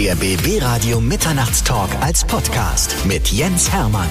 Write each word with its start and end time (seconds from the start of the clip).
Der 0.00 0.14
BB 0.14 0.62
Radio 0.62 0.98
Mitternachtstalk 0.98 1.90
als 2.00 2.24
Podcast 2.24 2.96
mit 3.04 3.28
Jens 3.28 3.70
Hermann. 3.70 4.08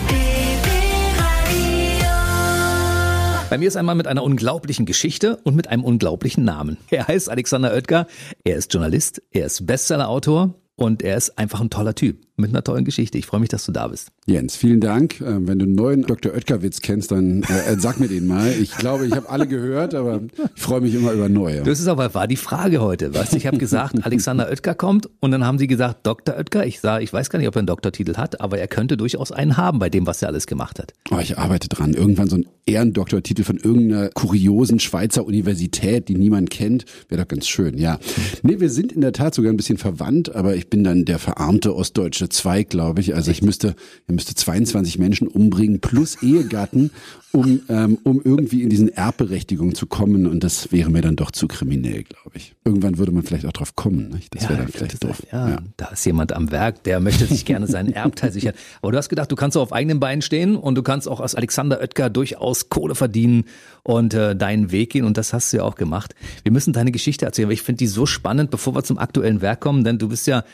Bei 3.50 3.58
mir 3.58 3.68
ist 3.68 3.76
ein 3.76 3.86
Mann 3.86 3.98
mit 3.98 4.06
einer 4.06 4.22
unglaublichen 4.22 4.86
Geschichte 4.86 5.38
und 5.38 5.56
mit 5.56 5.68
einem 5.68 5.84
unglaublichen 5.84 6.46
Namen. 6.46 6.78
Er 6.92 7.08
heißt 7.08 7.28
Alexander 7.28 7.74
Oetker, 7.74 8.06
er 8.44 8.58
ist 8.58 8.72
Journalist, 8.72 9.24
er 9.32 9.48
ist 9.48 9.66
Bestsellerautor 9.66 10.54
und 10.80 11.04
er 11.04 11.18
ist 11.18 11.38
einfach 11.38 11.60
ein 11.60 11.70
toller 11.70 11.94
Typ 11.94 12.18
mit 12.38 12.52
einer 12.52 12.64
tollen 12.64 12.86
Geschichte. 12.86 13.18
Ich 13.18 13.26
freue 13.26 13.42
mich, 13.42 13.50
dass 13.50 13.66
du 13.66 13.74
da 13.74 13.90
bist. 13.90 14.12
Jens, 14.26 14.56
vielen 14.56 14.80
Dank. 14.80 15.20
Ähm, 15.20 15.48
wenn 15.48 15.60
du 15.60 15.66
einen 15.66 15.76
neuen 15.76 16.04
Dr. 16.04 16.34
Oetker-Witz 16.34 16.82
kennst, 16.82 17.12
dann 17.12 17.44
äh, 17.44 17.76
sag 17.78 18.00
mir 18.00 18.08
den 18.08 18.28
mal. 18.28 18.50
Ich 18.62 18.78
glaube, 18.78 19.06
ich 19.06 19.12
habe 19.14 19.30
alle 19.30 19.46
gehört, 19.46 19.94
aber 19.94 20.22
ich 20.56 20.62
freue 20.62 20.80
mich 20.80 20.96
immer 20.96 21.12
über 21.12 21.28
neue. 21.28 21.64
Das 21.64 21.80
ist 21.80 21.88
aber 21.88 22.14
war 22.14 22.28
die 22.28 22.38
Frage 22.38 22.80
heute. 22.80 23.14
Weißt, 23.14 23.34
ich 23.36 23.46
habe 23.46 23.58
gesagt, 23.58 23.96
Alexander 24.06 24.50
Oetker 24.50 24.74
kommt 24.74 25.10
und 25.20 25.32
dann 25.32 25.46
haben 25.46 25.58
sie 25.60 25.68
gesagt, 25.68 26.08
Dr. 26.08 26.38
Oetker. 26.38 26.66
Ich 26.66 26.80
sah, 26.80 27.00
ich 27.00 27.12
weiß 27.12 27.30
gar 27.30 27.40
nicht, 27.40 27.48
ob 27.50 27.56
er 27.56 27.60
einen 27.60 27.68
Doktortitel 27.68 28.16
hat, 28.16 28.40
aber 28.40 28.58
er 28.58 28.70
könnte 28.70 28.96
durchaus 28.96 29.34
einen 29.34 29.58
haben 29.58 29.80
bei 29.80 29.90
dem, 29.90 30.08
was 30.08 30.22
er 30.22 30.30
alles 30.30 30.48
gemacht 30.48 30.80
hat. 30.80 30.94
Oh, 31.12 31.20
ich 31.20 31.38
arbeite 31.38 31.68
dran. 31.68 31.94
Irgendwann 31.94 32.30
so 32.30 32.38
ein 32.38 32.46
Ehrendoktortitel 32.66 33.44
von 33.44 33.58
irgendeiner 33.58 34.10
kuriosen 34.10 34.80
Schweizer 34.80 35.26
Universität, 35.26 36.08
die 36.08 36.16
niemand 36.16 36.50
kennt, 36.50 36.86
wäre 37.10 37.22
doch 37.22 37.28
ganz 37.28 37.48
schön. 37.48 37.78
Ja, 37.78 38.00
nee, 38.44 38.60
wir 38.60 38.70
sind 38.70 38.92
in 38.92 39.02
der 39.02 39.12
Tat 39.12 39.34
sogar 39.34 39.52
ein 39.52 39.58
bisschen 39.58 39.78
verwandt, 39.78 40.36
aber 40.36 40.56
ich 40.56 40.69
bin 40.70 40.84
dann 40.84 41.06
der 41.06 41.20
verarmte 41.20 41.76
ostdeutsche 41.76 42.30
Zweig, 42.30 42.70
glaube 42.70 43.02
ich. 43.02 43.16
Also 43.16 43.32
ich 43.32 43.42
müsste, 43.42 43.76
er 44.08 44.14
müsste 44.14 44.36
22 44.36 45.00
Menschen 45.00 45.28
umbringen 45.28 45.80
plus 45.80 46.22
Ehegatten, 46.22 46.92
um, 47.32 47.62
ähm, 47.70 47.98
um 48.04 48.22
irgendwie 48.24 48.64
in 48.64 48.70
diesen 48.70 48.90
Erbberechtigungen 48.90 49.76
zu 49.76 49.86
kommen. 49.86 50.26
Und 50.28 50.44
das 50.44 50.72
wäre 50.72 50.90
mir 50.90 51.02
dann 51.02 51.16
doch 51.16 51.32
zu 51.32 51.48
kriminell, 51.48 52.04
glaube 52.04 52.32
ich. 52.34 52.56
Irgendwann 52.66 52.98
würde 52.98 53.12
man 53.12 53.24
vielleicht 53.24 53.46
auch 53.46 53.52
drauf 53.52 53.76
kommen. 53.76 54.10
Nicht? 54.10 54.34
Das 54.36 54.44
Ja, 54.44 54.50
wäre 54.50 54.60
dann 54.60 54.68
vielleicht 54.70 55.04
doof. 55.04 55.24
Ja, 55.32 55.60
da 55.78 55.88
ist 55.90 56.06
jemand 56.06 56.34
am 56.34 56.52
Werk, 56.52 56.84
der 56.84 57.00
möchte 57.00 57.26
sich 57.26 57.46
gerne 57.46 57.68
seinen 57.68 57.94
Erbteil 57.94 58.32
sichern. 58.32 58.54
Aber 58.82 58.92
du 58.92 58.98
hast 58.98 59.10
gedacht, 59.10 59.32
du 59.32 59.36
kannst 59.36 59.54
so 59.54 59.62
auf 59.62 59.74
eigenen 59.74 60.00
Beinen 60.00 60.22
stehen 60.22 60.56
und 60.56 60.76
du 60.76 60.84
kannst 60.84 61.08
auch 61.08 61.20
als 61.20 61.36
Alexander 61.36 61.80
Oetker 61.82 62.10
durchaus 62.10 62.70
Kohle 62.70 62.96
verdienen 62.96 63.46
und 63.84 64.14
äh, 64.14 64.36
deinen 64.36 64.72
Weg 64.72 64.92
gehen 64.92 65.06
und 65.06 65.18
das 65.18 65.34
hast 65.34 65.52
du 65.54 65.58
ja 65.58 65.64
auch 65.64 65.76
gemacht. 65.76 66.16
Wir 66.44 66.52
müssen 66.52 66.74
deine 66.74 66.92
Geschichte 66.92 67.26
erzählen, 67.26 67.48
weil 67.48 67.54
ich 67.54 67.62
finde 67.62 67.78
die 67.78 67.88
so 67.88 68.06
spannend, 68.06 68.52
bevor 68.52 68.76
wir 68.76 68.84
zum 68.84 68.98
aktuellen 68.98 69.42
Werk 69.42 69.60
kommen, 69.60 69.84
denn 69.84 69.98
du 69.98 70.10
bist 70.10 70.28
ja 70.28 70.44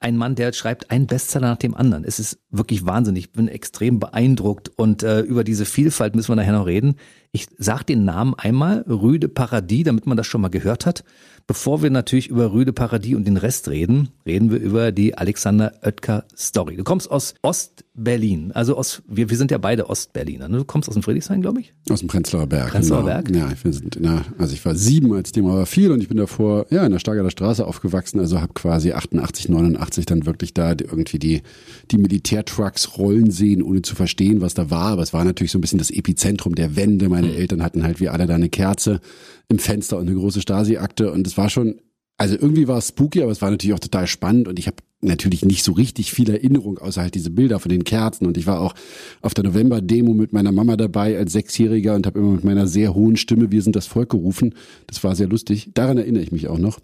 ein 0.00 0.16
Mann, 0.16 0.34
der 0.34 0.52
schreibt 0.52 0.90
einen 0.90 1.06
Bestseller 1.06 1.48
nach 1.48 1.56
dem 1.56 1.74
anderen. 1.74 2.04
Es 2.04 2.18
ist 2.18 2.38
wirklich 2.50 2.86
wahnsinnig. 2.86 3.24
Ich 3.24 3.32
bin 3.32 3.48
extrem 3.48 3.98
beeindruckt 3.98 4.70
und 4.76 5.02
äh, 5.02 5.20
über 5.20 5.44
diese 5.44 5.64
Vielfalt 5.64 6.14
müssen 6.14 6.30
wir 6.30 6.36
nachher 6.36 6.52
noch 6.52 6.66
reden. 6.66 6.96
Ich 7.30 7.46
sag 7.58 7.82
den 7.82 8.04
Namen 8.04 8.34
einmal, 8.34 8.84
Rüde 8.88 9.28
Paradies, 9.28 9.84
damit 9.84 10.06
man 10.06 10.16
das 10.16 10.26
schon 10.26 10.40
mal 10.40 10.48
gehört 10.48 10.86
hat. 10.86 11.04
Bevor 11.46 11.82
wir 11.82 11.90
natürlich 11.90 12.28
über 12.28 12.52
Rüde 12.52 12.72
Paradies 12.72 13.16
und 13.16 13.26
den 13.26 13.38
Rest 13.38 13.68
reden, 13.68 14.10
reden 14.26 14.50
wir 14.50 14.58
über 14.58 14.92
die 14.92 15.16
Alexander 15.16 15.72
Oetker 15.82 16.24
Story. 16.36 16.76
Du 16.76 16.84
kommst 16.84 17.10
aus 17.10 17.34
Ostberlin, 17.42 18.52
also 18.52 18.76
aus, 18.76 19.02
wir, 19.08 19.30
wir 19.30 19.36
sind 19.36 19.50
ja 19.50 19.58
beide 19.58 19.88
Ostberliner. 19.88 20.48
Ne? 20.48 20.58
Du 20.58 20.64
kommst 20.64 20.88
aus 20.88 20.94
dem 20.94 21.02
Friedrichshain, 21.02 21.40
glaube 21.40 21.60
ich? 21.60 21.74
Aus 21.90 22.00
dem 22.00 22.08
Prenzlauer 22.08 22.46
Berg. 22.46 22.70
Prenzlauer 22.70 23.02
genau. 23.02 23.12
Berg? 23.12 23.30
Ja, 23.34 23.52
wir 23.62 23.72
sind 23.72 23.96
in 23.96 24.02
der, 24.02 24.24
also 24.36 24.52
ich 24.52 24.64
war 24.64 24.74
sieben, 24.74 25.12
als 25.14 25.32
dem 25.32 25.46
aber 25.46 25.64
viel 25.66 25.90
und 25.90 26.02
ich 26.02 26.08
bin 26.08 26.18
davor 26.18 26.66
ja 26.70 26.84
in 26.84 26.92
der 26.92 26.98
Stargarder 26.98 27.30
Straße 27.30 27.66
aufgewachsen, 27.66 28.20
also 28.20 28.40
habe 28.40 28.52
quasi 28.52 28.92
88, 28.92 29.48
89 29.48 29.78
dann 30.06 30.26
wirklich 30.26 30.54
da 30.54 30.70
irgendwie 30.70 31.18
die, 31.18 31.42
die 31.90 31.98
Militärtrucks 31.98 32.98
rollen 32.98 33.30
sehen, 33.30 33.62
ohne 33.62 33.82
zu 33.82 33.94
verstehen, 33.94 34.40
was 34.40 34.54
da 34.54 34.70
war. 34.70 34.92
Aber 34.92 35.02
es 35.02 35.12
war 35.12 35.24
natürlich 35.24 35.52
so 35.52 35.58
ein 35.58 35.62
bisschen 35.62 35.78
das 35.78 35.90
Epizentrum 35.90 36.54
der 36.54 36.76
Wende. 36.76 37.08
Meine 37.08 37.34
Eltern 37.34 37.62
hatten 37.62 37.82
halt 37.82 38.00
wie 38.00 38.08
alle 38.08 38.26
da 38.26 38.34
eine 38.34 38.48
Kerze 38.48 39.00
im 39.48 39.58
Fenster 39.58 39.98
und 39.98 40.08
eine 40.08 40.16
große 40.16 40.40
Stasi-Akte 40.40 41.12
und 41.12 41.26
es 41.26 41.36
war 41.36 41.50
schon 41.50 41.80
also 42.18 42.34
irgendwie 42.34 42.66
war 42.66 42.78
es 42.78 42.88
spooky, 42.88 43.22
aber 43.22 43.30
es 43.30 43.40
war 43.40 43.50
natürlich 43.50 43.74
auch 43.74 43.78
total 43.78 44.08
spannend 44.08 44.48
und 44.48 44.58
ich 44.58 44.66
habe 44.66 44.76
natürlich 45.00 45.44
nicht 45.44 45.62
so 45.62 45.72
richtig 45.72 46.12
viel 46.12 46.28
Erinnerung, 46.28 46.78
außer 46.78 47.02
halt 47.02 47.14
diese 47.14 47.30
Bilder 47.30 47.60
von 47.60 47.68
den 47.68 47.84
Kerzen 47.84 48.26
und 48.26 48.36
ich 48.36 48.46
war 48.46 48.60
auch 48.60 48.74
auf 49.22 49.32
der 49.32 49.44
November-Demo 49.44 50.12
mit 50.12 50.32
meiner 50.32 50.50
Mama 50.50 50.76
dabei 50.76 51.16
als 51.16 51.32
Sechsjähriger 51.32 51.94
und 51.94 52.06
habe 52.06 52.18
immer 52.18 52.32
mit 52.32 52.44
meiner 52.44 52.66
sehr 52.66 52.94
hohen 52.94 53.16
Stimme 53.16 53.52
Wir 53.52 53.62
sind 53.62 53.76
das 53.76 53.86
Volk 53.86 54.10
gerufen. 54.10 54.54
Das 54.88 55.02
war 55.04 55.14
sehr 55.14 55.28
lustig. 55.28 55.70
Daran 55.74 55.98
erinnere 55.98 56.22
ich 56.22 56.32
mich 56.32 56.48
auch 56.48 56.58
noch. 56.58 56.80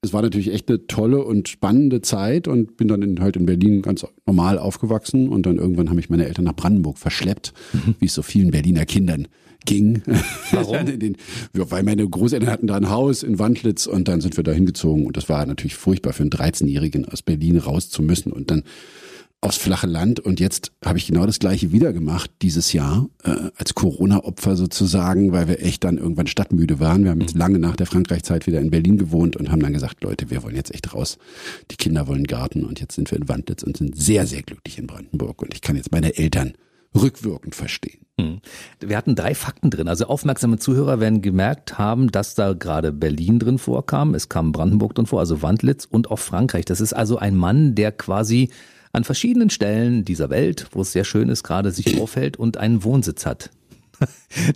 Es 0.00 0.12
war 0.12 0.22
natürlich 0.22 0.52
echt 0.52 0.68
eine 0.68 0.86
tolle 0.86 1.22
und 1.22 1.48
spannende 1.48 2.00
Zeit 2.00 2.48
und 2.48 2.76
bin 2.76 2.88
dann 2.88 3.02
in, 3.02 3.20
halt 3.20 3.36
in 3.36 3.46
Berlin 3.46 3.82
ganz 3.82 4.06
normal 4.26 4.58
aufgewachsen 4.58 5.28
und 5.28 5.44
dann 5.44 5.58
irgendwann 5.58 5.90
haben 5.90 5.96
mich 5.96 6.10
meine 6.10 6.26
Eltern 6.26 6.46
nach 6.46 6.56
Brandenburg 6.56 6.98
verschleppt, 6.98 7.52
wie 7.98 8.06
es 8.06 8.14
so 8.14 8.22
vielen 8.22 8.50
Berliner 8.50 8.86
Kindern 8.86 9.28
ging. 9.64 10.02
Warum? 10.50 10.86
Den, 10.98 11.16
ja, 11.56 11.70
weil 11.70 11.82
meine 11.82 12.08
Großeltern 12.08 12.50
hatten 12.50 12.66
da 12.66 12.76
ein 12.76 12.90
Haus 12.90 13.22
in 13.22 13.38
Wandlitz 13.38 13.86
und 13.86 14.08
dann 14.08 14.20
sind 14.20 14.36
wir 14.36 14.44
da 14.44 14.52
hingezogen 14.52 15.06
und 15.06 15.16
das 15.16 15.28
war 15.28 15.44
natürlich 15.46 15.76
furchtbar 15.76 16.12
für 16.12 16.22
einen 16.22 16.30
13-Jährigen 16.30 17.06
aus 17.06 17.22
Berlin 17.22 17.58
raus 17.58 17.90
zu 17.90 18.02
müssen 18.02 18.32
und 18.32 18.50
dann 18.50 18.62
aufs 19.40 19.56
flache 19.56 19.86
Land 19.86 20.18
und 20.18 20.40
jetzt 20.40 20.72
habe 20.84 20.98
ich 20.98 21.06
genau 21.06 21.24
das 21.24 21.38
gleiche 21.38 21.70
wieder 21.70 21.92
gemacht 21.92 22.30
dieses 22.42 22.72
Jahr 22.72 23.08
äh, 23.22 23.50
als 23.56 23.74
Corona-Opfer 23.74 24.56
sozusagen, 24.56 25.30
weil 25.30 25.46
wir 25.46 25.62
echt 25.62 25.84
dann 25.84 25.96
irgendwann 25.96 26.26
stadtmüde 26.26 26.80
waren. 26.80 27.04
Wir 27.04 27.12
haben 27.12 27.20
jetzt 27.20 27.36
lange 27.36 27.60
nach 27.60 27.76
der 27.76 27.86
Frankreich-Zeit 27.86 28.48
wieder 28.48 28.60
in 28.60 28.70
Berlin 28.70 28.98
gewohnt 28.98 29.36
und 29.36 29.52
haben 29.52 29.60
dann 29.60 29.72
gesagt, 29.72 30.02
Leute, 30.02 30.30
wir 30.30 30.42
wollen 30.42 30.56
jetzt 30.56 30.74
echt 30.74 30.92
raus. 30.92 31.18
Die 31.70 31.76
Kinder 31.76 32.08
wollen 32.08 32.24
Garten 32.24 32.64
und 32.64 32.80
jetzt 32.80 32.96
sind 32.96 33.12
wir 33.12 33.18
in 33.18 33.28
Wandlitz 33.28 33.62
und 33.62 33.76
sind 33.76 33.96
sehr, 33.96 34.26
sehr 34.26 34.42
glücklich 34.42 34.76
in 34.76 34.88
Brandenburg 34.88 35.40
und 35.40 35.54
ich 35.54 35.60
kann 35.60 35.76
jetzt 35.76 35.92
meine 35.92 36.16
Eltern 36.16 36.54
rückwirkend 36.94 37.54
verstehen. 37.54 38.06
Hm. 38.20 38.40
Wir 38.80 38.96
hatten 38.96 39.14
drei 39.14 39.34
Fakten 39.34 39.70
drin. 39.70 39.88
Also 39.88 40.06
aufmerksame 40.06 40.58
Zuhörer 40.58 41.00
werden 41.00 41.22
gemerkt 41.22 41.78
haben, 41.78 42.10
dass 42.10 42.34
da 42.34 42.52
gerade 42.52 42.92
Berlin 42.92 43.38
drin 43.38 43.58
vorkam. 43.58 44.14
Es 44.14 44.28
kam 44.28 44.52
Brandenburg 44.52 44.94
drin 44.94 45.06
vor, 45.06 45.20
also 45.20 45.42
Wandlitz 45.42 45.84
und 45.84 46.10
auch 46.10 46.18
Frankreich. 46.18 46.64
Das 46.64 46.80
ist 46.80 46.92
also 46.92 47.18
ein 47.18 47.36
Mann, 47.36 47.74
der 47.74 47.92
quasi 47.92 48.50
an 48.92 49.04
verschiedenen 49.04 49.50
Stellen 49.50 50.04
dieser 50.04 50.30
Welt, 50.30 50.66
wo 50.72 50.80
es 50.80 50.92
sehr 50.92 51.04
schön 51.04 51.28
ist, 51.28 51.44
gerade 51.44 51.70
sich 51.70 52.00
aufhält 52.00 52.36
und 52.36 52.56
einen 52.56 52.84
Wohnsitz 52.84 53.26
hat. 53.26 53.50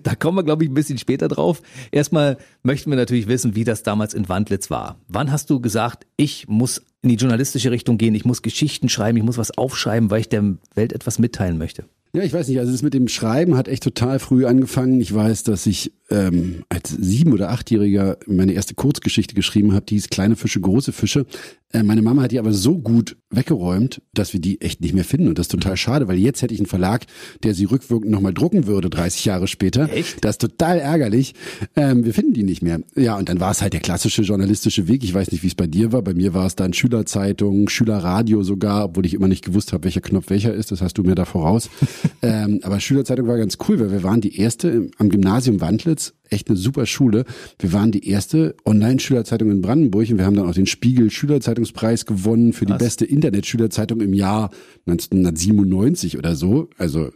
Da 0.04 0.15
kommen 0.15 0.38
wir, 0.38 0.44
glaube 0.44 0.62
ich, 0.62 0.71
ein 0.71 0.75
bisschen 0.75 0.98
später 0.98 1.26
drauf. 1.26 1.62
Erstmal 1.91 2.38
möchten 2.62 2.91
wir 2.91 2.97
natürlich 2.97 3.26
wissen, 3.26 3.56
wie 3.56 3.65
das 3.65 3.82
damals 3.82 4.15
in 4.15 4.28
Wandlitz 4.28 4.71
war. 4.71 5.00
Wann 5.09 5.32
hast 5.32 5.50
du 5.50 5.60
gesagt, 5.60 6.06
ich 6.16 6.47
muss 6.47 6.82
in 7.00 7.09
die 7.09 7.16
journalistische 7.16 7.72
Richtung 7.72 7.98
gehen, 7.98 8.15
ich 8.15 8.25
muss 8.25 8.42
Geschichten 8.42 8.88
schreiben, 8.88 9.19
ich 9.19 9.25
muss 9.25 9.38
was 9.38 9.50
aufschreiben, 9.50 10.10
weil 10.10 10.21
ich 10.21 10.28
der 10.28 10.59
Welt 10.75 10.92
etwas 10.92 11.19
mitteilen 11.19 11.59
möchte? 11.59 11.87
Ja, 12.15 12.23
ich 12.23 12.33
weiß 12.34 12.49
nicht, 12.49 12.59
also 12.59 12.71
das 12.71 12.83
mit 12.83 12.93
dem 12.93 13.09
Schreiben 13.09 13.56
hat 13.56 13.69
echt 13.69 13.83
total 13.83 14.19
früh 14.19 14.45
angefangen. 14.45 15.00
Ich 15.00 15.15
weiß, 15.15 15.45
dass 15.45 15.65
ich 15.65 15.93
ähm, 16.12 16.65
als 16.69 16.91
sieben- 16.91 17.33
oder 17.33 17.50
achtjähriger 17.50 18.19
meine 18.27 18.53
erste 18.53 18.75
Kurzgeschichte 18.75 19.34
geschrieben 19.34 19.73
habe, 19.73 19.87
die 19.87 19.95
hieß 19.95 20.11
Kleine 20.11 20.37
Fische, 20.37 20.61
große 20.61 20.93
Fische. 20.93 21.27
Äh, 21.73 21.83
meine 21.83 22.03
Mama 22.03 22.23
hat 22.23 22.33
die 22.33 22.39
aber 22.39 22.53
so 22.53 22.78
gut 22.78 23.17
weggeräumt, 23.31 24.03
dass 24.12 24.33
wir 24.33 24.41
die 24.41 24.61
echt 24.61 24.81
nicht 24.81 24.95
mehr 24.95 25.05
finden. 25.05 25.28
Und 25.28 25.39
das 25.39 25.47
ist 25.47 25.53
total 25.53 25.77
schade, 25.77 26.06
weil 26.06 26.19
jetzt 26.19 26.43
hätte 26.43 26.53
ich 26.53 26.61
einen 26.61 26.67
Verlag, 26.67 27.06
der 27.43 27.55
sie 27.55 27.65
rückwirkend 27.65 28.11
nochmal 28.11 28.34
drucken 28.34 28.67
würde, 28.67 28.91
30 28.91 29.25
Jahre 29.25 29.49
später. 29.49 29.91
Echt? 29.91 30.22
Das 30.22 30.33
ist 30.33 30.41
total 30.43 30.78
ärgerlich. 30.78 31.34
Ähm, 31.75 32.05
wir 32.05 32.12
finden 32.12 32.34
die 32.34 32.43
nicht 32.43 32.62
mehr. 32.62 32.81
Ja, 32.95 33.17
und 33.17 33.28
dann 33.28 33.41
war 33.41 33.51
es 33.51 33.62
halt 33.62 33.72
der 33.72 33.81
klassische 33.81 34.22
journalistische 34.22 34.87
Weg. 34.87 35.03
Ich 35.03 35.15
weiß 35.15 35.33
nicht, 35.33 35.43
wie 35.43 35.47
es 35.47 35.55
bei 35.55 35.67
dir 35.67 35.93
war. 35.93 36.03
Bei 36.03 36.15
mir 36.15 36.34
war 36.34 36.47
es 36.47 36.56
dann 36.56 36.75
Schülerzeitung, 36.75 37.69
Schülerradio 37.69 38.43
sogar, 38.43 38.84
obwohl 38.84 39.06
ich 39.06 39.15
immer 39.15 39.28
nicht 39.28 39.45
gewusst 39.45 39.72
habe, 39.72 39.84
welcher 39.84 40.03
Knopf 40.03 40.28
welcher 40.28 40.53
ist. 40.53 40.72
Das 40.72 40.83
hast 40.83 40.99
du 40.99 41.03
mir 41.03 41.15
da 41.15 41.25
voraus. 41.25 41.71
ähm, 42.22 42.61
aber 42.62 42.81
Schülerzeitung 42.81 43.27
war 43.27 43.39
ganz 43.39 43.56
cool, 43.69 43.81
weil 43.81 43.91
wir 43.91 44.03
waren 44.03 44.21
die 44.21 44.37
erste 44.39 44.91
am 44.99 45.09
Gymnasium 45.09 45.61
Wandlitz. 45.61 46.02
Echt 46.29 46.49
eine 46.49 46.57
super 46.57 46.87
Schule. 46.87 47.25
Wir 47.59 47.75
waren 47.75 47.93
die 47.93 48.09
erste 48.09 48.57
Online-Schülerzeitung 48.65 49.51
in 49.51 49.61
Brandenburg 49.61 50.09
und 50.09 50.17
wir 50.17 50.25
haben 50.25 50.35
dann 50.35 50.49
auch 50.49 50.55
den 50.55 50.67
Spiegel 50.67 51.11
Schülerzeitungspreis 51.11 52.07
gewonnen 52.07 52.55
für 52.55 52.65
die 52.65 52.73
beste 52.73 53.05
Internet-Schülerzeitung 53.05 54.01
im 54.01 54.15
Jahr 54.15 54.51
1997 54.87 56.17
oder 56.17 56.35
so. 56.35 56.71
Also, 56.79 57.11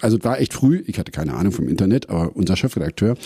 also 0.00 0.24
war 0.24 0.40
echt 0.40 0.54
früh. 0.54 0.82
Ich 0.86 0.98
hatte 0.98 1.12
keine 1.12 1.34
Ahnung 1.34 1.52
vom 1.52 1.68
Internet, 1.68 2.08
aber 2.08 2.34
unser 2.36 2.56
Chefredakteur. 2.56 3.16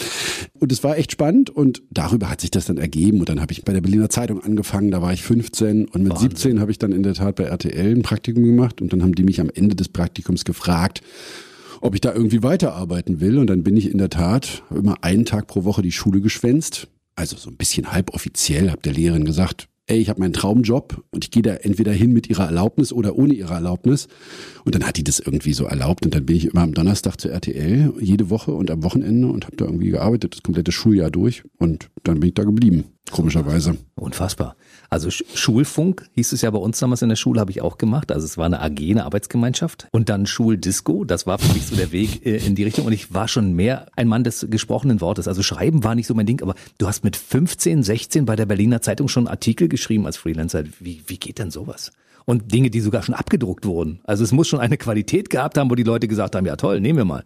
Und 0.58 0.72
es 0.72 0.82
war 0.82 0.98
echt 0.98 1.12
spannend 1.12 1.50
und 1.50 1.82
darüber 1.90 2.28
hat 2.28 2.40
sich 2.40 2.50
das 2.50 2.64
dann 2.64 2.78
ergeben. 2.78 3.20
Und 3.20 3.28
dann 3.28 3.40
habe 3.40 3.52
ich 3.52 3.64
bei 3.64 3.72
der 3.72 3.80
Berliner 3.80 4.08
Zeitung 4.08 4.42
angefangen, 4.42 4.90
da 4.90 5.02
war 5.02 5.12
ich 5.12 5.22
15 5.22 5.86
und 5.86 6.02
mit 6.02 6.18
17 6.18 6.58
habe 6.58 6.72
ich 6.72 6.78
dann 6.78 6.90
in 6.90 7.04
der 7.04 7.14
Tat 7.14 7.36
bei 7.36 7.44
RTL 7.44 7.94
ein 7.94 8.02
Praktikum 8.02 8.42
gemacht 8.42 8.82
und 8.82 8.92
dann 8.92 9.02
haben 9.02 9.14
die 9.14 9.22
mich 9.22 9.40
am 9.40 9.50
Ende 9.54 9.76
des 9.76 9.88
Praktikums 9.88 10.44
gefragt, 10.44 11.00
ob 11.82 11.94
ich 11.94 12.00
da 12.00 12.14
irgendwie 12.14 12.42
weiterarbeiten 12.42 13.20
will. 13.20 13.38
Und 13.38 13.48
dann 13.48 13.62
bin 13.62 13.76
ich 13.76 13.90
in 13.90 13.98
der 13.98 14.08
Tat 14.10 14.62
immer 14.70 15.02
einen 15.02 15.24
Tag 15.24 15.48
pro 15.48 15.64
Woche 15.64 15.82
die 15.82 15.92
Schule 15.92 16.20
geschwänzt. 16.20 16.88
Also 17.16 17.36
so 17.36 17.50
ein 17.50 17.56
bisschen 17.56 17.92
halboffiziell, 17.92 18.70
habe 18.70 18.80
der 18.82 18.94
Lehrerin 18.94 19.24
gesagt, 19.24 19.68
ey, 19.86 19.98
ich 19.98 20.08
habe 20.08 20.20
meinen 20.20 20.32
Traumjob 20.32 21.04
und 21.10 21.24
ich 21.24 21.30
gehe 21.30 21.42
da 21.42 21.54
entweder 21.54 21.92
hin 21.92 22.12
mit 22.12 22.30
ihrer 22.30 22.46
Erlaubnis 22.46 22.92
oder 22.92 23.16
ohne 23.16 23.34
ihre 23.34 23.52
Erlaubnis. 23.52 24.06
Und 24.64 24.74
dann 24.74 24.84
hat 24.84 24.96
die 24.96 25.04
das 25.04 25.18
irgendwie 25.18 25.52
so 25.52 25.64
erlaubt 25.64 26.04
und 26.04 26.14
dann 26.14 26.24
bin 26.24 26.36
ich 26.36 26.46
immer 26.46 26.62
am 26.62 26.72
Donnerstag 26.72 27.20
zur 27.20 27.32
RTL 27.32 27.92
jede 28.00 28.30
Woche 28.30 28.52
und 28.52 28.70
am 28.70 28.84
Wochenende 28.84 29.26
und 29.26 29.44
habe 29.44 29.56
da 29.56 29.64
irgendwie 29.64 29.90
gearbeitet, 29.90 30.34
das 30.34 30.42
komplette 30.42 30.72
Schuljahr 30.72 31.10
durch 31.10 31.42
und 31.58 31.90
dann 32.04 32.20
bin 32.20 32.28
ich 32.28 32.34
da 32.34 32.44
geblieben, 32.44 32.84
komischerweise. 33.10 33.76
Unfassbar. 33.96 34.56
Also 34.92 35.08
Sch- 35.08 35.24
Schulfunk 35.34 36.06
hieß 36.14 36.32
es 36.32 36.42
ja 36.42 36.50
bei 36.50 36.58
uns 36.58 36.78
damals 36.78 37.02
in 37.02 37.08
der 37.08 37.16
Schule, 37.16 37.40
habe 37.40 37.50
ich 37.50 37.60
auch 37.62 37.78
gemacht. 37.78 38.10
Also 38.12 38.24
es 38.24 38.38
war 38.38 38.46
eine 38.46 38.60
AG, 38.60 38.78
eine 38.80 39.04
Arbeitsgemeinschaft. 39.04 39.88
Und 39.92 40.08
dann 40.08 40.26
Schuldisco, 40.26 41.04
das 41.04 41.26
war 41.26 41.38
für 41.38 41.52
mich 41.52 41.66
so 41.66 41.76
der 41.76 41.92
Weg 41.92 42.24
äh, 42.26 42.36
in 42.38 42.54
die 42.54 42.64
Richtung. 42.64 42.86
Und 42.86 42.92
ich 42.92 43.12
war 43.12 43.28
schon 43.28 43.52
mehr 43.54 43.86
ein 43.96 44.08
Mann 44.08 44.24
des 44.24 44.46
gesprochenen 44.48 45.00
Wortes. 45.00 45.28
Also 45.28 45.42
Schreiben 45.42 45.84
war 45.84 45.94
nicht 45.94 46.06
so 46.06 46.14
mein 46.14 46.26
Ding, 46.26 46.42
aber 46.42 46.54
du 46.78 46.86
hast 46.86 47.04
mit 47.04 47.16
15, 47.16 47.82
16 47.82 48.24
bei 48.24 48.36
der 48.36 48.46
Berliner 48.46 48.80
Zeitung 48.82 49.08
schon 49.08 49.28
Artikel 49.28 49.68
geschrieben 49.68 49.82
geschrieben 49.82 50.06
als 50.06 50.16
Freelancer. 50.16 50.62
Wie, 50.78 51.02
wie 51.08 51.16
geht 51.18 51.40
denn 51.40 51.50
sowas? 51.50 51.90
Und 52.24 52.52
Dinge, 52.52 52.70
die 52.70 52.80
sogar 52.80 53.02
schon 53.02 53.14
abgedruckt 53.14 53.66
wurden. 53.66 54.00
Also 54.04 54.24
es 54.24 54.32
muss 54.32 54.48
schon 54.48 54.60
eine 54.60 54.76
Qualität 54.76 55.30
gehabt 55.30 55.58
haben, 55.58 55.70
wo 55.70 55.74
die 55.74 55.82
Leute 55.82 56.08
gesagt 56.08 56.34
haben, 56.34 56.46
ja 56.46 56.56
toll, 56.56 56.80
nehmen 56.80 56.98
wir 56.98 57.04
mal. 57.04 57.24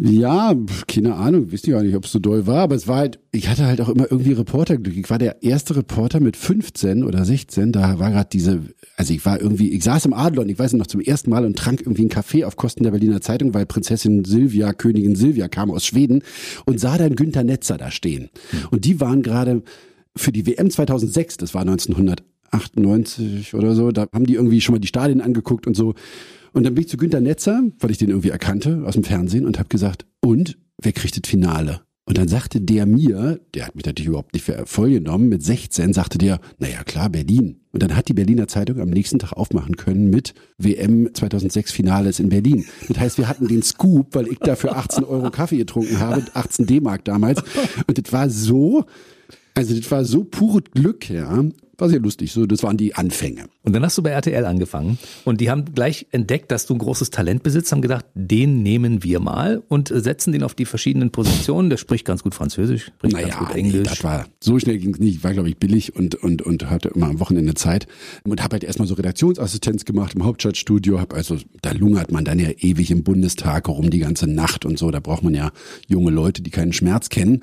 Ja, 0.00 0.54
keine 0.88 1.14
Ahnung, 1.14 1.52
wisst 1.52 1.68
ihr 1.68 1.78
auch 1.78 1.82
nicht, 1.82 1.94
ob 1.94 2.04
es 2.04 2.12
so 2.12 2.18
doll 2.18 2.46
war, 2.46 2.62
aber 2.62 2.74
es 2.74 2.88
war 2.88 2.96
halt, 2.96 3.20
ich 3.30 3.48
hatte 3.48 3.66
halt 3.66 3.80
auch 3.80 3.88
immer 3.88 4.10
irgendwie 4.10 4.32
Reporterglück. 4.32 4.96
Ich 4.96 5.08
war 5.10 5.18
der 5.18 5.42
erste 5.42 5.76
Reporter 5.76 6.18
mit 6.18 6.36
15 6.36 7.04
oder 7.04 7.24
16, 7.24 7.70
da 7.70 7.98
war 7.98 8.10
gerade 8.10 8.28
diese, 8.32 8.62
also 8.96 9.14
ich 9.14 9.24
war 9.24 9.40
irgendwie, 9.40 9.70
ich 9.70 9.84
saß 9.84 10.06
im 10.06 10.14
Adlon, 10.14 10.48
ich 10.48 10.58
weiß 10.58 10.72
noch 10.72 10.88
zum 10.88 11.00
ersten 11.00 11.30
Mal 11.30 11.44
und 11.44 11.56
trank 11.56 11.80
irgendwie 11.80 12.02
einen 12.02 12.10
Kaffee 12.10 12.44
auf 12.44 12.56
Kosten 12.56 12.82
der 12.82 12.90
Berliner 12.90 13.20
Zeitung, 13.20 13.54
weil 13.54 13.66
Prinzessin 13.66 14.24
Silvia, 14.24 14.72
Königin 14.72 15.14
Silvia 15.14 15.46
kam 15.46 15.70
aus 15.70 15.86
Schweden 15.86 16.22
und 16.64 16.80
sah 16.80 16.98
dann 16.98 17.14
Günther 17.14 17.44
Netzer 17.44 17.78
da 17.78 17.90
stehen. 17.90 18.30
Und 18.70 18.84
die 18.84 19.00
waren 19.00 19.22
gerade 19.22 19.62
für 20.16 20.32
die 20.32 20.46
WM 20.46 20.70
2006, 20.70 21.36
das 21.36 21.54
war 21.54 21.62
1900 21.62 22.22
98 22.52 23.54
oder 23.54 23.74
so, 23.74 23.90
da 23.90 24.06
haben 24.12 24.26
die 24.26 24.34
irgendwie 24.34 24.60
schon 24.60 24.74
mal 24.74 24.78
die 24.78 24.88
Stadien 24.88 25.20
angeguckt 25.20 25.66
und 25.66 25.74
so. 25.74 25.94
Und 26.52 26.64
dann 26.64 26.74
bin 26.74 26.84
ich 26.84 26.90
zu 26.90 26.96
Günter 26.96 27.20
Netzer, 27.20 27.62
weil 27.80 27.90
ich 27.90 27.98
den 27.98 28.10
irgendwie 28.10 28.28
erkannte 28.28 28.82
aus 28.86 28.94
dem 28.94 29.04
Fernsehen 29.04 29.46
und 29.46 29.58
habe 29.58 29.68
gesagt, 29.68 30.06
und 30.20 30.58
wer 30.80 30.92
kriegt 30.92 31.16
das 31.16 31.28
Finale? 31.28 31.80
Und 32.04 32.18
dann 32.18 32.26
sagte 32.28 32.60
der 32.60 32.84
mir, 32.84 33.40
der 33.54 33.66
hat 33.66 33.76
mich 33.76 33.86
natürlich 33.86 34.08
überhaupt 34.08 34.34
nicht 34.34 34.44
für 34.44 34.64
voll 34.66 34.90
genommen, 34.90 35.28
mit 35.28 35.42
16 35.42 35.92
sagte 35.92 36.18
der, 36.18 36.40
naja 36.58 36.82
klar, 36.82 37.08
Berlin. 37.08 37.60
Und 37.70 37.82
dann 37.82 37.96
hat 37.96 38.08
die 38.08 38.12
Berliner 38.12 38.48
Zeitung 38.48 38.80
am 38.80 38.90
nächsten 38.90 39.20
Tag 39.20 39.32
aufmachen 39.32 39.76
können 39.76 40.10
mit 40.10 40.34
WM 40.58 41.08
2006 41.14 41.70
Finales 41.70 42.18
in 42.18 42.28
Berlin. 42.28 42.66
Das 42.88 42.98
heißt, 42.98 43.18
wir 43.18 43.28
hatten 43.28 43.46
den 43.46 43.62
Scoop, 43.62 44.14
weil 44.14 44.26
ich 44.26 44.38
dafür 44.40 44.76
18 44.76 45.04
Euro 45.04 45.30
Kaffee 45.30 45.58
getrunken 45.58 46.00
habe, 46.00 46.24
18 46.34 46.66
D-Mark 46.66 47.04
damals. 47.04 47.42
Und 47.86 48.04
das 48.04 48.12
war 48.12 48.28
so, 48.28 48.84
also 49.54 49.74
das 49.74 49.90
war 49.90 50.04
so 50.04 50.24
pures 50.24 50.64
Glück, 50.74 51.08
ja. 51.08 51.44
War 51.82 51.88
sehr 51.88 51.98
lustig. 51.98 52.30
So, 52.30 52.46
das 52.46 52.62
waren 52.62 52.76
die 52.76 52.94
Anfänge. 52.94 53.46
Und 53.64 53.72
dann 53.72 53.82
hast 53.82 53.98
du 53.98 54.04
bei 54.04 54.10
RTL 54.10 54.44
angefangen 54.44 54.98
und 55.24 55.40
die 55.40 55.50
haben 55.50 55.64
gleich 55.74 56.06
entdeckt, 56.12 56.52
dass 56.52 56.64
du 56.64 56.74
ein 56.74 56.78
großes 56.78 57.10
Talent 57.10 57.42
besitzt, 57.42 57.72
haben 57.72 57.82
gedacht, 57.82 58.04
den 58.14 58.62
nehmen 58.62 59.02
wir 59.02 59.18
mal 59.18 59.64
und 59.66 59.88
setzen 59.88 60.32
den 60.32 60.44
auf 60.44 60.54
die 60.54 60.64
verschiedenen 60.64 61.10
Positionen. 61.10 61.70
Der 61.70 61.78
spricht 61.78 62.04
ganz 62.04 62.22
gut 62.22 62.36
Französisch, 62.36 62.92
spricht 62.98 63.14
naja, 63.14 63.26
ganz 63.26 63.38
gut 63.40 63.56
Englisch. 63.56 63.74
Nee, 63.74 63.82
das 63.82 64.04
war 64.04 64.26
so 64.38 64.60
schnell 64.60 64.78
ging 64.78 64.94
es 64.94 65.00
nicht. 65.00 65.16
Ich 65.16 65.24
war 65.24 65.32
glaube 65.32 65.48
ich 65.48 65.56
billig 65.56 65.96
und 65.96 66.14
und 66.14 66.42
und 66.42 66.70
hatte 66.70 66.90
immer 66.90 67.08
am 67.08 67.18
Wochenende 67.18 67.54
Zeit 67.54 67.88
und 68.22 68.40
habe 68.44 68.52
halt 68.52 68.62
erstmal 68.62 68.86
so 68.86 68.94
Redaktionsassistenz 68.94 69.84
gemacht 69.84 70.14
im 70.14 70.24
Hauptstadtstudio. 70.24 71.00
Hab 71.00 71.12
also 71.12 71.36
da 71.62 71.72
lungert 71.72 72.12
man 72.12 72.24
dann 72.24 72.38
ja 72.38 72.50
ewig 72.60 72.92
im 72.92 73.02
Bundestag 73.02 73.68
rum 73.68 73.90
die 73.90 73.98
ganze 73.98 74.28
Nacht 74.28 74.64
und 74.64 74.78
so. 74.78 74.92
Da 74.92 75.00
braucht 75.00 75.24
man 75.24 75.34
ja 75.34 75.50
junge 75.88 76.12
Leute, 76.12 76.42
die 76.42 76.50
keinen 76.50 76.72
Schmerz 76.72 77.08
kennen. 77.08 77.42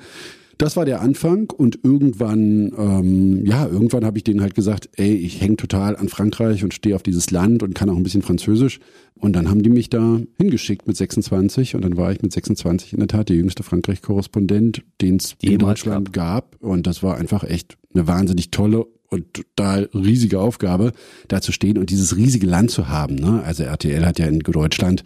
Das 0.60 0.76
war 0.76 0.84
der 0.84 1.00
Anfang 1.00 1.48
und 1.48 1.78
irgendwann, 1.84 2.70
ähm, 2.76 3.46
ja, 3.46 3.66
irgendwann 3.66 4.04
habe 4.04 4.18
ich 4.18 4.24
denen 4.24 4.42
halt 4.42 4.54
gesagt, 4.54 4.90
ey, 4.96 5.14
ich 5.14 5.40
hänge 5.40 5.56
total 5.56 5.96
an 5.96 6.10
Frankreich 6.10 6.62
und 6.62 6.74
stehe 6.74 6.94
auf 6.94 7.02
dieses 7.02 7.30
Land 7.30 7.62
und 7.62 7.74
kann 7.74 7.88
auch 7.88 7.96
ein 7.96 8.02
bisschen 8.02 8.20
Französisch. 8.20 8.78
Und 9.14 9.34
dann 9.34 9.48
haben 9.48 9.62
die 9.62 9.70
mich 9.70 9.88
da 9.88 10.20
hingeschickt 10.36 10.86
mit 10.86 10.98
26 10.98 11.76
und 11.76 11.82
dann 11.82 11.96
war 11.96 12.12
ich 12.12 12.20
mit 12.20 12.34
26 12.34 12.92
in 12.92 12.98
der 12.98 13.08
Tat 13.08 13.30
der 13.30 13.36
jüngste 13.36 13.62
Frankreich-Korrespondent, 13.62 14.82
den 15.00 15.16
es 15.16 15.34
in 15.40 15.56
Deutschland 15.56 16.12
gab. 16.12 16.56
Und 16.60 16.86
das 16.86 17.02
war 17.02 17.16
einfach 17.16 17.42
echt 17.42 17.78
eine 17.94 18.06
wahnsinnig 18.06 18.50
tolle 18.50 18.84
und 19.08 19.32
total 19.32 19.88
riesige 19.94 20.40
Aufgabe, 20.40 20.92
da 21.28 21.40
zu 21.40 21.52
stehen 21.52 21.78
und 21.78 21.88
dieses 21.88 22.16
riesige 22.16 22.46
Land 22.46 22.70
zu 22.70 22.88
haben. 22.88 23.14
Ne? 23.14 23.42
Also 23.44 23.62
RTL 23.62 24.04
hat 24.04 24.18
ja 24.18 24.26
in 24.26 24.40
Deutschland 24.40 25.04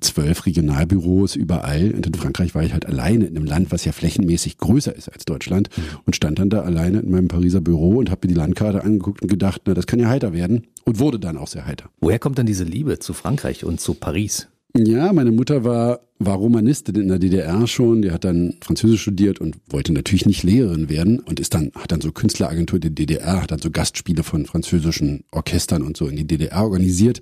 zwölf 0.00 0.46
Regionalbüros 0.46 1.36
überall. 1.36 1.92
Und 1.92 2.06
in 2.06 2.14
Frankreich 2.14 2.54
war 2.54 2.62
ich 2.62 2.72
halt 2.72 2.86
alleine 2.86 3.26
in 3.26 3.36
einem 3.36 3.46
Land, 3.46 3.72
was 3.72 3.84
ja 3.84 3.92
flächenmäßig 3.92 4.58
größer 4.58 4.94
ist 4.94 5.08
als 5.08 5.24
Deutschland 5.24 5.70
mhm. 5.76 5.82
und 6.04 6.16
stand 6.16 6.38
dann 6.38 6.50
da 6.50 6.62
alleine 6.62 7.00
in 7.00 7.10
meinem 7.10 7.28
Pariser 7.28 7.60
Büro 7.60 7.96
und 7.98 8.10
habe 8.10 8.26
mir 8.26 8.34
die 8.34 8.38
Landkarte 8.38 8.82
angeguckt 8.82 9.22
und 9.22 9.28
gedacht, 9.28 9.62
na, 9.66 9.74
das 9.74 9.86
kann 9.86 10.00
ja 10.00 10.08
heiter 10.08 10.32
werden 10.32 10.66
und 10.84 10.98
wurde 10.98 11.18
dann 11.18 11.36
auch 11.36 11.48
sehr 11.48 11.66
heiter. 11.66 11.90
Woher 12.00 12.18
kommt 12.18 12.38
dann 12.38 12.46
diese 12.46 12.64
Liebe 12.64 12.98
zu 12.98 13.12
Frankreich 13.14 13.64
und 13.64 13.80
zu 13.80 13.94
Paris? 13.94 14.48
Ja, 14.76 15.12
meine 15.12 15.32
Mutter 15.32 15.64
war, 15.64 16.00
war 16.18 16.36
Romanistin 16.36 16.94
in 16.94 17.08
der 17.08 17.18
DDR 17.18 17.66
schon. 17.66 18.02
Die 18.02 18.10
hat 18.10 18.24
dann 18.24 18.54
Französisch 18.62 19.02
studiert 19.02 19.40
und 19.40 19.56
wollte 19.68 19.92
natürlich 19.92 20.26
nicht 20.26 20.42
Lehrerin 20.42 20.88
werden 20.88 21.20
und 21.20 21.40
ist 21.40 21.54
dann, 21.54 21.70
hat 21.74 21.92
dann 21.92 22.00
so 22.00 22.12
Künstleragentur 22.12 22.78
der 22.78 22.90
DDR, 22.90 23.42
hat 23.42 23.50
dann 23.50 23.58
so 23.58 23.70
Gastspiele 23.70 24.22
von 24.22 24.46
französischen 24.46 25.24
Orchestern 25.30 25.82
und 25.82 25.96
so 25.96 26.06
in 26.06 26.16
die 26.16 26.26
DDR 26.26 26.62
organisiert. 26.62 27.20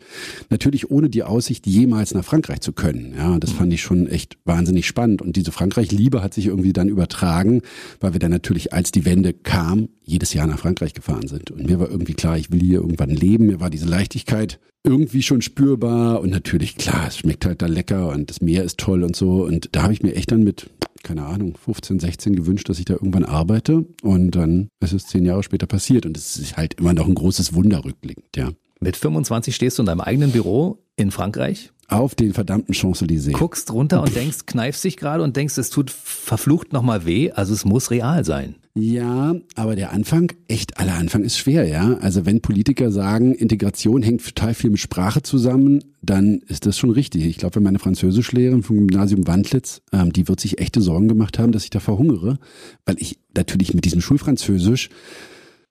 Natürlich 0.50 0.90
ohne 0.90 1.10
die 1.10 1.22
Aussicht, 1.22 1.66
jemals 1.66 2.14
nach 2.14 2.24
Frankreich 2.24 2.60
zu 2.60 2.72
können. 2.72 3.14
Ja, 3.16 3.38
das 3.38 3.50
fand 3.50 3.72
ich 3.72 3.82
schon 3.82 4.06
echt 4.06 4.38
wahnsinnig 4.44 4.86
spannend. 4.86 5.22
Und 5.22 5.36
diese 5.36 5.52
Frankreich-Liebe 5.52 6.22
hat 6.22 6.34
sich 6.34 6.46
irgendwie 6.46 6.72
dann 6.72 6.88
übertragen, 6.88 7.62
weil 8.00 8.12
wir 8.12 8.20
dann 8.20 8.30
natürlich, 8.30 8.72
als 8.72 8.92
die 8.92 9.04
Wende 9.04 9.32
kam, 9.32 9.88
jedes 10.04 10.34
Jahr 10.34 10.46
nach 10.46 10.58
Frankreich 10.58 10.94
gefahren 10.94 11.26
sind. 11.26 11.50
Und 11.50 11.66
mir 11.66 11.80
war 11.80 11.90
irgendwie 11.90 12.14
klar, 12.14 12.38
ich 12.38 12.50
will 12.52 12.60
hier 12.60 12.80
irgendwann 12.80 13.10
leben. 13.10 13.46
Mir 13.46 13.60
war 13.60 13.70
diese 13.70 13.86
Leichtigkeit 13.86 14.60
irgendwie 14.84 15.22
schon 15.22 15.42
spürbar 15.42 16.20
und 16.20 16.30
natürlich, 16.30 16.76
klar, 16.76 17.06
es 17.08 17.18
schmeckt 17.18 17.46
halt 17.46 17.62
da 17.62 17.66
lecker 17.66 18.08
und 18.10 18.30
das 18.30 18.40
Meer 18.40 18.64
ist 18.64 18.78
toll 18.78 19.02
und 19.02 19.16
so. 19.16 19.44
Und 19.44 19.70
da 19.72 19.82
habe 19.82 19.92
ich 19.92 20.02
mir 20.02 20.14
echt 20.14 20.30
dann 20.30 20.44
mit, 20.44 20.70
keine 21.02 21.24
Ahnung, 21.24 21.54
15, 21.56 22.00
16 22.00 22.36
gewünscht, 22.36 22.68
dass 22.68 22.78
ich 22.78 22.84
da 22.84 22.94
irgendwann 22.94 23.24
arbeite. 23.24 23.86
Und 24.02 24.32
dann 24.32 24.68
ist 24.80 24.92
es 24.92 25.06
zehn 25.06 25.24
Jahre 25.24 25.42
später 25.42 25.66
passiert 25.66 26.06
und 26.06 26.16
es 26.16 26.36
ist 26.36 26.56
halt 26.56 26.74
immer 26.74 26.92
noch 26.92 27.08
ein 27.08 27.14
großes 27.14 27.54
Wunder 27.54 27.84
rückblickend, 27.84 28.36
ja. 28.36 28.50
Mit 28.80 28.96
25 28.96 29.56
stehst 29.56 29.78
du 29.78 29.82
in 29.82 29.86
deinem 29.86 30.02
eigenen 30.02 30.32
Büro 30.32 30.78
in 30.96 31.10
Frankreich 31.10 31.70
auf 31.88 32.14
den 32.14 32.32
verdammten 32.32 32.74
Champs-Élysées. 32.74 33.32
Guckst 33.32 33.72
runter 33.72 34.02
und 34.02 34.14
denkst, 34.14 34.46
kneifst 34.46 34.84
dich 34.84 34.96
gerade 34.96 35.22
und 35.22 35.36
denkst, 35.36 35.56
es 35.58 35.70
tut 35.70 35.90
verflucht 35.90 36.72
nochmal 36.72 37.06
weh, 37.06 37.30
also 37.30 37.54
es 37.54 37.64
muss 37.64 37.90
real 37.90 38.24
sein. 38.24 38.56
Ja, 38.76 39.36
aber 39.54 39.76
der 39.76 39.92
Anfang, 39.92 40.32
echt, 40.48 40.78
aller 40.80 40.94
Anfang 40.94 41.22
ist 41.22 41.38
schwer, 41.38 41.64
ja. 41.68 41.94
Also 41.98 42.26
wenn 42.26 42.40
Politiker 42.40 42.90
sagen, 42.90 43.32
Integration 43.32 44.02
hängt 44.02 44.24
total 44.24 44.52
viel 44.52 44.70
mit 44.70 44.80
Sprache 44.80 45.22
zusammen, 45.22 45.84
dann 46.02 46.40
ist 46.48 46.66
das 46.66 46.76
schon 46.76 46.90
richtig. 46.90 47.24
Ich 47.24 47.38
glaube, 47.38 47.56
wenn 47.56 47.62
meine 47.62 47.78
Französischlehrerin 47.78 48.64
vom 48.64 48.78
Gymnasium 48.78 49.28
Wandlitz, 49.28 49.80
ähm, 49.92 50.12
die 50.12 50.26
wird 50.26 50.40
sich 50.40 50.58
echte 50.58 50.80
Sorgen 50.80 51.06
gemacht 51.06 51.38
haben, 51.38 51.52
dass 51.52 51.62
ich 51.62 51.70
da 51.70 51.78
verhungere, 51.78 52.38
weil 52.84 52.96
ich 52.98 53.20
natürlich 53.36 53.74
mit 53.74 53.84
diesem 53.84 54.00
Schulfranzösisch 54.00 54.90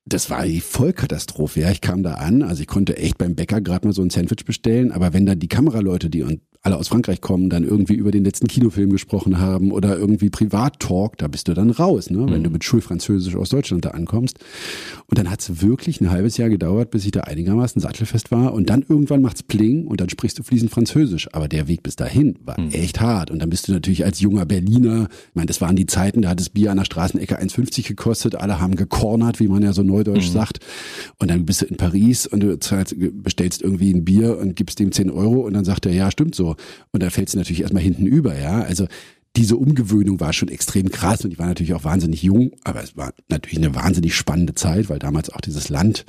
das 0.05 0.29
war 0.29 0.45
die 0.45 0.59
Vollkatastrophe. 0.59 1.61
Ja, 1.61 1.71
ich 1.71 1.79
kam 1.79 2.03
da 2.03 2.15
an, 2.15 2.41
also 2.41 2.61
ich 2.61 2.67
konnte 2.67 2.97
echt 2.97 3.17
beim 3.17 3.35
Bäcker 3.35 3.61
gerade 3.61 3.87
mal 3.87 3.93
so 3.93 4.01
ein 4.01 4.09
Sandwich 4.09 4.43
bestellen, 4.45 4.91
aber 4.91 5.13
wenn 5.13 5.25
dann 5.25 5.39
die 5.39 5.47
Kameraleute, 5.47 6.09
die 6.09 6.23
und 6.23 6.41
alle 6.63 6.77
aus 6.77 6.87
Frankreich 6.87 7.19
kommen, 7.19 7.49
dann 7.49 7.65
irgendwie 7.65 7.93
über 7.93 8.11
den 8.11 8.23
letzten 8.23 8.47
Kinofilm 8.47 8.89
gesprochen 8.89 9.37
haben 9.37 9.71
oder 9.71 9.97
irgendwie 9.97 10.29
Privat-Talk, 10.29 11.17
da 11.17 11.27
bist 11.27 11.49
du 11.49 11.53
dann 11.53 11.71
raus, 11.71 12.09
ne? 12.09 12.19
wenn 12.19 12.39
mhm. 12.39 12.43
du 12.45 12.49
mit 12.51 12.63
Schulfranzösisch 12.63 13.35
aus 13.35 13.49
Deutschland 13.49 13.83
da 13.83 13.89
ankommst. 13.89 14.39
Und 15.07 15.19
dann 15.19 15.29
hat 15.29 15.41
es 15.41 15.61
wirklich 15.61 15.99
ein 15.99 16.09
halbes 16.09 16.37
Jahr 16.37 16.47
gedauert, 16.47 16.89
bis 16.89 17.03
ich 17.03 17.11
da 17.11 17.21
einigermaßen 17.21 17.81
sattelfest 17.81 18.31
war. 18.31 18.53
Und 18.53 18.69
dann 18.69 18.85
irgendwann 18.87 19.21
macht's 19.21 19.43
Pling 19.43 19.87
und 19.87 19.99
dann 19.99 20.09
sprichst 20.09 20.39
du 20.39 20.43
fließend 20.43 20.71
Französisch. 20.71 21.27
Aber 21.33 21.49
der 21.49 21.67
Weg 21.67 21.83
bis 21.83 21.97
dahin 21.97 22.39
war 22.45 22.59
mhm. 22.59 22.69
echt 22.69 23.01
hart. 23.01 23.29
Und 23.29 23.39
dann 23.39 23.49
bist 23.49 23.67
du 23.67 23.73
natürlich 23.73 24.05
als 24.05 24.21
junger 24.21 24.45
Berliner, 24.45 25.09
ich 25.11 25.35
meine, 25.35 25.47
das 25.47 25.59
waren 25.59 25.75
die 25.75 25.85
Zeiten, 25.85 26.21
da 26.21 26.29
hat 26.29 26.39
das 26.39 26.49
Bier 26.49 26.71
an 26.71 26.77
der 26.77 26.85
Straßenecke 26.85 27.41
1,50 27.41 27.89
gekostet, 27.89 28.35
alle 28.35 28.61
haben 28.61 28.77
gekornert, 28.77 29.41
wie 29.41 29.49
man 29.49 29.63
ja 29.63 29.73
so 29.73 29.83
neudeutsch 29.83 30.29
mhm. 30.29 30.33
sagt. 30.33 30.59
Und 31.19 31.29
dann 31.29 31.45
bist 31.45 31.61
du 31.61 31.65
in 31.65 31.75
Paris 31.75 32.25
und 32.25 32.39
du 32.39 32.57
bestellst 32.57 33.61
irgendwie 33.61 33.93
ein 33.93 34.05
Bier 34.05 34.37
und 34.37 34.55
gibst 34.55 34.79
dem 34.79 34.93
10 34.93 35.11
Euro 35.11 35.41
und 35.41 35.53
dann 35.53 35.65
sagt 35.65 35.85
er, 35.85 35.91
ja, 35.91 36.09
stimmt 36.09 36.35
so. 36.35 36.52
Und 36.91 37.03
da 37.03 37.09
fällt 37.09 37.29
es 37.29 37.35
natürlich 37.35 37.61
erstmal 37.61 37.83
hinten 37.83 38.05
über, 38.05 38.37
ja. 38.37 38.61
Also 38.61 38.87
diese 39.35 39.57
Umgewöhnung 39.57 40.19
war 40.19 40.33
schon 40.33 40.49
extrem 40.49 40.89
krass 40.89 41.25
und 41.25 41.31
ich 41.31 41.39
war 41.39 41.47
natürlich 41.47 41.73
auch 41.73 41.83
wahnsinnig 41.83 42.21
jung, 42.21 42.51
aber 42.63 42.83
es 42.83 42.95
war 42.95 43.13
natürlich 43.29 43.57
eine 43.57 43.73
wahnsinnig 43.73 44.15
spannende 44.15 44.53
Zeit, 44.53 44.89
weil 44.89 44.99
damals 44.99 45.31
auch 45.31 45.41
dieses 45.41 45.69
Land, 45.69 46.05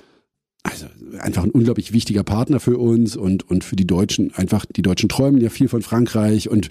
also 0.62 0.86
einfach 1.20 1.42
ein 1.42 1.50
unglaublich 1.50 1.92
wichtiger 1.92 2.22
Partner 2.22 2.60
für 2.60 2.78
uns 2.78 3.16
und, 3.16 3.48
und 3.48 3.64
für 3.64 3.76
die 3.76 3.86
Deutschen, 3.86 4.34
einfach 4.34 4.66
die 4.66 4.82
Deutschen 4.82 5.08
träumen 5.08 5.40
ja 5.40 5.48
viel 5.48 5.68
von 5.68 5.82
Frankreich 5.82 6.50
und 6.50 6.68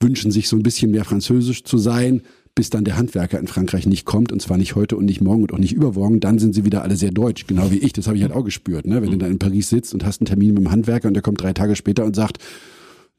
wünschen 0.00 0.30
sich 0.30 0.48
so 0.48 0.56
ein 0.56 0.62
bisschen 0.62 0.92
mehr 0.92 1.04
französisch 1.04 1.64
zu 1.64 1.76
sein, 1.76 2.22
bis 2.54 2.70
dann 2.70 2.84
der 2.84 2.96
Handwerker 2.96 3.38
in 3.38 3.48
Frankreich 3.48 3.86
nicht 3.86 4.06
kommt 4.06 4.32
und 4.32 4.40
zwar 4.40 4.58
nicht 4.58 4.76
heute 4.76 4.96
und 4.96 5.04
nicht 5.04 5.20
morgen 5.20 5.42
und 5.42 5.52
auch 5.52 5.58
nicht 5.58 5.74
übermorgen, 5.74 6.20
dann 6.20 6.38
sind 6.38 6.54
sie 6.54 6.64
wieder 6.64 6.82
alle 6.82 6.96
sehr 6.96 7.10
deutsch, 7.10 7.46
genau 7.46 7.70
wie 7.72 7.78
ich, 7.78 7.92
das 7.92 8.06
habe 8.06 8.16
ich 8.16 8.22
halt 8.22 8.32
auch 8.32 8.44
gespürt, 8.44 8.86
ne? 8.86 9.02
wenn 9.02 9.10
du 9.10 9.18
dann 9.18 9.32
in 9.32 9.38
Paris 9.38 9.68
sitzt 9.68 9.92
und 9.92 10.04
hast 10.04 10.20
einen 10.20 10.26
Termin 10.26 10.54
mit 10.54 10.64
dem 10.64 10.70
Handwerker 10.70 11.08
und 11.08 11.14
der 11.14 11.22
kommt 11.22 11.40
drei 11.40 11.52
Tage 11.52 11.76
später 11.76 12.04
und 12.04 12.14
sagt, 12.14 12.38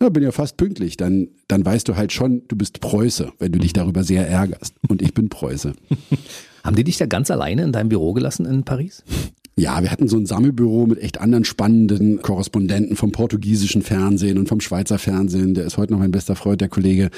ja, 0.01 0.09
bin 0.09 0.23
ja 0.23 0.31
fast 0.31 0.57
pünktlich, 0.57 0.97
dann, 0.97 1.29
dann 1.47 1.65
weißt 1.65 1.87
du 1.87 1.95
halt 1.95 2.11
schon, 2.11 2.43
du 2.47 2.55
bist 2.55 2.81
Preuße, 2.81 3.31
wenn 3.39 3.51
du 3.51 3.59
dich 3.59 3.73
darüber 3.73 4.03
sehr 4.03 4.27
ärgerst. 4.27 4.75
Und 4.87 5.01
ich 5.01 5.13
bin 5.13 5.29
Preuße. 5.29 5.73
Haben 6.63 6.75
die 6.75 6.83
dich 6.83 6.97
da 6.97 7.05
ganz 7.05 7.31
alleine 7.31 7.63
in 7.63 7.71
deinem 7.71 7.89
Büro 7.89 8.13
gelassen 8.13 8.45
in 8.45 8.63
Paris? 8.63 9.03
Ja, 9.55 9.81
wir 9.81 9.89
hatten 9.89 10.07
so 10.07 10.17
ein 10.17 10.27
Sammelbüro 10.27 10.85
mit 10.85 11.01
echt 11.01 11.19
anderen 11.19 11.45
spannenden 11.45 12.21
Korrespondenten 12.21 12.95
vom 12.95 13.11
portugiesischen 13.11 13.81
Fernsehen 13.81 14.37
und 14.37 14.47
vom 14.47 14.61
Schweizer 14.61 14.99
Fernsehen. 14.99 15.55
Der 15.55 15.65
ist 15.65 15.77
heute 15.77 15.93
noch 15.93 15.99
mein 15.99 16.11
bester 16.11 16.35
Freund, 16.35 16.61
der 16.61 16.69
Kollege. 16.69 17.09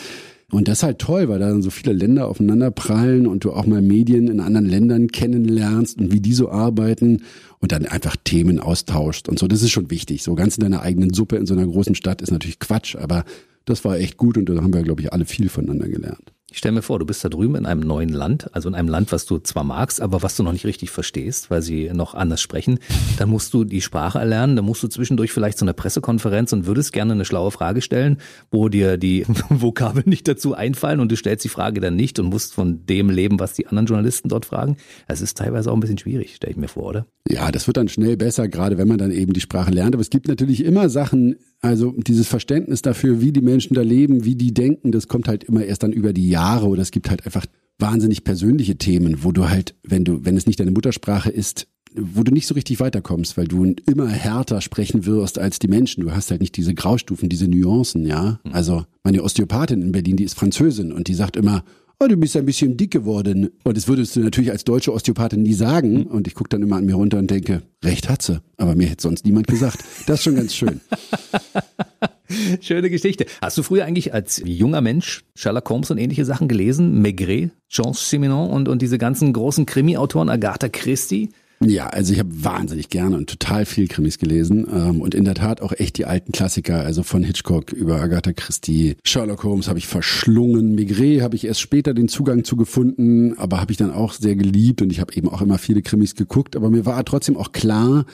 Und 0.51 0.68
das 0.68 0.79
ist 0.79 0.84
halt 0.84 1.00
toll, 1.00 1.29
weil 1.29 1.39
da 1.39 1.50
dann 1.50 1.62
so 1.62 1.70
viele 1.70 1.94
Länder 1.94 2.27
aufeinander 2.27 2.72
prallen 2.72 3.27
und 3.27 3.44
du 3.44 3.53
auch 3.53 3.65
mal 3.65 3.82
Medien 3.82 4.27
in 4.27 4.39
anderen 4.39 4.65
Ländern 4.68 5.08
kennenlernst 5.08 6.00
und 6.00 6.12
wie 6.12 6.22
die 6.22 6.34
so 6.34 6.50
arbeiten 6.50 7.24
und 7.60 7.72
dann 7.72 7.86
einfach 7.86 8.15
Themen 8.24 8.60
austauscht 8.60 9.29
und 9.29 9.38
so. 9.38 9.48
Das 9.48 9.62
ist 9.62 9.72
schon 9.72 9.91
wichtig. 9.91 10.24
So 10.24 10.34
ganz 10.36 10.58
in 10.58 10.63
deiner 10.63 10.82
eigenen 10.82 11.13
Suppe 11.13 11.36
in 11.36 11.46
so 11.46 11.53
einer 11.53 11.68
großen 11.68 11.94
Stadt 11.96 12.22
ist 12.22 12.32
natürlich 12.32 12.60
Quatsch, 12.60 12.96
aber 12.96 13.25
das 13.65 13.86
war 13.86 13.98
echt 13.98 14.18
gut 14.18 14.38
und 14.38 14.50
da 14.50 14.56
haben 14.56 14.74
wir, 14.74 14.82
glaube 14.82 15.01
ich, 15.01 15.13
alle 15.13 15.25
viel 15.25 15.50
voneinander 15.50 15.88
gelernt. 15.88 16.34
Ich 16.51 16.58
stell 16.58 16.72
mir 16.72 16.82
vor, 16.82 16.98
du 16.98 17.06
bist 17.06 17.24
da 17.24 17.29
drüben 17.29 17.56
in 17.56 17.68
einem 17.68 17.82
neuen 17.82 18.10
Land, 18.10 18.53
also 18.56 18.70
in 18.70 18.75
einem 18.75 18.88
Land, 18.88 19.12
was 19.12 19.27
du 19.27 19.38
zwar 19.38 19.63
magst, 19.63 20.01
aber 20.01 20.24
was 20.24 20.36
du 20.36 20.41
noch 20.41 20.51
nicht 20.51 20.65
richtig 20.65 20.89
verstehst, 20.89 21.51
weil 21.51 21.62
sie 21.62 21.91
noch 21.94 22.15
anders 22.15 22.41
sprechen. 22.41 22.79
Dann 23.18 23.29
musst 23.29 23.53
du 23.53 23.63
die 23.63 23.82
Sprache 23.82 24.18
erlernen, 24.18 24.56
dann 24.56 24.65
musst 24.65 24.82
du 24.82 24.88
zwischendurch 24.88 25.32
vielleicht 25.32 25.60
zu 25.60 25.65
einer 25.65 25.74
Pressekonferenz 25.74 26.51
und 26.51 26.65
würdest 26.65 26.91
gerne 26.91 27.13
eine 27.13 27.25
schlaue 27.25 27.51
Frage 27.51 27.82
stellen, 27.82 28.18
wo 28.50 28.68
dir 28.68 28.98
die 28.98 29.25
Vokabeln 29.50 30.10
nicht 30.10 30.27
dazu 30.27 30.56
einfallen 30.56 31.00
und 31.00 31.12
du 31.12 31.15
stellst 31.15 31.46
die 31.46 31.50
Frage 31.50 31.82
dann 31.82 31.96
nicht 31.96 32.18
und 32.18 32.25
musst 32.27 32.53
von 32.53 32.86
dem 32.88 33.12
leben, 33.12 33.39
was 33.39 33.53
die 33.53 33.68
anderen 33.68 33.86
Journalisten 33.86 34.27
dort 34.27 34.46
fragen. 34.46 34.77
Das 35.08 35.22
ist 35.22 35.38
teilweise 35.38 35.72
auch 35.72 35.75
ein 35.75 35.82
bisschen 35.82 36.00
schwierig, 36.00 36.36
stelle 36.36 36.51
ich 36.51 36.58
mir 36.58 36.68
vor, 36.68 36.86
oder? 36.86 37.06
Ja, 37.27 37.51
das 37.51 37.68
wird 37.68 37.77
dann 37.77 37.89
schnell 37.89 38.18
besser, 38.18 38.48
gerade 38.48 38.79
wenn 38.79 38.88
man 38.88 38.98
dann 38.98 39.12
eben 39.12 39.34
die 39.34 39.41
Sprache 39.41 39.70
lernt. 39.70 39.94
Aber 39.94 40.01
es 40.01 40.10
gibt 40.10 40.27
natürlich 40.27 40.65
immer 40.65 40.89
Sachen, 40.89 41.36
also 41.62 41.94
dieses 41.98 42.28
Verständnis 42.28 42.82
dafür, 42.82 43.22
wie 43.22 43.32
die 43.32 43.42
Menschen 43.42 43.74
da 43.74 43.82
leben, 43.82 44.24
wie 44.24 44.36
die 44.36 44.54
denken, 44.54 44.92
das 44.92 45.08
kommt 45.08 45.28
halt 45.28 45.44
immer 45.44 45.63
erst 45.63 45.84
dann 45.84 45.92
über 45.92 46.13
die 46.13 46.30
Jahre 46.30 46.68
oder 46.68 46.82
es 46.82 46.92
gibt 46.92 47.10
halt 47.10 47.25
einfach 47.25 47.46
wahnsinnig 47.78 48.24
persönliche 48.24 48.78
Themen, 48.78 49.24
wo 49.24 49.32
du 49.32 49.50
halt, 49.50 49.75
wenn 49.84 50.04
du, 50.04 50.24
wenn 50.25 50.38
es 50.38 50.46
nicht 50.46 50.60
deine 50.60 50.72
Muttersprache 50.72 51.30
ist, 51.30 51.68
wo 51.96 52.24
du 52.24 52.32
nicht 52.32 52.48
so 52.48 52.54
richtig 52.54 52.80
weiterkommst, 52.80 53.36
weil 53.38 53.48
du 53.48 53.74
immer 53.86 54.08
härter 54.08 54.62
sprechen 54.62 55.06
wirst 55.06 55.39
als 55.39 55.60
die 55.60 55.68
Menschen. 55.68 56.04
Du 56.04 56.12
hast 56.12 56.30
halt 56.30 56.42
nicht 56.42 56.56
diese 56.56 56.75
Graustufen, 56.75 57.30
diese 57.30 57.48
Nuancen, 57.48 58.06
ja. 58.06 58.39
Mhm. 58.44 58.54
Also 58.54 58.86
meine 59.04 59.24
Osteopathin 59.24 59.82
in 59.82 59.92
Berlin, 59.92 60.16
die 60.16 60.24
ist 60.24 60.36
Französin 60.36 60.92
und 60.92 61.08
die 61.08 61.16
sagt 61.16 61.36
immer, 61.36 61.63
oh, 62.00 62.08
du 62.08 62.18
bist 62.18 62.36
ein 62.38 62.46
bisschen 62.46 62.77
dick 62.77 62.91
geworden. 62.91 63.50
Und 63.63 63.77
das 63.77 63.88
würdest 63.88 64.15
du 64.15 64.22
natürlich 64.22 64.51
als 64.51 64.63
deutsche 64.63 64.94
Osteopathin 64.94 65.44
nie 65.44 65.53
sagen. 65.53 66.06
Und 66.06 66.27
ich 66.27 66.36
gucke 66.36 66.50
dann 66.50 66.62
immer 66.62 66.77
an 66.77 66.86
mir 66.86 66.96
runter 66.96 67.18
und 67.18 67.29
denke, 67.29 67.62
recht 67.84 68.10
hat 68.10 68.22
sie. 68.22 68.41
Aber 68.58 68.75
mir 68.75 68.88
hätte 68.88 69.03
sonst 69.03 69.25
niemand 69.25 69.48
gesagt. 69.48 69.84
Das 70.08 70.20
ist 70.20 70.24
schon 70.24 70.36
ganz 70.36 70.56
schön. 70.56 70.79
Schöne 72.62 72.89
Geschichte. 72.89 73.25
Hast 73.41 73.58
du 73.58 73.63
früher 73.63 73.86
eigentlich 73.86 74.13
als 74.13 74.41
junger 74.46 74.82
Mensch 74.82 75.24
Sherlock 75.36 75.70
Holmes 75.70 75.89
und 75.91 75.98
ähnliche 75.98 76.25
Sachen 76.25 76.48
gelesen? 76.48 77.01
Maigret, 77.01 77.51
Jean 77.68 77.94
Simenon 77.94 78.51
und, 78.51 78.70
und 78.70 78.82
diese 78.82 79.00
ganzen 79.00 79.34
großen 79.34 79.65
Krimi-Autoren, 79.65 80.29
Agatha 80.29 80.70
Christie? 80.70 81.29
Ja, 81.62 81.88
also 81.88 82.13
ich 82.13 82.20
habe 82.20 82.30
wahnsinnig 82.32 82.88
gerne 82.89 83.18
und 83.18 83.30
total 83.30 83.66
viel 83.66 83.89
Krimis 83.89 84.18
gelesen 84.18 84.66
ähm, 84.72 85.01
und 85.01 85.13
in 85.13 85.25
der 85.25 85.36
Tat 85.36 85.60
auch 85.60 85.74
echt 85.74 85.98
die 85.98 86.06
alten 86.06 86.32
Klassiker, 86.32 86.80
also 86.80 87.04
von 87.04 87.22
Hitchcock 87.22 87.74
über 87.74 88.00
Agatha 88.01 88.32
Christie, 88.32 88.96
Sherlock 89.04 89.44
Holmes 89.44 89.68
habe 89.68 89.78
ich 89.78 89.86
verschlungen, 89.86 90.74
Maigret 90.74 91.22
habe 91.22 91.36
ich 91.36 91.46
erst 91.46 91.60
später 91.60 91.94
den 91.94 92.08
Zugang 92.08 92.46
zu 92.46 92.56
gefunden, 92.56 93.38
aber 93.38 93.60
habe 93.60 93.74
ich 93.74 93.78
dann 93.78 93.92
auch 93.92 94.13
sehr 94.13 94.38
geliebt 94.38 94.82
und 94.82 94.89
ich 94.89 95.01
habe 95.01 95.13
eben 95.16 95.28
auch 95.28 95.42
immer 95.42 95.58
viele 95.58 95.82
Krimis 95.82 96.16
geguckt, 96.16 96.56
aber 96.56 96.70
mir 96.70 96.86
war 96.86 97.04
trotzdem 97.04 97.36
auch 97.36 97.51
klar, 97.51 98.06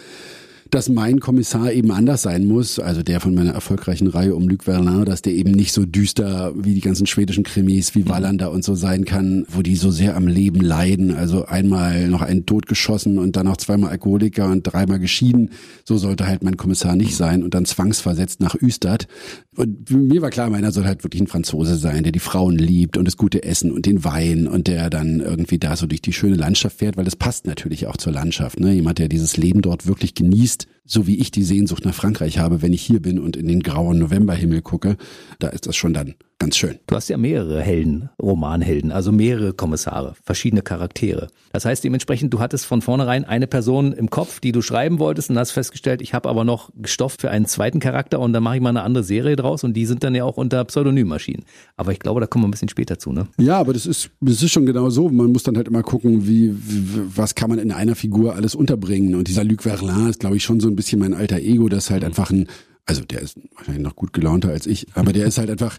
dass 0.71 0.89
mein 0.89 1.19
Kommissar 1.19 1.71
eben 1.71 1.91
anders 1.91 2.23
sein 2.23 2.45
muss, 2.45 2.79
also 2.79 3.03
der 3.03 3.19
von 3.19 3.35
meiner 3.35 3.51
erfolgreichen 3.51 4.07
Reihe 4.07 4.35
um 4.35 4.47
Luc 4.47 4.63
Verlin, 4.63 5.05
dass 5.05 5.21
der 5.21 5.33
eben 5.33 5.51
nicht 5.51 5.73
so 5.73 5.85
düster 5.85 6.53
wie 6.55 6.73
die 6.73 6.81
ganzen 6.81 7.05
schwedischen 7.05 7.43
Krimis, 7.43 7.93
wie. 7.93 8.05
Wallander 8.07 8.51
und 8.51 8.63
so 8.63 8.75
sein 8.75 9.05
kann, 9.05 9.45
wo 9.49 9.61
die 9.61 9.75
so 9.75 9.91
sehr 9.91 10.15
am 10.15 10.27
Leben 10.27 10.61
leiden. 10.61 11.13
Also 11.13 11.45
einmal 11.45 12.07
noch 12.07 12.21
einen 12.21 12.45
Tod 12.45 12.65
geschossen 12.67 13.17
und 13.17 13.35
dann 13.35 13.45
noch 13.45 13.57
zweimal 13.57 13.91
Alkoholiker 13.91 14.49
und 14.49 14.63
dreimal 14.63 14.99
geschieden. 14.99 15.51
So 15.83 15.97
sollte 15.97 16.27
halt 16.27 16.43
mein 16.43 16.57
Kommissar 16.57 16.95
nicht 16.95 17.15
sein 17.15 17.43
und 17.43 17.53
dann 17.53 17.65
zwangsversetzt 17.65 18.39
nach 18.39 18.55
Üstad. 18.55 19.07
Und 19.55 19.89
mir 19.89 20.21
war 20.21 20.29
klar, 20.29 20.49
meiner 20.49 20.71
soll 20.71 20.85
halt 20.85 21.03
wirklich 21.03 21.21
ein 21.21 21.27
Franzose 21.27 21.75
sein, 21.77 22.03
der 22.03 22.11
die 22.11 22.19
Frauen 22.19 22.57
liebt 22.57 22.97
und 22.97 23.05
das 23.05 23.15
gute 23.15 23.43
Essen 23.43 23.71
und 23.71 23.85
den 23.85 24.03
Wein 24.03 24.47
und 24.47 24.67
der 24.67 24.89
dann 24.89 25.21
irgendwie 25.21 25.59
da 25.59 25.75
so 25.77 25.87
durch 25.87 26.01
die 26.01 26.13
schöne 26.13 26.35
Landschaft 26.35 26.79
fährt, 26.79 26.97
weil 26.97 27.05
das 27.05 27.15
passt 27.15 27.47
natürlich 27.47 27.87
auch 27.87 27.97
zur 27.97 28.11
Landschaft. 28.11 28.59
Ne? 28.59 28.73
Jemand, 28.73 28.99
der 28.99 29.07
dieses 29.07 29.37
Leben 29.37 29.61
dort 29.61 29.87
wirklich 29.87 30.13
genießt, 30.13 30.67
so 30.85 31.07
wie 31.07 31.17
ich 31.17 31.31
die 31.31 31.43
Sehnsucht 31.43 31.85
nach 31.85 31.93
Frankreich 31.93 32.37
habe, 32.37 32.61
wenn 32.61 32.73
ich 32.73 32.81
hier 32.81 33.01
bin 33.01 33.17
und 33.17 33.37
in 33.37 33.47
den 33.47 33.63
grauen 33.63 33.99
Novemberhimmel 33.99 34.61
gucke, 34.61 34.97
da 35.39 35.47
ist 35.47 35.67
das 35.67 35.75
schon 35.75 35.93
dann 35.93 36.15
ganz 36.39 36.57
schön. 36.57 36.79
Du 36.87 36.95
hast 36.95 37.07
ja 37.07 37.17
mehrere 37.17 37.61
Helden, 37.61 38.09
Romanhelden, 38.21 38.91
also 38.91 39.11
mehrere 39.11 39.53
Kommissare, 39.53 40.15
verschiedene 40.23 40.61
Charaktere. 40.61 41.27
Das 41.53 41.65
heißt 41.65 41.83
dementsprechend, 41.83 42.33
du 42.33 42.39
hattest 42.39 42.65
von 42.65 42.81
vornherein 42.81 43.23
eine 43.23 43.47
Person 43.47 43.93
im 43.93 44.09
Kopf, 44.09 44.39
die 44.41 44.51
du 44.51 44.61
schreiben 44.61 44.99
wolltest 44.99 45.29
und 45.29 45.39
hast 45.39 45.51
festgestellt, 45.51 46.01
ich 46.01 46.13
habe 46.13 46.27
aber 46.29 46.43
noch 46.43 46.71
Stoff 46.83 47.15
für 47.19 47.29
einen 47.31 47.45
zweiten 47.45 47.79
Charakter 47.79 48.19
und 48.19 48.33
dann 48.33 48.43
mache 48.43 48.57
ich 48.57 48.61
mal 48.61 48.69
eine 48.69 48.83
andere 48.83 49.03
Serie 49.03 49.35
draus 49.35 49.63
und 49.63 49.73
die 49.73 49.85
sind 49.85 50.03
dann 50.03 50.13
ja 50.13 50.25
auch 50.25 50.37
unter 50.37 50.63
Pseudonymmaschinen. 50.65 51.45
Aber 51.77 51.91
ich 51.91 51.99
glaube, 51.99 52.19
da 52.19 52.27
kommen 52.27 52.43
wir 52.43 52.47
ein 52.49 52.51
bisschen 52.51 52.69
später 52.69 52.99
zu, 52.99 53.13
ne? 53.13 53.27
Ja, 53.37 53.57
aber 53.57 53.73
das 53.73 53.85
ist, 53.85 54.11
das 54.19 54.43
ist 54.43 54.51
schon 54.51 54.65
genau 54.65 54.89
so. 54.89 55.09
Man 55.09 55.31
muss 55.31 55.43
dann 55.43 55.55
halt 55.55 55.67
immer 55.67 55.83
gucken, 55.83 56.27
wie, 56.27 56.53
wie 56.53 57.01
was 57.15 57.35
kann 57.35 57.49
man 57.49 57.59
in 57.59 57.71
einer 57.71 57.95
Figur 57.95 58.35
alles 58.35 58.55
unterbringen. 58.55 59.15
Und 59.15 59.27
dieser 59.27 59.43
Luc 59.43 59.63
Verlin 59.63 60.09
ist, 60.09 60.19
glaube 60.19 60.35
ich, 60.35 60.43
schon 60.43 60.59
so 60.59 60.67
ein 60.67 60.75
bisschen 60.75 60.99
mein 60.99 61.13
alter 61.13 61.37
Ego, 61.37 61.69
das 61.69 61.89
halt 61.89 62.01
mhm. 62.01 62.07
einfach 62.07 62.31
ein, 62.31 62.47
also 62.85 63.03
der 63.03 63.21
ist 63.21 63.39
wahrscheinlich 63.55 63.83
noch 63.83 63.95
gut 63.95 64.13
gelaunter 64.13 64.49
als 64.49 64.67
ich, 64.67 64.87
aber 64.93 65.13
der 65.13 65.25
ist 65.25 65.37
halt 65.37 65.49
einfach 65.49 65.77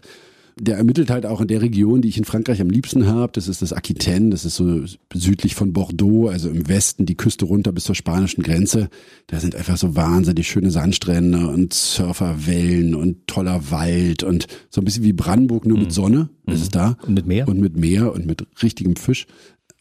der 0.59 0.77
ermittelt 0.77 1.09
halt 1.09 1.25
auch 1.25 1.41
in 1.41 1.47
der 1.47 1.61
Region, 1.61 2.01
die 2.01 2.09
ich 2.09 2.17
in 2.17 2.25
Frankreich 2.25 2.61
am 2.61 2.69
liebsten 2.69 3.07
habe. 3.07 3.31
Das 3.33 3.47
ist 3.47 3.61
das 3.61 3.73
Aquitaine, 3.73 4.29
das 4.29 4.45
ist 4.45 4.55
so 4.55 4.83
südlich 5.13 5.55
von 5.55 5.73
Bordeaux, 5.73 6.27
also 6.27 6.49
im 6.49 6.67
Westen 6.67 7.05
die 7.05 7.15
Küste 7.15 7.45
runter 7.45 7.71
bis 7.71 7.85
zur 7.85 7.95
spanischen 7.95 8.43
Grenze. 8.43 8.89
Da 9.27 9.39
sind 9.39 9.55
einfach 9.55 9.77
so 9.77 9.95
wahnsinnig 9.95 10.47
schöne 10.47 10.71
Sandstrände 10.71 11.47
und 11.47 11.73
Surferwellen 11.73 12.95
und 12.95 13.27
toller 13.27 13.71
Wald 13.71 14.23
und 14.23 14.47
so 14.69 14.81
ein 14.81 14.85
bisschen 14.85 15.03
wie 15.03 15.13
Brandenburg 15.13 15.65
nur 15.65 15.77
mit 15.77 15.87
mhm. 15.87 15.91
Sonne. 15.91 16.29
Das 16.45 16.61
ist 16.61 16.75
da. 16.75 16.97
Und 17.05 17.13
mit 17.13 17.27
Meer. 17.27 17.47
Und 17.47 17.59
mit 17.59 17.75
Meer 17.75 18.13
und 18.13 18.25
mit 18.25 18.47
richtigem 18.63 18.95
Fisch 18.95 19.27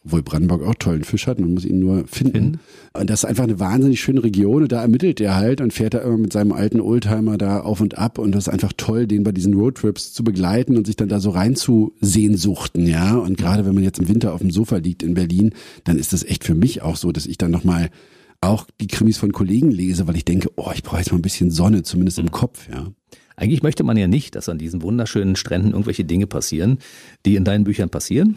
obwohl 0.07 0.23
Brandenburg 0.23 0.63
auch 0.63 0.75
tollen 0.77 1.05
Fisch 1.05 1.27
hat, 1.27 1.41
man 1.41 1.53
muss 1.53 1.65
ihn 1.65 1.81
nur 1.81 2.07
finden. 2.07 2.61
Und 2.93 3.11
das 3.11 3.21
ist 3.21 3.25
einfach 3.25 3.45
eine 3.45 3.59
wahnsinnig 3.59 4.01
schöne 4.01 4.23
Region 4.23 4.63
und 4.63 4.73
da 4.73 4.81
ermittelt 4.81 5.21
er 5.21 5.35
halt 5.35 5.61
und 5.61 5.73
fährt 5.73 5.95
da 5.95 5.99
immer 5.99 6.17
mit 6.17 6.33
seinem 6.33 6.53
alten 6.53 6.81
Oldtimer 6.81 7.37
da 7.37 7.61
auf 7.61 7.81
und 7.81 7.99
ab 7.99 8.19
und 8.19 8.33
das 8.33 8.47
ist 8.47 8.53
einfach 8.53 8.73
toll, 8.77 9.07
den 9.07 9.25
bei 9.25 9.33
diesen 9.33 9.55
Roadtrips 9.55 10.13
zu 10.13 10.23
begleiten 10.23 10.77
und 10.77 10.87
sich 10.87 10.97
dann 10.97 11.09
da 11.09 11.21
so 11.21 11.31
rein 11.31 11.57
zu 11.57 11.93
sehnsuchten, 12.01 12.87
ja. 12.87 13.17
Und 13.17 13.37
gerade 13.37 13.67
wenn 13.67 13.75
man 13.75 13.85
jetzt 13.85 13.99
im 13.99 14.09
Winter 14.09 14.33
auf 14.33 14.41
dem 14.41 14.51
Sofa 14.51 14.77
liegt 14.77 15.03
in 15.03 15.15
Berlin, 15.15 15.53
dann 15.85 15.99
ist 15.99 16.13
das 16.13 16.25
echt 16.25 16.45
für 16.45 16.55
mich 16.55 16.83
auch 16.83 16.97
so, 16.97 17.11
dass 17.11 17.27
ich 17.27 17.37
dann 17.37 17.51
nochmal 17.51 17.91
auch 18.41 18.67
die 18.81 18.87
Krimis 18.87 19.19
von 19.19 19.33
Kollegen 19.33 19.71
lese, 19.71 20.07
weil 20.07 20.17
ich 20.17 20.25
denke, 20.25 20.51
oh, 20.57 20.71
ich 20.75 20.83
brauche 20.83 20.99
jetzt 20.99 21.11
mal 21.11 21.19
ein 21.19 21.23
bisschen 21.23 21.51
Sonne, 21.51 21.83
zumindest 21.83 22.19
im 22.19 22.31
Kopf, 22.31 22.69
ja. 22.71 22.93
Eigentlich 23.39 23.63
möchte 23.63 23.85
man 23.85 23.99
ja 23.99 24.09
nicht, 24.09 24.35
dass 24.35 24.49
an 24.49 24.57
diesen 24.57 24.81
wunderschönen 24.81 25.37
Stränden 25.37 25.73
irgendwelche 25.73 26.07
Dinge 26.07 26.27
passieren, 26.27 26.79
die 27.27 27.37
in 27.37 27.45
deinen 27.45 27.65
Büchern 27.65 27.91
passieren. 27.91 28.37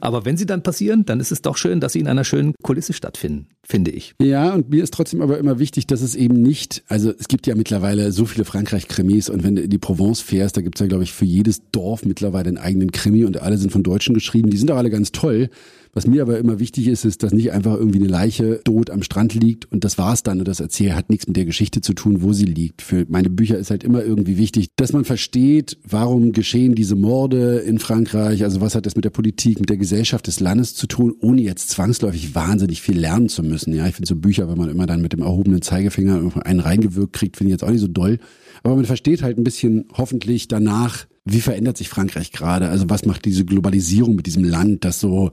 Aber 0.00 0.24
wenn 0.24 0.36
sie 0.36 0.46
dann 0.46 0.62
passieren, 0.62 1.04
dann 1.04 1.20
ist 1.20 1.32
es 1.32 1.42
doch 1.42 1.56
schön, 1.56 1.80
dass 1.80 1.92
sie 1.92 2.00
in 2.00 2.06
einer 2.06 2.24
schönen 2.24 2.54
Kulisse 2.62 2.92
stattfinden, 2.92 3.48
finde 3.66 3.90
ich. 3.90 4.14
Ja, 4.20 4.52
und 4.54 4.70
mir 4.70 4.82
ist 4.82 4.94
trotzdem 4.94 5.20
aber 5.20 5.38
immer 5.38 5.58
wichtig, 5.58 5.86
dass 5.86 6.02
es 6.02 6.14
eben 6.14 6.40
nicht, 6.42 6.82
also 6.88 7.12
es 7.18 7.28
gibt 7.28 7.46
ja 7.46 7.54
mittlerweile 7.54 8.12
so 8.12 8.24
viele 8.24 8.44
Frankreich-Krimis 8.44 9.28
und 9.28 9.42
wenn 9.42 9.56
du 9.56 9.62
in 9.62 9.70
die 9.70 9.78
Provence 9.78 10.20
fährst, 10.20 10.56
da 10.56 10.60
gibt's 10.60 10.80
ja, 10.80 10.86
glaube 10.86 11.04
ich, 11.04 11.12
für 11.12 11.24
jedes 11.24 11.62
Dorf 11.72 12.04
mittlerweile 12.04 12.48
einen 12.48 12.58
eigenen 12.58 12.92
Krimi 12.92 13.24
und 13.24 13.40
alle 13.40 13.58
sind 13.58 13.72
von 13.72 13.82
Deutschen 13.82 14.14
geschrieben. 14.14 14.50
Die 14.50 14.56
sind 14.56 14.70
auch 14.70 14.76
alle 14.76 14.90
ganz 14.90 15.12
toll. 15.12 15.50
Was 15.94 16.08
mir 16.08 16.22
aber 16.22 16.38
immer 16.38 16.58
wichtig 16.58 16.88
ist, 16.88 17.04
ist, 17.04 17.22
dass 17.22 17.32
nicht 17.32 17.52
einfach 17.52 17.76
irgendwie 17.76 18.00
eine 18.00 18.08
Leiche 18.08 18.60
tot 18.64 18.90
am 18.90 19.02
Strand 19.02 19.34
liegt 19.34 19.70
und 19.70 19.84
das 19.84 19.96
war's 19.96 20.24
dann 20.24 20.40
und 20.40 20.48
das 20.48 20.58
Erzähl 20.58 20.94
hat 20.94 21.08
nichts 21.08 21.28
mit 21.28 21.36
der 21.36 21.44
Geschichte 21.44 21.80
zu 21.82 21.92
tun, 21.94 22.22
wo 22.22 22.32
sie 22.32 22.46
liegt. 22.46 22.82
Für 22.82 23.06
meine 23.08 23.30
Bücher 23.30 23.58
ist 23.58 23.70
halt 23.70 23.84
immer 23.84 24.02
irgendwie 24.02 24.36
wichtig, 24.36 24.70
dass 24.74 24.92
man 24.92 25.04
versteht, 25.04 25.78
warum 25.88 26.32
geschehen 26.32 26.74
diese 26.74 26.96
Morde 26.96 27.58
in 27.58 27.78
Frankreich, 27.78 28.42
also 28.42 28.60
was 28.60 28.74
hat 28.74 28.86
das 28.86 28.96
mit 28.96 29.04
der 29.04 29.10
Politik, 29.10 29.60
mit 29.64 29.70
der 29.70 29.78
Gesellschaft 29.78 30.26
des 30.26 30.40
Landes 30.40 30.74
zu 30.74 30.86
tun, 30.86 31.14
ohne 31.22 31.40
jetzt 31.40 31.70
zwangsläufig 31.70 32.34
wahnsinnig 32.34 32.82
viel 32.82 32.98
lernen 32.98 33.30
zu 33.30 33.42
müssen. 33.42 33.72
Ja, 33.72 33.86
ich 33.86 33.94
finde 33.94 34.08
so 34.08 34.14
Bücher, 34.14 34.46
wenn 34.46 34.58
man 34.58 34.68
immer 34.68 34.84
dann 34.84 35.00
mit 35.00 35.14
dem 35.14 35.22
erhobenen 35.22 35.62
Zeigefinger 35.62 36.20
einen 36.44 36.60
reingewirkt 36.60 37.14
kriegt, 37.14 37.38
finde 37.38 37.48
ich 37.48 37.54
jetzt 37.54 37.64
auch 37.64 37.70
nicht 37.70 37.80
so 37.80 37.88
doll. 37.88 38.18
Aber 38.62 38.76
man 38.76 38.84
versteht 38.84 39.22
halt 39.22 39.38
ein 39.38 39.44
bisschen 39.44 39.86
hoffentlich 39.94 40.48
danach, 40.48 41.06
wie 41.24 41.40
verändert 41.40 41.78
sich 41.78 41.88
Frankreich 41.88 42.30
gerade? 42.30 42.68
Also 42.68 42.90
was 42.90 43.06
macht 43.06 43.24
diese 43.24 43.46
Globalisierung 43.46 44.14
mit 44.14 44.26
diesem 44.26 44.44
Land, 44.44 44.84
das 44.84 45.00
so 45.00 45.30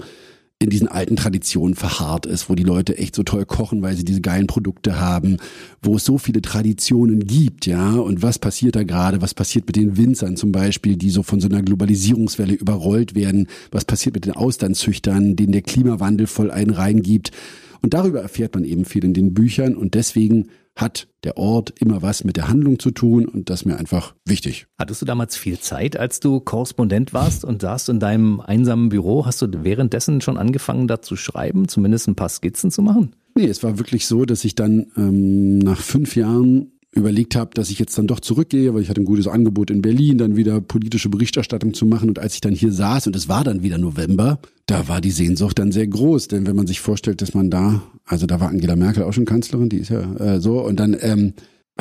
in 0.62 0.70
diesen 0.70 0.88
alten 0.88 1.16
Traditionen 1.16 1.76
verharrt 1.76 2.28
ist, 2.28 2.48
wo 2.50 2.54
die 2.54 2.64
Leute 2.64 2.98
echt 2.98 3.16
so 3.16 3.24
toll 3.24 3.46
kochen, 3.46 3.82
weil 3.82 3.96
sie 3.96 4.06
diese 4.06 4.22
geilen 4.22 4.46
Produkte 4.46 5.00
haben, 5.00 5.38
wo 5.82 5.96
es 5.96 6.06
so 6.06 6.20
viele 6.20 6.42
Traditionen 6.42 7.26
gibt, 7.26 7.66
ja. 7.66 7.94
Und 7.94 8.22
was 8.22 8.38
passiert 8.38 8.76
da 8.76 8.84
gerade? 8.84 9.22
Was 9.22 9.34
passiert 9.34 9.66
mit 9.66 9.76
den 9.76 9.98
Winzern 9.98 10.38
zum 10.38 10.52
Beispiel, 10.52 10.98
die 10.98 11.10
so 11.10 11.24
von 11.24 11.42
so 11.42 11.48
einer 11.48 11.64
Globalisierungswelle 11.64 12.54
überrollt 12.54 13.16
werden? 13.16 13.48
Was 13.72 13.86
passiert 13.86 14.14
mit 14.14 14.26
den 14.26 14.34
Austernzüchtern, 14.34 15.36
denen 15.36 15.52
der 15.52 15.64
Klimawandel 15.64 16.28
voll 16.28 16.52
einen 16.52 16.72
reingibt? 16.72 17.32
Und 17.82 17.94
darüber 17.94 18.22
erfährt 18.22 18.54
man 18.56 18.64
eben 18.64 18.86
viel 18.86 19.04
in 19.04 19.14
den 19.14 19.34
Büchern 19.34 19.76
und 19.76 19.96
deswegen 19.96 20.50
hat 20.76 21.08
der 21.24 21.38
Ort 21.38 21.74
immer 21.80 22.02
was 22.02 22.24
mit 22.24 22.38
der 22.38 22.48
Handlung 22.48 22.80
zu 22.80 22.92
tun 22.92 23.26
und 23.26 23.50
das 23.50 23.62
ist 23.62 23.66
mir 23.66 23.78
einfach 23.78 24.16
wichtig. 24.26 24.68
Hattest 24.80 25.02
du 25.02 25.06
damals 25.06 25.36
viel 25.36 25.60
Zeit, 25.60 25.98
als 25.98 26.20
du 26.20 26.40
Korrespondent 26.40 27.14
warst 27.14 27.44
und 27.44 27.62
saßt 27.62 27.90
in 27.90 28.00
deinem 28.00 28.40
einsamen 28.40 28.90
Büro? 28.90 29.26
Hast 29.26 29.42
du 29.42 29.48
währenddessen 29.64 30.22
schon 30.22 30.38
angefangen, 30.38 30.88
da 30.88 31.02
zu 31.02 31.16
schreiben, 31.16 31.68
zumindest 31.68 32.08
ein 32.08 32.16
paar 32.16 32.30
Skizzen 32.30 32.72
zu 32.72 32.82
machen? 32.82 33.16
Nee, 33.36 33.48
es 33.48 33.64
war 33.64 33.80
wirklich 33.80 34.08
so, 34.08 34.26
dass 34.26 34.46
ich 34.46 34.56
dann 34.56 34.88
ähm, 34.98 35.60
nach 35.60 35.80
fünf 35.80 36.16
Jahren 36.16 36.72
überlegt 36.94 37.36
habe, 37.36 37.52
dass 37.54 37.70
ich 37.70 37.80
jetzt 37.80 37.98
dann 37.98 38.08
doch 38.08 38.20
zurückgehe, 38.20 38.74
weil 38.74 38.82
ich 38.82 38.90
hatte 38.90 39.02
ein 39.02 39.06
gutes 39.06 39.28
Angebot 39.28 39.72
in 39.72 39.82
Berlin, 39.82 40.18
dann 40.18 40.36
wieder 40.36 40.60
politische 40.60 41.10
Berichterstattung 41.10 41.74
zu 41.74 41.86
machen. 41.86 42.10
Und 42.10 42.20
als 42.20 42.34
ich 42.34 42.42
dann 42.42 42.54
hier 42.54 42.74
saß, 42.74 43.08
und 43.08 43.16
es 43.16 43.30
war 43.30 43.44
dann 43.44 43.64
wieder 43.64 43.78
November, 43.78 44.40
da 44.66 44.88
war 44.90 45.00
die 45.00 45.12
Sehnsucht 45.12 45.58
dann 45.60 45.72
sehr 45.72 45.88
groß. 45.88 46.28
Denn 46.28 46.48
wenn 46.48 46.56
man 46.56 46.68
sich 46.68 46.82
vorstellt, 46.82 47.22
dass 47.22 47.34
man 47.34 47.50
da, 47.50 47.82
also 48.06 48.26
da 48.26 48.42
war 48.42 48.50
Angela 48.50 48.76
Merkel 48.76 49.04
auch 49.04 49.14
schon 49.14 49.26
Kanzlerin, 49.26 49.70
die 49.70 49.78
ist 49.78 49.90
ja 49.90 50.02
äh, 50.16 50.42
so, 50.42 50.62
und 50.62 50.80
dann 50.80 50.98
ähm, 51.00 51.34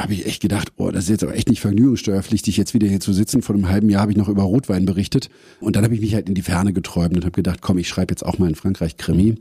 habe 0.03 0.15
ich 0.15 0.27
echt 0.27 0.43
gedacht, 0.43 0.73
oh, 0.77 0.91
das 0.91 1.05
ist 1.05 1.11
jetzt 1.11 1.23
aber 1.23 1.35
echt 1.35 1.49
nicht 1.49 1.61
vergnügungssteuerpflichtig, 1.61 2.57
jetzt 2.57 2.75
wieder 2.75 2.89
hier 2.89 3.01
zu 3.01 3.13
sitzen. 3.13 3.43
Vor 3.43 3.55
einem 3.55 3.69
halben 3.69 3.91
Jahr 3.91 4.03
habe 4.03 4.13
ich 4.13 4.19
noch 4.19 4.29
über 4.29 4.43
Rotwein 4.43 4.87
berichtet. 4.87 5.31
Und 5.61 5.77
dann 5.77 5.85
habe 5.85 5.95
ich 5.95 6.01
mich 6.01 6.15
halt 6.15 6.29
in 6.29 6.35
die 6.35 6.43
Ferne 6.43 6.73
geträumt 6.73 7.15
und 7.17 7.25
habe 7.25 7.33
gedacht, 7.33 7.61
komm, 7.61 7.79
ich 7.79 7.89
schreibe 7.89 8.13
jetzt 8.13 8.25
auch 8.25 8.39
mal 8.39 8.49
in 8.49 8.55
Frankreich 8.55 8.97
Krimi. 8.97 9.37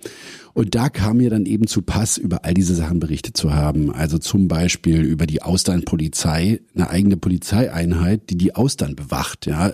Und 0.53 0.75
da 0.75 0.89
kam 0.89 1.17
mir 1.17 1.29
dann 1.29 1.45
eben 1.45 1.67
zu 1.67 1.81
Pass, 1.81 2.17
über 2.17 2.45
all 2.45 2.53
diese 2.53 2.75
Sachen 2.75 2.99
berichtet 2.99 3.37
zu 3.37 3.53
haben. 3.53 3.91
Also 3.91 4.17
zum 4.17 4.47
Beispiel 4.47 5.01
über 5.01 5.25
die 5.25 5.41
Austernpolizei, 5.41 6.61
eine 6.75 6.89
eigene 6.89 7.17
Polizeieinheit, 7.17 8.29
die 8.29 8.37
die 8.37 8.55
Austern 8.55 8.95
bewacht. 8.95 9.45
Ja, 9.45 9.73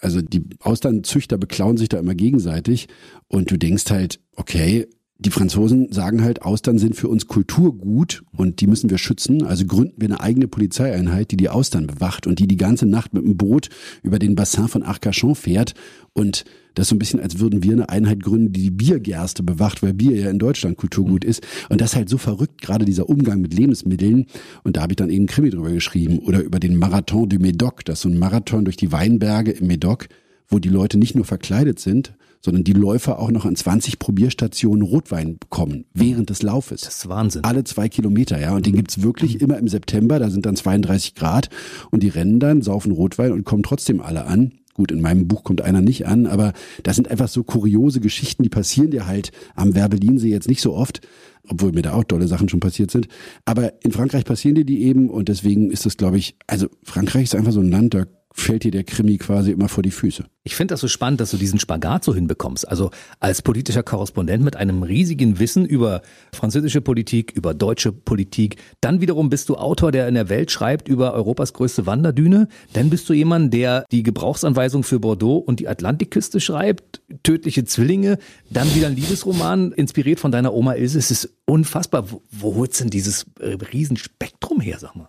also 0.00 0.22
die 0.22 0.44
Austernzüchter 0.60 1.38
beklauen 1.38 1.76
sich 1.76 1.88
da 1.88 1.98
immer 1.98 2.14
gegenseitig. 2.14 2.88
Und 3.28 3.50
du 3.50 3.56
denkst 3.56 3.90
halt, 3.90 4.20
okay, 4.34 4.86
die 5.18 5.30
Franzosen 5.30 5.90
sagen 5.92 6.22
halt, 6.22 6.42
Austern 6.42 6.78
sind 6.78 6.94
für 6.94 7.08
uns 7.08 7.26
Kulturgut 7.26 8.22
und 8.36 8.60
die 8.60 8.66
müssen 8.66 8.90
wir 8.90 8.98
schützen. 8.98 9.44
Also 9.44 9.64
gründen 9.64 9.94
wir 9.96 10.08
eine 10.08 10.20
eigene 10.20 10.46
Polizeieinheit, 10.46 11.30
die 11.30 11.38
die 11.38 11.48
Austern 11.48 11.86
bewacht 11.86 12.26
und 12.26 12.38
die 12.38 12.46
die 12.46 12.58
ganze 12.58 12.84
Nacht 12.84 13.14
mit 13.14 13.24
dem 13.24 13.38
Boot 13.38 13.70
über 14.02 14.18
den 14.18 14.34
Bassin 14.34 14.68
von 14.68 14.82
Arcachon 14.82 15.34
fährt. 15.34 15.72
Und 16.12 16.44
das 16.74 16.84
ist 16.84 16.88
so 16.90 16.96
ein 16.96 16.98
bisschen, 16.98 17.20
als 17.20 17.38
würden 17.38 17.62
wir 17.62 17.72
eine 17.72 17.88
Einheit 17.88 18.22
gründen, 18.22 18.52
die 18.52 18.64
die 18.64 18.70
Biergerste 18.70 19.42
bewacht, 19.42 19.82
weil 19.82 19.94
Bier 19.94 20.18
ja 20.18 20.28
in 20.28 20.38
Deutschland 20.38 20.76
Kulturgut 20.76 21.24
ist. 21.24 21.42
Und 21.70 21.80
das 21.80 21.90
ist 21.92 21.96
halt 21.96 22.10
so 22.10 22.18
verrückt, 22.18 22.60
gerade 22.60 22.84
dieser 22.84 23.08
Umgang 23.08 23.40
mit 23.40 23.54
Lebensmitteln. 23.54 24.26
Und 24.64 24.76
da 24.76 24.82
habe 24.82 24.92
ich 24.92 24.96
dann 24.96 25.08
eben 25.08 25.24
Krimi 25.24 25.48
drüber 25.48 25.70
geschrieben. 25.70 26.18
Oder 26.18 26.42
über 26.42 26.60
den 26.60 26.76
Marathon 26.76 27.30
du 27.30 27.36
Médoc. 27.36 27.84
Das 27.86 27.98
ist 27.98 28.02
so 28.02 28.10
ein 28.10 28.18
Marathon 28.18 28.66
durch 28.66 28.76
die 28.76 28.92
Weinberge 28.92 29.52
im 29.52 29.68
Médoc, 29.68 30.08
wo 30.48 30.58
die 30.58 30.68
Leute 30.68 30.98
nicht 30.98 31.14
nur 31.14 31.24
verkleidet 31.24 31.78
sind, 31.78 32.12
sondern 32.46 32.62
die 32.62 32.74
Läufer 32.74 33.18
auch 33.18 33.32
noch 33.32 33.44
an 33.44 33.56
20 33.56 33.98
Probierstationen 33.98 34.82
Rotwein 34.82 35.36
bekommen 35.36 35.84
während 35.94 36.30
des 36.30 36.42
Laufes. 36.42 36.82
Das 36.82 36.98
ist 36.98 37.08
Wahnsinn. 37.08 37.42
Alle 37.42 37.64
zwei 37.64 37.88
Kilometer, 37.88 38.40
ja. 38.40 38.54
Und 38.54 38.66
den 38.66 38.76
gibt's 38.76 39.02
wirklich 39.02 39.40
immer 39.40 39.58
im 39.58 39.66
September, 39.66 40.20
da 40.20 40.30
sind 40.30 40.46
dann 40.46 40.54
32 40.54 41.16
Grad 41.16 41.50
und 41.90 42.04
die 42.04 42.08
rennen 42.08 42.38
dann, 42.38 42.62
saufen 42.62 42.92
Rotwein 42.92 43.32
und 43.32 43.44
kommen 43.44 43.64
trotzdem 43.64 44.00
alle 44.00 44.26
an. 44.26 44.52
Gut, 44.74 44.92
in 44.92 45.00
meinem 45.00 45.26
Buch 45.26 45.42
kommt 45.42 45.60
einer 45.60 45.80
nicht 45.80 46.06
an, 46.06 46.26
aber 46.26 46.52
das 46.84 46.94
sind 46.94 47.10
einfach 47.10 47.26
so 47.26 47.42
kuriose 47.42 47.98
Geschichten, 47.98 48.44
die 48.44 48.48
passieren 48.48 48.92
dir 48.92 49.06
halt 49.06 49.32
am 49.56 49.74
Werbelinsee 49.74 50.28
jetzt 50.28 50.48
nicht 50.48 50.60
so 50.60 50.74
oft, 50.74 51.00
obwohl 51.48 51.72
mir 51.72 51.82
da 51.82 51.94
auch 51.94 52.04
tolle 52.04 52.28
Sachen 52.28 52.48
schon 52.48 52.60
passiert 52.60 52.92
sind. 52.92 53.08
Aber 53.44 53.72
in 53.82 53.90
Frankreich 53.90 54.24
passieren 54.24 54.54
dir 54.54 54.64
die 54.64 54.84
eben 54.84 55.10
und 55.10 55.28
deswegen 55.28 55.72
ist 55.72 55.84
das, 55.84 55.96
glaube 55.96 56.18
ich, 56.18 56.36
also 56.46 56.68
Frankreich 56.84 57.24
ist 57.24 57.34
einfach 57.34 57.52
so 57.52 57.60
ein 57.60 57.70
Land, 57.70 57.94
da 57.94 58.04
fällt 58.36 58.64
dir 58.64 58.70
der 58.70 58.84
Krimi 58.84 59.16
quasi 59.16 59.50
immer 59.50 59.68
vor 59.68 59.82
die 59.82 59.90
Füße. 59.90 60.24
Ich 60.44 60.54
finde 60.54 60.72
das 60.72 60.80
so 60.80 60.88
spannend, 60.88 61.20
dass 61.20 61.30
du 61.30 61.38
diesen 61.38 61.58
Spagat 61.58 62.04
so 62.04 62.14
hinbekommst. 62.14 62.68
Also 62.68 62.90
als 63.18 63.40
politischer 63.40 63.82
Korrespondent 63.82 64.44
mit 64.44 64.56
einem 64.56 64.82
riesigen 64.82 65.38
Wissen 65.38 65.64
über 65.64 66.02
französische 66.32 66.82
Politik, 66.82 67.32
über 67.32 67.54
deutsche 67.54 67.92
Politik. 67.92 68.56
Dann 68.82 69.00
wiederum 69.00 69.30
bist 69.30 69.48
du 69.48 69.56
Autor, 69.56 69.90
der 69.90 70.06
in 70.06 70.14
der 70.14 70.28
Welt 70.28 70.50
schreibt 70.50 70.86
über 70.86 71.14
Europas 71.14 71.54
größte 71.54 71.86
Wanderdüne. 71.86 72.48
Dann 72.74 72.90
bist 72.90 73.08
du 73.08 73.14
jemand, 73.14 73.54
der 73.54 73.86
die 73.90 74.02
Gebrauchsanweisung 74.02 74.82
für 74.82 75.00
Bordeaux 75.00 75.38
und 75.38 75.58
die 75.58 75.68
Atlantikküste 75.68 76.38
schreibt, 76.38 77.00
tödliche 77.22 77.64
Zwillinge. 77.64 78.18
Dann 78.50 78.72
wieder 78.74 78.88
ein 78.88 78.96
Liebesroman, 78.96 79.72
inspiriert 79.72 80.20
von 80.20 80.30
deiner 80.30 80.52
Oma 80.52 80.74
Ilse. 80.74 80.98
Es 80.98 81.10
ist 81.10 81.34
unfassbar. 81.46 82.12
Wo, 82.12 82.22
wo 82.30 82.54
holst 82.54 82.80
denn 82.80 82.90
dieses 82.90 83.24
äh, 83.40 83.56
Riesenspektrum 83.72 84.60
her, 84.60 84.78
sag 84.78 84.94
mal? 84.94 85.08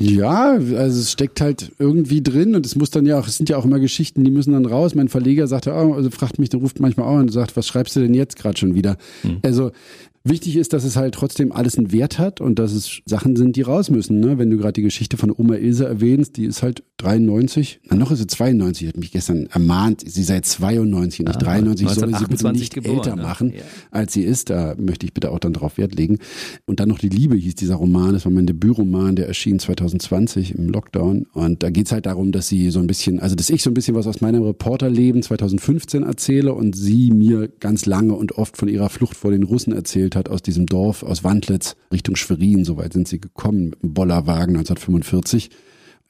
Ja, 0.00 0.52
also 0.52 1.00
es 1.00 1.12
steckt 1.12 1.42
halt 1.42 1.72
irgendwie 1.78 2.22
drin 2.22 2.54
und 2.54 2.64
es 2.64 2.74
muss 2.74 2.90
dann 2.90 3.04
ja 3.04 3.20
auch, 3.20 3.28
es 3.28 3.36
sind 3.36 3.50
ja 3.50 3.58
auch 3.58 3.66
immer 3.66 3.78
Geschichten, 3.78 4.24
die 4.24 4.30
müssen 4.30 4.54
dann 4.54 4.64
raus. 4.64 4.94
Mein 4.94 5.08
Verleger 5.08 5.46
sagte, 5.46 5.72
oh, 5.74 5.92
also 5.92 6.10
fragt 6.10 6.38
mich, 6.38 6.48
der 6.48 6.60
ruft 6.60 6.80
manchmal 6.80 7.06
auch 7.06 7.16
an 7.16 7.22
und 7.22 7.32
sagt, 7.32 7.54
was 7.54 7.66
schreibst 7.66 7.96
du 7.96 8.00
denn 8.00 8.14
jetzt 8.14 8.36
gerade 8.36 8.56
schon 8.58 8.74
wieder? 8.74 8.96
Mhm. 9.22 9.38
Also 9.42 9.72
Wichtig 10.22 10.56
ist, 10.56 10.74
dass 10.74 10.84
es 10.84 10.96
halt 10.96 11.14
trotzdem 11.14 11.50
alles 11.50 11.78
einen 11.78 11.92
Wert 11.92 12.18
hat 12.18 12.42
und 12.42 12.58
dass 12.58 12.72
es 12.72 13.00
Sachen 13.06 13.36
sind, 13.36 13.56
die 13.56 13.62
raus 13.62 13.88
müssen. 13.88 14.20
Ne? 14.20 14.36
Wenn 14.36 14.50
du 14.50 14.58
gerade 14.58 14.74
die 14.74 14.82
Geschichte 14.82 15.16
von 15.16 15.32
Oma 15.34 15.54
Ilse 15.54 15.86
erwähnst, 15.86 16.36
die 16.36 16.44
ist 16.44 16.62
halt 16.62 16.82
93, 16.98 17.80
na 17.88 17.96
noch 17.96 18.10
ist 18.10 18.18
sie 18.18 18.26
92, 18.26 18.88
hat 18.88 18.98
mich 18.98 19.12
gestern 19.12 19.46
ermahnt, 19.46 20.02
sie 20.06 20.22
sei 20.22 20.40
92, 20.40 21.20
nicht 21.20 21.36
ah, 21.36 21.38
93, 21.38 21.88
soll 21.88 22.14
sie 22.14 22.26
bitte 22.26 22.52
nicht 22.52 22.74
geboren, 22.74 22.98
älter 22.98 23.16
ne? 23.16 23.22
machen, 23.22 23.54
ja. 23.56 23.62
als 23.90 24.12
sie 24.12 24.22
ist. 24.22 24.50
Da 24.50 24.74
möchte 24.76 25.06
ich 25.06 25.14
bitte 25.14 25.30
auch 25.30 25.38
dann 25.38 25.54
drauf 25.54 25.78
Wert 25.78 25.94
legen. 25.94 26.18
Und 26.66 26.80
dann 26.80 26.90
noch 26.90 26.98
Die 26.98 27.08
Liebe 27.08 27.34
hieß 27.34 27.54
dieser 27.54 27.76
Roman, 27.76 28.12
das 28.12 28.26
war 28.26 28.32
mein 28.32 28.44
Debütroman, 28.44 29.16
der 29.16 29.26
erschien 29.26 29.58
2020 29.58 30.54
im 30.54 30.68
Lockdown. 30.68 31.28
Und 31.32 31.62
da 31.62 31.70
geht's 31.70 31.92
halt 31.92 32.04
darum, 32.04 32.30
dass 32.30 32.46
sie 32.46 32.70
so 32.70 32.80
ein 32.80 32.86
bisschen, 32.86 33.20
also 33.20 33.36
dass 33.36 33.48
ich 33.48 33.62
so 33.62 33.70
ein 33.70 33.74
bisschen 33.74 33.94
was 33.94 34.06
aus 34.06 34.20
meinem 34.20 34.42
Reporterleben 34.42 35.22
2015 35.22 36.02
erzähle 36.02 36.52
und 36.52 36.76
sie 36.76 37.10
mir 37.10 37.48
ganz 37.48 37.86
lange 37.86 38.12
und 38.12 38.32
oft 38.32 38.58
von 38.58 38.68
ihrer 38.68 38.90
Flucht 38.90 39.16
vor 39.16 39.30
den 39.30 39.44
Russen 39.44 39.72
erzählt 39.72 40.09
erzählt 40.10 40.16
hat, 40.16 40.28
aus 40.28 40.42
diesem 40.42 40.66
Dorf, 40.66 41.02
aus 41.02 41.24
Wandlitz 41.24 41.76
Richtung 41.92 42.16
Schwerin, 42.16 42.64
soweit 42.64 42.92
sind 42.92 43.08
sie 43.08 43.20
gekommen 43.20 43.70
mit 43.70 43.82
dem 43.82 43.94
Bollerwagen 43.94 44.56
1945. 44.56 45.50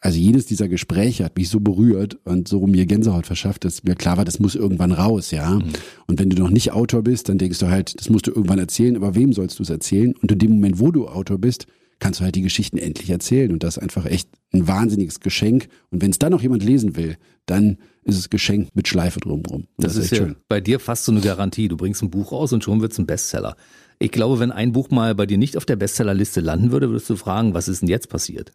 Also 0.03 0.19
jedes 0.19 0.47
dieser 0.47 0.69
Gespräche 0.69 1.25
hat 1.25 1.37
mich 1.37 1.51
so 1.51 1.61
berührt 1.61 2.19
und 2.25 2.49
so 2.49 2.67
mir 2.67 2.87
Gänsehaut 2.87 3.27
verschafft, 3.27 3.67
dass 3.67 3.85
mir 3.85 3.95
klar 3.95 4.17
war, 4.17 4.25
das 4.25 4.39
muss 4.39 4.55
irgendwann 4.55 4.93
raus, 4.93 5.31
ja. 5.31 5.51
Mhm. 5.51 5.65
Und 6.07 6.19
wenn 6.19 6.31
du 6.31 6.43
noch 6.43 6.49
nicht 6.49 6.73
Autor 6.73 7.03
bist, 7.03 7.29
dann 7.29 7.37
denkst 7.37 7.59
du 7.59 7.69
halt, 7.69 8.01
das 8.01 8.09
musst 8.09 8.27
du 8.27 8.31
irgendwann 8.31 8.59
erzählen, 8.59 8.97
aber 8.97 9.15
wem 9.15 9.35
sollst 9.35 9.59
du 9.59 9.63
es 9.63 9.69
erzählen? 9.69 10.15
Und 10.23 10.33
in 10.33 10.39
dem 10.39 10.53
Moment, 10.53 10.81
wo 10.81 10.91
du 10.91 11.07
Autor 11.07 11.37
bist, 11.37 11.67
kannst 12.01 12.21
du 12.21 12.25
halt 12.25 12.35
die 12.35 12.41
Geschichten 12.41 12.79
endlich 12.79 13.11
erzählen. 13.11 13.53
Und 13.53 13.63
das 13.63 13.77
ist 13.77 13.83
einfach 13.83 14.07
echt 14.07 14.31
ein 14.53 14.67
wahnsinniges 14.67 15.21
Geschenk. 15.21 15.69
Und 15.91 16.03
wenn 16.03 16.11
es 16.11 16.19
dann 16.19 16.33
noch 16.33 16.41
jemand 16.41 16.65
lesen 16.65 16.97
will, 16.97 17.17
dann 17.47 17.77
ist 18.05 18.19
es 18.19 18.31
Geschenk 18.31 18.69
mit 18.75 18.89
Schleife 18.89 19.21
drumherum. 19.21 19.67
Das, 19.77 19.95
das, 19.95 19.97
ist, 19.97 20.13
ist 20.13 20.19
ja 20.19 20.25
schön. 20.25 20.37
bei 20.49 20.61
dir 20.61 20.81
fast 20.81 21.05
so 21.05 21.13
eine 21.13 21.21
Garantie. 21.21 21.69
Du 21.69 21.77
bringst 21.77 22.03
ein 22.03 22.11
Buch 22.11 22.33
raus 22.33 22.53
und 22.53 22.65
schon 22.65 22.81
wird 22.81 22.93
es 22.93 22.99
ein 22.99 23.07
Bestseller. 23.07 23.55
Ich 24.03 24.11
glaube, 24.11 24.41
wenn 24.41 24.51
ein 24.51 24.73
Buch 24.73 24.91
mal 24.91 25.15
bei 25.15 25.27
dir 25.27 25.37
nicht 25.37 25.59
auf 25.59 25.67
der 25.67 25.77
Bestsellerliste 25.77 26.41
landen 26.41 26.73
würde, 26.73 26.89
würdest 26.89 27.11
du 27.11 27.17
fragen, 27.17 27.53
was 27.53 27.69
ist 27.69 27.83
denn 27.83 27.89
jetzt 27.89 28.09
passiert? 28.09 28.51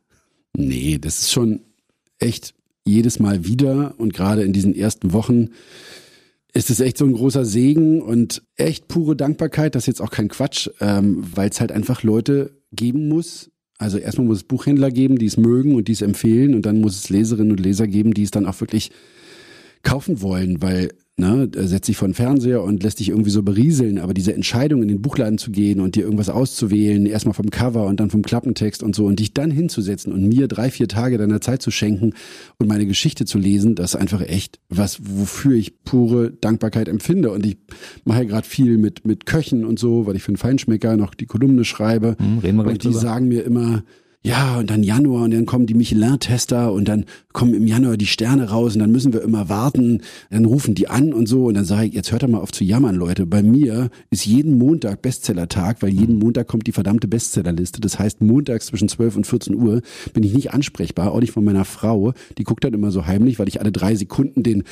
Nee, 0.58 0.97
das 0.99 1.19
ist 1.19 1.31
schon 1.31 1.62
echt 2.17 2.55
jedes 2.84 3.19
Mal 3.19 3.45
wieder 3.45 3.93
und 3.99 4.13
gerade 4.13 4.41
in 4.41 4.53
diesen 4.53 4.75
ersten 4.75 5.13
Wochen 5.13 5.49
ist 6.51 6.71
es 6.71 6.79
echt 6.79 6.97
so 6.97 7.05
ein 7.05 7.13
großer 7.13 7.45
Segen 7.45 8.01
und 8.01 8.41
echt 8.55 8.88
pure 8.88 9.15
Dankbarkeit. 9.15 9.75
Das 9.75 9.84
ist 9.84 9.88
jetzt 9.88 10.01
auch 10.01 10.10
kein 10.10 10.29
Quatsch, 10.29 10.69
ähm, 10.79 11.23
weil 11.36 11.49
es 11.49 11.60
halt 11.60 11.71
einfach 11.71 12.01
Leute 12.01 12.58
geben 12.71 13.08
muss. 13.08 13.51
Also 13.77 13.99
erstmal 13.99 14.25
muss 14.25 14.38
es 14.38 14.43
Buchhändler 14.45 14.89
geben, 14.89 15.19
die 15.19 15.25
es 15.27 15.38
mögen 15.38 15.75
und 15.75 15.89
die 15.89 15.91
es 15.91 16.01
empfehlen 16.01 16.55
und 16.55 16.65
dann 16.65 16.81
muss 16.81 16.97
es 16.97 17.10
Leserinnen 17.10 17.51
und 17.51 17.60
Leser 17.60 17.88
geben, 17.88 18.15
die 18.15 18.23
es 18.23 18.31
dann 18.31 18.47
auch 18.47 18.62
wirklich 18.62 18.89
kaufen 19.84 20.21
wollen, 20.21 20.62
weil 20.62 20.89
Ne, 21.17 21.49
setzt 21.54 21.86
sich 21.86 21.95
vor 21.95 22.10
den 22.10 22.13
Fernseher 22.13 22.62
und 22.62 22.84
lässt 22.84 22.99
dich 22.99 23.08
irgendwie 23.08 23.30
so 23.30 23.41
berieseln, 23.41 23.99
aber 23.99 24.13
diese 24.13 24.34
Entscheidung 24.34 24.82
in 24.82 24.89
den 24.89 25.01
Buchladen 25.01 25.38
zu 25.38 25.49
gehen 25.49 25.80
und 25.80 25.95
dir 25.95 26.04
irgendwas 26.04 26.28
auszuwählen, 26.28 27.06
erstmal 27.06 27.34
vom 27.34 27.51
Cover 27.51 27.86
und 27.86 28.01
dann 28.01 28.10
vom 28.10 28.21
Klappentext 28.21 28.84
und 28.84 28.97
so 28.97 29.06
und 29.06 29.21
dich 29.21 29.34
dann 29.34 29.49
hinzusetzen 29.49 30.12
und 30.12 30.28
mir 30.28 30.49
drei, 30.49 30.69
vier 30.69 30.89
Tage 30.89 31.17
deiner 31.17 31.39
Zeit 31.39 31.62
zu 31.62 31.71
schenken 31.71 32.15
und 32.58 32.67
meine 32.67 32.86
Geschichte 32.86 33.23
zu 33.23 33.38
lesen, 33.38 33.75
das 33.75 33.93
ist 33.93 33.95
einfach 33.95 34.19
echt 34.23 34.60
was, 34.67 34.99
wofür 35.04 35.56
ich 35.56 35.86
pure 35.86 36.32
Dankbarkeit 36.32 36.89
empfinde 36.89 37.32
und 37.32 37.45
ich 37.45 37.60
mache 38.04 38.23
ja 38.23 38.25
gerade 38.25 38.45
viel 38.45 38.78
mit, 38.78 39.06
mit 39.06 39.25
Köchen 39.25 39.63
und 39.63 39.80
so, 39.80 40.08
weil 40.08 40.17
ich 40.17 40.23
für 40.23 40.32
einen 40.32 40.38
Feinschmecker 40.38 40.97
noch 40.97 41.13
die 41.13 41.28
Kolumne 41.28 41.63
schreibe 41.63 42.17
hm, 42.19 42.39
reden 42.39 42.58
wir 42.58 42.65
und 42.65 42.73
die 42.84 42.89
drüber. 42.89 42.99
sagen 42.99 43.30
mir 43.30 43.45
immer, 43.45 43.86
ja, 44.25 44.57
und 44.57 44.71
dann 44.71 44.81
Januar 44.81 45.25
und 45.25 45.31
dann 45.35 45.45
kommen 45.45 45.67
die 45.67 45.75
Michelin-Tester 45.75 46.73
und 46.73 46.88
dann 46.88 47.05
kommen 47.31 47.53
im 47.53 47.67
Januar 47.67 47.95
die 47.95 48.07
Sterne 48.07 48.49
raus 48.49 48.73
und 48.73 48.79
dann 48.79 48.91
müssen 48.91 49.13
wir 49.13 49.21
immer 49.21 49.49
warten. 49.49 50.01
Dann 50.31 50.45
rufen 50.45 50.73
die 50.73 50.88
an 50.88 51.13
und 51.13 51.27
so 51.27 51.45
und 51.45 51.53
dann 51.53 51.63
sage 51.63 51.89
ich, 51.89 51.93
jetzt 51.93 52.11
hört 52.11 52.23
doch 52.23 52.27
mal 52.27 52.39
auf 52.39 52.51
zu 52.51 52.63
jammern, 52.63 52.95
Leute. 52.95 53.27
Bei 53.27 53.43
mir 53.43 53.91
ist 54.09 54.25
jeden 54.25 54.57
Montag 54.57 55.03
Bestsellertag, 55.03 55.83
weil 55.83 55.91
jeden 55.91 56.17
Montag 56.17 56.47
kommt 56.47 56.65
die 56.65 56.71
verdammte 56.71 57.07
Bestsellerliste. 57.07 57.81
Das 57.81 57.99
heißt, 57.99 58.21
montags 58.21 58.65
zwischen 58.65 58.89
12 58.89 59.17
und 59.17 59.27
14 59.27 59.53
Uhr 59.53 59.83
bin 60.13 60.23
ich 60.23 60.33
nicht 60.33 60.51
ansprechbar, 60.51 61.11
auch 61.11 61.19
nicht 61.19 61.33
von 61.33 61.45
meiner 61.45 61.63
Frau. 61.63 62.13
Die 62.39 62.45
guckt 62.45 62.63
dann 62.63 62.73
immer 62.73 62.89
so 62.89 63.05
heimlich, 63.05 63.38
weil 63.38 63.47
ich 63.47 63.61
alle 63.61 63.71
drei 63.71 63.93
Sekunden 63.93 64.41
den, 64.41 64.63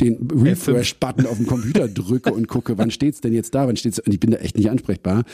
den 0.00 0.26
Refresh-Button 0.34 1.26
auf 1.26 1.36
dem 1.36 1.46
Computer 1.46 1.86
drücke 1.86 2.32
und 2.32 2.48
gucke, 2.48 2.78
wann 2.78 2.90
steht's 2.90 3.20
denn 3.20 3.34
jetzt 3.34 3.54
da, 3.54 3.68
wann 3.68 3.76
steht's, 3.76 3.98
und 3.98 4.14
ich 4.14 4.20
bin 4.20 4.30
da 4.30 4.38
echt 4.38 4.56
nicht 4.56 4.70
ansprechbar. 4.70 5.24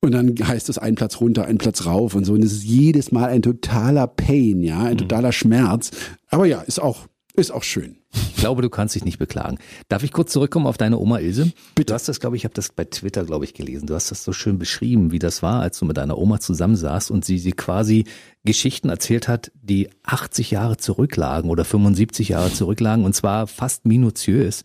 Und 0.00 0.12
dann 0.12 0.34
heißt 0.36 0.68
es 0.68 0.78
ein 0.78 0.94
Platz 0.94 1.20
runter, 1.20 1.46
ein 1.46 1.58
Platz 1.58 1.86
rauf 1.86 2.14
und 2.14 2.24
so. 2.24 2.34
Und 2.34 2.44
es 2.44 2.52
ist 2.52 2.64
jedes 2.64 3.12
Mal 3.12 3.28
ein 3.28 3.42
totaler 3.42 4.06
Pain, 4.06 4.62
ja, 4.62 4.84
ein 4.84 4.94
mhm. 4.94 4.98
totaler 4.98 5.32
Schmerz. 5.32 5.90
Aber 6.28 6.46
ja, 6.46 6.60
ist 6.60 6.80
auch, 6.80 7.06
ist 7.34 7.50
auch 7.50 7.62
schön. 7.62 7.98
Ich 8.14 8.36
glaube, 8.36 8.62
du 8.62 8.70
kannst 8.70 8.94
dich 8.94 9.04
nicht 9.04 9.18
beklagen. 9.18 9.58
Darf 9.88 10.02
ich 10.02 10.12
kurz 10.12 10.32
zurückkommen 10.32 10.66
auf 10.66 10.78
deine 10.78 10.98
Oma 10.98 11.18
Ilse? 11.18 11.52
Bitte. 11.74 11.86
Du 11.86 11.94
hast 11.94 12.08
das, 12.08 12.20
glaube 12.20 12.36
ich, 12.36 12.42
ich 12.42 12.44
habe 12.44 12.54
das 12.54 12.70
bei 12.70 12.84
Twitter, 12.84 13.24
glaube 13.24 13.44
ich, 13.44 13.54
gelesen. 13.54 13.86
Du 13.86 13.94
hast 13.94 14.10
das 14.10 14.24
so 14.24 14.32
schön 14.32 14.58
beschrieben, 14.58 15.12
wie 15.12 15.18
das 15.18 15.42
war, 15.42 15.60
als 15.60 15.78
du 15.78 15.84
mit 15.84 15.96
deiner 15.96 16.16
Oma 16.18 16.40
zusammensaßt 16.40 17.10
und 17.10 17.24
sie, 17.24 17.38
sie 17.38 17.52
quasi 17.52 18.04
Geschichten 18.44 18.88
erzählt 18.88 19.28
hat, 19.28 19.52
die 19.54 19.90
80 20.04 20.50
Jahre 20.50 20.76
zurücklagen 20.76 21.50
oder 21.50 21.64
75 21.64 22.30
Jahre 22.30 22.52
zurücklagen 22.52 23.04
und 23.04 23.14
zwar 23.14 23.46
fast 23.46 23.86
minutiös 23.86 24.62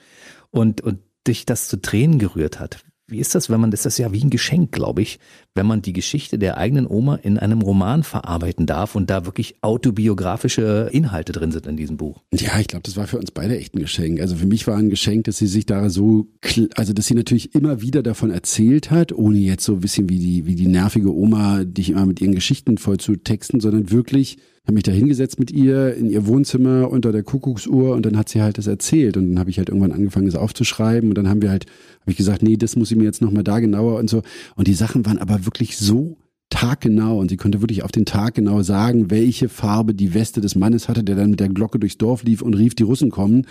und, 0.49 0.81
und 0.81 0.99
dich 1.27 1.45
das 1.45 1.67
zu 1.67 1.81
Tränen 1.81 2.19
gerührt 2.19 2.59
hat. 2.59 2.83
Wie 3.11 3.19
ist 3.19 3.35
das, 3.35 3.49
wenn 3.49 3.59
man, 3.59 3.71
das 3.71 3.85
ist 3.85 3.97
ja 3.97 4.11
wie 4.13 4.23
ein 4.23 4.29
Geschenk, 4.29 4.71
glaube 4.71 5.01
ich, 5.01 5.19
wenn 5.53 5.65
man 5.65 5.81
die 5.81 5.93
Geschichte 5.93 6.39
der 6.39 6.57
eigenen 6.57 6.87
Oma 6.87 7.15
in 7.15 7.37
einem 7.37 7.61
Roman 7.61 8.03
verarbeiten 8.03 8.65
darf 8.65 8.95
und 8.95 9.09
da 9.09 9.25
wirklich 9.25 9.55
autobiografische 9.61 10.89
Inhalte 10.91 11.33
drin 11.33 11.51
sind 11.51 11.67
in 11.67 11.75
diesem 11.75 11.97
Buch. 11.97 12.21
Ja, 12.33 12.57
ich 12.59 12.67
glaube, 12.67 12.83
das 12.83 12.95
war 12.95 13.07
für 13.07 13.19
uns 13.19 13.31
beide 13.31 13.57
echt 13.57 13.75
ein 13.75 13.79
Geschenk. 13.79 14.21
Also 14.21 14.35
für 14.35 14.47
mich 14.47 14.65
war 14.65 14.77
ein 14.77 14.89
Geschenk, 14.89 15.25
dass 15.25 15.37
sie 15.37 15.47
sich 15.47 15.65
da 15.65 15.89
so, 15.89 16.27
also 16.75 16.93
dass 16.93 17.05
sie 17.05 17.15
natürlich 17.15 17.53
immer 17.53 17.81
wieder 17.81 18.01
davon 18.01 18.31
erzählt 18.31 18.91
hat, 18.91 19.11
ohne 19.11 19.37
jetzt 19.37 19.65
so 19.65 19.73
ein 19.73 19.81
bisschen 19.81 20.09
wie 20.09 20.19
die, 20.19 20.45
wie 20.45 20.55
die 20.55 20.67
nervige 20.67 21.13
Oma, 21.13 21.65
dich 21.65 21.89
immer 21.89 22.05
mit 22.05 22.21
ihren 22.21 22.33
Geschichten 22.33 22.77
voll 22.77 22.97
zu 22.97 23.17
texten, 23.17 23.59
sondern 23.59 23.91
wirklich 23.91 24.37
habe 24.63 24.75
mich 24.75 24.83
da 24.83 24.91
hingesetzt 24.91 25.39
mit 25.39 25.51
ihr 25.51 25.95
in 25.95 26.09
ihr 26.09 26.27
Wohnzimmer 26.27 26.89
unter 26.91 27.11
der 27.11 27.23
Kuckucksuhr 27.23 27.95
und 27.95 28.05
dann 28.05 28.15
hat 28.15 28.29
sie 28.29 28.41
halt 28.41 28.57
das 28.57 28.67
erzählt. 28.67 29.17
Und 29.17 29.29
dann 29.29 29.39
habe 29.39 29.49
ich 29.49 29.57
halt 29.57 29.69
irgendwann 29.69 29.91
angefangen, 29.91 30.27
es 30.27 30.35
aufzuschreiben. 30.35 31.09
Und 31.09 31.17
dann 31.17 31.27
haben 31.27 31.41
wir 31.41 31.49
halt, 31.49 31.65
habe 32.01 32.11
ich 32.11 32.17
gesagt, 32.17 32.43
nee, 32.43 32.57
das 32.57 32.75
muss 32.75 32.91
ich 32.91 32.97
mir 32.97 33.05
jetzt 33.05 33.21
nochmal 33.21 33.43
da 33.43 33.59
genauer 33.59 33.97
und 33.97 34.09
so. 34.09 34.21
Und 34.55 34.67
die 34.67 34.73
Sachen 34.73 35.05
waren 35.05 35.17
aber 35.17 35.45
wirklich 35.45 35.77
so 35.77 36.17
taggenau. 36.49 37.19
Und 37.19 37.29
sie 37.29 37.37
konnte 37.37 37.61
wirklich 37.61 37.81
auf 37.81 37.91
den 37.91 38.05
Tag 38.05 38.35
genau 38.35 38.61
sagen, 38.61 39.09
welche 39.09 39.49
Farbe 39.49 39.95
die 39.95 40.13
Weste 40.13 40.41
des 40.41 40.55
Mannes 40.55 40.87
hatte, 40.87 41.03
der 41.03 41.15
dann 41.15 41.31
mit 41.31 41.39
der 41.39 41.49
Glocke 41.49 41.79
durchs 41.79 41.97
Dorf 41.97 42.23
lief 42.23 42.43
und 42.43 42.53
rief, 42.53 42.75
die 42.75 42.83
Russen 42.83 43.09
kommen. 43.09 43.47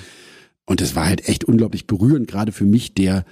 Und 0.66 0.80
das 0.80 0.94
war 0.94 1.06
halt 1.06 1.28
echt 1.28 1.42
unglaublich 1.42 1.88
berührend, 1.88 2.28
gerade 2.28 2.52
für 2.52 2.66
mich, 2.66 2.94
der 2.94 3.24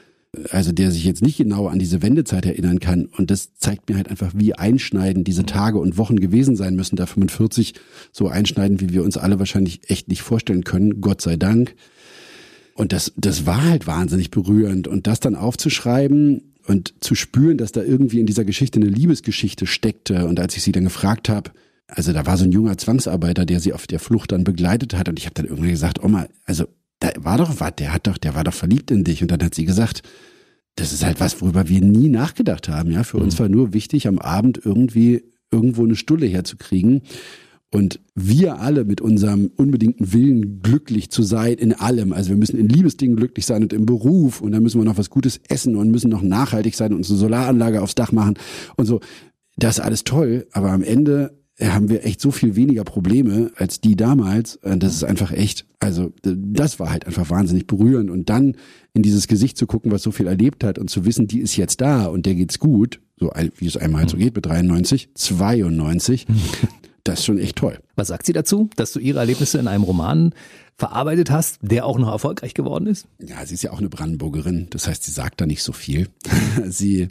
also 0.51 0.73
der 0.73 0.91
sich 0.91 1.05
jetzt 1.05 1.23
nicht 1.23 1.39
genau 1.39 1.67
an 1.69 1.79
diese 1.79 2.03
Wendezeit 2.03 2.47
erinnern 2.47 2.81
kann. 2.81 3.07
Und 3.07 3.31
das 3.31 3.55
zeigt 3.57 3.89
mir 3.89 3.97
halt 3.97 4.09
einfach, 4.09 4.33
wie 4.35 4.55
einschneidend 4.55 5.27
diese 5.27 5.45
Tage 5.45 5.79
und 5.79 5.99
Wochen 5.99 6.21
gewesen 6.21 6.57
sein 6.57 6.77
müssen, 6.77 6.97
da 6.97 7.07
45 7.07 7.75
so 8.13 8.29
einschneiden, 8.29 8.81
wie 8.81 8.93
wir 8.93 9.03
uns 9.03 9.17
alle 9.17 9.39
wahrscheinlich 9.39 9.91
echt 9.91 10.09
nicht 10.09 10.23
vorstellen 10.23 10.65
können, 10.65 11.01
Gott 11.01 11.21
sei 11.21 11.37
Dank. 11.37 11.75
Und 12.75 12.93
das, 12.93 13.13
das 13.17 13.45
war 13.45 13.65
halt 13.65 13.87
wahnsinnig 13.87 14.31
berührend. 14.31 14.87
Und 14.87 15.07
das 15.07 15.21
dann 15.21 15.35
aufzuschreiben 15.35 16.55
und 16.67 16.95
zu 17.01 17.15
spüren, 17.15 17.59
dass 17.59 17.73
da 17.73 17.83
irgendwie 17.83 18.21
in 18.21 18.27
dieser 18.27 18.45
Geschichte 18.45 18.79
eine 18.79 18.89
Liebesgeschichte 18.89 19.67
steckte. 19.67 20.27
Und 20.27 20.39
als 20.39 20.57
ich 20.57 20.63
sie 20.63 20.73
dann 20.73 20.85
gefragt 20.85 21.29
habe, 21.29 21.51
also 21.89 22.13
da 22.13 22.27
war 22.27 22.37
so 22.37 22.45
ein 22.45 22.53
junger 22.53 22.77
Zwangsarbeiter, 22.77 23.47
der 23.47 23.61
sie 23.61 23.73
auf 23.73 23.87
der 23.87 23.99
Flucht 23.99 24.33
dann 24.33 24.45
begleitet 24.45 24.95
hat. 24.95 25.09
Und 25.09 25.19
ich 25.19 25.25
habe 25.25 25.35
dann 25.35 25.47
irgendwie 25.47 25.71
gesagt, 25.71 26.03
Oma, 26.05 26.29
also 26.45 26.67
da 27.01 27.11
war 27.19 27.39
doch 27.39 27.61
was, 27.61 27.73
der 27.77 27.93
hat 27.93 28.07
doch, 28.07 28.19
der 28.19 28.35
war 28.35 28.45
doch 28.45 28.55
verliebt 28.55 28.91
in 28.91 29.05
dich. 29.05 29.23
Und 29.23 29.31
dann 29.31 29.43
hat 29.43 29.55
sie 29.55 29.65
gesagt, 29.65 30.03
das 30.79 30.93
ist 30.93 31.05
halt 31.05 31.21
was, 31.21 31.41
worüber 31.43 31.69
wir 31.69 31.81
nie 31.81 32.09
nachgedacht 32.09 32.69
haben. 32.69 32.91
Ja, 32.91 33.03
für 33.03 33.19
mhm. 33.19 33.25
uns 33.25 33.39
war 33.41 33.49
nur 33.49 33.73
wichtig, 33.73 34.07
am 34.07 34.19
Abend 34.19 34.61
irgendwie 34.65 35.25
irgendwo 35.51 35.85
eine 35.85 35.97
Stulle 35.97 36.27
herzukriegen. 36.27 37.03
Und 37.71 38.01
wir 38.15 38.61
alle 38.61 38.85
mit 38.85 39.03
unserem 39.03 39.51
unbedingten 39.57 40.13
Willen 40.13 40.63
glücklich 40.63 41.11
zu 41.11 41.23
sein 41.23 41.55
in 41.55 41.75
allem. 41.75 42.15
Also 42.15 42.31
wir 42.31 42.37
müssen 42.37 42.59
in 42.59 42.69
Liebesdingen 42.69 43.17
glücklich 43.17 43.45
sein 43.45 43.63
und 43.63 43.75
im 43.75 43.85
Beruf 43.85 44.41
und 44.41 44.53
dann 44.53 44.63
müssen 44.63 44.81
wir 44.81 44.87
noch 44.87 44.97
was 44.97 45.11
Gutes 45.11 45.41
essen 45.49 45.77
und 45.77 45.91
müssen 45.91 46.11
noch 46.11 46.23
nachhaltig 46.23 46.75
sein 46.75 46.93
und 46.93 46.99
uns 46.99 47.11
eine 47.11 47.19
Solaranlage 47.19 47.83
aufs 47.83 47.95
Dach 47.95 48.13
machen 48.13 48.39
und 48.77 48.87
so. 48.87 49.01
Das 49.57 49.79
ist 49.79 49.85
alles 49.85 50.05
toll, 50.05 50.47
aber 50.53 50.71
am 50.71 50.83
Ende 50.83 51.43
haben 51.61 51.89
wir 51.89 52.05
echt 52.05 52.21
so 52.21 52.31
viel 52.31 52.55
weniger 52.55 52.85
Probleme 52.85 53.51
als 53.57 53.81
die 53.81 53.97
damals. 53.97 54.61
Das 54.63 54.95
ist 54.95 55.05
einfach 55.05 55.33
echt, 55.33 55.67
also 55.81 56.13
das 56.23 56.79
war 56.79 56.91
halt 56.91 57.07
einfach 57.07 57.31
wahnsinnig 57.31 57.67
berührend. 57.67 58.11
Und 58.11 58.31
dann 58.31 58.55
in 58.95 59.03
dieses 59.03 59.27
Gesicht 59.27 59.57
zu 59.57 59.67
gucken, 59.67 59.91
was 59.91 60.03
so 60.03 60.13
viel 60.13 60.29
erlebt 60.29 60.63
hat 60.63 60.79
und 60.79 60.89
zu 60.89 61.05
wissen, 61.05 61.27
die 61.27 61.41
ist 61.41 61.57
jetzt 61.57 61.81
da 61.81 62.07
und 62.07 62.27
der 62.27 62.35
geht's 62.35 62.59
gut, 62.59 63.01
so 63.19 63.33
wie 63.59 63.67
es 63.67 63.77
einmal 63.77 64.03
halt 64.03 64.11
so 64.11 64.17
geht 64.17 64.37
mit 64.37 64.47
93, 64.47 65.11
92, 65.15 66.27
das 67.05 67.21
ist 67.21 67.25
schon 67.25 67.39
echt 67.39 67.57
toll. 67.57 67.79
Was 67.97 68.09
sagt 68.09 68.27
sie 68.27 68.33
dazu, 68.33 68.71
dass 68.77 68.93
du 68.93 69.01
ihre 69.01 69.19
Erlebnisse 69.19 69.59
in 69.59 69.67
einem 69.67 69.83
Roman 69.83 70.35
verarbeitet 70.77 71.31
hast, 71.31 71.59
der 71.63 71.87
auch 71.87 71.99
noch 71.99 72.11
erfolgreich 72.11 72.55
geworden 72.55 72.87
ist? 72.87 73.07
Ja, 73.21 73.45
sie 73.45 73.55
ist 73.55 73.63
ja 73.63 73.73
auch 73.73 73.79
eine 73.79 73.89
Brandenburgerin, 73.89 74.69
das 74.71 74.87
heißt, 74.87 75.03
sie 75.03 75.13
sagt 75.13 75.41
da 75.41 75.47
nicht 75.47 75.63
so 75.63 75.73
viel. 75.73 76.09
sie 76.67 77.09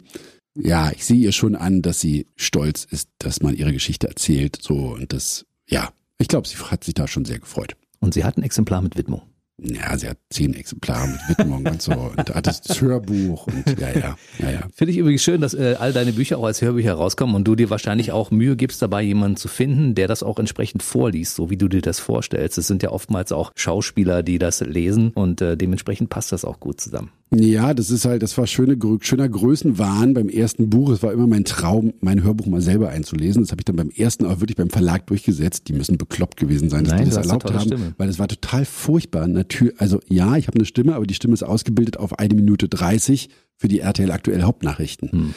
ja, 0.60 0.90
ich 0.92 1.04
sehe 1.04 1.16
ihr 1.16 1.32
schon 1.32 1.56
an, 1.56 1.82
dass 1.82 2.00
sie 2.00 2.26
stolz 2.36 2.86
ist, 2.90 3.08
dass 3.18 3.42
man 3.42 3.54
ihre 3.54 3.72
Geschichte 3.72 4.08
erzählt. 4.08 4.58
So 4.60 4.74
und 4.74 5.12
das, 5.12 5.46
ja, 5.68 5.90
ich 6.18 6.28
glaube, 6.28 6.48
sie 6.48 6.56
hat 6.56 6.84
sich 6.84 6.94
da 6.94 7.06
schon 7.06 7.24
sehr 7.24 7.38
gefreut. 7.38 7.76
Und 8.00 8.14
sie 8.14 8.24
hat 8.24 8.36
ein 8.36 8.42
Exemplar 8.42 8.82
mit 8.82 8.96
Widmung. 8.96 9.22
Ja, 9.60 9.98
sie 9.98 10.08
hat 10.08 10.18
zehn 10.30 10.54
Exemplare 10.54 11.08
mit 11.08 11.38
Widmung 11.38 11.66
und 11.66 11.82
so 11.82 11.90
und 11.90 12.32
hat 12.32 12.46
das 12.46 12.80
Hörbuch 12.80 13.48
und 13.48 13.80
ja, 13.80 13.90
ja, 13.90 14.16
ja, 14.38 14.50
ja. 14.52 14.60
Finde 14.72 14.92
ich 14.92 14.98
übrigens 14.98 15.24
schön, 15.24 15.40
dass 15.40 15.52
äh, 15.52 15.74
all 15.80 15.92
deine 15.92 16.12
Bücher 16.12 16.38
auch 16.38 16.44
als 16.44 16.62
Hörbücher 16.62 16.94
rauskommen 16.94 17.34
und 17.34 17.42
du 17.42 17.56
dir 17.56 17.68
wahrscheinlich 17.68 18.12
auch 18.12 18.30
Mühe 18.30 18.54
gibst 18.54 18.80
dabei, 18.82 19.02
jemanden 19.02 19.36
zu 19.36 19.48
finden, 19.48 19.96
der 19.96 20.06
das 20.06 20.22
auch 20.22 20.38
entsprechend 20.38 20.84
vorliest, 20.84 21.34
so 21.34 21.50
wie 21.50 21.56
du 21.56 21.66
dir 21.66 21.82
das 21.82 21.98
vorstellst. 21.98 22.56
Es 22.56 22.68
sind 22.68 22.84
ja 22.84 22.90
oftmals 22.90 23.32
auch 23.32 23.50
Schauspieler, 23.56 24.22
die 24.22 24.38
das 24.38 24.60
lesen 24.60 25.10
und 25.10 25.40
äh, 25.40 25.56
dementsprechend 25.56 26.08
passt 26.08 26.30
das 26.30 26.44
auch 26.44 26.60
gut 26.60 26.80
zusammen. 26.80 27.10
Ja, 27.30 27.74
das 27.74 27.90
ist 27.90 28.06
halt, 28.06 28.22
das 28.22 28.38
war 28.38 28.46
schöne, 28.46 28.78
schöner 29.00 29.28
Größenwahn 29.28 30.14
beim 30.14 30.30
ersten 30.30 30.70
Buch. 30.70 30.90
Es 30.90 31.02
war 31.02 31.12
immer 31.12 31.26
mein 31.26 31.44
Traum, 31.44 31.92
mein 32.00 32.22
Hörbuch 32.22 32.46
mal 32.46 32.62
selber 32.62 32.88
einzulesen. 32.88 33.42
Das 33.42 33.50
habe 33.50 33.60
ich 33.60 33.66
dann 33.66 33.76
beim 33.76 33.90
ersten 33.90 34.24
auch 34.24 34.40
wirklich 34.40 34.56
beim 34.56 34.70
Verlag 34.70 35.06
durchgesetzt. 35.06 35.68
Die 35.68 35.74
müssen 35.74 35.98
bekloppt 35.98 36.38
gewesen 36.38 36.70
sein, 36.70 36.84
dass 36.84 36.94
Nein, 36.94 37.04
die 37.04 37.10
das 37.10 37.18
erlaubt 37.18 37.52
haben, 37.52 37.66
Stimme. 37.66 37.94
weil 37.98 38.08
es 38.08 38.18
war 38.18 38.28
total 38.28 38.64
furchtbar. 38.64 39.28
Natürlich, 39.28 39.78
also 39.78 40.00
ja, 40.08 40.36
ich 40.36 40.46
habe 40.46 40.56
eine 40.56 40.64
Stimme, 40.64 40.94
aber 40.94 41.06
die 41.06 41.14
Stimme 41.14 41.34
ist 41.34 41.42
ausgebildet 41.42 41.98
auf 41.98 42.18
eine 42.18 42.34
Minute 42.34 42.66
dreißig 42.68 43.28
für 43.56 43.68
die 43.68 43.80
RTL 43.80 44.10
aktuell 44.10 44.42
Hauptnachrichten. 44.42 45.10
Hm. 45.12 45.34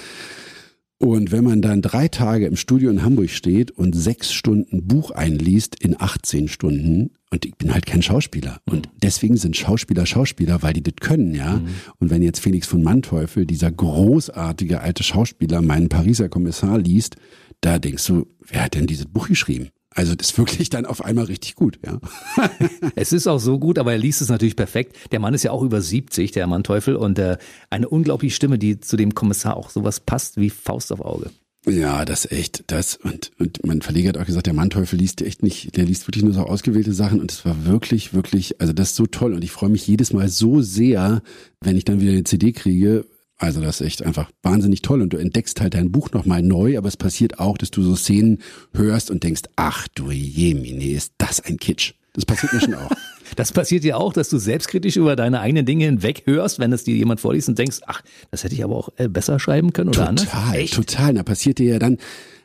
Und 0.97 1.31
wenn 1.31 1.43
man 1.43 1.61
dann 1.61 1.81
drei 1.81 2.07
Tage 2.07 2.45
im 2.45 2.55
Studio 2.55 2.91
in 2.91 3.03
Hamburg 3.03 3.31
steht 3.31 3.71
und 3.71 3.93
sechs 3.95 4.31
Stunden 4.31 4.87
Buch 4.87 5.11
einliest 5.11 5.83
in 5.83 5.99
18 5.99 6.47
Stunden, 6.47 7.09
und 7.31 7.45
ich 7.45 7.55
bin 7.55 7.73
halt 7.73 7.85
kein 7.85 8.01
Schauspieler. 8.01 8.59
Und 8.65 8.87
mhm. 8.87 8.91
deswegen 9.01 9.37
sind 9.37 9.55
Schauspieler 9.55 10.05
Schauspieler, 10.05 10.61
weil 10.61 10.73
die 10.73 10.83
das 10.83 10.95
können, 10.99 11.33
ja. 11.33 11.57
Mhm. 11.57 11.67
Und 11.99 12.09
wenn 12.09 12.21
jetzt 12.21 12.39
Felix 12.39 12.67
von 12.67 12.83
Manteuffel, 12.83 13.45
dieser 13.45 13.71
großartige 13.71 14.81
alte 14.81 15.03
Schauspieler, 15.03 15.61
meinen 15.61 15.89
Pariser 15.89 16.29
Kommissar 16.29 16.77
liest, 16.77 17.15
da 17.61 17.79
denkst 17.79 18.05
du, 18.05 18.27
wer 18.45 18.65
hat 18.65 18.75
denn 18.75 18.87
dieses 18.87 19.05
Buch 19.05 19.27
geschrieben? 19.27 19.69
Also 19.93 20.15
das 20.15 20.31
ist 20.31 20.37
wirklich 20.37 20.69
dann 20.69 20.85
auf 20.85 21.03
einmal 21.03 21.25
richtig 21.25 21.55
gut, 21.55 21.79
ja. 21.85 21.99
es 22.95 23.11
ist 23.11 23.27
auch 23.27 23.39
so 23.39 23.59
gut, 23.59 23.77
aber 23.77 23.91
er 23.91 23.97
liest 23.97 24.21
es 24.21 24.29
natürlich 24.29 24.55
perfekt. 24.55 24.95
Der 25.11 25.19
Mann 25.19 25.33
ist 25.33 25.43
ja 25.43 25.51
auch 25.51 25.63
über 25.63 25.81
70, 25.81 26.31
der 26.31 26.47
Manteuffel, 26.47 26.95
und 26.95 27.19
äh, 27.19 27.37
eine 27.69 27.89
unglaubliche 27.89 28.35
Stimme, 28.35 28.57
die 28.57 28.79
zu 28.79 28.95
dem 28.95 29.13
Kommissar 29.13 29.57
auch 29.57 29.69
sowas 29.69 29.99
passt 29.99 30.37
wie 30.37 30.49
Faust 30.49 30.93
auf 30.93 31.01
Auge. 31.01 31.29
Ja, 31.67 32.05
das 32.05 32.29
echt, 32.31 32.63
das 32.67 32.95
und 32.95 33.31
und 33.37 33.63
mein 33.63 33.83
Verleger 33.83 34.09
hat 34.09 34.17
auch 34.17 34.25
gesagt, 34.25 34.47
der 34.47 34.53
Manteuffel 34.53 34.97
liest 34.97 35.21
echt 35.21 35.43
nicht, 35.43 35.77
der 35.77 35.85
liest 35.85 36.07
wirklich 36.07 36.23
nur 36.23 36.33
so 36.33 36.41
ausgewählte 36.41 36.91
Sachen 36.91 37.19
und 37.21 37.31
es 37.31 37.45
war 37.45 37.65
wirklich, 37.65 38.15
wirklich, 38.15 38.59
also 38.59 38.73
das 38.73 38.89
ist 38.89 38.95
so 38.95 39.05
toll 39.05 39.33
und 39.35 39.43
ich 39.43 39.51
freue 39.51 39.69
mich 39.69 39.85
jedes 39.85 40.11
Mal 40.11 40.27
so 40.27 40.61
sehr, 40.61 41.21
wenn 41.59 41.77
ich 41.77 41.85
dann 41.85 42.01
wieder 42.01 42.13
eine 42.13 42.23
CD 42.23 42.51
kriege, 42.51 43.05
also 43.37 43.61
das 43.61 43.79
ist 43.79 43.87
echt 43.87 44.03
einfach 44.03 44.31
wahnsinnig 44.41 44.81
toll 44.81 45.03
und 45.03 45.13
du 45.13 45.17
entdeckst 45.17 45.61
halt 45.61 45.75
dein 45.75 45.91
Buch 45.91 46.11
nochmal 46.11 46.41
neu, 46.41 46.79
aber 46.79 46.87
es 46.87 46.97
passiert 46.97 47.39
auch, 47.39 47.59
dass 47.59 47.69
du 47.69 47.83
so 47.83 47.95
Szenen 47.95 48.39
hörst 48.73 49.11
und 49.11 49.23
denkst, 49.23 49.43
ach 49.55 49.87
du 49.93 50.09
Jemine, 50.09 50.91
ist 50.91 51.13
das 51.19 51.39
ein 51.41 51.57
Kitsch. 51.57 51.93
Das 52.13 52.25
passiert 52.25 52.53
mir 52.53 52.61
schon 52.61 52.75
auch. 52.75 52.91
Das 53.35 53.51
passiert 53.51 53.83
dir 53.83 53.97
auch, 53.97 54.13
dass 54.13 54.29
du 54.29 54.37
selbstkritisch 54.37 54.97
über 54.97 55.15
deine 55.15 55.39
eigenen 55.39 55.65
Dinge 55.65 55.85
hinweg 55.85 56.23
hörst, 56.25 56.59
wenn 56.59 56.71
es 56.73 56.83
dir 56.83 56.95
jemand 56.95 57.19
vorliest 57.19 57.49
und 57.49 57.57
denkst, 57.57 57.79
ach, 57.87 58.01
das 58.29 58.43
hätte 58.43 58.55
ich 58.55 58.63
aber 58.63 58.75
auch 58.75 58.89
äh, 58.97 59.07
besser 59.07 59.39
schreiben 59.39 59.73
können 59.73 59.89
oder 59.89 59.99
total, 59.99 60.09
anders. 60.09 60.29
Total, 60.29 60.65
total. 60.67 61.13
Da 61.13 61.23
passiert 61.23 61.59
dir 61.59 61.73
ja 61.73 61.79
dann, 61.79 61.97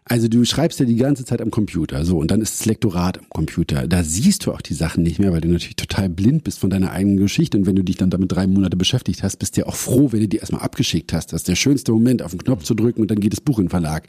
also 0.09 0.29
du 0.29 0.45
schreibst 0.45 0.79
ja 0.79 0.87
die 0.87 0.97
ganze 0.97 1.25
Zeit 1.25 1.43
am 1.43 1.51
Computer, 1.51 2.05
so, 2.05 2.19
und 2.19 2.31
dann 2.31 2.41
ist 2.41 2.61
das 2.61 2.67
Lektorat 2.67 3.19
am 3.19 3.29
Computer. 3.29 3.89
Da 3.89 4.05
siehst 4.05 4.47
du 4.47 4.53
auch 4.53 4.61
die 4.61 4.75
Sachen 4.75 5.03
nicht 5.03 5.19
mehr, 5.19 5.33
weil 5.33 5.41
du 5.41 5.49
natürlich 5.49 5.75
total 5.75 6.09
blind 6.09 6.45
bist 6.45 6.61
von 6.61 6.71
deiner 6.71 6.93
eigenen 6.93 7.17
Geschichte. 7.17 7.59
Und 7.59 7.67
wenn 7.67 7.75
du 7.75 7.83
dich 7.83 7.97
dann 7.97 8.11
damit 8.11 8.31
drei 8.31 8.47
Monate 8.47 8.77
beschäftigt 8.77 9.25
hast, 9.25 9.39
bist 9.39 9.57
du 9.57 9.63
ja 9.63 9.67
auch 9.67 9.75
froh, 9.75 10.13
wenn 10.13 10.21
du 10.21 10.29
die 10.29 10.37
erstmal 10.37 10.63
abgeschickt 10.63 11.13
hast. 11.13 11.33
Das 11.33 11.41
ist 11.41 11.49
der 11.49 11.57
schönste 11.57 11.91
Moment, 11.91 12.23
auf 12.23 12.31
den 12.31 12.45
Knopf 12.45 12.63
zu 12.63 12.75
drücken 12.75 13.01
und 13.03 13.11
dann 13.11 13.19
geht 13.19 13.33
das 13.33 13.41
Buch 13.41 13.59
in 13.59 13.65
den 13.65 13.71
Verlag. 13.71 14.07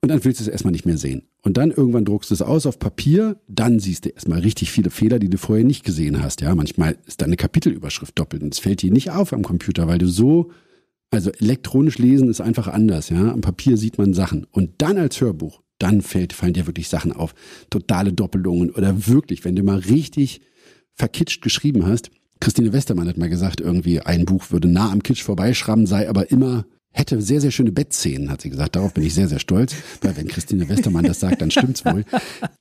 Und 0.00 0.10
dann 0.10 0.24
willst 0.24 0.40
du 0.40 0.44
es 0.44 0.48
erstmal 0.48 0.72
nicht 0.72 0.86
mehr 0.86 0.98
sehen. 0.98 1.22
Und 1.42 1.56
dann 1.56 1.70
irgendwann 1.70 2.04
druckst 2.04 2.30
du 2.30 2.34
es 2.34 2.42
aus 2.42 2.66
auf 2.66 2.78
Papier, 2.78 3.40
dann 3.48 3.80
siehst 3.80 4.04
du 4.04 4.10
erstmal 4.10 4.40
richtig 4.40 4.70
viele 4.70 4.90
Fehler, 4.90 5.18
die 5.18 5.28
du 5.28 5.38
vorher 5.38 5.64
nicht 5.64 5.84
gesehen 5.84 6.22
hast. 6.22 6.40
Ja, 6.40 6.54
manchmal 6.54 6.96
ist 7.06 7.20
deine 7.20 7.36
Kapitelüberschrift 7.36 8.18
doppelt 8.18 8.42
und 8.42 8.54
es 8.54 8.60
fällt 8.60 8.82
dir 8.82 8.92
nicht 8.92 9.10
auf 9.10 9.32
am 9.32 9.42
Computer, 9.42 9.88
weil 9.88 9.98
du 9.98 10.06
so 10.06 10.50
also 11.10 11.30
elektronisch 11.30 11.98
lesen 11.98 12.28
ist 12.28 12.40
einfach 12.40 12.68
anders, 12.68 13.08
ja. 13.08 13.32
Am 13.32 13.40
Papier 13.40 13.76
sieht 13.76 13.98
man 13.98 14.12
Sachen. 14.12 14.46
Und 14.50 14.72
dann 14.78 14.98
als 14.98 15.20
Hörbuch, 15.20 15.62
dann 15.78 16.02
fällt, 16.02 16.32
fallen 16.32 16.52
dir 16.52 16.66
wirklich 16.66 16.88
Sachen 16.88 17.12
auf. 17.12 17.34
Totale 17.70 18.12
Doppelungen 18.12 18.70
oder 18.70 19.06
wirklich, 19.06 19.44
wenn 19.44 19.56
du 19.56 19.62
mal 19.62 19.78
richtig 19.78 20.42
verkitscht 20.94 21.42
geschrieben 21.42 21.86
hast. 21.86 22.10
Christine 22.40 22.72
Westermann 22.72 23.08
hat 23.08 23.16
mal 23.16 23.30
gesagt, 23.30 23.60
irgendwie 23.60 24.00
ein 24.00 24.24
Buch 24.24 24.50
würde 24.50 24.68
nah 24.68 24.90
am 24.92 25.02
Kitsch 25.02 25.22
vorbeischrammen, 25.22 25.86
sei 25.86 26.08
aber 26.08 26.30
immer 26.30 26.66
hätte 26.98 27.22
sehr, 27.22 27.40
sehr 27.40 27.50
schöne 27.50 27.72
Bettszenen, 27.72 28.30
hat 28.30 28.42
sie 28.42 28.50
gesagt. 28.50 28.76
Darauf 28.76 28.92
bin 28.92 29.04
ich 29.04 29.14
sehr, 29.14 29.28
sehr 29.28 29.38
stolz, 29.38 29.74
weil 30.02 30.16
wenn 30.16 30.28
Christine 30.28 30.68
Westermann 30.68 31.04
das 31.04 31.20
sagt, 31.20 31.40
dann 31.40 31.50
stimmt's 31.50 31.84
wohl. 31.84 32.04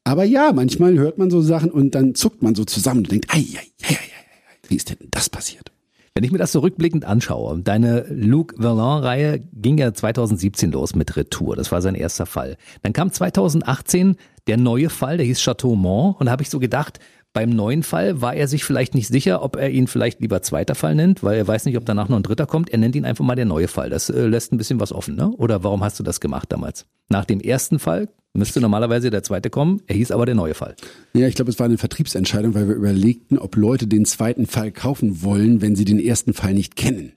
Aber 0.04 0.24
ja, 0.24 0.54
manchmal 0.54 0.98
hört 0.98 1.18
man 1.18 1.30
so 1.30 1.42
Sachen 1.42 1.72
und 1.72 1.96
dann 1.96 2.16
zuckt 2.16 2.44
man 2.44 2.56
so 2.56 2.64
zusammen 2.64 3.00
und 3.00 3.12
denkt, 3.12 3.34
ei, 3.34 3.40
ei, 3.40 3.68
ei, 3.84 3.94
ei, 3.94 4.70
wie 4.70 4.76
ist 4.76 4.90
denn 4.90 4.98
das 5.12 5.30
passiert? 5.30 5.72
Wenn 6.14 6.24
ich 6.24 6.32
mir 6.32 6.40
das 6.40 6.52
so 6.52 6.62
rückblickend 6.62 7.06
anschaue, 7.06 7.60
deine 7.60 8.08
Luc 8.10 8.56
Verlin-Reihe 8.58 9.40
ging 9.54 9.78
ja 9.78 9.94
2017 9.94 10.72
los 10.72 10.96
mit 10.96 11.16
Retour. 11.16 11.56
Das 11.56 11.72
war 11.72 11.80
sein 11.84 11.94
erster 11.94 12.26
Fall. 12.26 12.58
Dann 12.82 12.92
kam 12.92 13.12
2018 13.12 14.16
der 14.48 14.58
neue 14.58 14.90
Fall, 14.90 15.18
der 15.18 15.28
hieß 15.28 15.40
Chateau 15.40 15.76
Mont. 15.76 16.20
Und 16.20 16.26
da 16.26 16.32
habe 16.32 16.42
ich 16.42 16.50
so 16.50 16.58
gedacht, 16.58 17.00
Beim 17.38 17.52
neuen 17.52 17.84
Fall 17.84 18.20
war 18.20 18.34
er 18.34 18.48
sich 18.48 18.64
vielleicht 18.64 18.96
nicht 18.96 19.10
sicher, 19.10 19.44
ob 19.44 19.58
er 19.58 19.70
ihn 19.70 19.86
vielleicht 19.86 20.22
lieber 20.22 20.42
zweiter 20.42 20.74
Fall 20.74 20.96
nennt, 20.96 21.22
weil 21.22 21.38
er 21.38 21.48
weiß 21.48 21.66
nicht, 21.66 21.78
ob 21.78 21.86
danach 21.86 22.10
noch 22.10 22.18
ein 22.18 22.24
dritter 22.24 22.48
kommt. 22.48 22.72
Er 22.72 22.80
nennt 22.80 22.96
ihn 22.96 23.06
einfach 23.06 23.24
mal 23.24 23.36
der 23.36 23.46
neue 23.46 23.68
Fall. 23.68 23.92
Das 23.92 24.10
äh, 24.10 24.26
lässt 24.26 24.52
ein 24.52 24.58
bisschen 24.58 24.80
was 24.80 24.92
offen, 24.92 25.16
ne? 25.16 25.30
Oder 25.38 25.64
warum 25.64 25.84
hast 25.84 26.00
du 26.00 26.04
das 26.04 26.20
gemacht 26.20 26.52
damals? 26.52 26.88
Nach 27.10 27.26
dem 27.26 27.40
ersten 27.40 27.78
Fall 27.78 28.10
müsste 28.34 28.60
normalerweise 28.60 29.12
der 29.12 29.22
zweite 29.22 29.52
kommen. 29.52 29.84
Er 29.86 29.94
hieß 29.94 30.10
aber 30.10 30.26
der 30.26 30.34
neue 30.34 30.56
Fall. 30.56 30.76
Ja, 31.14 31.28
ich 31.28 31.36
glaube, 31.36 31.52
es 31.52 31.60
war 31.60 31.68
eine 31.68 31.78
Vertriebsentscheidung, 31.78 32.56
weil 32.56 32.70
wir 32.70 32.76
überlegten, 32.76 33.38
ob 33.38 33.56
Leute 33.56 33.86
den 33.86 34.06
zweiten 34.06 34.48
Fall 34.48 34.72
kaufen 34.72 35.22
wollen, 35.22 35.62
wenn 35.62 35.76
sie 35.76 35.86
den 35.86 36.00
ersten 36.00 36.34
Fall 36.34 36.56
nicht 36.56 36.76
kennen. 36.76 37.12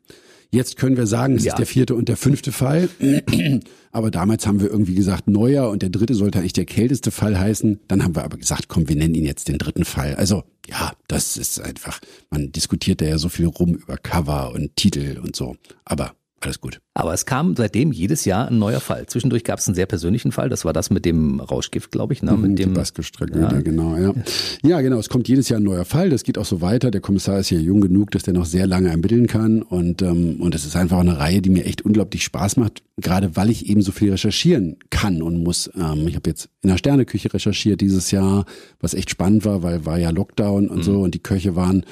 Jetzt 0.52 0.76
können 0.76 0.96
wir 0.96 1.06
sagen, 1.06 1.36
es 1.36 1.44
ja. 1.44 1.52
ist 1.52 1.58
der 1.58 1.66
vierte 1.66 1.94
und 1.94 2.08
der 2.08 2.16
fünfte 2.16 2.50
Fall. 2.50 2.88
Aber 3.92 4.10
damals 4.10 4.46
haben 4.46 4.60
wir 4.60 4.70
irgendwie 4.70 4.94
gesagt, 4.94 5.28
neuer 5.28 5.70
und 5.70 5.82
der 5.82 5.90
dritte 5.90 6.14
sollte 6.14 6.38
eigentlich 6.38 6.52
der 6.52 6.64
kälteste 6.64 7.10
Fall 7.10 7.38
heißen. 7.38 7.80
Dann 7.88 8.04
haben 8.04 8.14
wir 8.14 8.24
aber 8.24 8.36
gesagt, 8.36 8.68
komm, 8.68 8.88
wir 8.88 8.94
nennen 8.94 9.16
ihn 9.16 9.26
jetzt 9.26 9.48
den 9.48 9.58
dritten 9.58 9.84
Fall. 9.84 10.14
Also 10.14 10.44
ja, 10.68 10.92
das 11.08 11.36
ist 11.36 11.60
einfach, 11.60 11.98
man 12.30 12.52
diskutiert 12.52 13.00
da 13.00 13.06
ja 13.06 13.18
so 13.18 13.28
viel 13.28 13.46
rum 13.46 13.74
über 13.74 13.96
Cover 13.96 14.52
und 14.54 14.76
Titel 14.76 15.18
und 15.20 15.34
so. 15.34 15.56
Aber 15.84 16.12
alles 16.42 16.60
gut. 16.60 16.80
Aber 16.94 17.12
es 17.12 17.26
kam 17.26 17.54
seitdem 17.54 17.92
jedes 17.92 18.24
Jahr 18.24 18.48
ein 18.48 18.58
neuer 18.58 18.80
Fall. 18.80 19.06
Zwischendurch 19.06 19.44
gab 19.44 19.58
es 19.58 19.68
einen 19.68 19.74
sehr 19.74 19.86
persönlichen 19.86 20.32
Fall. 20.32 20.48
Das 20.48 20.64
war 20.64 20.72
das 20.72 20.90
mit 20.90 21.04
dem 21.04 21.38
Rauschgift, 21.40 21.92
glaube 21.92 22.14
ich. 22.14 22.22
Ne? 22.22 22.32
Mit 22.32 22.52
mhm, 22.52 22.56
dem 22.56 22.74
Tragödie, 22.74 23.38
ja. 23.38 23.60
genau. 23.60 23.96
Ja. 23.96 24.14
ja, 24.62 24.80
genau. 24.80 24.98
Es 24.98 25.10
kommt 25.10 25.28
jedes 25.28 25.50
Jahr 25.50 25.60
ein 25.60 25.64
neuer 25.64 25.84
Fall. 25.84 26.08
Das 26.08 26.22
geht 26.24 26.38
auch 26.38 26.44
so 26.46 26.62
weiter. 26.62 26.90
Der 26.90 27.02
Kommissar 27.02 27.38
ist 27.38 27.48
hier 27.48 27.60
jung 27.60 27.82
genug, 27.82 28.10
dass 28.10 28.22
der 28.22 28.34
noch 28.34 28.46
sehr 28.46 28.66
lange 28.66 28.88
ermitteln 28.88 29.26
kann. 29.26 29.60
Und 29.60 30.00
ähm, 30.02 30.40
und 30.40 30.54
es 30.54 30.64
ist 30.64 30.76
einfach 30.76 30.98
eine 30.98 31.18
Reihe, 31.18 31.42
die 31.42 31.50
mir 31.50 31.66
echt 31.66 31.82
unglaublich 31.82 32.24
Spaß 32.24 32.56
macht. 32.56 32.82
Gerade 32.96 33.36
weil 33.36 33.50
ich 33.50 33.68
eben 33.68 33.82
so 33.82 33.92
viel 33.92 34.10
recherchieren 34.10 34.76
kann 34.88 35.22
und 35.22 35.42
muss. 35.42 35.70
Ähm, 35.76 36.08
ich 36.08 36.16
habe 36.16 36.30
jetzt 36.30 36.48
in 36.62 36.70
der 36.70 36.78
Sterneküche 36.78 37.32
recherchiert 37.32 37.82
dieses 37.82 38.10
Jahr, 38.10 38.46
was 38.80 38.94
echt 38.94 39.10
spannend 39.10 39.44
war, 39.44 39.62
weil 39.62 39.84
war 39.84 39.98
ja 39.98 40.10
Lockdown 40.10 40.68
und 40.68 40.78
mhm. 40.78 40.82
so 40.82 41.00
und 41.00 41.14
die 41.14 41.22
Köche 41.22 41.54
waren 41.54 41.84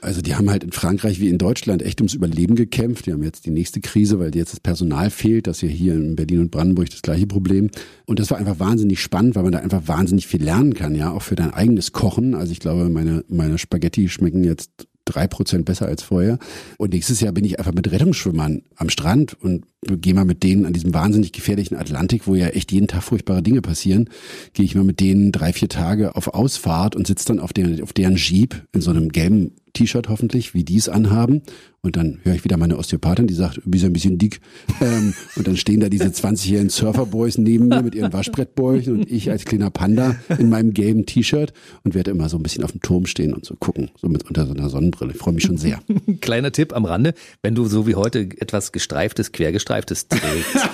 also 0.00 0.22
die 0.22 0.34
haben 0.34 0.50
halt 0.50 0.64
in 0.64 0.72
Frankreich 0.72 1.20
wie 1.20 1.28
in 1.28 1.38
Deutschland 1.38 1.82
echt 1.82 2.00
ums 2.00 2.14
Überleben 2.14 2.54
gekämpft. 2.54 3.06
Die 3.06 3.12
haben 3.12 3.22
jetzt 3.22 3.46
die 3.46 3.50
nächste 3.50 3.80
Krise, 3.80 4.18
weil 4.18 4.34
jetzt 4.34 4.52
das 4.52 4.60
Personal 4.60 5.10
fehlt. 5.10 5.46
Das 5.46 5.58
ist 5.58 5.62
ja 5.62 5.68
hier 5.68 5.94
in 5.94 6.16
Berlin 6.16 6.40
und 6.40 6.50
Brandenburg 6.50 6.90
das 6.90 7.02
gleiche 7.02 7.26
Problem. 7.26 7.70
Und 8.06 8.18
das 8.18 8.30
war 8.30 8.38
einfach 8.38 8.58
wahnsinnig 8.58 9.00
spannend, 9.00 9.36
weil 9.36 9.42
man 9.42 9.52
da 9.52 9.58
einfach 9.58 9.86
wahnsinnig 9.86 10.26
viel 10.26 10.42
lernen 10.42 10.74
kann, 10.74 10.94
ja, 10.94 11.12
auch 11.12 11.22
für 11.22 11.36
dein 11.36 11.52
eigenes 11.52 11.92
Kochen. 11.92 12.34
Also 12.34 12.52
ich 12.52 12.60
glaube, 12.60 12.88
meine, 12.88 13.24
meine 13.28 13.58
Spaghetti 13.58 14.08
schmecken 14.08 14.44
jetzt 14.44 14.88
drei 15.10 15.26
Prozent 15.26 15.64
besser 15.64 15.86
als 15.86 16.02
vorher. 16.02 16.38
Und 16.78 16.92
nächstes 16.92 17.20
Jahr 17.20 17.32
bin 17.32 17.44
ich 17.44 17.58
einfach 17.58 17.72
mit 17.72 17.90
Rettungsschwimmern 17.90 18.62
am 18.76 18.90
Strand 18.90 19.34
und 19.34 19.64
gehe 19.82 20.14
mal 20.14 20.24
mit 20.24 20.42
denen 20.42 20.66
an 20.66 20.72
diesem 20.72 20.94
wahnsinnig 20.94 21.32
gefährlichen 21.32 21.76
Atlantik, 21.76 22.26
wo 22.26 22.34
ja 22.34 22.48
echt 22.48 22.72
jeden 22.72 22.86
Tag 22.86 23.02
furchtbare 23.02 23.42
Dinge 23.42 23.62
passieren, 23.62 24.08
gehe 24.52 24.64
ich 24.64 24.74
mal 24.74 24.84
mit 24.84 25.00
denen 25.00 25.32
drei, 25.32 25.52
vier 25.52 25.68
Tage 25.68 26.16
auf 26.16 26.28
Ausfahrt 26.28 26.96
und 26.96 27.06
sitze 27.06 27.26
dann 27.26 27.40
auf, 27.40 27.52
den, 27.52 27.82
auf 27.82 27.92
deren 27.92 28.16
Jeep 28.16 28.62
in 28.72 28.80
so 28.80 28.90
einem 28.90 29.10
gelben 29.10 29.52
T-Shirt 29.72 30.08
hoffentlich, 30.08 30.54
wie 30.54 30.64
die 30.64 30.76
es 30.76 30.88
anhaben. 30.88 31.42
Und 31.82 31.96
dann 31.96 32.18
höre 32.24 32.34
ich 32.34 32.44
wieder 32.44 32.58
meine 32.58 32.76
Osteopathin, 32.76 33.26
die 33.26 33.32
sagt, 33.32 33.56
du 33.56 33.70
bist 33.70 33.84
ein 33.84 33.92
bisschen 33.94 34.18
dick. 34.18 34.40
Ähm, 34.82 35.14
und 35.36 35.46
dann 35.46 35.56
stehen 35.56 35.80
da 35.80 35.88
diese 35.88 36.08
20-jährigen 36.08 36.68
Surferboys 36.68 37.38
neben 37.38 37.68
mir 37.68 37.82
mit 37.82 37.94
ihren 37.94 38.12
Waschbrettbäuchen 38.12 38.98
und 38.98 39.10
ich 39.10 39.30
als 39.30 39.46
kleiner 39.46 39.70
Panda 39.70 40.16
in 40.38 40.50
meinem 40.50 40.74
gelben 40.74 41.06
T-Shirt 41.06 41.54
und 41.82 41.94
werde 41.94 42.10
immer 42.10 42.28
so 42.28 42.36
ein 42.36 42.42
bisschen 42.42 42.64
auf 42.64 42.72
dem 42.72 42.82
Turm 42.82 43.06
stehen 43.06 43.32
und 43.32 43.46
so 43.46 43.54
gucken, 43.56 43.90
so 43.98 44.08
mit 44.08 44.26
unter 44.26 44.46
so 44.46 44.52
einer 44.52 44.68
Sonnenbrille. 44.68 45.12
Ich 45.12 45.18
freue 45.18 45.32
mich 45.32 45.44
schon 45.44 45.56
sehr. 45.56 45.80
Kleiner 46.20 46.52
Tipp 46.52 46.74
am 46.74 46.84
Rande, 46.84 47.14
wenn 47.42 47.54
du 47.54 47.64
so 47.64 47.86
wie 47.86 47.94
heute 47.94 48.20
etwas 48.20 48.72
gestreiftes, 48.72 49.32
quergestreiftes 49.32 50.08
trägst, 50.08 50.68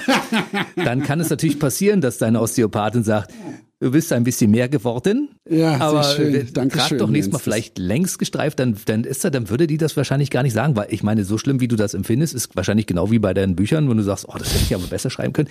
dann 0.77 1.03
kann 1.05 1.21
es 1.21 1.31
natürlich 1.31 1.61
passieren, 1.61 2.01
dass 2.01 2.19
deine 2.19 2.41
Osteopathin 2.41 3.05
sagt, 3.05 3.33
du 3.81 3.91
bist 3.91 4.13
ein 4.13 4.25
bisschen 4.25 4.51
mehr 4.51 4.69
geworden. 4.69 5.29
Ja, 5.49 5.79
aber 5.79 6.03
sehr 6.03 6.17
schön. 6.17 6.49
Danke 6.53 6.79
trag 6.79 6.89
schön, 6.89 6.99
doch 6.99 7.11
nächstes 7.11 7.33
Mal 7.33 7.39
vielleicht 7.39 7.79
längs 7.79 8.19
gestreift, 8.19 8.59
dann, 8.59 8.77
dann 8.87 9.05
ist 9.05 9.25
er, 9.25 9.31
dann 9.31 9.51
würde 9.51 9.67
die 9.67 9.79
das 9.79 9.97
wahrscheinlich 9.97 10.31
gar 10.31 10.43
nicht 10.43 10.55
sagen, 10.55 10.77
weil 10.77 10.93
ich 10.97 11.03
meine, 11.03 11.25
so 11.25 11.39
schlimm 11.39 11.61
wie 11.61 11.69
du 11.69 11.77
das 11.77 11.95
empfindest, 11.95 12.35
ist 12.35 12.57
wahrscheinlich 12.57 12.87
genau 12.87 13.11
wie 13.11 13.19
bei 13.19 13.33
deinen 13.35 13.55
Büchern, 13.55 13.89
wenn 13.89 13.97
du 13.97 14.03
sagst, 14.03 14.27
oh, 14.29 14.37
das 14.37 14.53
hätte 14.53 14.65
ich 14.65 14.75
aber 14.75 14.87
besser 14.87 15.11
schreiben 15.11 15.33
können. 15.33 15.49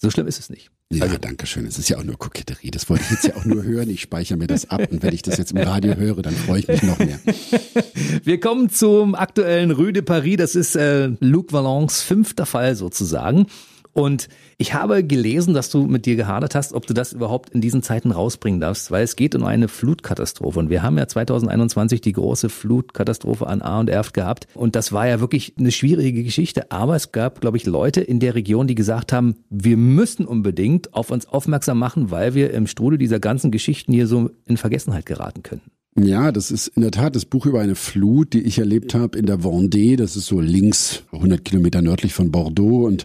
So 0.00 0.10
schlimm 0.10 0.28
ist 0.28 0.38
es 0.38 0.48
nicht. 0.48 0.70
Ja, 0.92 1.04
also, 1.04 1.18
danke 1.18 1.46
schön. 1.46 1.66
Es 1.66 1.76
ist 1.76 1.88
ja 1.88 1.98
auch 1.98 2.04
nur 2.04 2.16
Koketterie. 2.16 2.70
Das 2.70 2.88
wollte 2.88 3.02
ich 3.04 3.10
jetzt 3.10 3.26
ja 3.26 3.36
auch 3.36 3.44
nur 3.44 3.64
hören. 3.64 3.90
Ich 3.90 4.00
speichere 4.00 4.38
mir 4.38 4.46
das 4.46 4.70
ab 4.70 4.80
und 4.92 5.02
wenn 5.02 5.12
ich 5.12 5.22
das 5.22 5.38
jetzt 5.38 5.50
im 5.50 5.58
Radio 5.58 5.96
höre, 5.96 6.22
dann 6.22 6.34
freue 6.34 6.60
ich 6.60 6.68
mich 6.68 6.82
noch 6.84 6.98
mehr. 7.00 7.18
Wir 8.22 8.38
kommen 8.38 8.70
zum 8.70 9.16
aktuellen 9.16 9.72
Rue 9.72 9.92
de 9.92 10.02
Paris. 10.02 10.36
Das 10.36 10.54
ist 10.54 10.76
äh, 10.76 11.08
Luc 11.18 11.52
Vallons 11.52 12.00
fünfter 12.02 12.46
Fall 12.46 12.76
sozusagen. 12.76 13.46
Und 13.98 14.28
ich 14.58 14.74
habe 14.74 15.02
gelesen, 15.02 15.54
dass 15.54 15.70
du 15.70 15.86
mit 15.86 16.06
dir 16.06 16.14
gehadert 16.14 16.54
hast, 16.54 16.72
ob 16.72 16.86
du 16.86 16.94
das 16.94 17.12
überhaupt 17.12 17.50
in 17.50 17.60
diesen 17.60 17.82
Zeiten 17.82 18.12
rausbringen 18.12 18.60
darfst, 18.60 18.92
weil 18.92 19.02
es 19.02 19.16
geht 19.16 19.34
um 19.34 19.42
eine 19.44 19.66
Flutkatastrophe. 19.66 20.60
Und 20.60 20.70
wir 20.70 20.84
haben 20.84 20.96
ja 20.96 21.08
2021 21.08 22.00
die 22.00 22.12
große 22.12 22.48
Flutkatastrophe 22.48 23.48
an 23.48 23.60
A 23.60 23.80
und 23.80 23.90
Erft 23.90 24.14
gehabt. 24.14 24.46
Und 24.54 24.76
das 24.76 24.92
war 24.92 25.08
ja 25.08 25.18
wirklich 25.18 25.54
eine 25.58 25.72
schwierige 25.72 26.22
Geschichte. 26.22 26.70
Aber 26.70 26.94
es 26.94 27.10
gab, 27.10 27.40
glaube 27.40 27.56
ich, 27.56 27.66
Leute 27.66 28.00
in 28.00 28.20
der 28.20 28.36
Region, 28.36 28.68
die 28.68 28.76
gesagt 28.76 29.12
haben, 29.12 29.34
wir 29.50 29.76
müssen 29.76 30.26
unbedingt 30.26 30.94
auf 30.94 31.10
uns 31.10 31.26
aufmerksam 31.26 31.80
machen, 31.80 32.12
weil 32.12 32.34
wir 32.34 32.54
im 32.54 32.68
Strudel 32.68 32.98
dieser 32.98 33.18
ganzen 33.18 33.50
Geschichten 33.50 33.92
hier 33.92 34.06
so 34.06 34.30
in 34.46 34.58
Vergessenheit 34.58 35.06
geraten 35.06 35.42
könnten. 35.42 35.72
Ja, 35.98 36.30
das 36.30 36.52
ist 36.52 36.68
in 36.68 36.82
der 36.82 36.92
Tat 36.92 37.16
das 37.16 37.24
Buch 37.24 37.46
über 37.46 37.60
eine 37.60 37.74
Flut, 37.74 38.32
die 38.32 38.42
ich 38.42 38.60
erlebt 38.60 38.94
habe 38.94 39.18
in 39.18 39.26
der 39.26 39.40
Vendée. 39.40 39.96
Das 39.96 40.14
ist 40.14 40.26
so 40.26 40.40
links 40.40 41.02
100 41.10 41.44
Kilometer 41.44 41.82
nördlich 41.82 42.14
von 42.14 42.30
Bordeaux 42.30 42.86
und 42.86 43.04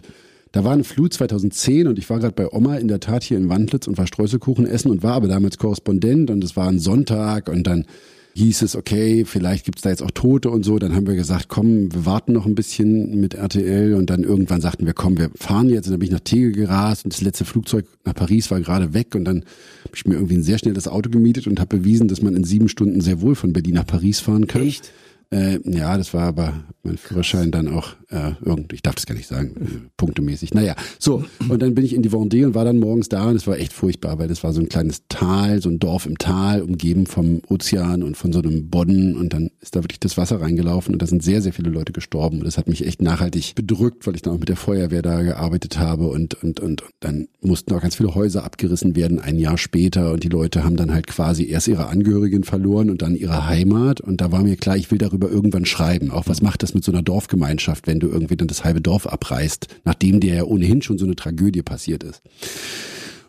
da 0.54 0.62
war 0.62 0.72
eine 0.72 0.84
Flut 0.84 1.12
2010 1.12 1.88
und 1.88 1.98
ich 1.98 2.08
war 2.08 2.20
gerade 2.20 2.32
bei 2.32 2.48
Oma 2.48 2.76
in 2.76 2.86
der 2.86 3.00
Tat 3.00 3.24
hier 3.24 3.36
in 3.36 3.48
Wandlitz 3.48 3.88
und 3.88 3.98
war 3.98 4.06
Streuselkuchen 4.06 4.66
essen 4.66 4.88
und 4.88 5.02
war 5.02 5.14
aber 5.14 5.26
damals 5.26 5.58
Korrespondent 5.58 6.30
und 6.30 6.44
es 6.44 6.54
war 6.54 6.68
ein 6.68 6.78
Sonntag 6.78 7.48
und 7.48 7.66
dann 7.66 7.86
hieß 8.34 8.62
es, 8.62 8.76
okay, 8.76 9.24
vielleicht 9.24 9.64
gibt's 9.64 9.82
da 9.82 9.90
jetzt 9.90 10.02
auch 10.02 10.12
Tote 10.12 10.50
und 10.50 10.64
so. 10.64 10.78
Dann 10.78 10.94
haben 10.94 11.08
wir 11.08 11.16
gesagt, 11.16 11.48
komm, 11.48 11.92
wir 11.92 12.06
warten 12.06 12.32
noch 12.32 12.46
ein 12.46 12.54
bisschen 12.54 13.20
mit 13.20 13.34
RTL 13.34 13.94
und 13.94 14.10
dann 14.10 14.22
irgendwann 14.22 14.60
sagten 14.60 14.86
wir, 14.86 14.92
komm, 14.92 15.18
wir 15.18 15.30
fahren 15.34 15.70
jetzt. 15.70 15.86
Und 15.86 15.92
dann 15.92 15.98
bin 15.98 16.06
ich 16.06 16.12
nach 16.12 16.20
Tegel 16.20 16.52
gerast 16.52 17.04
und 17.04 17.12
das 17.12 17.20
letzte 17.20 17.44
Flugzeug 17.44 17.86
nach 18.04 18.14
Paris 18.14 18.48
war 18.52 18.60
gerade 18.60 18.94
weg 18.94 19.16
und 19.16 19.24
dann 19.24 19.38
habe 19.84 19.96
ich 19.96 20.06
mir 20.06 20.14
irgendwie 20.14 20.36
ein 20.36 20.44
sehr 20.44 20.58
schnell 20.58 20.74
das 20.74 20.86
Auto 20.86 21.10
gemietet 21.10 21.48
und 21.48 21.58
habe 21.58 21.78
bewiesen, 21.78 22.06
dass 22.06 22.22
man 22.22 22.36
in 22.36 22.44
sieben 22.44 22.68
Stunden 22.68 23.00
sehr 23.00 23.20
wohl 23.20 23.34
von 23.34 23.52
Berlin 23.52 23.74
nach 23.74 23.86
Paris 23.86 24.20
fahren 24.20 24.46
kann. 24.46 24.62
Echt? 24.62 24.92
Äh, 25.34 25.58
ja, 25.64 25.98
das 25.98 26.14
war 26.14 26.28
aber 26.28 26.62
mein 26.84 26.96
Führerschein 26.96 27.50
dann 27.50 27.66
auch 27.66 27.96
äh, 28.10 28.32
irgendwie, 28.44 28.76
ich 28.76 28.82
darf 28.82 28.94
das 28.94 29.06
gar 29.06 29.16
nicht 29.16 29.26
sagen, 29.26 29.56
äh, 29.56 29.88
punktemäßig. 29.96 30.54
Naja, 30.54 30.76
so, 31.00 31.24
und 31.48 31.60
dann 31.60 31.74
bin 31.74 31.84
ich 31.84 31.92
in 31.92 32.02
die 32.02 32.10
Vendée 32.10 32.46
und 32.46 32.54
war 32.54 32.64
dann 32.64 32.78
morgens 32.78 33.08
da 33.08 33.26
und 33.26 33.34
es 33.34 33.46
war 33.48 33.58
echt 33.58 33.72
furchtbar, 33.72 34.20
weil 34.20 34.28
das 34.28 34.44
war 34.44 34.52
so 34.52 34.60
ein 34.60 34.68
kleines 34.68 35.02
Tal, 35.08 35.60
so 35.60 35.70
ein 35.70 35.80
Dorf 35.80 36.06
im 36.06 36.18
Tal, 36.18 36.62
umgeben 36.62 37.06
vom 37.06 37.40
Ozean 37.48 38.04
und 38.04 38.16
von 38.16 38.32
so 38.32 38.38
einem 38.38 38.70
Bodden 38.70 39.16
und 39.16 39.32
dann 39.32 39.50
ist 39.60 39.74
da 39.74 39.82
wirklich 39.82 39.98
das 39.98 40.16
Wasser 40.16 40.40
reingelaufen 40.40 40.94
und 40.94 41.02
da 41.02 41.06
sind 41.06 41.24
sehr, 41.24 41.42
sehr 41.42 41.52
viele 41.52 41.70
Leute 41.70 41.92
gestorben 41.92 42.38
und 42.38 42.44
das 42.44 42.56
hat 42.56 42.68
mich 42.68 42.86
echt 42.86 43.02
nachhaltig 43.02 43.56
bedrückt, 43.56 44.06
weil 44.06 44.14
ich 44.14 44.22
dann 44.22 44.34
auch 44.34 44.38
mit 44.38 44.48
der 44.48 44.56
Feuerwehr 44.56 45.02
da 45.02 45.20
gearbeitet 45.22 45.78
habe 45.78 46.06
und, 46.06 46.34
und, 46.44 46.60
und, 46.60 46.82
und 46.82 46.90
dann 47.00 47.26
mussten 47.40 47.74
auch 47.74 47.80
ganz 47.80 47.96
viele 47.96 48.14
Häuser 48.14 48.44
abgerissen 48.44 48.94
werden, 48.94 49.18
ein 49.18 49.38
Jahr 49.38 49.58
später 49.58 50.12
und 50.12 50.22
die 50.22 50.28
Leute 50.28 50.62
haben 50.62 50.76
dann 50.76 50.92
halt 50.92 51.08
quasi 51.08 51.48
erst 51.48 51.66
ihre 51.66 51.88
Angehörigen 51.88 52.44
verloren 52.44 52.88
und 52.88 53.02
dann 53.02 53.16
ihre 53.16 53.46
Heimat 53.48 54.00
und 54.00 54.20
da 54.20 54.30
war 54.30 54.44
mir 54.44 54.56
klar, 54.56 54.76
ich 54.76 54.90
will 54.92 54.98
darüber 54.98 55.23
irgendwann 55.28 55.64
schreiben, 55.64 56.10
auch 56.10 56.26
was 56.26 56.42
macht 56.42 56.62
das 56.62 56.74
mit 56.74 56.84
so 56.84 56.92
einer 56.92 57.02
Dorfgemeinschaft, 57.02 57.86
wenn 57.86 58.00
du 58.00 58.08
irgendwie 58.08 58.36
dann 58.36 58.48
das 58.48 58.64
halbe 58.64 58.80
Dorf 58.80 59.06
abreißt, 59.06 59.68
nachdem 59.84 60.20
dir 60.20 60.34
ja 60.34 60.44
ohnehin 60.44 60.82
schon 60.82 60.98
so 60.98 61.04
eine 61.04 61.16
Tragödie 61.16 61.62
passiert 61.62 62.02
ist. 62.02 62.22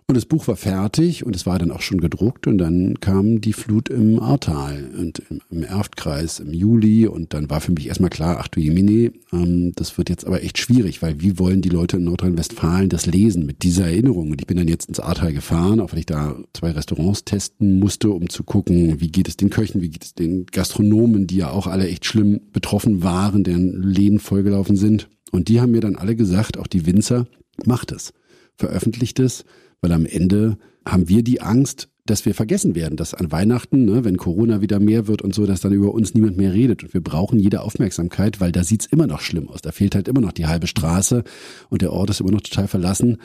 Und 0.07 0.15
das 0.15 0.27
Buch 0.27 0.47
war 0.47 0.55
fertig 0.55 1.25
und 1.25 1.35
es 1.35 1.47
war 1.47 1.57
dann 1.57 1.71
auch 1.71 1.81
schon 1.81 1.99
gedruckt 1.99 2.45
und 2.45 2.59
dann 2.59 2.99
kam 2.99 3.41
die 3.41 3.53
Flut 3.53 3.89
im 3.89 4.19
Ahrtal 4.19 4.91
und 4.95 5.23
im, 5.49 5.63
Erftkreis 5.63 6.39
im 6.39 6.53
Juli 6.53 7.07
und 7.07 7.33
dann 7.33 7.49
war 7.49 7.59
für 7.59 7.71
mich 7.71 7.87
erstmal 7.87 8.11
klar, 8.11 8.37
ach 8.39 8.47
du 8.47 8.59
Jemine, 8.59 9.13
ähm, 9.33 9.71
das 9.75 9.97
wird 9.97 10.11
jetzt 10.11 10.27
aber 10.27 10.43
echt 10.43 10.59
schwierig, 10.59 11.01
weil 11.01 11.21
wie 11.21 11.39
wollen 11.39 11.63
die 11.63 11.69
Leute 11.69 11.97
in 11.97 12.03
Nordrhein-Westfalen 12.03 12.89
das 12.89 13.07
lesen 13.07 13.47
mit 13.47 13.63
dieser 13.63 13.85
Erinnerung? 13.85 14.29
Und 14.29 14.41
ich 14.41 14.45
bin 14.45 14.57
dann 14.57 14.67
jetzt 14.67 14.89
ins 14.89 14.99
Ahrtal 14.99 15.33
gefahren, 15.33 15.79
auch 15.79 15.91
weil 15.91 15.99
ich 15.99 16.05
da 16.05 16.37
zwei 16.53 16.69
Restaurants 16.69 17.25
testen 17.25 17.79
musste, 17.79 18.11
um 18.11 18.29
zu 18.29 18.43
gucken, 18.43 19.01
wie 19.01 19.09
geht 19.09 19.27
es 19.27 19.37
den 19.37 19.49
Köchen, 19.49 19.81
wie 19.81 19.89
geht 19.89 20.03
es 20.03 20.13
den 20.13 20.45
Gastronomen, 20.45 21.25
die 21.25 21.37
ja 21.37 21.49
auch 21.49 21.65
alle 21.65 21.87
echt 21.87 22.05
schlimm 22.05 22.41
betroffen 22.53 23.01
waren, 23.01 23.43
deren 23.43 23.81
Läden 23.81 24.19
vollgelaufen 24.19 24.75
sind. 24.75 25.09
Und 25.31 25.47
die 25.47 25.61
haben 25.61 25.71
mir 25.71 25.81
dann 25.81 25.95
alle 25.95 26.15
gesagt, 26.15 26.59
auch 26.59 26.67
die 26.67 26.85
Winzer, 26.85 27.25
macht 27.65 27.91
es, 27.91 28.13
veröffentlicht 28.55 29.19
es, 29.19 29.45
weil 29.85 29.91
am 29.91 30.07
Ende 30.07 30.57
haben 30.83 31.09
wir 31.09 31.21
die 31.21 31.41
Angst, 31.41 31.89
dass 32.07 32.25
wir 32.25 32.33
vergessen 32.33 32.73
werden, 32.73 32.97
dass 32.97 33.13
an 33.13 33.31
Weihnachten, 33.31 33.85
ne, 33.85 34.03
wenn 34.03 34.17
Corona 34.17 34.59
wieder 34.59 34.79
mehr 34.79 35.05
wird 35.05 35.21
und 35.21 35.35
so, 35.35 35.45
dass 35.45 35.61
dann 35.61 35.73
über 35.73 35.93
uns 35.93 36.15
niemand 36.15 36.37
mehr 36.37 36.53
redet. 36.53 36.83
Und 36.83 36.95
wir 36.95 37.01
brauchen 37.01 37.37
jede 37.37 37.61
Aufmerksamkeit, 37.61 38.41
weil 38.41 38.51
da 38.51 38.63
sieht's 38.63 38.87
immer 38.87 39.05
noch 39.05 39.21
schlimm 39.21 39.47
aus. 39.47 39.61
Da 39.61 39.71
fehlt 39.71 39.93
halt 39.93 40.07
immer 40.07 40.21
noch 40.21 40.31
die 40.31 40.47
halbe 40.47 40.65
Straße 40.65 41.23
und 41.69 41.83
der 41.83 41.93
Ort 41.93 42.09
ist 42.09 42.19
immer 42.19 42.31
noch 42.31 42.41
total 42.41 42.67
verlassen. 42.67 43.17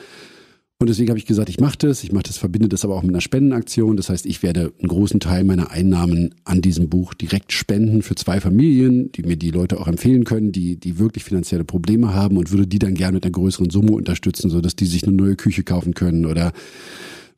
Und 0.81 0.87
deswegen 0.87 1.09
habe 1.09 1.19
ich 1.19 1.27
gesagt, 1.27 1.47
ich 1.47 1.59
mache 1.59 1.77
das, 1.77 2.03
ich 2.03 2.11
mache 2.11 2.23
das, 2.23 2.39
verbinde 2.39 2.67
das 2.67 2.83
aber 2.83 2.95
auch 2.95 3.03
mit 3.03 3.11
einer 3.11 3.21
Spendenaktion. 3.21 3.97
Das 3.97 4.09
heißt, 4.09 4.25
ich 4.25 4.41
werde 4.41 4.73
einen 4.79 4.87
großen 4.87 5.19
Teil 5.19 5.43
meiner 5.43 5.69
Einnahmen 5.69 6.33
an 6.43 6.63
diesem 6.63 6.89
Buch 6.89 7.13
direkt 7.13 7.53
spenden 7.53 8.01
für 8.01 8.15
zwei 8.15 8.41
Familien, 8.41 9.11
die 9.11 9.21
mir 9.21 9.37
die 9.37 9.51
Leute 9.51 9.79
auch 9.79 9.87
empfehlen 9.87 10.23
können, 10.23 10.51
die, 10.51 10.77
die 10.77 10.97
wirklich 10.97 11.23
finanzielle 11.23 11.65
Probleme 11.65 12.15
haben 12.15 12.35
und 12.35 12.49
würde 12.49 12.65
die 12.65 12.79
dann 12.79 12.95
gerne 12.95 13.13
mit 13.13 13.25
einer 13.25 13.31
größeren 13.31 13.69
Summe 13.69 13.91
unterstützen, 13.91 14.49
so 14.49 14.59
dass 14.59 14.75
die 14.75 14.87
sich 14.87 15.03
eine 15.03 15.15
neue 15.15 15.35
Küche 15.35 15.63
kaufen 15.63 15.93
können 15.93 16.25
oder 16.25 16.51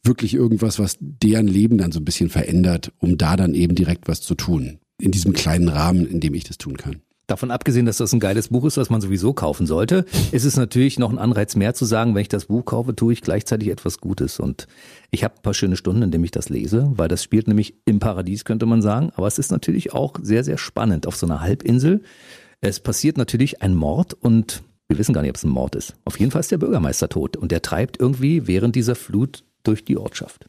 wirklich 0.05 0.35
irgendwas, 0.35 0.79
was 0.79 0.95
deren 1.01 1.47
Leben 1.47 1.77
dann 1.77 1.91
so 1.91 1.99
ein 1.99 2.05
bisschen 2.05 2.29
verändert, 2.29 2.93
um 2.99 3.17
da 3.17 3.35
dann 3.35 3.55
eben 3.55 3.75
direkt 3.75 4.07
was 4.07 4.21
zu 4.21 4.35
tun. 4.35 4.79
In 5.01 5.11
diesem 5.11 5.33
kleinen 5.33 5.67
Rahmen, 5.67 6.05
in 6.05 6.21
dem 6.21 6.33
ich 6.33 6.45
das 6.45 6.57
tun 6.57 6.77
kann. 6.77 7.01
Davon 7.27 7.51
abgesehen, 7.51 7.85
dass 7.85 7.97
das 7.97 8.11
ein 8.11 8.19
geiles 8.19 8.49
Buch 8.49 8.65
ist, 8.65 8.75
was 8.75 8.89
man 8.89 8.99
sowieso 8.99 9.33
kaufen 9.33 9.65
sollte, 9.65 10.05
ist 10.33 10.43
es 10.43 10.57
natürlich 10.57 10.99
noch 10.99 11.09
ein 11.09 11.17
Anreiz 11.17 11.55
mehr 11.55 11.73
zu 11.73 11.85
sagen, 11.85 12.15
wenn 12.15 12.21
ich 12.21 12.27
das 12.27 12.45
Buch 12.45 12.65
kaufe, 12.65 12.95
tue 12.95 13.13
ich 13.13 13.21
gleichzeitig 13.21 13.69
etwas 13.69 13.99
Gutes. 13.99 14.41
Und 14.41 14.67
ich 15.09 15.23
habe 15.23 15.35
ein 15.35 15.41
paar 15.41 15.53
schöne 15.53 15.77
Stunden, 15.77 16.01
in 16.01 16.11
denen 16.11 16.25
ich 16.25 16.31
das 16.31 16.49
lese, 16.49 16.91
weil 16.95 17.07
das 17.07 17.23
spielt 17.23 17.47
nämlich 17.47 17.75
im 17.85 17.99
Paradies, 17.99 18.43
könnte 18.43 18.65
man 18.65 18.81
sagen. 18.81 19.11
Aber 19.15 19.27
es 19.27 19.39
ist 19.39 19.51
natürlich 19.51 19.93
auch 19.93 20.15
sehr, 20.21 20.43
sehr 20.43 20.57
spannend 20.57 21.07
auf 21.07 21.15
so 21.15 21.25
einer 21.25 21.39
Halbinsel. 21.39 22.01
Es 22.59 22.81
passiert 22.81 23.17
natürlich 23.17 23.61
ein 23.61 23.73
Mord 23.73 24.13
und 24.13 24.61
wir 24.89 24.97
wissen 24.97 25.13
gar 25.13 25.21
nicht, 25.21 25.31
ob 25.31 25.37
es 25.37 25.43
ein 25.43 25.49
Mord 25.49 25.75
ist. 25.75 25.95
Auf 26.03 26.19
jeden 26.19 26.31
Fall 26.31 26.41
ist 26.41 26.51
der 26.51 26.57
Bürgermeister 26.57 27.07
tot 27.07 27.37
und 27.37 27.53
der 27.53 27.61
treibt 27.61 27.99
irgendwie 28.01 28.47
während 28.47 28.75
dieser 28.75 28.95
Flut 28.95 29.45
durch 29.63 29.85
die 29.85 29.97
Ortschaft. 29.97 30.47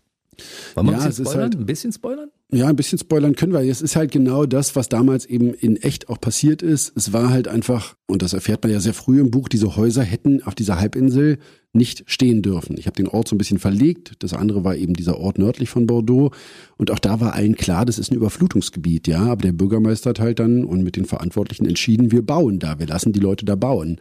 Wollen 0.75 0.89
wir 0.89 0.93
ja, 0.95 0.99
ein, 0.99 1.07
bisschen 1.07 1.25
spoilern? 1.25 1.43
Halt, 1.43 1.55
ein 1.55 1.67
bisschen 1.67 1.93
spoilern? 1.93 2.31
Ja, 2.53 2.69
ein 2.69 2.77
bisschen 2.77 2.99
spoilern 2.99 3.35
können 3.35 3.53
wir. 3.53 3.61
Es 3.61 3.81
ist 3.81 3.97
halt 3.97 4.13
genau 4.13 4.47
das, 4.47 4.77
was 4.77 4.89
damals 4.89 5.25
eben 5.27 5.55
in 5.55 5.77
echt 5.77 6.09
auch 6.09 6.21
passiert 6.21 6.63
ist. 6.63 6.93
Es 6.95 7.13
war 7.13 7.31
halt 7.31 7.49
einfach, 7.49 7.97
und 8.07 8.23
das 8.23 8.33
erfährt 8.33 8.63
man 8.63 8.73
ja 8.73 8.81
sehr 8.81 8.95
früh 8.95 9.19
im 9.19 9.31
Buch, 9.31 9.49
diese 9.49 9.77
Häuser 9.77 10.03
hätten 10.03 10.43
auf 10.43 10.55
dieser 10.55 10.79
Halbinsel 10.79 11.39
nicht 11.73 12.05
stehen 12.07 12.43
dürfen. 12.43 12.77
Ich 12.79 12.87
habe 12.87 12.97
den 12.97 13.09
Ort 13.09 13.29
so 13.29 13.35
ein 13.35 13.39
bisschen 13.39 13.59
verlegt. 13.59 14.13
Das 14.21 14.35
andere 14.35 14.63
war 14.63 14.77
eben 14.77 14.95
dieser 14.95 15.19
Ort 15.19 15.39
nördlich 15.39 15.71
von 15.71 15.87
Bordeaux. 15.87 16.33
Und 16.77 16.91
auch 16.91 17.01
da 17.01 17.19
war 17.19 17.33
allen 17.33 17.57
klar, 17.57 17.87
das 17.87 17.99
ist 17.99 18.13
ein 18.13 18.17
Überflutungsgebiet, 18.17 19.09
ja. 19.09 19.25
Aber 19.25 19.43
der 19.43 19.53
Bürgermeister 19.53 20.11
hat 20.11 20.21
halt 20.21 20.39
dann 20.39 20.65
und 20.65 20.85
mit 20.85 20.97
den 20.97 21.07
Verantwortlichen 21.07 21.67
entschieden, 21.67 22.13
wir 22.13 22.23
bauen 22.23 22.61
da, 22.61 22.79
wir 22.79 22.87
lassen 22.87 23.13
die 23.13 23.21
Leute 23.21 23.45
da 23.45 23.57
bauen 23.57 23.99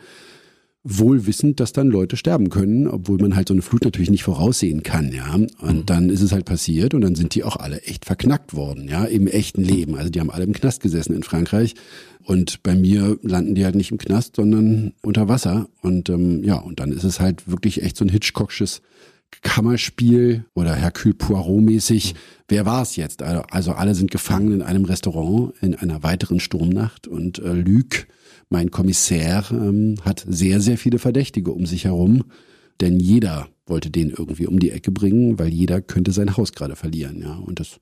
wohl 0.83 1.25
wissend, 1.25 1.61
dass 1.61 1.71
dann 1.71 1.87
Leute 1.87 2.17
sterben 2.17 2.49
können, 2.49 2.87
obwohl 2.87 3.17
man 3.17 3.35
halt 3.35 3.47
so 3.47 3.53
eine 3.53 3.61
Flut 3.61 3.85
natürlich 3.85 4.09
nicht 4.09 4.23
voraussehen 4.23 4.83
kann, 4.83 5.13
ja. 5.13 5.33
Und 5.33 5.61
mhm. 5.61 5.85
dann 5.85 6.09
ist 6.09 6.21
es 6.21 6.33
halt 6.33 6.45
passiert 6.45 6.93
und 6.93 7.01
dann 7.01 7.15
sind 7.15 7.35
die 7.35 7.43
auch 7.43 7.55
alle 7.55 7.81
echt 7.83 8.05
verknackt 8.05 8.53
worden, 8.53 8.89
ja, 8.89 9.05
im 9.05 9.27
echten 9.27 9.63
Leben. 9.63 9.95
Also 9.95 10.09
die 10.09 10.19
haben 10.19 10.29
alle 10.29 10.43
im 10.43 10.53
Knast 10.53 10.81
gesessen 10.81 11.15
in 11.15 11.23
Frankreich. 11.23 11.75
Und 12.25 12.63
bei 12.63 12.75
mir 12.75 13.17
landen 13.21 13.55
die 13.55 13.63
halt 13.63 13.75
nicht 13.75 13.91
im 13.91 13.97
Knast, 13.97 14.35
sondern 14.35 14.93
unter 15.01 15.27
Wasser. 15.29 15.67
Und 15.81 16.09
ähm, 16.09 16.43
ja, 16.43 16.55
und 16.55 16.79
dann 16.79 16.91
ist 16.91 17.03
es 17.03 17.19
halt 17.19 17.49
wirklich 17.49 17.81
echt 17.81 17.97
so 17.97 18.05
ein 18.05 18.09
Hitchcocksches 18.09 18.81
Kammerspiel 19.41 20.45
oder 20.53 20.75
Hercule 20.75 21.15
Poirot-mäßig. 21.15 22.13
Mhm. 22.13 22.17
Wer 22.49 22.65
war 22.65 22.81
es 22.81 22.97
jetzt? 22.97 23.23
Also, 23.23 23.43
also 23.49 23.71
alle 23.71 23.95
sind 23.95 24.11
gefangen 24.11 24.51
in 24.51 24.61
einem 24.61 24.85
Restaurant 24.85 25.53
in 25.61 25.75
einer 25.75 26.03
weiteren 26.03 26.39
Sturmnacht 26.39 27.07
und 27.07 27.39
äh, 27.39 27.53
Luc 27.53 28.07
mein 28.53 28.71
Kommissär 28.71 29.43
ähm, 29.51 29.95
hat 30.05 30.23
sehr, 30.29 30.61
sehr 30.61 30.77
viele 30.77 30.99
Verdächtige 30.99 31.51
um 31.51 31.65
sich 31.65 31.85
herum, 31.85 32.23
denn 32.79 32.99
jeder 32.99 33.49
wollte 33.65 33.89
den 33.89 34.11
irgendwie 34.11 34.45
um 34.45 34.59
die 34.59 34.69
Ecke 34.69 34.91
bringen, 34.91 35.39
weil 35.39 35.49
jeder 35.49 35.81
könnte 35.81 36.11
sein 36.11 36.37
Haus 36.37 36.51
gerade 36.51 36.75
verlieren, 36.75 37.19
ja. 37.19 37.33
Und 37.35 37.59
das 37.59 37.79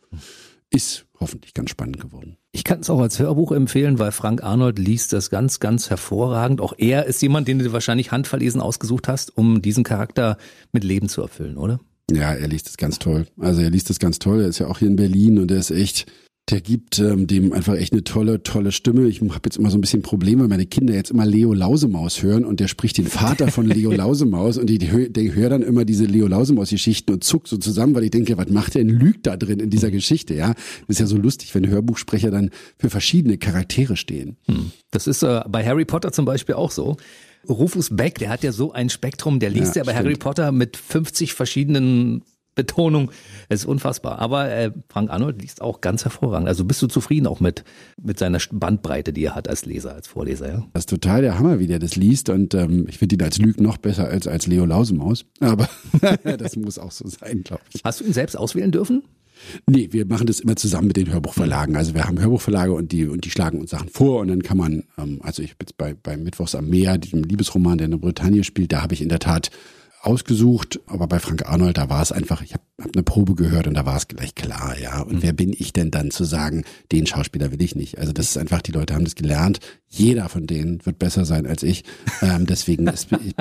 ist 0.69 1.05
hoffentlich 1.19 1.53
ganz 1.53 1.71
spannend 1.71 1.99
geworden. 1.99 2.37
Ich 2.53 2.63
kann 2.63 2.79
es 2.79 2.89
auch 2.89 3.01
als 3.01 3.19
Hörbuch 3.19 3.51
empfehlen, 3.51 3.99
weil 3.99 4.13
Frank 4.13 4.43
Arnold 4.43 4.79
liest 4.79 5.11
das 5.11 5.29
ganz, 5.29 5.59
ganz 5.59 5.89
hervorragend. 5.89 6.61
Auch 6.61 6.73
er 6.77 7.05
ist 7.05 7.21
jemand, 7.21 7.49
den 7.49 7.59
du 7.59 7.73
wahrscheinlich 7.73 8.11
handverlesen 8.11 8.61
ausgesucht 8.61 9.09
hast, 9.09 9.37
um 9.37 9.61
diesen 9.61 9.83
Charakter 9.83 10.37
mit 10.71 10.85
Leben 10.85 11.09
zu 11.09 11.21
erfüllen, 11.21 11.57
oder? 11.57 11.81
Ja, 12.09 12.33
er 12.33 12.47
liest 12.47 12.69
es 12.69 12.77
ganz 12.77 12.97
toll. 12.97 13.27
Also 13.37 13.61
er 13.61 13.69
liest 13.69 13.89
es 13.89 13.99
ganz 13.99 14.19
toll. 14.19 14.41
Er 14.41 14.47
ist 14.47 14.59
ja 14.59 14.67
auch 14.67 14.79
hier 14.79 14.87
in 14.87 14.95
Berlin 14.95 15.37
und 15.37 15.51
er 15.51 15.57
ist 15.57 15.71
echt, 15.71 16.09
der 16.51 16.61
gibt 16.61 16.99
ähm, 16.99 17.27
dem 17.27 17.53
einfach 17.53 17.75
echt 17.75 17.93
eine 17.93 18.03
tolle, 18.03 18.43
tolle 18.43 18.71
Stimme. 18.71 19.07
Ich 19.07 19.21
habe 19.21 19.41
jetzt 19.45 19.57
immer 19.57 19.69
so 19.69 19.77
ein 19.77 19.81
bisschen 19.81 20.01
Probleme, 20.01 20.41
weil 20.41 20.49
meine 20.49 20.65
Kinder 20.65 20.93
jetzt 20.93 21.11
immer 21.11 21.25
Leo 21.25 21.53
Lausemaus 21.53 22.21
hören 22.21 22.45
und 22.45 22.59
der 22.59 22.67
spricht 22.67 22.97
den 22.97 23.07
Vater 23.07 23.47
von 23.47 23.65
Leo 23.65 23.91
Lausemaus 23.95 24.57
und 24.57 24.67
die, 24.67 24.77
die, 24.77 25.11
die 25.11 25.33
hören 25.33 25.51
dann 25.51 25.63
immer 25.63 25.85
diese 25.85 26.05
Leo 26.05 26.27
Lausemaus-Geschichten 26.27 27.13
und 27.13 27.23
zuckt 27.23 27.47
so 27.47 27.57
zusammen, 27.57 27.95
weil 27.95 28.03
ich 28.03 28.11
denke, 28.11 28.37
was 28.37 28.49
macht 28.49 28.75
der 28.75 28.83
denn 28.83 28.93
Lügt 28.93 29.27
da 29.27 29.37
drin 29.37 29.59
in 29.59 29.69
dieser 29.69 29.91
Geschichte? 29.91 30.33
Ja, 30.33 30.53
das 30.87 30.89
ist 30.89 30.99
ja 30.99 31.05
so 31.05 31.17
lustig, 31.17 31.55
wenn 31.55 31.67
Hörbuchsprecher 31.67 32.31
dann 32.31 32.49
für 32.77 32.89
verschiedene 32.89 33.37
Charaktere 33.37 33.95
stehen. 33.95 34.37
Hm. 34.47 34.71
Das 34.91 35.07
ist 35.07 35.23
äh, 35.23 35.41
bei 35.47 35.65
Harry 35.65 35.85
Potter 35.85 36.11
zum 36.11 36.25
Beispiel 36.25 36.55
auch 36.55 36.71
so. 36.71 36.97
Rufus 37.49 37.89
Beck, 37.95 38.19
der 38.19 38.29
hat 38.29 38.43
ja 38.43 38.51
so 38.51 38.71
ein 38.71 38.89
Spektrum, 38.89 39.39
der 39.39 39.49
liest 39.49 39.75
ja, 39.75 39.81
ja 39.81 39.85
bei 39.85 39.93
stimmt. 39.93 40.05
Harry 40.05 40.15
Potter 40.15 40.51
mit 40.51 40.77
50 40.77 41.33
verschiedenen 41.33 42.23
Betonung. 42.55 43.11
Es 43.49 43.61
ist 43.61 43.65
unfassbar. 43.65 44.19
Aber 44.19 44.49
äh, 44.49 44.71
Frank 44.89 45.09
Arnold 45.09 45.41
liest 45.41 45.61
auch 45.61 45.81
ganz 45.81 46.03
hervorragend. 46.03 46.47
Also 46.47 46.65
bist 46.65 46.81
du 46.81 46.87
zufrieden 46.87 47.27
auch 47.27 47.39
mit, 47.39 47.63
mit 48.01 48.19
seiner 48.19 48.39
Bandbreite, 48.51 49.13
die 49.13 49.25
er 49.25 49.35
hat 49.35 49.47
als 49.47 49.65
Leser, 49.65 49.93
als 49.93 50.07
Vorleser, 50.07 50.47
ja? 50.47 50.63
Das 50.73 50.81
ist 50.81 50.89
total 50.89 51.21
der 51.21 51.39
Hammer, 51.39 51.59
wie 51.59 51.67
der 51.67 51.79
das 51.79 51.95
liest. 51.95 52.29
Und 52.29 52.53
ähm, 52.53 52.85
ich 52.89 52.97
finde 52.97 53.15
ihn 53.15 53.21
als 53.21 53.37
Lüg 53.37 53.59
noch 53.59 53.77
besser 53.77 54.07
als 54.07 54.27
als 54.27 54.47
Leo 54.47 54.65
Lausemaus. 54.65 55.25
Aber 55.39 55.69
das 56.23 56.55
muss 56.57 56.77
auch 56.77 56.91
so 56.91 57.07
sein, 57.07 57.43
glaube 57.43 57.63
ich. 57.73 57.81
Hast 57.83 58.01
du 58.01 58.05
ihn 58.05 58.13
selbst 58.13 58.35
auswählen 58.35 58.71
dürfen? 58.71 59.03
Nee, 59.67 59.89
wir 59.91 60.05
machen 60.05 60.27
das 60.27 60.39
immer 60.39 60.55
zusammen 60.55 60.87
mit 60.87 60.97
den 60.97 61.11
Hörbuchverlagen. 61.11 61.75
Also 61.75 61.93
wir 61.93 62.05
haben 62.05 62.19
Hörbuchverlage 62.19 62.73
und 62.73 62.91
die 62.91 63.07
und 63.07 63.25
die 63.25 63.31
schlagen 63.31 63.59
uns 63.59 63.71
Sachen 63.71 63.89
vor 63.89 64.21
und 64.21 64.27
dann 64.27 64.43
kann 64.43 64.57
man, 64.57 64.83
ähm, 64.97 65.19
also 65.23 65.41
ich 65.41 65.57
bin 65.57 65.67
jetzt 65.67 65.77
bei, 65.77 65.93
bei 65.93 66.17
Mittwochs 66.17 66.55
am 66.55 66.69
Meer, 66.69 66.97
diesem 66.97 67.23
Liebesroman, 67.23 67.77
der 67.77 67.85
in 67.85 67.91
der 67.91 67.97
Bretagne 67.97 68.43
spielt, 68.43 68.71
da 68.71 68.81
habe 68.81 68.93
ich 68.93 69.01
in 69.01 69.09
der 69.09 69.19
Tat 69.19 69.51
ausgesucht, 70.01 70.79
aber 70.87 71.07
bei 71.07 71.19
Frank 71.19 71.47
Arnold, 71.47 71.77
da 71.77 71.89
war 71.89 72.01
es 72.01 72.11
einfach, 72.11 72.41
ich 72.41 72.53
habe 72.53 72.63
hab 72.81 72.95
eine 72.95 73.03
Probe 73.03 73.35
gehört 73.35 73.67
und 73.67 73.75
da 73.75 73.85
war 73.85 73.97
es 73.97 74.07
gleich 74.07 74.33
klar, 74.33 74.75
ja. 74.79 75.01
Und 75.01 75.17
mhm. 75.17 75.23
wer 75.23 75.33
bin 75.33 75.53
ich 75.53 75.73
denn 75.73 75.91
dann 75.91 76.09
zu 76.09 76.23
sagen, 76.23 76.63
den 76.91 77.05
Schauspieler 77.05 77.51
will 77.51 77.61
ich 77.61 77.75
nicht? 77.75 77.99
Also 77.99 78.11
das 78.11 78.29
ist 78.29 78.37
einfach, 78.37 78.61
die 78.61 78.71
Leute 78.71 78.95
haben 78.95 79.03
das 79.03 79.15
gelernt. 79.15 79.59
Jeder 79.87 80.29
von 80.29 80.47
denen 80.47 80.83
wird 80.85 80.97
besser 80.97 81.25
sein 81.25 81.45
als 81.45 81.61
ich. 81.63 81.83
Ähm, 82.21 82.45
deswegen, 82.47 82.87
ist, 82.87 83.09
ich, 83.11 83.35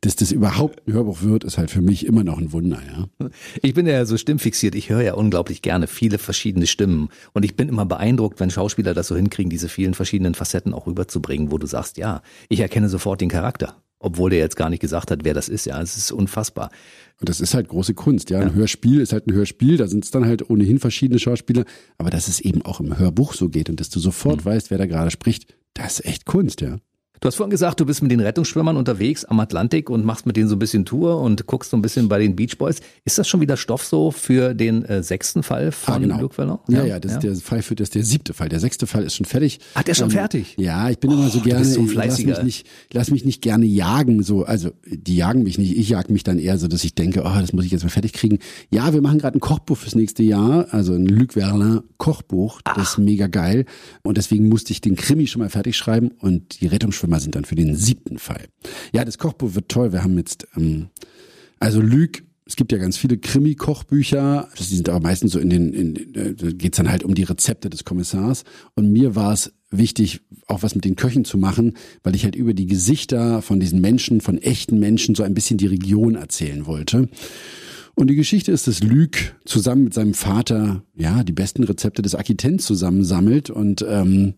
dass 0.00 0.16
das 0.16 0.32
überhaupt 0.32 0.86
ein 0.86 0.94
Hörbuch 0.94 1.22
wird, 1.22 1.44
ist 1.44 1.58
halt 1.58 1.70
für 1.70 1.82
mich 1.82 2.06
immer 2.06 2.24
noch 2.24 2.38
ein 2.38 2.52
Wunder, 2.52 2.80
ja. 2.86 3.28
Ich 3.60 3.74
bin 3.74 3.86
ja 3.86 4.04
so 4.06 4.16
stimmfixiert. 4.16 4.74
Ich 4.74 4.88
höre 4.88 5.02
ja 5.02 5.14
unglaublich 5.14 5.60
gerne 5.60 5.86
viele 5.86 6.18
verschiedene 6.18 6.66
Stimmen 6.66 7.10
und 7.34 7.44
ich 7.44 7.56
bin 7.56 7.68
immer 7.68 7.84
beeindruckt, 7.84 8.40
wenn 8.40 8.50
Schauspieler 8.50 8.94
das 8.94 9.08
so 9.08 9.16
hinkriegen, 9.16 9.50
diese 9.50 9.68
vielen 9.68 9.94
verschiedenen 9.94 10.34
Facetten 10.34 10.72
auch 10.72 10.86
rüberzubringen, 10.86 11.50
wo 11.50 11.58
du 11.58 11.66
sagst, 11.66 11.98
ja, 11.98 12.22
ich 12.48 12.60
erkenne 12.60 12.88
sofort 12.88 13.20
den 13.20 13.28
Charakter 13.28 13.76
obwohl 14.02 14.30
der 14.30 14.40
jetzt 14.40 14.56
gar 14.56 14.68
nicht 14.68 14.80
gesagt 14.80 15.10
hat, 15.10 15.24
wer 15.24 15.34
das 15.34 15.48
ist. 15.48 15.64
Ja, 15.64 15.80
es 15.80 15.96
ist 15.96 16.12
unfassbar. 16.12 16.70
Und 17.20 17.28
das 17.28 17.40
ist 17.40 17.54
halt 17.54 17.68
große 17.68 17.94
Kunst. 17.94 18.30
Ja, 18.30 18.40
ein 18.40 18.48
ja. 18.48 18.54
Hörspiel 18.54 19.00
ist 19.00 19.12
halt 19.12 19.26
ein 19.26 19.32
Hörspiel. 19.32 19.76
Da 19.76 19.86
sind 19.86 20.04
es 20.04 20.10
dann 20.10 20.26
halt 20.26 20.50
ohnehin 20.50 20.78
verschiedene 20.78 21.18
Schauspieler. 21.18 21.64
Aber 21.98 22.10
dass 22.10 22.28
es 22.28 22.40
eben 22.40 22.62
auch 22.62 22.80
im 22.80 22.98
Hörbuch 22.98 23.34
so 23.34 23.48
geht 23.48 23.70
und 23.70 23.80
dass 23.80 23.90
du 23.90 24.00
sofort 24.00 24.44
mhm. 24.44 24.44
weißt, 24.44 24.70
wer 24.70 24.78
da 24.78 24.86
gerade 24.86 25.10
spricht, 25.10 25.54
das 25.74 26.00
ist 26.00 26.06
echt 26.06 26.26
Kunst, 26.26 26.60
ja. 26.60 26.78
Du 27.22 27.28
hast 27.28 27.36
vorhin 27.36 27.52
gesagt, 27.52 27.78
du 27.78 27.86
bist 27.86 28.02
mit 28.02 28.10
den 28.10 28.18
Rettungsschwimmern 28.18 28.76
unterwegs 28.76 29.24
am 29.24 29.38
Atlantik 29.38 29.90
und 29.90 30.04
machst 30.04 30.26
mit 30.26 30.36
denen 30.36 30.48
so 30.48 30.56
ein 30.56 30.58
bisschen 30.58 30.84
Tour 30.84 31.20
und 31.20 31.46
guckst 31.46 31.70
so 31.70 31.76
ein 31.76 31.80
bisschen 31.80 32.08
bei 32.08 32.18
den 32.18 32.34
Beach 32.34 32.58
Boys. 32.58 32.80
Ist 33.04 33.16
das 33.16 33.28
schon 33.28 33.40
wieder 33.40 33.56
Stoff 33.56 33.84
so 33.84 34.10
für 34.10 34.54
den 34.54 34.84
äh, 34.84 35.04
sechsten 35.04 35.44
Fall 35.44 35.70
von 35.70 35.94
ah, 35.94 35.98
genau. 35.98 36.20
Luke 36.20 36.36
Vallon? 36.36 36.58
Ja, 36.66 36.80
ja, 36.80 36.84
ja, 36.84 36.98
das 36.98 37.12
ja. 37.12 37.18
ist 37.18 37.22
der 37.22 37.36
Fall 37.36 37.62
für 37.62 37.76
das 37.76 37.86
ist 37.86 37.94
der 37.94 38.02
siebte 38.02 38.34
Fall. 38.34 38.48
Der 38.48 38.58
sechste 38.58 38.88
Fall 38.88 39.04
ist 39.04 39.14
schon 39.14 39.24
fertig. 39.24 39.60
Hat 39.76 39.86
der 39.86 39.94
schon 39.94 40.06
ähm, 40.06 40.10
fertig? 40.10 40.56
Ja, 40.58 40.90
ich 40.90 40.98
bin 40.98 41.10
oh, 41.10 41.12
immer 41.12 41.28
so 41.28 41.38
gerne. 41.42 41.64
So 41.64 41.86
lass 41.94 42.18
mich 42.18 42.42
nicht, 42.42 42.66
lass 42.92 43.12
mich 43.12 43.24
nicht 43.24 43.40
gerne 43.40 43.66
jagen. 43.66 44.24
So, 44.24 44.42
also 44.42 44.72
die 44.84 45.14
jagen 45.14 45.44
mich 45.44 45.58
nicht. 45.58 45.78
Ich 45.78 45.90
jag 45.90 46.10
mich 46.10 46.24
dann 46.24 46.40
eher 46.40 46.58
so, 46.58 46.66
dass 46.66 46.82
ich 46.82 46.96
denke, 46.96 47.20
oh, 47.20 47.40
das 47.40 47.52
muss 47.52 47.64
ich 47.64 47.70
jetzt 47.70 47.84
mal 47.84 47.90
fertig 47.90 48.14
kriegen. 48.14 48.40
Ja, 48.72 48.92
wir 48.92 49.00
machen 49.00 49.20
gerade 49.20 49.38
ein 49.38 49.40
Kochbuch 49.40 49.78
fürs 49.78 49.94
nächste 49.94 50.24
Jahr, 50.24 50.66
also 50.72 50.94
ein 50.94 51.06
Luc 51.06 51.34
Verlin 51.34 51.82
Kochbuch. 51.98 52.62
Das 52.62 52.74
Ach. 52.76 52.82
ist 52.82 52.98
mega 52.98 53.28
geil. 53.28 53.64
Und 54.02 54.16
deswegen 54.16 54.48
musste 54.48 54.72
ich 54.72 54.80
den 54.80 54.96
Krimi 54.96 55.28
schon 55.28 55.38
mal 55.38 55.50
fertig 55.50 55.76
schreiben 55.76 56.10
und 56.18 56.60
die 56.60 56.66
Rettungsschwimmer 56.66 57.11
sind 57.20 57.34
dann 57.34 57.44
für 57.44 57.54
den 57.54 57.76
siebten 57.76 58.18
Fall. 58.18 58.46
Ja, 58.92 59.04
das 59.04 59.18
Kochbuch 59.18 59.54
wird 59.54 59.68
toll. 59.68 59.92
Wir 59.92 60.02
haben 60.02 60.16
jetzt, 60.18 60.46
ähm, 60.56 60.88
also 61.58 61.80
Lüg, 61.80 62.24
es 62.44 62.56
gibt 62.56 62.72
ja 62.72 62.78
ganz 62.78 62.96
viele 62.96 63.18
Krimi-Kochbücher, 63.18 64.48
die 64.58 64.62
sind 64.62 64.88
aber 64.88 65.00
meistens 65.00 65.32
so 65.32 65.38
in 65.38 65.48
den, 65.48 65.72
in, 65.72 66.14
äh, 66.14 66.34
da 66.34 66.50
geht's 66.50 66.76
dann 66.76 66.90
halt 66.90 67.04
um 67.04 67.14
die 67.14 67.22
Rezepte 67.22 67.70
des 67.70 67.84
Kommissars. 67.84 68.44
Und 68.74 68.92
mir 68.92 69.14
war 69.14 69.32
es 69.32 69.52
wichtig, 69.70 70.20
auch 70.48 70.62
was 70.62 70.74
mit 70.74 70.84
den 70.84 70.96
Köchen 70.96 71.24
zu 71.24 71.38
machen, 71.38 71.74
weil 72.02 72.14
ich 72.14 72.24
halt 72.24 72.36
über 72.36 72.52
die 72.52 72.66
Gesichter 72.66 73.42
von 73.42 73.60
diesen 73.60 73.80
Menschen, 73.80 74.20
von 74.20 74.38
echten 74.38 74.78
Menschen, 74.78 75.14
so 75.14 75.22
ein 75.22 75.34
bisschen 75.34 75.56
die 75.56 75.66
Region 75.66 76.14
erzählen 76.14 76.66
wollte. 76.66 77.08
Und 77.94 78.08
die 78.08 78.16
Geschichte 78.16 78.52
ist, 78.52 78.66
dass 78.66 78.82
Lüg 78.82 79.36
zusammen 79.44 79.84
mit 79.84 79.94
seinem 79.94 80.14
Vater 80.14 80.82
ja 80.94 81.22
die 81.22 81.32
besten 81.32 81.62
Rezepte 81.62 82.02
des 82.02 82.14
Aquitens 82.14 82.64
zusammensammelt 82.64 83.50
und 83.50 83.84
ähm, 83.88 84.34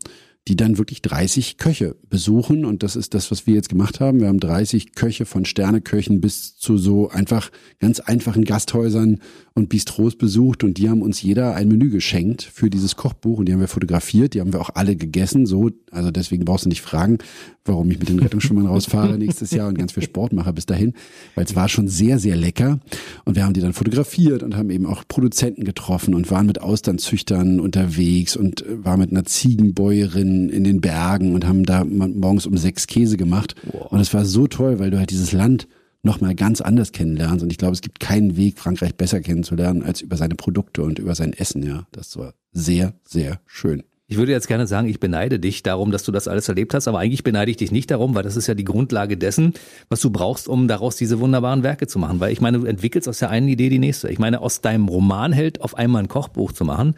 die 0.47 0.57
dann 0.57 0.77
wirklich 0.77 1.01
30 1.01 1.57
Köche 1.57 1.97
besuchen. 2.11 2.67
Und 2.67 2.83
das 2.83 2.97
ist 2.97 3.15
das, 3.15 3.31
was 3.31 3.47
wir 3.47 3.55
jetzt 3.55 3.71
gemacht 3.71 4.01
haben. 4.01 4.21
Wir 4.21 4.29
haben 4.29 4.41
30 4.41 4.95
Köche 4.95 5.25
von 5.25 5.47
Sterneköchen 5.47 6.21
bis 6.21 6.57
zu 6.57 6.77
so 6.77 7.09
einfach 7.09 7.51
ganz 7.81 8.01
einfachen 8.01 8.45
Gasthäusern 8.45 9.21
und 9.55 9.71
Bistros 9.71 10.17
besucht. 10.17 10.63
Und 10.63 10.77
die 10.77 10.91
haben 10.91 11.01
uns 11.01 11.23
jeder 11.23 11.55
ein 11.55 11.69
Menü 11.69 11.89
geschenkt 11.89 12.43
für 12.43 12.69
dieses 12.69 12.97
Kochbuch. 12.97 13.39
Und 13.39 13.47
die 13.47 13.55
haben 13.55 13.61
wir 13.61 13.69
fotografiert, 13.69 14.35
die 14.35 14.41
haben 14.41 14.53
wir 14.53 14.61
auch 14.61 14.71
alle 14.75 14.97
gegessen, 14.97 15.47
so, 15.47 15.71
also 15.91 16.11
deswegen 16.11 16.45
brauchst 16.45 16.67
du 16.67 16.69
nicht 16.69 16.83
fragen, 16.83 17.19
warum 17.65 17.91
ich 17.91 17.99
mit 17.99 18.11
den 18.11 18.19
Rettungsschwimmern 18.19 18.67
rausfahre 18.75 19.17
nächstes 19.17 19.51
Jahr 19.53 19.69
und 19.69 19.79
ganz 19.79 19.93
viel 19.93 20.03
Sport 20.03 20.35
mache 20.35 20.53
bis 20.53 20.67
dahin, 20.67 20.93
weil 21.35 21.45
es 21.45 21.57
war 21.57 21.71
schon 21.71 21.89
sehr, 21.89 22.19
sehr 22.19 22.37
lecker. 22.37 22.81
Und 23.25 23.37
wir 23.37 23.45
haben 23.45 23.55
die 23.55 23.61
dann 23.61 23.73
fotografiert 23.73 24.43
und 24.43 24.57
haben 24.57 24.69
eben 24.69 24.85
auch 24.85 25.05
Produzenten 25.09 25.65
getroffen 25.65 26.15
und 26.15 26.31
waren 26.31 26.47
mit 26.47 26.61
Austernzüchtern 26.61 27.61
unterwegs 27.61 28.37
und 28.37 28.65
waren 28.69 29.01
mit 29.01 29.11
einer 29.11 29.25
Ziegenbäuerin 29.25 30.34
in 30.51 30.65
den 30.65 30.81
Bergen 30.81 31.35
und 31.35 31.47
haben 31.47 31.65
da 31.65 31.85
morgens 31.85 32.47
um 32.47 32.57
sechs 32.57 32.87
Käse 32.87 33.17
gemacht 33.17 33.55
und 33.91 34.01
es 34.01 34.13
war 34.15 34.25
so 34.25 34.47
toll, 34.47 34.79
weil 34.79 34.91
du 34.91 34.99
halt 34.99 35.11
dieses 35.11 35.33
Land 35.33 35.67
nochmal 36.05 36.35
ganz 36.35 36.61
anders 36.61 36.93
kennenlernst. 36.93 37.43
Und 37.43 37.51
ich 37.51 37.59
glaube, 37.59 37.73
es 37.73 37.81
gibt 37.81 37.99
keinen 37.99 38.37
Weg, 38.37 38.59
Frankreich 38.59 38.95
besser 38.95 39.21
kennenzulernen, 39.21 39.83
als 39.83 40.03
über 40.03 40.17
seine 40.17 40.35
Produkte 40.35 40.83
und 40.83 40.99
über 40.99 41.15
sein 41.15 41.33
Essen, 41.33 41.63
ja. 41.63 41.87
Das 41.93 42.17
war 42.17 42.35
sehr, 42.53 42.93
sehr 43.05 43.41
schön. 43.47 43.83
Ich 44.07 44.19
würde 44.19 44.33
jetzt 44.33 44.49
gerne 44.49 44.67
sagen, 44.67 44.87
ich 44.87 45.01
beneide 45.01 45.41
dich 45.41 45.63
darum, 45.63 45.91
dass 45.91 46.03
du 46.03 46.13
das 46.13 46.29
alles 46.29 46.47
erlebt 46.47 46.75
hast, 46.75 46.87
aber 46.89 46.99
eigentlich 46.99 47.25
beneide 47.25 47.51
ich 47.51 47.57
dich 47.57 47.73
nicht 47.73 47.91
darum, 47.91 48.15
weil 48.15 48.23
das 48.23 48.37
ist 48.37 48.47
ja 48.47 48.55
die 48.55 48.65
Grundlage 48.65 49.17
dessen, 49.17 49.55
was 49.89 50.03
du 50.03 50.11
brauchst, 50.11 50.47
um 50.47 50.69
daraus 50.69 50.97
diese 50.97 51.21
wunderbaren 51.21 51.63
Werke 51.63 51.87
zu 51.87 51.99
machen. 51.99 52.21
Weil 52.21 52.31
ich 52.31 52.43
meine, 52.43 52.59
du 52.59 52.67
entwickelst 52.67 53.09
aus 53.09 53.21
der 53.21 53.31
einen 53.31 53.49
Idee 53.49 53.71
die 53.71 53.79
nächste. 53.79 54.11
Ich 54.11 54.19
meine, 54.19 54.43
aus 54.43 54.61
deinem 54.61 54.89
Romanheld 54.89 55.63
auf 55.63 55.75
einmal 55.75 56.03
ein 56.03 56.09
Kochbuch 56.09 56.53
zu 56.53 56.67
machen, 56.67 56.97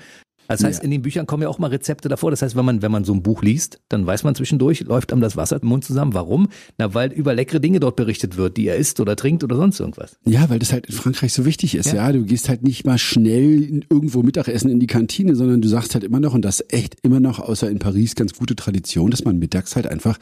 das 0.48 0.64
heißt, 0.64 0.78
ja. 0.80 0.84
in 0.84 0.90
den 0.90 1.02
Büchern 1.02 1.26
kommen 1.26 1.42
ja 1.42 1.48
auch 1.48 1.58
mal 1.58 1.68
Rezepte 1.68 2.08
davor. 2.08 2.30
Das 2.30 2.42
heißt, 2.42 2.56
wenn 2.56 2.64
man, 2.64 2.82
wenn 2.82 2.92
man 2.92 3.04
so 3.04 3.12
ein 3.12 3.22
Buch 3.22 3.42
liest, 3.42 3.80
dann 3.88 4.06
weiß 4.06 4.24
man 4.24 4.34
zwischendurch, 4.34 4.80
läuft 4.80 5.12
einem 5.12 5.20
das 5.20 5.36
Wasser 5.36 5.60
im 5.60 5.68
Mund 5.68 5.84
zusammen. 5.84 6.14
Warum? 6.14 6.48
Na, 6.78 6.94
weil 6.94 7.12
über 7.12 7.34
leckere 7.34 7.60
Dinge 7.60 7.80
dort 7.80 7.96
berichtet 7.96 8.36
wird, 8.36 8.56
die 8.56 8.66
er 8.68 8.76
isst 8.76 9.00
oder 9.00 9.16
trinkt 9.16 9.44
oder 9.44 9.56
sonst 9.56 9.80
irgendwas. 9.80 10.16
Ja, 10.24 10.48
weil 10.48 10.58
das 10.58 10.72
halt 10.72 10.86
in 10.86 10.94
Frankreich 10.94 11.32
so 11.32 11.44
wichtig 11.44 11.74
ist. 11.74 11.86
Ja, 11.86 12.06
ja? 12.06 12.12
du 12.12 12.24
gehst 12.24 12.48
halt 12.48 12.62
nicht 12.62 12.86
mal 12.86 12.98
schnell 12.98 13.82
irgendwo 13.90 14.22
Mittagessen 14.22 14.70
in 14.70 14.80
die 14.80 14.86
Kantine, 14.86 15.34
sondern 15.36 15.60
du 15.60 15.68
sagst 15.68 15.94
halt 15.94 16.04
immer 16.04 16.20
noch, 16.20 16.34
und 16.34 16.44
das 16.44 16.64
echt 16.68 16.96
immer 17.02 17.20
noch, 17.20 17.38
außer 17.38 17.70
in 17.70 17.78
Paris, 17.78 18.14
ganz 18.14 18.34
gute 18.34 18.56
Tradition, 18.56 19.10
dass 19.10 19.24
man 19.24 19.38
mittags 19.38 19.76
halt 19.76 19.86
einfach 19.86 20.18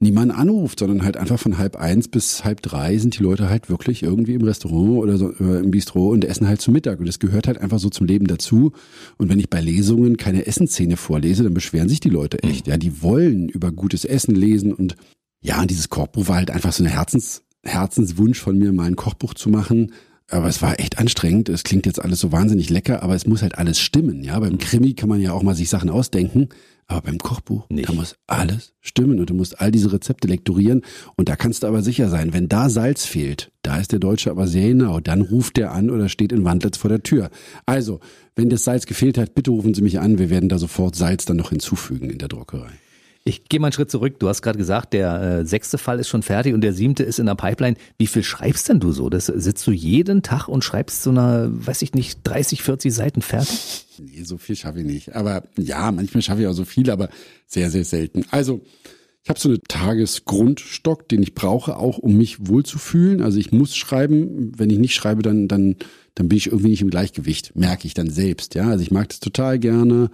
niemand 0.00 0.32
anruft, 0.32 0.78
sondern 0.78 1.04
halt 1.04 1.16
einfach 1.16 1.38
von 1.38 1.58
halb 1.58 1.76
eins 1.76 2.08
bis 2.08 2.44
halb 2.44 2.62
drei 2.62 2.98
sind 2.98 3.18
die 3.18 3.22
Leute 3.22 3.48
halt 3.48 3.68
wirklich 3.68 4.02
irgendwie 4.02 4.34
im 4.34 4.42
Restaurant 4.42 4.98
oder 4.98 5.16
so, 5.16 5.32
äh, 5.32 5.60
im 5.60 5.70
Bistro 5.70 6.10
und 6.10 6.24
essen 6.24 6.46
halt 6.46 6.60
zu 6.60 6.70
Mittag. 6.70 7.00
Und 7.00 7.06
das 7.06 7.18
gehört 7.18 7.46
halt 7.46 7.58
einfach 7.58 7.78
so 7.78 7.90
zum 7.90 8.06
Leben 8.06 8.26
dazu. 8.26 8.72
Und 9.16 9.28
wenn 9.28 9.40
ich 9.40 9.50
bei 9.50 9.60
Lesungen 9.60 10.16
keine 10.16 10.46
Essensszene 10.46 10.96
vorlese, 10.96 11.42
dann 11.42 11.54
beschweren 11.54 11.88
sich 11.88 12.00
die 12.00 12.10
Leute 12.10 12.42
echt. 12.42 12.66
Mhm. 12.66 12.70
Ja, 12.72 12.78
die 12.78 13.02
wollen 13.02 13.48
über 13.48 13.72
gutes 13.72 14.04
Essen 14.04 14.34
lesen 14.34 14.72
und 14.72 14.96
ja, 15.40 15.60
und 15.60 15.70
dieses 15.70 15.88
Kochbuch 15.88 16.28
war 16.28 16.36
halt 16.36 16.50
einfach 16.50 16.72
so 16.72 16.82
ein 16.82 16.88
Herzens, 16.88 17.42
Herzenswunsch 17.62 18.40
von 18.40 18.58
mir, 18.58 18.72
mal 18.72 18.86
ein 18.86 18.96
Kochbuch 18.96 19.34
zu 19.34 19.50
machen. 19.50 19.92
Aber 20.30 20.48
es 20.48 20.60
war 20.60 20.78
echt 20.78 20.98
anstrengend. 20.98 21.48
Es 21.48 21.64
klingt 21.64 21.86
jetzt 21.86 22.02
alles 22.02 22.20
so 22.20 22.32
wahnsinnig 22.32 22.68
lecker, 22.70 23.02
aber 23.02 23.14
es 23.14 23.26
muss 23.26 23.42
halt 23.42 23.56
alles 23.56 23.80
stimmen. 23.80 24.24
Ja, 24.24 24.38
beim 24.38 24.58
Krimi 24.58 24.94
kann 24.94 25.08
man 25.08 25.20
ja 25.20 25.32
auch 25.32 25.42
mal 25.42 25.54
sich 25.54 25.70
Sachen 25.70 25.88
ausdenken. 25.88 26.48
Aber 26.90 27.02
beim 27.02 27.18
Kochbuch, 27.18 27.68
Nicht. 27.68 27.86
da 27.88 27.92
muss 27.92 28.16
alles 28.26 28.72
stimmen 28.80 29.20
und 29.20 29.28
du 29.28 29.34
musst 29.34 29.60
all 29.60 29.70
diese 29.70 29.92
Rezepte 29.92 30.26
lektorieren. 30.26 30.82
Und 31.16 31.28
da 31.28 31.36
kannst 31.36 31.62
du 31.62 31.66
aber 31.66 31.82
sicher 31.82 32.08
sein, 32.08 32.32
wenn 32.32 32.48
da 32.48 32.70
Salz 32.70 33.04
fehlt, 33.04 33.52
da 33.60 33.78
ist 33.78 33.92
der 33.92 33.98
Deutsche 33.98 34.30
aber 34.30 34.46
sehr 34.46 34.68
genau. 34.68 34.98
Dann 34.98 35.20
ruft 35.20 35.58
der 35.58 35.72
an 35.72 35.90
oder 35.90 36.08
steht 36.08 36.32
in 36.32 36.44
Wandlitz 36.44 36.78
vor 36.78 36.88
der 36.88 37.02
Tür. 37.02 37.28
Also, 37.66 38.00
wenn 38.36 38.48
das 38.48 38.64
Salz 38.64 38.86
gefehlt 38.86 39.18
hat, 39.18 39.34
bitte 39.34 39.50
rufen 39.50 39.74
Sie 39.74 39.82
mich 39.82 40.00
an. 40.00 40.18
Wir 40.18 40.30
werden 40.30 40.48
da 40.48 40.58
sofort 40.58 40.96
Salz 40.96 41.26
dann 41.26 41.36
noch 41.36 41.50
hinzufügen 41.50 42.08
in 42.08 42.18
der 42.18 42.28
Druckerei. 42.28 42.70
Ich 43.28 43.44
gehe 43.44 43.60
mal 43.60 43.66
einen 43.66 43.72
Schritt 43.72 43.90
zurück. 43.90 44.18
Du 44.18 44.28
hast 44.28 44.40
gerade 44.40 44.56
gesagt, 44.56 44.94
der 44.94 45.22
äh, 45.22 45.44
sechste 45.44 45.76
Fall 45.76 46.00
ist 46.00 46.08
schon 46.08 46.22
fertig 46.22 46.54
und 46.54 46.62
der 46.62 46.72
siebte 46.72 47.02
ist 47.02 47.18
in 47.18 47.26
der 47.26 47.34
Pipeline. 47.34 47.76
Wie 47.98 48.06
viel 48.06 48.22
schreibst 48.22 48.70
denn 48.70 48.80
du 48.80 48.90
so? 48.92 49.10
Das 49.10 49.26
sitzt 49.26 49.66
du 49.66 49.70
jeden 49.70 50.22
Tag 50.22 50.48
und 50.48 50.64
schreibst 50.64 51.02
so 51.02 51.10
eine, 51.10 51.50
weiß 51.52 51.82
ich 51.82 51.92
nicht, 51.92 52.20
30, 52.24 52.62
40 52.62 52.94
Seiten 52.94 53.20
fertig? 53.20 53.84
Nee, 53.98 54.22
so 54.22 54.38
viel 54.38 54.56
schaffe 54.56 54.78
ich 54.80 54.86
nicht. 54.86 55.14
Aber 55.14 55.42
ja, 55.58 55.92
manchmal 55.92 56.22
schaffe 56.22 56.40
ich 56.40 56.46
auch 56.46 56.54
so 56.54 56.64
viel, 56.64 56.90
aber 56.90 57.10
sehr, 57.46 57.70
sehr 57.70 57.84
selten. 57.84 58.24
Also, 58.30 58.62
ich 59.22 59.28
habe 59.28 59.40
so 59.40 59.50
einen 59.50 59.60
Tagesgrundstock, 59.68 61.06
den 61.06 61.22
ich 61.22 61.34
brauche, 61.34 61.76
auch 61.76 61.98
um 61.98 62.16
mich 62.16 62.48
wohlzufühlen. 62.48 63.20
Also 63.20 63.38
ich 63.38 63.52
muss 63.52 63.76
schreiben. 63.76 64.52
Wenn 64.56 64.70
ich 64.70 64.78
nicht 64.78 64.94
schreibe, 64.94 65.20
dann, 65.20 65.48
dann, 65.48 65.76
dann 66.14 66.28
bin 66.30 66.38
ich 66.38 66.46
irgendwie 66.46 66.70
nicht 66.70 66.80
im 66.80 66.88
Gleichgewicht. 66.88 67.54
Merke 67.54 67.86
ich 67.86 67.92
dann 67.92 68.08
selbst. 68.08 68.54
Ja, 68.54 68.70
also 68.70 68.82
ich 68.82 68.90
mag 68.90 69.10
das 69.10 69.20
total 69.20 69.58
gerne 69.58 70.08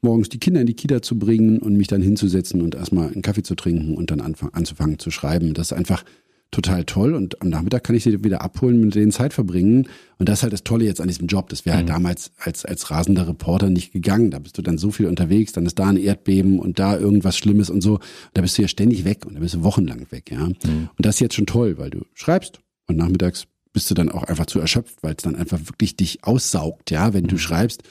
morgens 0.00 0.28
die 0.28 0.38
Kinder 0.38 0.60
in 0.60 0.66
die 0.66 0.74
Kita 0.74 1.02
zu 1.02 1.18
bringen 1.18 1.58
und 1.58 1.76
mich 1.76 1.88
dann 1.88 2.02
hinzusetzen 2.02 2.62
und 2.62 2.74
erstmal 2.74 3.12
einen 3.12 3.22
Kaffee 3.22 3.42
zu 3.42 3.54
trinken 3.54 3.96
und 3.96 4.10
dann 4.10 4.20
anzufangen 4.20 4.98
zu 4.98 5.10
schreiben. 5.10 5.54
Das 5.54 5.72
ist 5.72 5.76
einfach 5.76 6.04
total 6.50 6.84
toll 6.84 7.14
und 7.14 7.42
am 7.42 7.50
Nachmittag 7.50 7.84
kann 7.84 7.94
ich 7.94 8.04
sie 8.04 8.24
wieder 8.24 8.40
abholen, 8.40 8.80
mit 8.80 8.94
denen 8.94 9.12
Zeit 9.12 9.34
verbringen. 9.34 9.86
Und 10.18 10.28
das 10.28 10.38
ist 10.38 10.42
halt 10.44 10.52
das 10.54 10.64
Tolle 10.64 10.86
jetzt 10.86 11.00
an 11.00 11.08
diesem 11.08 11.26
Job. 11.26 11.50
Das 11.50 11.66
wäre 11.66 11.76
halt 11.76 11.86
mhm. 11.86 11.92
halt 11.92 11.98
damals 11.98 12.30
als, 12.38 12.64
als 12.64 12.90
rasender 12.90 13.28
Reporter 13.28 13.68
nicht 13.68 13.92
gegangen. 13.92 14.30
Da 14.30 14.38
bist 14.38 14.56
du 14.56 14.62
dann 14.62 14.78
so 14.78 14.90
viel 14.90 15.06
unterwegs, 15.06 15.52
dann 15.52 15.66
ist 15.66 15.78
da 15.78 15.86
ein 15.88 15.98
Erdbeben 15.98 16.58
und 16.58 16.78
da 16.78 16.96
irgendwas 16.96 17.36
Schlimmes 17.36 17.68
und 17.68 17.82
so. 17.82 17.98
Da 18.32 18.42
bist 18.42 18.56
du 18.56 18.62
ja 18.62 18.68
ständig 18.68 19.04
weg 19.04 19.26
und 19.26 19.34
da 19.34 19.40
bist 19.40 19.54
du 19.54 19.62
wochenlang 19.62 20.06
weg, 20.10 20.30
ja. 20.30 20.46
Mhm. 20.46 20.88
Und 20.96 21.06
das 21.06 21.16
ist 21.16 21.20
jetzt 21.20 21.34
schon 21.34 21.46
toll, 21.46 21.76
weil 21.76 21.90
du 21.90 22.00
schreibst 22.14 22.60
und 22.86 22.96
nachmittags 22.96 23.46
bist 23.74 23.90
du 23.90 23.94
dann 23.94 24.10
auch 24.10 24.24
einfach 24.24 24.46
zu 24.46 24.58
erschöpft, 24.58 25.02
weil 25.02 25.14
es 25.16 25.22
dann 25.22 25.36
einfach 25.36 25.60
wirklich 25.66 25.96
dich 25.96 26.24
aussaugt, 26.24 26.90
ja, 26.90 27.12
wenn 27.12 27.26
du 27.26 27.34
mhm. 27.34 27.40
schreibst. 27.40 27.82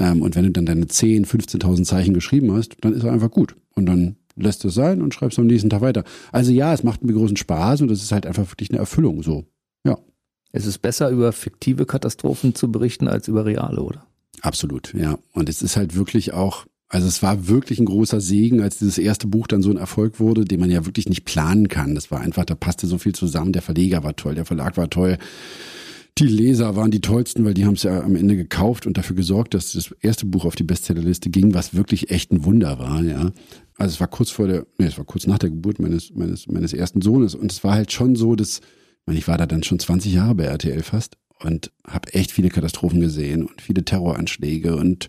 Ähm, 0.00 0.22
und 0.22 0.34
wenn 0.34 0.44
du 0.44 0.50
dann 0.50 0.66
deine 0.66 0.88
10, 0.88 1.26
15.000 1.26 1.84
Zeichen 1.84 2.14
geschrieben 2.14 2.52
hast, 2.52 2.76
dann 2.80 2.94
ist 2.94 3.04
er 3.04 3.12
einfach 3.12 3.30
gut. 3.30 3.54
Und 3.74 3.86
dann 3.86 4.16
lässt 4.34 4.64
es 4.64 4.74
sein 4.74 5.02
und 5.02 5.12
schreibst 5.12 5.38
am 5.38 5.46
nächsten 5.46 5.68
Tag 5.68 5.82
weiter. 5.82 6.04
Also 6.32 6.52
ja, 6.52 6.72
es 6.72 6.82
macht 6.82 7.04
mir 7.04 7.12
großen 7.12 7.36
Spaß 7.36 7.82
und 7.82 7.90
es 7.90 8.02
ist 8.02 8.10
halt 8.10 8.26
einfach 8.26 8.50
wirklich 8.50 8.70
eine 8.70 8.78
Erfüllung 8.78 9.22
so. 9.22 9.44
Ja. 9.84 9.98
Es 10.52 10.64
ist 10.64 10.78
besser, 10.78 11.10
über 11.10 11.32
fiktive 11.32 11.84
Katastrophen 11.84 12.54
zu 12.54 12.72
berichten, 12.72 13.08
als 13.08 13.28
über 13.28 13.44
reale, 13.44 13.82
oder? 13.82 14.06
Absolut, 14.40 14.94
ja. 14.94 15.18
Und 15.34 15.50
es 15.50 15.60
ist 15.60 15.76
halt 15.76 15.94
wirklich 15.94 16.32
auch, 16.32 16.64
also 16.88 17.06
es 17.06 17.22
war 17.22 17.46
wirklich 17.48 17.78
ein 17.78 17.84
großer 17.84 18.22
Segen, 18.22 18.62
als 18.62 18.78
dieses 18.78 18.96
erste 18.96 19.26
Buch 19.26 19.46
dann 19.46 19.62
so 19.62 19.70
ein 19.70 19.76
Erfolg 19.76 20.18
wurde, 20.18 20.46
den 20.46 20.60
man 20.60 20.70
ja 20.70 20.86
wirklich 20.86 21.10
nicht 21.10 21.26
planen 21.26 21.68
kann. 21.68 21.94
Das 21.94 22.10
war 22.10 22.20
einfach, 22.20 22.46
da 22.46 22.54
passte 22.54 22.86
so 22.86 22.96
viel 22.96 23.14
zusammen. 23.14 23.52
Der 23.52 23.62
Verleger 23.62 24.02
war 24.02 24.16
toll, 24.16 24.34
der 24.34 24.46
Verlag 24.46 24.78
war 24.78 24.88
toll. 24.88 25.18
Die 26.20 26.26
Leser 26.26 26.76
waren 26.76 26.90
die 26.90 27.00
tollsten, 27.00 27.46
weil 27.46 27.54
die 27.54 27.64
haben 27.64 27.74
es 27.74 27.82
ja 27.82 28.02
am 28.02 28.14
Ende 28.14 28.36
gekauft 28.36 28.86
und 28.86 28.98
dafür 28.98 29.16
gesorgt, 29.16 29.54
dass 29.54 29.72
das 29.72 29.94
erste 30.02 30.26
Buch 30.26 30.44
auf 30.44 30.54
die 30.54 30.64
Bestsellerliste 30.64 31.30
ging, 31.30 31.54
was 31.54 31.74
wirklich 31.74 32.10
echt 32.10 32.30
ein 32.30 32.44
Wunder 32.44 32.78
war, 32.78 33.02
ja. 33.02 33.32
Also 33.78 33.94
es 33.94 34.00
war 34.00 34.08
kurz 34.08 34.28
vor 34.30 34.46
der, 34.46 34.66
nee, 34.76 34.84
es 34.84 34.98
war 34.98 35.06
kurz 35.06 35.26
nach 35.26 35.38
der 35.38 35.48
Geburt 35.48 35.78
meines, 35.78 36.14
meines, 36.14 36.46
meines 36.46 36.74
ersten 36.74 37.00
Sohnes 37.00 37.34
und 37.34 37.50
es 37.50 37.64
war 37.64 37.72
halt 37.72 37.90
schon 37.90 38.16
so, 38.16 38.36
dass, 38.36 38.58
ich, 38.58 39.06
meine, 39.06 39.18
ich 39.18 39.28
war 39.28 39.38
da 39.38 39.46
dann 39.46 39.62
schon 39.62 39.78
20 39.78 40.12
Jahre 40.12 40.34
bei 40.34 40.44
RTL 40.44 40.82
fast 40.82 41.16
und 41.42 41.72
habe 41.86 42.12
echt 42.12 42.32
viele 42.32 42.50
Katastrophen 42.50 43.00
gesehen 43.00 43.46
und 43.46 43.62
viele 43.62 43.82
Terroranschläge 43.82 44.76
und 44.76 45.08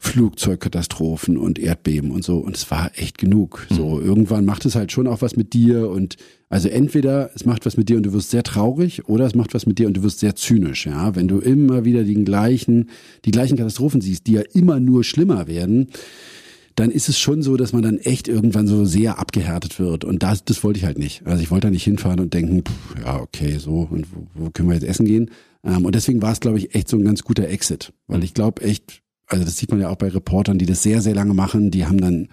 Flugzeugkatastrophen 0.00 1.36
und 1.36 1.58
Erdbeben 1.58 2.12
und 2.12 2.24
so. 2.24 2.38
Und 2.38 2.56
es 2.56 2.70
war 2.70 2.92
echt 2.94 3.18
genug. 3.18 3.66
So, 3.68 3.96
mhm. 3.96 4.06
irgendwann 4.06 4.44
macht 4.44 4.64
es 4.64 4.76
halt 4.76 4.92
schon 4.92 5.08
auch 5.08 5.22
was 5.22 5.36
mit 5.36 5.52
dir. 5.52 5.90
Und 5.90 6.16
also 6.48 6.68
entweder 6.68 7.30
es 7.34 7.44
macht 7.44 7.66
was 7.66 7.76
mit 7.76 7.88
dir 7.88 7.96
und 7.96 8.04
du 8.04 8.12
wirst 8.12 8.30
sehr 8.30 8.44
traurig, 8.44 9.08
oder 9.08 9.26
es 9.26 9.34
macht 9.34 9.54
was 9.54 9.66
mit 9.66 9.78
dir 9.78 9.88
und 9.88 9.96
du 9.96 10.02
wirst 10.02 10.20
sehr 10.20 10.36
zynisch, 10.36 10.86
ja. 10.86 11.16
Wenn 11.16 11.28
du 11.28 11.38
immer 11.38 11.84
wieder 11.84 12.04
den 12.04 12.24
gleichen, 12.24 12.90
die 13.24 13.32
gleichen 13.32 13.58
Katastrophen 13.58 14.00
siehst, 14.00 14.26
die 14.28 14.32
ja 14.32 14.42
immer 14.52 14.78
nur 14.78 15.02
schlimmer 15.02 15.48
werden, 15.48 15.88
dann 16.76 16.92
ist 16.92 17.08
es 17.08 17.18
schon 17.18 17.42
so, 17.42 17.56
dass 17.56 17.72
man 17.72 17.82
dann 17.82 17.98
echt 17.98 18.28
irgendwann 18.28 18.68
so 18.68 18.84
sehr 18.84 19.18
abgehärtet 19.18 19.80
wird. 19.80 20.04
Und 20.04 20.22
das, 20.22 20.44
das 20.44 20.62
wollte 20.62 20.78
ich 20.78 20.84
halt 20.84 20.96
nicht. 20.96 21.26
Also 21.26 21.42
ich 21.42 21.50
wollte 21.50 21.66
da 21.66 21.70
nicht 21.72 21.82
hinfahren 21.82 22.20
und 22.20 22.34
denken, 22.34 22.62
pff, 22.62 23.04
ja, 23.04 23.20
okay, 23.20 23.58
so, 23.58 23.88
und 23.90 24.06
wo, 24.14 24.26
wo 24.34 24.50
können 24.50 24.68
wir 24.68 24.76
jetzt 24.76 24.86
essen 24.86 25.04
gehen? 25.04 25.30
Ähm, 25.64 25.84
und 25.84 25.96
deswegen 25.96 26.22
war 26.22 26.30
es, 26.30 26.38
glaube 26.38 26.58
ich, 26.58 26.76
echt 26.76 26.88
so 26.88 26.96
ein 26.96 27.04
ganz 27.04 27.24
guter 27.24 27.48
Exit. 27.48 27.92
Weil 28.06 28.22
ich 28.22 28.32
glaube 28.32 28.62
echt, 28.62 29.02
also 29.28 29.44
das 29.44 29.56
sieht 29.56 29.70
man 29.70 29.80
ja 29.80 29.88
auch 29.88 29.96
bei 29.96 30.08
Reportern, 30.08 30.58
die 30.58 30.66
das 30.66 30.82
sehr, 30.82 31.00
sehr 31.00 31.14
lange 31.14 31.34
machen, 31.34 31.70
die 31.70 31.86
haben 31.86 32.00
dann 32.00 32.28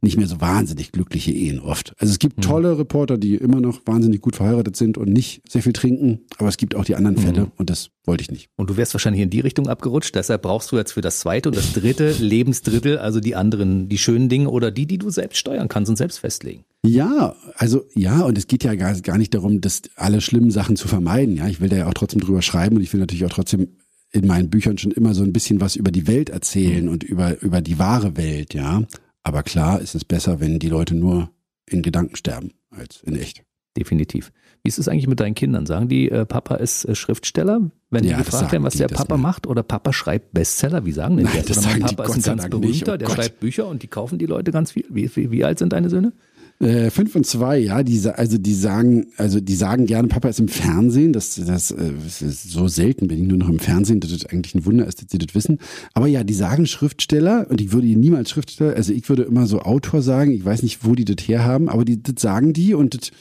nicht 0.00 0.16
mehr 0.16 0.28
so 0.28 0.40
wahnsinnig 0.40 0.92
glückliche 0.92 1.32
Ehen 1.32 1.58
oft. 1.58 1.92
Also 1.98 2.12
es 2.12 2.20
gibt 2.20 2.36
mhm. 2.36 2.42
tolle 2.42 2.78
Reporter, 2.78 3.18
die 3.18 3.34
immer 3.34 3.60
noch 3.60 3.80
wahnsinnig 3.84 4.20
gut 4.20 4.36
verheiratet 4.36 4.76
sind 4.76 4.96
und 4.96 5.12
nicht 5.12 5.42
sehr 5.50 5.62
viel 5.62 5.72
trinken, 5.72 6.20
aber 6.38 6.48
es 6.48 6.56
gibt 6.56 6.76
auch 6.76 6.84
die 6.84 6.94
anderen 6.94 7.16
mhm. 7.16 7.20
Fälle 7.20 7.40
mhm. 7.42 7.52
und 7.56 7.68
das 7.68 7.90
wollte 8.04 8.22
ich 8.22 8.30
nicht. 8.30 8.48
Und 8.56 8.70
du 8.70 8.76
wärst 8.76 8.94
wahrscheinlich 8.94 9.22
in 9.22 9.30
die 9.30 9.40
Richtung 9.40 9.66
abgerutscht, 9.66 10.14
deshalb 10.14 10.42
brauchst 10.42 10.70
du 10.70 10.76
jetzt 10.76 10.92
für 10.92 11.00
das 11.00 11.18
zweite 11.18 11.48
und 11.48 11.56
das 11.56 11.72
dritte 11.72 12.12
Lebensdrittel, 12.20 12.98
also 12.98 13.18
die 13.18 13.34
anderen, 13.34 13.88
die 13.88 13.98
schönen 13.98 14.28
Dinge 14.28 14.50
oder 14.50 14.70
die, 14.70 14.86
die 14.86 14.98
du 14.98 15.10
selbst 15.10 15.38
steuern 15.38 15.68
kannst 15.68 15.90
und 15.90 15.96
selbst 15.96 16.18
festlegen. 16.18 16.64
Ja, 16.86 17.34
also 17.56 17.84
ja, 17.94 18.20
und 18.22 18.38
es 18.38 18.46
geht 18.46 18.62
ja 18.62 18.76
gar, 18.76 18.94
gar 19.00 19.18
nicht 19.18 19.34
darum, 19.34 19.60
dass 19.60 19.82
alle 19.96 20.20
schlimmen 20.20 20.52
Sachen 20.52 20.76
zu 20.76 20.86
vermeiden. 20.86 21.36
Ja, 21.36 21.48
ich 21.48 21.60
will 21.60 21.68
da 21.68 21.76
ja 21.76 21.88
auch 21.88 21.94
trotzdem 21.94 22.20
drüber 22.20 22.40
schreiben 22.40 22.76
und 22.76 22.82
ich 22.82 22.92
will 22.92 23.00
natürlich 23.00 23.24
auch 23.24 23.30
trotzdem 23.30 23.77
in 24.10 24.26
meinen 24.26 24.50
Büchern 24.50 24.78
schon 24.78 24.92
immer 24.92 25.14
so 25.14 25.22
ein 25.22 25.32
bisschen 25.32 25.60
was 25.60 25.76
über 25.76 25.90
die 25.90 26.06
Welt 26.06 26.30
erzählen 26.30 26.86
mhm. 26.86 26.92
und 26.92 27.04
über, 27.04 27.40
über 27.42 27.60
die 27.60 27.78
wahre 27.78 28.16
Welt, 28.16 28.54
ja. 28.54 28.82
Aber 29.22 29.42
klar 29.42 29.80
ist 29.80 29.94
es 29.94 30.04
besser, 30.04 30.40
wenn 30.40 30.58
die 30.58 30.68
Leute 30.68 30.94
nur 30.94 31.30
in 31.66 31.82
Gedanken 31.82 32.16
sterben, 32.16 32.52
als 32.70 33.02
in 33.02 33.16
echt. 33.16 33.44
Definitiv. 33.76 34.32
Wie 34.64 34.68
ist 34.68 34.78
es 34.78 34.88
eigentlich 34.88 35.06
mit 35.06 35.20
deinen 35.20 35.34
Kindern? 35.34 35.66
Sagen 35.66 35.88
die, 35.88 36.10
äh, 36.10 36.24
Papa 36.24 36.56
ist 36.56 36.84
äh, 36.84 36.94
Schriftsteller? 36.94 37.70
Wenn 37.90 38.04
ja, 38.04 38.16
die 38.16 38.24
gefragt 38.24 38.50
werden, 38.50 38.64
was 38.64 38.72
die, 38.72 38.78
der 38.78 38.88
Papa 38.88 39.16
macht 39.16 39.46
oder 39.46 39.62
Papa 39.62 39.92
schreibt 39.92 40.32
Bestseller, 40.32 40.84
wie 40.84 40.92
sagen 40.92 41.16
denn 41.16 41.26
Nein, 41.26 41.44
das? 41.46 41.58
Oder 41.58 41.78
mein 41.78 41.82
Papa 41.82 42.04
ist 42.04 42.28
ein 42.28 42.36
ganz 42.36 42.50
berühmter, 42.50 42.94
oh 42.94 42.96
der 42.96 43.08
schreibt 43.08 43.40
Bücher 43.40 43.68
und 43.68 43.82
die 43.82 43.86
kaufen 43.86 44.18
die 44.18 44.26
Leute 44.26 44.50
ganz 44.50 44.72
viel. 44.72 44.84
Wie, 44.90 45.14
wie, 45.14 45.30
wie 45.30 45.44
alt 45.44 45.58
sind 45.58 45.72
deine 45.72 45.90
Söhne? 45.90 46.12
Äh, 46.60 46.90
fünf 46.90 47.14
und 47.14 47.24
zwei, 47.24 47.58
ja, 47.58 47.84
die, 47.84 48.00
also 48.08 48.36
die 48.36 48.54
sagen, 48.54 49.06
also 49.16 49.40
die 49.40 49.54
sagen 49.54 49.86
gerne, 49.86 50.08
Papa 50.08 50.28
ist 50.28 50.40
im 50.40 50.48
Fernsehen. 50.48 51.12
Das, 51.12 51.36
das, 51.36 51.70
äh, 51.70 51.92
das 52.02 52.20
ist 52.20 52.50
so 52.50 52.66
selten, 52.66 53.06
bin 53.06 53.22
ich 53.22 53.28
nur 53.28 53.38
noch 53.38 53.48
im 53.48 53.60
Fernsehen, 53.60 54.00
dass 54.00 54.10
das 54.10 54.26
eigentlich 54.26 54.56
ein 54.56 54.66
Wunder 54.66 54.84
ist, 54.86 55.00
dass 55.00 55.08
sie 55.08 55.18
das 55.18 55.36
wissen. 55.36 55.58
Aber 55.94 56.08
ja, 56.08 56.24
die 56.24 56.34
sagen 56.34 56.66
Schriftsteller 56.66 57.46
und 57.48 57.60
ich 57.60 57.70
würde 57.70 57.86
ihnen 57.86 58.00
niemals 58.00 58.30
Schriftsteller, 58.30 58.74
also 58.74 58.92
ich 58.92 59.08
würde 59.08 59.22
immer 59.22 59.46
so 59.46 59.60
Autor 59.60 60.02
sagen, 60.02 60.32
ich 60.32 60.44
weiß 60.44 60.64
nicht, 60.64 60.84
wo 60.84 60.96
die 60.96 61.04
das 61.04 61.28
herhaben, 61.28 61.68
aber 61.68 61.84
die, 61.84 62.02
das 62.02 62.20
sagen 62.20 62.52
die 62.52 62.74
und 62.74 62.94
das 62.94 63.12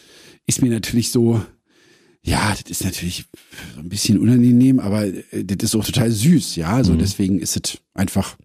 ist 0.48 0.64
mir 0.64 0.72
natürlich 0.72 1.12
so, 1.12 1.40
ja, 2.24 2.56
das 2.60 2.72
ist 2.72 2.86
natürlich 2.86 3.26
so 3.76 3.82
ein 3.82 3.90
bisschen 3.90 4.18
unangenehm, 4.18 4.80
aber 4.80 5.06
äh, 5.06 5.46
das 5.46 5.58
ist 5.70 5.76
auch 5.76 5.86
total 5.86 6.10
süß, 6.10 6.56
ja. 6.56 6.72
So 6.72 6.78
also 6.78 6.94
mhm. 6.94 7.00
deswegen 7.00 7.40
ist 7.40 7.56
es 7.56 7.78
einfach 7.94 8.36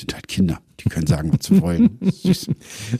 sind 0.00 0.14
halt 0.14 0.28
Kinder. 0.28 0.60
Die 0.80 0.88
können 0.88 1.06
sagen, 1.06 1.32
was 1.32 1.46
sie 1.46 1.60
wollen. 1.60 1.98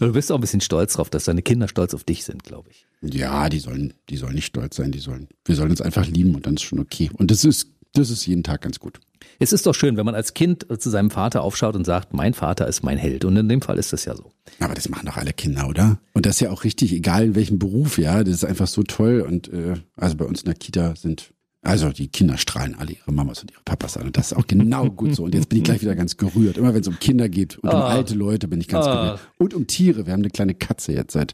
Du 0.01 0.13
bist 0.13 0.33
auch 0.33 0.37
ein 0.37 0.41
bisschen 0.41 0.61
stolz 0.61 0.95
drauf, 0.95 1.11
dass 1.11 1.25
deine 1.25 1.43
Kinder 1.43 1.69
stolz 1.69 1.95
auf 1.95 2.05
dich 2.05 2.25
sind, 2.25 2.43
glaube 2.43 2.71
ich. 2.71 2.87
Ja, 3.03 3.49
die 3.49 3.59
sollen, 3.59 3.95
die 4.09 4.17
sollen 4.17 4.35
nicht 4.35 4.47
stolz 4.47 4.77
sein, 4.77 4.93
die 4.93 4.99
sollen, 4.99 5.29
wir 5.45 5.55
sollen 5.55 5.71
uns 5.71 5.81
einfach 5.81 6.07
lieben 6.07 6.35
und 6.35 6.47
dann 6.47 6.55
ist 6.55 6.63
schon 6.63 6.81
okay. 6.81 7.11
Und 7.13 7.31
das 7.31 7.45
ist, 7.45 7.71
das 7.93 8.11
ist 8.11 8.27
jeden 8.27 8.43
Tag 8.43 8.63
ganz 8.63 8.81
gut. 8.81 9.01
Es 9.39 9.53
ist 9.53 9.67
doch 9.67 9.75
schön, 9.75 9.97
wenn 9.97 10.07
man 10.07 10.15
als 10.15 10.35
Kind 10.35 10.67
zu 10.79 10.91
seinem 10.91 11.11
Vater 11.11 11.43
aufschaut 11.43 11.77
und 11.77 11.85
sagt, 11.85 12.15
mein 12.15 12.35
Vater 12.35 12.67
ist 12.67 12.83
mein 12.83 12.99
Held. 12.99 13.25
Und 13.25 13.37
in 13.37 13.49
dem 13.49 13.61
Fall 13.61 13.79
ist 13.79 13.93
das 13.93 14.05
ja 14.05 14.15
so. 14.15 14.31
Aber 14.61 14.75
das 14.75 14.89
machen 14.89 15.07
doch 15.07 15.17
alle 15.17 15.33
Kinder, 15.33 15.69
oder? 15.69 15.99
Und 16.13 16.27
das 16.27 16.37
ist 16.37 16.41
ja 16.41 16.51
auch 16.51 16.65
richtig, 16.65 16.93
egal 16.93 17.25
in 17.25 17.35
welchem 17.35 17.59
Beruf, 17.59 17.99
ja. 17.99 18.25
Das 18.25 18.35
ist 18.35 18.45
einfach 18.45 18.67
so 18.67 18.83
toll. 18.83 19.21
Und 19.21 19.53
äh, 19.53 19.75
also 19.97 20.17
bei 20.17 20.25
uns 20.25 20.41
in 20.43 20.47
der 20.47 20.55
Kita 20.55 20.97
sind 20.97 21.33
also 21.67 21.91
die 21.91 22.09
Kinder 22.09 22.39
strahlen 22.39 22.75
alle 22.79 22.93
ihre 22.93 23.13
Mamas 23.13 23.43
und 23.43 23.51
ihre 23.51 23.61
Papas 23.65 23.97
an. 23.97 24.07
Und 24.07 24.17
das 24.17 24.33
ist 24.33 24.39
auch 24.39 24.47
genau 24.47 24.89
gut 24.91 25.15
so. 25.15 25.25
Und 25.25 25.35
jetzt 25.35 25.49
bin 25.49 25.59
ich 25.59 25.65
gleich 25.65 25.83
wieder 25.83 25.95
ganz 25.95 26.17
gerührt. 26.17 26.57
Immer 26.59 26.73
wenn 26.75 26.81
es 26.81 26.89
um 26.89 26.99
Kinder 26.99 27.29
geht 27.29 27.59
und 27.59 27.69
um 27.69 27.77
Ah. 27.81 27.89
alte 27.89 28.15
Leute 28.15 28.49
bin 28.49 28.61
ich 28.61 28.69
ganz 28.69 28.87
Ah. 28.87 28.95
gerührt. 29.05 29.21
Und 29.39 29.55
um 29.55 29.67
Tiere. 29.67 30.07
Wir 30.07 30.13
haben 30.13 30.21
eine 30.21 30.31
kleine 30.31 30.55
Katze 30.55 30.93
jetzt 30.93 31.13
seit 31.13 31.33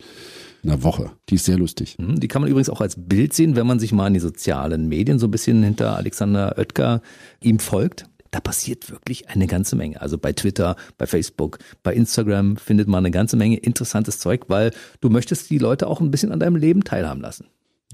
einer 0.65 0.83
Woche. 0.83 1.11
Die 1.29 1.35
ist 1.37 1.45
sehr 1.45 1.59
lustig. 1.59 1.97
Hm, 1.99 2.21
Die 2.21 2.29
kann 2.29 2.43
man 2.43 2.51
übrigens 2.51 2.69
auch 2.71 2.81
als 2.81 2.95
Bild 2.97 3.33
sehen, 3.35 3.57
wenn 3.57 3.67
man 3.67 3.79
sich 3.79 3.93
mal 3.93 4.07
in 4.07 4.15
die 4.15 4.21
sozialen 4.21 4.89
Medien 4.89 5.19
so 5.19 5.27
ein 5.27 5.31
bisschen 5.31 5.63
hinter 5.63 5.97
Alexander 5.97 6.57
Oetker 6.59 7.03
ihm 7.41 7.59
folgt. 7.59 8.07
Da 8.31 8.41
passiert 8.41 8.91
wirklich 8.91 9.29
eine 9.29 9.47
ganze 9.47 9.77
Menge. 9.77 10.01
Also 10.01 10.17
bei 10.17 10.33
Twitter, 10.33 10.77
bei 10.97 11.07
Facebook, 11.07 11.59
bei 11.83 11.93
Instagram 11.95 12.57
findet 12.57 12.89
man 12.89 13.01
eine 13.05 13.11
ganze 13.11 13.37
Menge 13.37 13.59
interessantes 13.59 14.21
Zeug, 14.21 14.45
weil 14.49 14.71
du 15.03 15.11
möchtest 15.11 15.51
die 15.51 15.59
Leute 15.59 15.87
auch 15.87 16.01
ein 16.01 16.11
bisschen 16.11 16.33
an 16.33 16.41
deinem 16.41 16.57
Leben 16.57 16.83
teilhaben 16.85 17.21
lassen. 17.21 17.45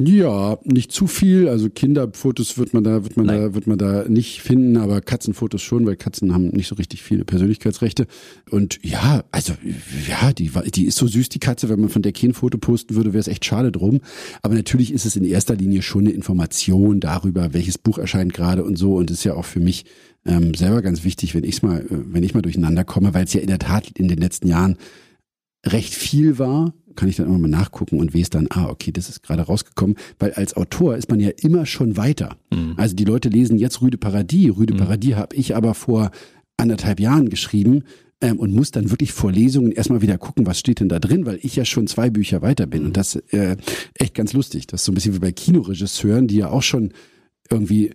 Ja, 0.01 0.59
nicht 0.65 0.93
zu 0.93 1.09
viel. 1.09 1.49
Also 1.49 1.71
Kinderfotos 1.71 2.57
wird 2.57 2.73
man 2.73 2.85
da, 2.85 3.03
wird 3.03 3.17
man 3.17 3.27
Nein. 3.27 3.41
da, 3.41 3.55
wird 3.55 3.67
man 3.67 3.79
da 3.79 4.05
nicht 4.09 4.43
finden, 4.43 4.77
aber 4.77 5.01
Katzenfotos 5.01 5.61
schon, 5.61 5.87
weil 5.87 5.97
Katzen 5.97 6.33
haben 6.33 6.49
nicht 6.49 6.69
so 6.69 6.77
richtig 6.77 7.03
viele 7.03 7.25
Persönlichkeitsrechte. 7.25 8.07
Und 8.49 8.79
ja, 8.85 9.25
also 9.33 9.55
ja, 10.09 10.33
die, 10.33 10.53
die 10.73 10.87
ist 10.87 10.99
so 10.99 11.09
süß, 11.09 11.31
die 11.31 11.41
Katze. 11.41 11.69
Wenn 11.69 11.81
man 11.81 11.89
von 11.89 12.03
der 12.03 12.13
kein 12.13 12.33
Foto 12.33 12.59
posten 12.59 12.95
würde, 12.95 13.13
wäre 13.13 13.21
es 13.21 13.29
echt 13.29 13.45
schade 13.45 13.73
drum. 13.73 14.01
Aber 14.43 14.55
natürlich 14.55 14.93
ist 14.93 15.05
es 15.05 15.17
in 15.17 15.25
erster 15.25 15.57
Linie 15.57 15.83
schon 15.83 16.03
eine 16.03 16.13
Information 16.13 17.01
darüber, 17.01 17.53
welches 17.53 17.77
Buch 17.77 17.99
erscheint 17.99 18.33
gerade 18.33 18.63
und 18.63 18.77
so. 18.77 18.95
Und 18.95 19.11
ist 19.11 19.25
ja 19.25 19.35
auch 19.35 19.47
für 19.47 19.61
mich 19.61 19.85
ähm, 20.25 20.55
selber 20.55 20.81
ganz 20.81 21.03
wichtig, 21.03 21.35
wenn 21.35 21.45
ich 21.45 21.63
mal, 21.65 21.81
äh, 21.81 21.87
wenn 21.91 22.23
ich 22.23 22.35
mal 22.35 22.43
durcheinander 22.43 22.85
komme, 22.85 23.15
weil 23.15 23.25
es 23.25 23.33
ja 23.33 23.41
in 23.41 23.49
der 23.49 23.59
Tat 23.59 23.91
in 23.99 24.07
den 24.07 24.19
letzten 24.19 24.47
Jahren 24.47 24.77
recht 25.67 25.93
viel 25.93 26.39
war, 26.39 26.73
kann 26.99 27.09
ich 27.09 27.17
dann 27.17 27.27
immer 27.27 27.39
mal 27.39 27.49
nachgucken 27.49 28.01
und 28.01 28.13
weiß 28.13 28.31
dann, 28.31 28.49
ah, 28.51 28.69
okay, 28.69 28.91
das 28.91 29.09
ist 29.09 29.23
gerade 29.23 29.43
rausgekommen, 29.43 29.97
weil 30.19 30.33
als 30.33 30.57
Autor 30.57 30.97
ist 30.97 31.09
man 31.09 31.21
ja 31.21 31.31
immer 31.41 31.65
schon 31.65 31.97
weiter. 31.97 32.37
Also 32.77 32.97
die 32.97 33.05
Leute 33.05 33.29
lesen 33.29 33.57
jetzt 33.57 33.81
Rüde 33.81 33.99
Paradies. 33.99 34.57
Rüde 34.57 34.75
Paradies 34.75 35.15
habe 35.15 35.37
ich 35.37 35.55
aber 35.55 35.75
vor 35.75 36.11
anderthalb 36.57 36.99
Jahren 36.99 37.29
geschrieben 37.29 37.85
ähm, 38.21 38.41
und 38.41 38.53
muss 38.53 38.73
dann 38.73 38.91
wirklich 38.91 39.13
vor 39.13 39.31
Lesungen 39.31 39.71
erstmal 39.71 40.03
wieder 40.03 40.19
gucken, 40.19 40.45
was 40.45 40.59
steht 40.59 40.81
denn 40.81 40.89
da 40.89 40.99
drin, 40.99 41.25
weil 41.25 41.39
ich 41.41 41.55
ja 41.55 41.65
schon 41.65 41.87
zwei 41.87 42.11
Bücher 42.11 42.43
weiter 42.43 42.67
bin 42.67 42.85
und 42.85 42.97
das 42.97 43.15
äh, 43.15 43.57
echt 43.95 44.15
ganz 44.15 44.33
lustig. 44.33 44.67
Das 44.67 44.81
ist 44.81 44.87
so 44.87 44.91
ein 44.91 44.97
bisschen 44.97 45.15
wie 45.15 45.21
bei 45.21 45.31
Kinoregisseuren, 45.31 46.27
die 46.27 46.39
ja 46.39 46.51
auch 46.51 46.63
schon 46.63 46.93
irgendwie, 47.49 47.93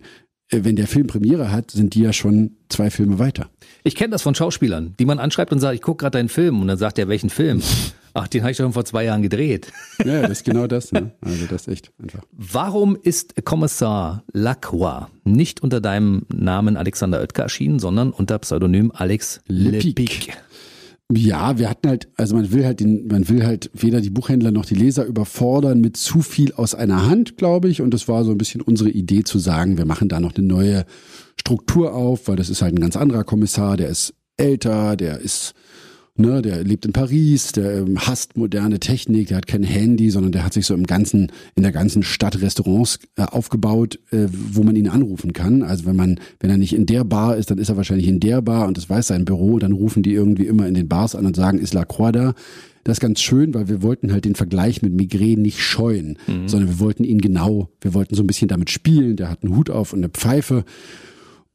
wenn 0.50 0.76
der 0.76 0.86
Film 0.86 1.06
Premiere 1.06 1.50
hat, 1.50 1.70
sind 1.70 1.94
die 1.94 2.02
ja 2.02 2.12
schon 2.12 2.56
zwei 2.68 2.90
Filme 2.90 3.18
weiter. 3.18 3.48
Ich 3.82 3.94
kenne 3.94 4.10
das 4.10 4.22
von 4.22 4.34
Schauspielern, 4.34 4.94
die 4.98 5.04
man 5.04 5.18
anschreibt 5.18 5.52
und 5.52 5.60
sagt, 5.60 5.74
ich 5.74 5.82
gucke 5.82 6.02
gerade 6.02 6.18
deinen 6.18 6.28
Film 6.28 6.60
und 6.60 6.68
dann 6.68 6.78
sagt 6.78 6.98
er, 6.98 7.08
welchen 7.08 7.30
Film? 7.30 7.62
Ach, 8.16 8.28
den 8.28 8.42
habe 8.42 8.52
ich 8.52 8.56
schon 8.56 8.72
vor 8.72 8.84
zwei 8.84 9.04
Jahren 9.04 9.22
gedreht. 9.22 9.72
Ja, 10.04 10.22
das 10.22 10.30
ist 10.30 10.44
genau 10.44 10.68
das. 10.68 10.92
Ne? 10.92 11.10
Also 11.20 11.46
das 11.46 11.62
ist 11.62 11.68
echt 11.68 11.92
einfach. 12.00 12.22
Warum 12.30 12.96
ist 12.96 13.34
Kommissar 13.44 14.22
Lacroix 14.32 15.08
nicht 15.24 15.62
unter 15.62 15.80
deinem 15.80 16.24
Namen 16.32 16.76
Alexander 16.76 17.20
Oetker 17.20 17.42
erschienen, 17.42 17.80
sondern 17.80 18.12
unter 18.12 18.38
Pseudonym 18.38 18.92
Alex 18.94 19.40
Lepic. 19.48 19.84
Lepic? 19.84 20.32
Ja, 21.12 21.58
wir 21.58 21.68
hatten 21.68 21.88
halt, 21.88 22.08
also 22.16 22.34
man 22.34 22.50
will 22.50 22.64
halt 22.64 22.80
den, 22.80 23.06
man 23.08 23.28
will 23.28 23.44
halt 23.44 23.70
weder 23.74 24.00
die 24.00 24.10
Buchhändler 24.10 24.50
noch 24.50 24.64
die 24.64 24.74
Leser 24.74 25.04
überfordern 25.04 25.80
mit 25.80 25.98
zu 25.98 26.22
viel 26.22 26.52
aus 26.54 26.74
einer 26.74 27.06
Hand, 27.06 27.36
glaube 27.36 27.68
ich. 27.68 27.82
Und 27.82 27.92
das 27.92 28.08
war 28.08 28.24
so 28.24 28.30
ein 28.30 28.38
bisschen 28.38 28.62
unsere 28.62 28.90
Idee 28.90 29.22
zu 29.22 29.38
sagen, 29.38 29.76
wir 29.76 29.84
machen 29.84 30.08
da 30.08 30.18
noch 30.18 30.34
eine 30.34 30.46
neue 30.46 30.86
Struktur 31.38 31.94
auf, 31.94 32.26
weil 32.26 32.36
das 32.36 32.48
ist 32.48 32.62
halt 32.62 32.74
ein 32.74 32.80
ganz 32.80 32.96
anderer 32.96 33.24
Kommissar, 33.24 33.76
der 33.76 33.90
ist 33.90 34.14
älter, 34.38 34.96
der 34.96 35.20
ist, 35.20 35.54
ne, 36.16 36.42
der 36.42 36.62
lebt 36.64 36.86
in 36.86 36.92
Paris, 36.92 37.52
der 37.52 37.78
ähm, 37.78 37.98
hasst 37.98 38.36
moderne 38.36 38.78
Technik, 38.80 39.28
der 39.28 39.38
hat 39.38 39.46
kein 39.46 39.62
Handy, 39.62 40.10
sondern 40.10 40.32
der 40.32 40.44
hat 40.44 40.52
sich 40.52 40.66
so 40.66 40.74
im 40.74 40.84
ganzen, 40.84 41.32
in 41.54 41.62
der 41.62 41.72
ganzen 41.72 42.02
Stadt 42.02 42.40
Restaurants 42.40 42.98
äh, 43.16 43.22
aufgebaut, 43.22 43.98
äh, 44.10 44.26
wo 44.30 44.62
man 44.62 44.76
ihn 44.76 44.88
anrufen 44.88 45.32
kann. 45.32 45.62
Also 45.62 45.86
wenn 45.86 45.96
man, 45.96 46.20
wenn 46.40 46.50
er 46.50 46.58
nicht 46.58 46.74
in 46.74 46.86
der 46.86 47.04
Bar 47.04 47.36
ist, 47.36 47.50
dann 47.50 47.58
ist 47.58 47.68
er 47.68 47.76
wahrscheinlich 47.76 48.08
in 48.08 48.20
der 48.20 48.42
Bar 48.42 48.68
und 48.68 48.76
das 48.76 48.88
weiß 48.88 49.08
sein 49.08 49.24
Büro, 49.24 49.58
dann 49.58 49.72
rufen 49.72 50.02
die 50.02 50.12
irgendwie 50.12 50.46
immer 50.46 50.66
in 50.66 50.74
den 50.74 50.88
Bars 50.88 51.14
an 51.14 51.26
und 51.26 51.36
sagen, 51.36 51.58
ist 51.58 51.74
La 51.74 51.84
Croix 51.84 52.12
da? 52.12 52.34
Das 52.84 52.98
ist 52.98 53.00
ganz 53.00 53.22
schön, 53.22 53.54
weil 53.54 53.68
wir 53.68 53.82
wollten 53.82 54.12
halt 54.12 54.26
den 54.26 54.34
Vergleich 54.34 54.82
mit 54.82 54.92
Migräne 54.92 55.40
nicht 55.40 55.62
scheuen, 55.62 56.18
sondern 56.46 56.68
wir 56.68 56.80
wollten 56.80 57.02
ihn 57.02 57.18
genau, 57.18 57.70
wir 57.80 57.94
wollten 57.94 58.14
so 58.14 58.22
ein 58.22 58.26
bisschen 58.26 58.48
damit 58.48 58.68
spielen. 58.68 59.16
Der 59.16 59.30
hat 59.30 59.42
einen 59.42 59.56
Hut 59.56 59.70
auf 59.70 59.94
und 59.94 60.00
eine 60.00 60.10
Pfeife. 60.10 60.66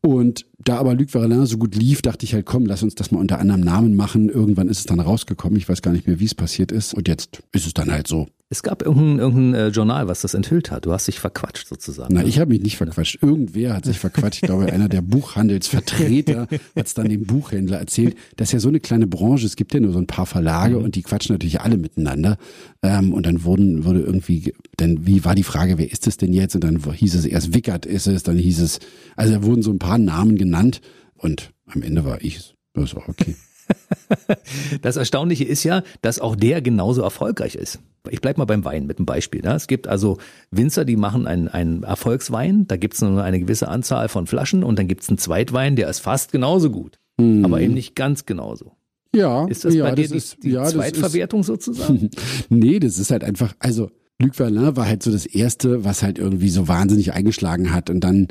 Und 0.02 0.45
da 0.60 0.78
aber 0.78 0.93
Luc 0.93 1.14
Varelin 1.14 1.45
so 1.45 1.58
gut 1.58 1.76
lief, 1.76 2.02
dachte 2.02 2.26
ich 2.26 2.34
halt, 2.34 2.45
komm, 2.45 2.66
lass 2.66 2.84
uns 2.84 2.95
das 2.95 3.12
mal 3.12 3.20
unter 3.20 3.39
anderem 3.39 3.62
Namen 3.62 3.95
machen. 3.95 4.30
Irgendwann 4.30 4.70
ist 4.70 4.80
es 4.80 4.86
dann 4.86 5.00
rausgekommen. 5.00 5.58
Ich 5.58 5.68
weiß 5.68 5.82
gar 5.82 5.91
nicht 5.91 6.08
mehr, 6.08 6.20
wie 6.20 6.26
es 6.26 6.36
passiert 6.36 6.72
ist. 6.72 6.93
Und 6.93 7.08
jetzt 7.08 7.41
ist 7.52 7.68
es 7.68 7.74
dann 7.74 7.91
halt 7.91 8.08
so. 8.08 8.28
Es 8.52 8.64
gab 8.64 8.82
irgendein, 8.82 9.20
irgendein 9.20 9.54
äh, 9.54 9.68
Journal, 9.68 10.08
was 10.08 10.22
das 10.22 10.34
enthüllt 10.34 10.72
hat. 10.72 10.88
Du 10.88 10.91
hast 10.91 11.08
dich 11.08 11.20
verquatscht 11.20 11.68
sozusagen. 11.68 12.16
Na, 12.16 12.24
ich 12.24 12.39
habe 12.39 12.50
mich 12.50 12.62
nicht 12.64 12.78
verquatscht. 12.78 13.22
Irgendwer 13.22 13.76
hat 13.76 13.86
sich 13.86 14.00
verquatscht. 14.00 14.41
Ich 14.41 14.47
glaube, 14.47 14.74
einer 14.74 14.89
der 14.89 15.04
Buchhandelsvertreter 15.04 16.47
hat 16.76 16.86
es 16.88 16.95
dann 16.95 17.10
dem 17.10 17.26
Buchhändler 17.26 17.78
erzählt. 17.78 18.16
Das 18.38 18.47
ist 18.47 18.54
ja 18.54 18.60
so 18.60 18.70
eine 18.70 18.80
kleine 18.80 19.06
Branche. 19.06 19.45
Es 19.45 19.56
gibt 19.56 19.76
ja 19.76 19.80
nur 19.80 19.93
so 19.93 20.00
ein 20.00 20.08
paar 20.08 20.26
Verlage 20.26 20.80
und 20.80 20.95
die 20.95 21.04
quatschen 21.04 21.36
natürlich 21.36 21.62
alle 21.62 21.78
miteinander. 21.78 22.38
Ähm, 22.82 23.14
und 23.14 23.28
dann 23.28 23.43
wurden, 23.43 23.86
wurde 23.86 24.00
irgendwie, 24.00 24.56
dann, 24.78 25.06
wie 25.06 25.24
war 25.24 25.36
die 25.36 25.43
Frage, 25.43 25.78
wer 25.78 25.91
ist 25.91 26.08
es 26.08 26.18
denn 26.18 26.34
jetzt? 26.34 26.56
Und 26.56 26.64
dann 26.64 26.82
hieß 26.91 27.14
es 27.14 27.26
erst 27.26 27.54
Wickert 27.54 27.86
ist 27.86 28.08
es, 28.08 28.24
dann 28.24 28.38
hieß 28.38 28.62
es, 28.62 28.80
also 29.16 29.32
da 29.32 29.43
wurden 29.43 29.62
so 29.62 29.72
ein 29.72 29.80
paar 29.80 30.00
Namen 30.00 30.38
genannt 30.39 30.82
und 31.14 31.54
am 31.68 31.84
Ende 31.84 32.04
war 32.04 32.24
ich 32.24 32.38
es. 32.38 32.54
Das 32.74 32.95
war 32.95 33.08
okay. 33.10 33.36
Das 34.82 34.96
Erstaunliche 34.96 35.44
ist 35.44 35.64
ja, 35.64 35.84
dass 36.02 36.20
auch 36.20 36.36
der 36.36 36.62
genauso 36.62 37.02
erfolgreich 37.02 37.56
ist. 37.56 37.80
Ich 38.10 38.22
bleib 38.22 38.38
mal 38.38 38.46
beim 38.46 38.66
Wein 38.66 38.88
mit 38.88 38.98
einem 38.98 39.06
Beispiel. 39.06 39.42
Ne? 39.42 39.54
Es 39.54 39.68
gibt 39.68 39.88
also 39.88 40.18
Winzer, 40.52 40.86
die 40.86 40.96
machen 40.96 41.28
einen, 41.28 41.48
einen 41.48 41.84
Erfolgswein, 41.84 42.68
da 42.68 42.78
gibt's 42.78 43.02
nur 43.02 43.24
eine 43.24 43.40
gewisse 43.40 43.68
Anzahl 43.68 44.10
von 44.10 44.28
Flaschen 44.28 44.64
und 44.64 44.80
dann 44.80 44.88
gibt's 44.88 45.10
einen 45.10 45.18
Zweitwein, 45.18 45.76
der 45.76 45.90
ist 45.90 46.00
fast 46.00 46.32
genauso 46.32 46.70
gut, 46.72 46.98
aber 47.18 47.62
eben 47.62 47.74
nicht 47.74 47.96
ganz 47.96 48.26
genauso. 48.26 48.74
Ja, 49.16 49.48
Ist 49.48 49.66
das 49.66 49.74
ja, 49.74 49.86
bei 49.86 49.96
dir 49.96 50.04
das 50.04 50.12
die, 50.12 50.18
ist, 50.18 50.44
die 50.44 50.50
ja, 50.52 50.62
das 50.62 50.70
ist, 50.70 50.76
Zweitverwertung 50.76 51.44
sozusagen? 51.44 52.10
Nee, 52.50 52.80
das 52.80 53.00
ist 53.00 53.12
halt 53.12 53.24
einfach, 53.24 53.54
also 53.60 53.90
Luc 54.22 54.36
Verlin 54.36 54.76
war 54.76 54.86
halt 54.86 55.02
so 55.02 55.12
das 55.12 55.26
Erste, 55.26 55.84
was 55.84 56.04
halt 56.04 56.20
irgendwie 56.20 56.50
so 56.50 56.68
wahnsinnig 56.68 57.14
eingeschlagen 57.14 57.74
hat. 57.74 57.90
Und 57.90 58.02
dann 58.02 58.28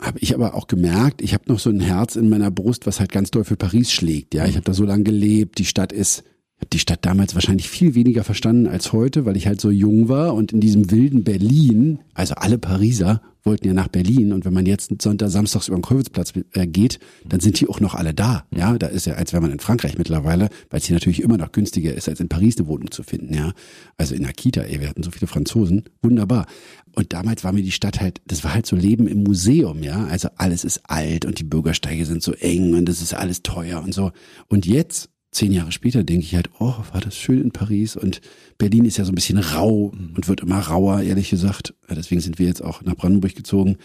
habe 0.00 0.18
ich 0.20 0.34
aber 0.34 0.54
auch 0.54 0.66
gemerkt, 0.66 1.22
ich 1.22 1.34
habe 1.34 1.44
noch 1.48 1.58
so 1.58 1.70
ein 1.70 1.80
Herz 1.80 2.16
in 2.16 2.28
meiner 2.28 2.50
Brust, 2.50 2.86
was 2.86 3.00
halt 3.00 3.12
ganz 3.12 3.30
doll 3.30 3.44
für 3.44 3.56
Paris 3.56 3.92
schlägt. 3.92 4.34
Ja, 4.34 4.46
ich 4.46 4.56
habe 4.56 4.64
da 4.64 4.74
so 4.74 4.84
lange 4.84 5.04
gelebt. 5.04 5.58
Die 5.58 5.64
Stadt 5.64 5.92
ist, 5.92 6.24
die 6.72 6.78
Stadt 6.78 7.04
damals 7.04 7.34
wahrscheinlich 7.34 7.68
viel 7.68 7.94
weniger 7.94 8.24
verstanden 8.24 8.66
als 8.66 8.92
heute, 8.92 9.24
weil 9.24 9.36
ich 9.36 9.46
halt 9.46 9.60
so 9.60 9.70
jung 9.70 10.08
war 10.08 10.34
und 10.34 10.52
in 10.52 10.60
diesem 10.60 10.90
wilden 10.90 11.24
Berlin, 11.24 11.98
also 12.14 12.34
alle 12.34 12.58
Pariser 12.58 13.20
wollten 13.44 13.66
ja 13.66 13.74
nach 13.74 13.88
Berlin 13.88 14.32
und 14.32 14.44
wenn 14.44 14.54
man 14.54 14.66
jetzt 14.66 14.90
Sonntag, 15.02 15.28
samstags 15.28 15.68
über 15.68 15.76
den 15.76 15.82
Kröwitzplatz 15.82 16.32
äh, 16.52 16.66
geht, 16.66 16.98
dann 17.28 17.40
sind 17.40 17.60
die 17.60 17.68
auch 17.68 17.78
noch 17.78 17.94
alle 17.94 18.14
da. 18.14 18.44
Ja, 18.54 18.76
da 18.78 18.86
ist 18.86 19.06
ja, 19.06 19.14
als 19.14 19.32
wäre 19.32 19.42
man 19.42 19.52
in 19.52 19.60
Frankreich 19.60 19.98
mittlerweile, 19.98 20.48
weil 20.70 20.80
es 20.80 20.86
hier 20.86 20.94
natürlich 20.94 21.22
immer 21.22 21.36
noch 21.36 21.52
günstiger 21.52 21.92
ist, 21.94 22.08
als 22.08 22.20
in 22.20 22.28
Paris 22.28 22.56
eine 22.56 22.66
Wohnung 22.66 22.90
zu 22.90 23.02
finden. 23.02 23.34
Ja, 23.34 23.52
also 23.98 24.14
in 24.14 24.22
der 24.22 24.32
Kita, 24.32 24.62
ey, 24.62 24.80
wir 24.80 24.88
hatten 24.88 25.02
so 25.02 25.10
viele 25.10 25.26
Franzosen, 25.26 25.84
wunderbar. 26.02 26.46
Und 26.94 27.12
damals 27.12 27.44
war 27.44 27.52
mir 27.52 27.62
die 27.62 27.72
Stadt 27.72 28.00
halt, 28.00 28.20
das 28.26 28.44
war 28.44 28.54
halt 28.54 28.66
so 28.66 28.76
Leben 28.76 29.06
im 29.06 29.22
Museum, 29.24 29.82
ja. 29.82 30.04
Also 30.06 30.28
alles 30.36 30.64
ist 30.64 30.80
alt 30.84 31.24
und 31.24 31.38
die 31.38 31.44
Bürgersteige 31.44 32.06
sind 32.06 32.22
so 32.22 32.32
eng 32.32 32.74
und 32.74 32.86
das 32.86 33.02
ist 33.02 33.14
alles 33.14 33.42
teuer 33.42 33.82
und 33.82 33.92
so. 33.92 34.12
Und 34.48 34.64
jetzt, 34.64 35.10
zehn 35.34 35.52
Jahre 35.52 35.72
später, 35.72 36.04
denke 36.04 36.24
ich 36.24 36.34
halt, 36.34 36.50
oh, 36.58 36.74
war 36.92 37.00
das 37.00 37.16
schön 37.16 37.40
in 37.40 37.50
Paris 37.50 37.96
und 37.96 38.20
Berlin 38.56 38.84
ist 38.84 38.96
ja 38.96 39.04
so 39.04 39.12
ein 39.12 39.16
bisschen 39.16 39.38
rau 39.38 39.92
und 39.92 40.28
wird 40.28 40.40
immer 40.40 40.58
rauer, 40.58 41.02
ehrlich 41.02 41.30
gesagt. 41.30 41.74
Deswegen 41.90 42.20
sind 42.20 42.38
wir 42.38 42.46
jetzt 42.46 42.62
auch 42.62 42.82
nach 42.82 42.96
Brandenburg 42.96 43.34
gezogen. 43.34 43.76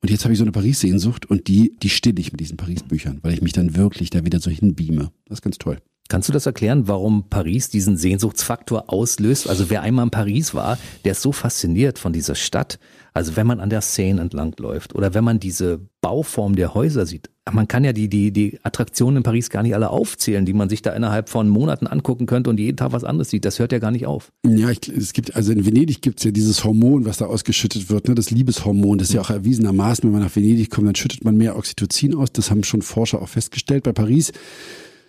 Und 0.00 0.10
jetzt 0.10 0.24
habe 0.24 0.32
ich 0.32 0.38
so 0.38 0.44
eine 0.44 0.52
Paris-Sehnsucht 0.52 1.26
und 1.26 1.48
die, 1.48 1.74
die 1.82 1.90
still 1.90 2.18
ich 2.18 2.30
mit 2.30 2.40
diesen 2.40 2.56
Paris-Büchern, 2.56 3.18
weil 3.22 3.34
ich 3.34 3.42
mich 3.42 3.52
dann 3.52 3.76
wirklich 3.76 4.10
da 4.10 4.24
wieder 4.24 4.38
so 4.38 4.50
hinbeame. 4.50 5.10
Das 5.26 5.38
ist 5.38 5.42
ganz 5.42 5.58
toll. 5.58 5.78
Kannst 6.08 6.28
du 6.28 6.32
das 6.32 6.46
erklären, 6.46 6.88
warum 6.88 7.28
Paris 7.28 7.68
diesen 7.68 7.98
Sehnsuchtsfaktor 7.98 8.90
auslöst? 8.90 9.48
Also 9.48 9.68
wer 9.68 9.82
einmal 9.82 10.04
in 10.04 10.10
Paris 10.10 10.54
war, 10.54 10.78
der 11.04 11.12
ist 11.12 11.20
so 11.20 11.32
fasziniert 11.32 11.98
von 11.98 12.14
dieser 12.14 12.34
Stadt. 12.34 12.78
Also 13.14 13.36
wenn 13.36 13.46
man 13.46 13.60
an 13.60 13.70
der 13.70 13.80
Seine 13.80 14.20
entlang 14.20 14.54
läuft 14.58 14.94
oder 14.94 15.14
wenn 15.14 15.24
man 15.24 15.40
diese 15.40 15.80
Bauform 16.00 16.54
der 16.54 16.74
Häuser 16.74 17.06
sieht. 17.06 17.30
Man 17.50 17.66
kann 17.66 17.82
ja 17.82 17.92
die, 17.92 18.08
die, 18.08 18.30
die 18.30 18.58
Attraktionen 18.62 19.18
in 19.18 19.22
Paris 19.22 19.48
gar 19.48 19.62
nicht 19.62 19.74
alle 19.74 19.90
aufzählen, 19.90 20.44
die 20.44 20.52
man 20.52 20.68
sich 20.68 20.82
da 20.82 20.92
innerhalb 20.92 21.28
von 21.28 21.48
Monaten 21.48 21.86
angucken 21.86 22.26
könnte 22.26 22.50
und 22.50 22.60
jeden 22.60 22.76
Tag 22.76 22.92
was 22.92 23.04
anderes 23.04 23.30
sieht. 23.30 23.44
Das 23.44 23.58
hört 23.58 23.72
ja 23.72 23.78
gar 23.78 23.90
nicht 23.90 24.06
auf. 24.06 24.30
Ja, 24.46 24.70
ich, 24.70 24.86
es 24.88 25.12
gibt, 25.12 25.34
also 25.34 25.52
in 25.52 25.64
Venedig 25.64 26.02
gibt 26.02 26.18
es 26.20 26.24
ja 26.24 26.30
dieses 26.30 26.64
Hormon, 26.64 27.06
was 27.06 27.16
da 27.16 27.26
ausgeschüttet 27.26 27.90
wird, 27.90 28.08
ne, 28.08 28.14
das 28.14 28.30
Liebeshormon. 28.30 28.98
Das 28.98 29.08
ist 29.08 29.14
ja 29.14 29.22
auch 29.22 29.30
erwiesenermaßen, 29.30 30.04
wenn 30.04 30.12
man 30.12 30.22
nach 30.22 30.36
Venedig 30.36 30.70
kommt, 30.70 30.86
dann 30.86 30.94
schüttet 30.94 31.24
man 31.24 31.36
mehr 31.36 31.56
Oxytocin 31.56 32.14
aus. 32.14 32.32
Das 32.32 32.50
haben 32.50 32.64
schon 32.64 32.82
Forscher 32.82 33.22
auch 33.22 33.28
festgestellt. 33.28 33.84
Bei 33.84 33.92
Paris 33.92 34.32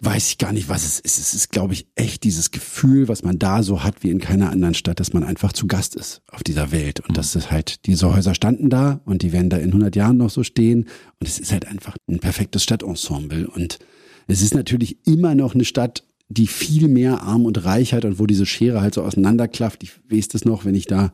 weiß 0.02 0.30
ich 0.30 0.38
gar 0.38 0.54
nicht, 0.54 0.70
was 0.70 0.86
es 0.86 1.00
ist. 1.00 1.20
Es 1.20 1.34
ist, 1.34 1.52
glaube 1.52 1.74
ich, 1.74 1.88
echt 1.96 2.24
dieses 2.24 2.52
Gefühl, 2.52 3.08
was 3.08 3.24
man 3.24 3.40
da 3.40 3.64
so 3.64 3.84
hat 3.84 4.04
wie 4.04 4.10
in 4.10 4.20
keiner 4.20 4.50
anderen 4.50 4.74
Stadt, 4.74 5.00
dass 5.00 5.14
man 5.14 5.24
einfach 5.24 5.54
zu 5.54 5.68
Gast 5.68 5.96
ist 5.96 6.22
auf 6.32 6.44
dieser 6.44 6.72
Welt. 6.72 7.02
Und 7.02 7.18
dass 7.18 7.36
es 7.36 7.52
halt, 7.52 7.86
diese 7.86 8.14
Häuser 8.14 8.34
standen 8.34 8.70
da 8.70 9.02
und 9.06 9.22
die 9.22 9.32
werden 9.32 9.50
da 9.50 9.58
in 9.58 9.68
100 9.68 9.96
Jahren 9.96 10.18
noch 10.18 10.30
so 10.30 10.44
stehen. 10.44 10.84
Und 11.20 11.28
es 11.28 11.40
ist 11.40 11.52
halt 11.52 11.68
einfach 11.68 11.96
ein 12.08 12.20
perfektes 12.20 12.64
Stadtensemble. 12.64 13.48
Und 13.48 13.80
es 14.28 14.42
ist 14.42 14.54
natürlich 14.54 15.06
immer 15.06 15.36
noch 15.36 15.54
eine 15.54 15.66
Stadt, 15.66 16.04
die 16.30 16.48
viel 16.48 16.88
mehr 16.88 17.24
Arm 17.24 17.46
und 17.46 17.66
Reich 17.66 17.94
hat 17.94 18.06
und 18.06 18.20
wo 18.20 18.28
diese 18.28 18.46
Schere 18.46 18.82
halt 18.82 18.94
so 18.94 19.02
auseinanderklafft. 19.02 19.84
Ich 19.84 19.92
weiß 20.10 20.28
das 20.30 20.46
noch, 20.46 20.64
wenn 20.64 20.76
ich 20.76 20.86
da 20.86 21.12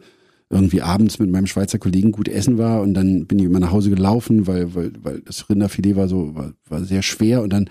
irgendwie 0.50 0.82
abends 0.82 1.18
mit 1.18 1.32
meinem 1.32 1.48
Schweizer 1.48 1.80
Kollegen 1.80 2.12
gut 2.12 2.28
essen 2.28 2.58
war 2.58 2.82
und 2.82 2.94
dann 2.94 3.26
bin 3.26 3.40
ich 3.40 3.46
immer 3.46 3.60
nach 3.60 3.72
Hause 3.72 3.90
gelaufen, 3.90 4.46
weil, 4.46 4.76
weil, 4.76 4.92
weil 5.02 5.22
das 5.22 5.50
Rinderfilet 5.50 5.96
war 5.96 6.08
so, 6.08 6.36
war, 6.36 6.54
war 6.70 6.84
sehr 6.84 7.02
schwer 7.02 7.42
und 7.42 7.52
dann 7.52 7.70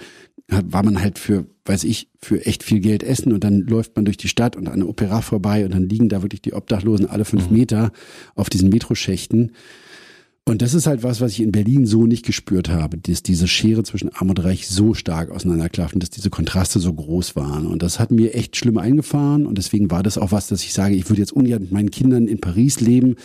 war 0.49 0.83
man 0.83 1.01
halt 1.01 1.19
für, 1.19 1.47
weiß 1.65 1.85
ich, 1.85 2.09
für 2.21 2.45
echt 2.45 2.63
viel 2.63 2.81
Geld 2.81 3.03
essen 3.03 3.33
und 3.33 3.45
dann 3.45 3.61
läuft 3.63 3.97
man 3.97 4.05
durch 4.05 4.17
die 4.17 4.29
Stadt 4.29 4.57
und 4.57 4.69
an 4.69 4.81
der 4.81 4.89
Opera 4.89 5.23
vorbei 5.23 5.65
und 5.65 5.73
dann 5.73 5.89
liegen 5.89 6.09
da 6.09 6.23
wirklich 6.23 6.43
die 6.43 6.53
Obdachlosen 6.53 7.09
alle 7.09 7.25
fünf 7.25 7.49
mhm. 7.51 7.57
Meter 7.57 7.93
auf 8.35 8.51
diesen 8.51 8.69
Metroschächten. 8.69 9.53
Und 10.47 10.61
das 10.61 10.75
ist 10.75 10.87
halt 10.87 11.03
was, 11.03 11.23
was 11.23 11.33
ich 11.33 11.41
in 11.41 11.53
Berlin 11.53 11.87
so 11.87 12.05
nicht 12.05 12.27
gespürt 12.27 12.69
habe, 12.69 12.99
dass 12.99 13.23
diese 13.23 13.49
Schere 13.49 13.83
zwischen 13.83 14.11
Arm 14.11 14.29
und 14.29 14.45
Reich 14.45 14.69
so 14.69 14.93
stark 14.93 15.31
auseinanderklafft 15.31 15.95
und 15.95 16.03
dass 16.03 16.11
diese 16.11 16.29
Kontraste 16.29 16.81
so 16.81 16.93
groß 16.93 17.35
waren. 17.35 17.67
Und 17.67 17.83
das 17.83 17.99
hat 17.99 18.11
mir 18.11 18.35
echt 18.35 18.55
schlimm 18.57 18.77
eingefahren 18.77 19.47
und 19.47 19.57
deswegen 19.57 19.91
war 19.91 20.03
das 20.03 20.19
auch 20.19 20.33
was, 20.33 20.49
dass 20.49 20.63
ich 20.63 20.75
sage, 20.75 20.97
ich 20.97 21.09
würde 21.09 21.23
jetzt 21.23 21.33
ungern 21.33 21.63
mit 21.63 21.73
meinen 21.73 21.91
Kindern 21.91 22.29
in 22.29 22.41
Paris 22.41 22.81
leben, 22.81 23.17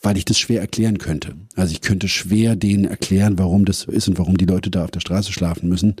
weil 0.00 0.16
ich 0.16 0.24
das 0.24 0.38
schwer 0.38 0.62
erklären 0.62 0.96
könnte. 0.96 1.34
Also 1.54 1.72
ich 1.72 1.82
könnte 1.82 2.08
schwer 2.08 2.56
denen 2.56 2.86
erklären, 2.86 3.38
warum 3.38 3.66
das 3.66 3.80
so 3.80 3.92
ist 3.92 4.08
und 4.08 4.18
warum 4.18 4.38
die 4.38 4.46
Leute 4.46 4.70
da 4.70 4.84
auf 4.84 4.90
der 4.90 5.00
Straße 5.00 5.32
schlafen 5.32 5.68
müssen. 5.68 5.96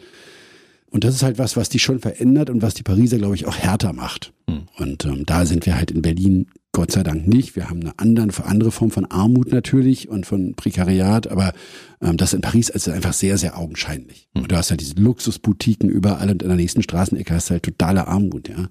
Und 0.90 1.04
das 1.04 1.14
ist 1.14 1.22
halt 1.22 1.38
was, 1.38 1.56
was 1.56 1.68
die 1.68 1.78
schon 1.78 1.98
verändert 1.98 2.48
und 2.50 2.62
was 2.62 2.74
die 2.74 2.82
Pariser, 2.82 3.18
glaube 3.18 3.34
ich, 3.34 3.46
auch 3.46 3.56
härter 3.56 3.92
macht. 3.92 4.32
Mhm. 4.46 4.62
Und 4.78 5.04
ähm, 5.04 5.26
da 5.26 5.44
sind 5.44 5.66
wir 5.66 5.76
halt 5.76 5.90
in 5.90 6.02
Berlin 6.02 6.46
Gott 6.72 6.92
sei 6.92 7.02
Dank 7.02 7.26
nicht. 7.26 7.56
Wir 7.56 7.68
haben 7.68 7.80
eine 7.80 7.98
andere, 7.98 8.44
andere 8.44 8.70
Form 8.70 8.90
von 8.90 9.04
Armut 9.06 9.52
natürlich 9.52 10.08
und 10.08 10.26
von 10.26 10.54
Prekariat, 10.54 11.26
aber 11.26 11.52
ähm, 12.00 12.16
das 12.16 12.34
in 12.34 12.40
Paris 12.40 12.68
ist 12.68 12.88
einfach 12.88 13.12
sehr, 13.12 13.36
sehr 13.38 13.58
augenscheinlich. 13.58 14.28
Mhm. 14.34 14.42
Und 14.42 14.52
du 14.52 14.56
hast 14.56 14.70
halt 14.70 14.80
diese 14.80 14.94
Luxusboutiquen 14.94 15.90
überall 15.90 16.30
und 16.30 16.42
in 16.42 16.48
der 16.48 16.56
nächsten 16.56 16.82
Straßenecke 16.82 17.34
hast 17.34 17.50
du 17.50 17.54
halt 17.54 17.64
totale 17.64 18.06
Armut, 18.06 18.48
ja. 18.48 18.68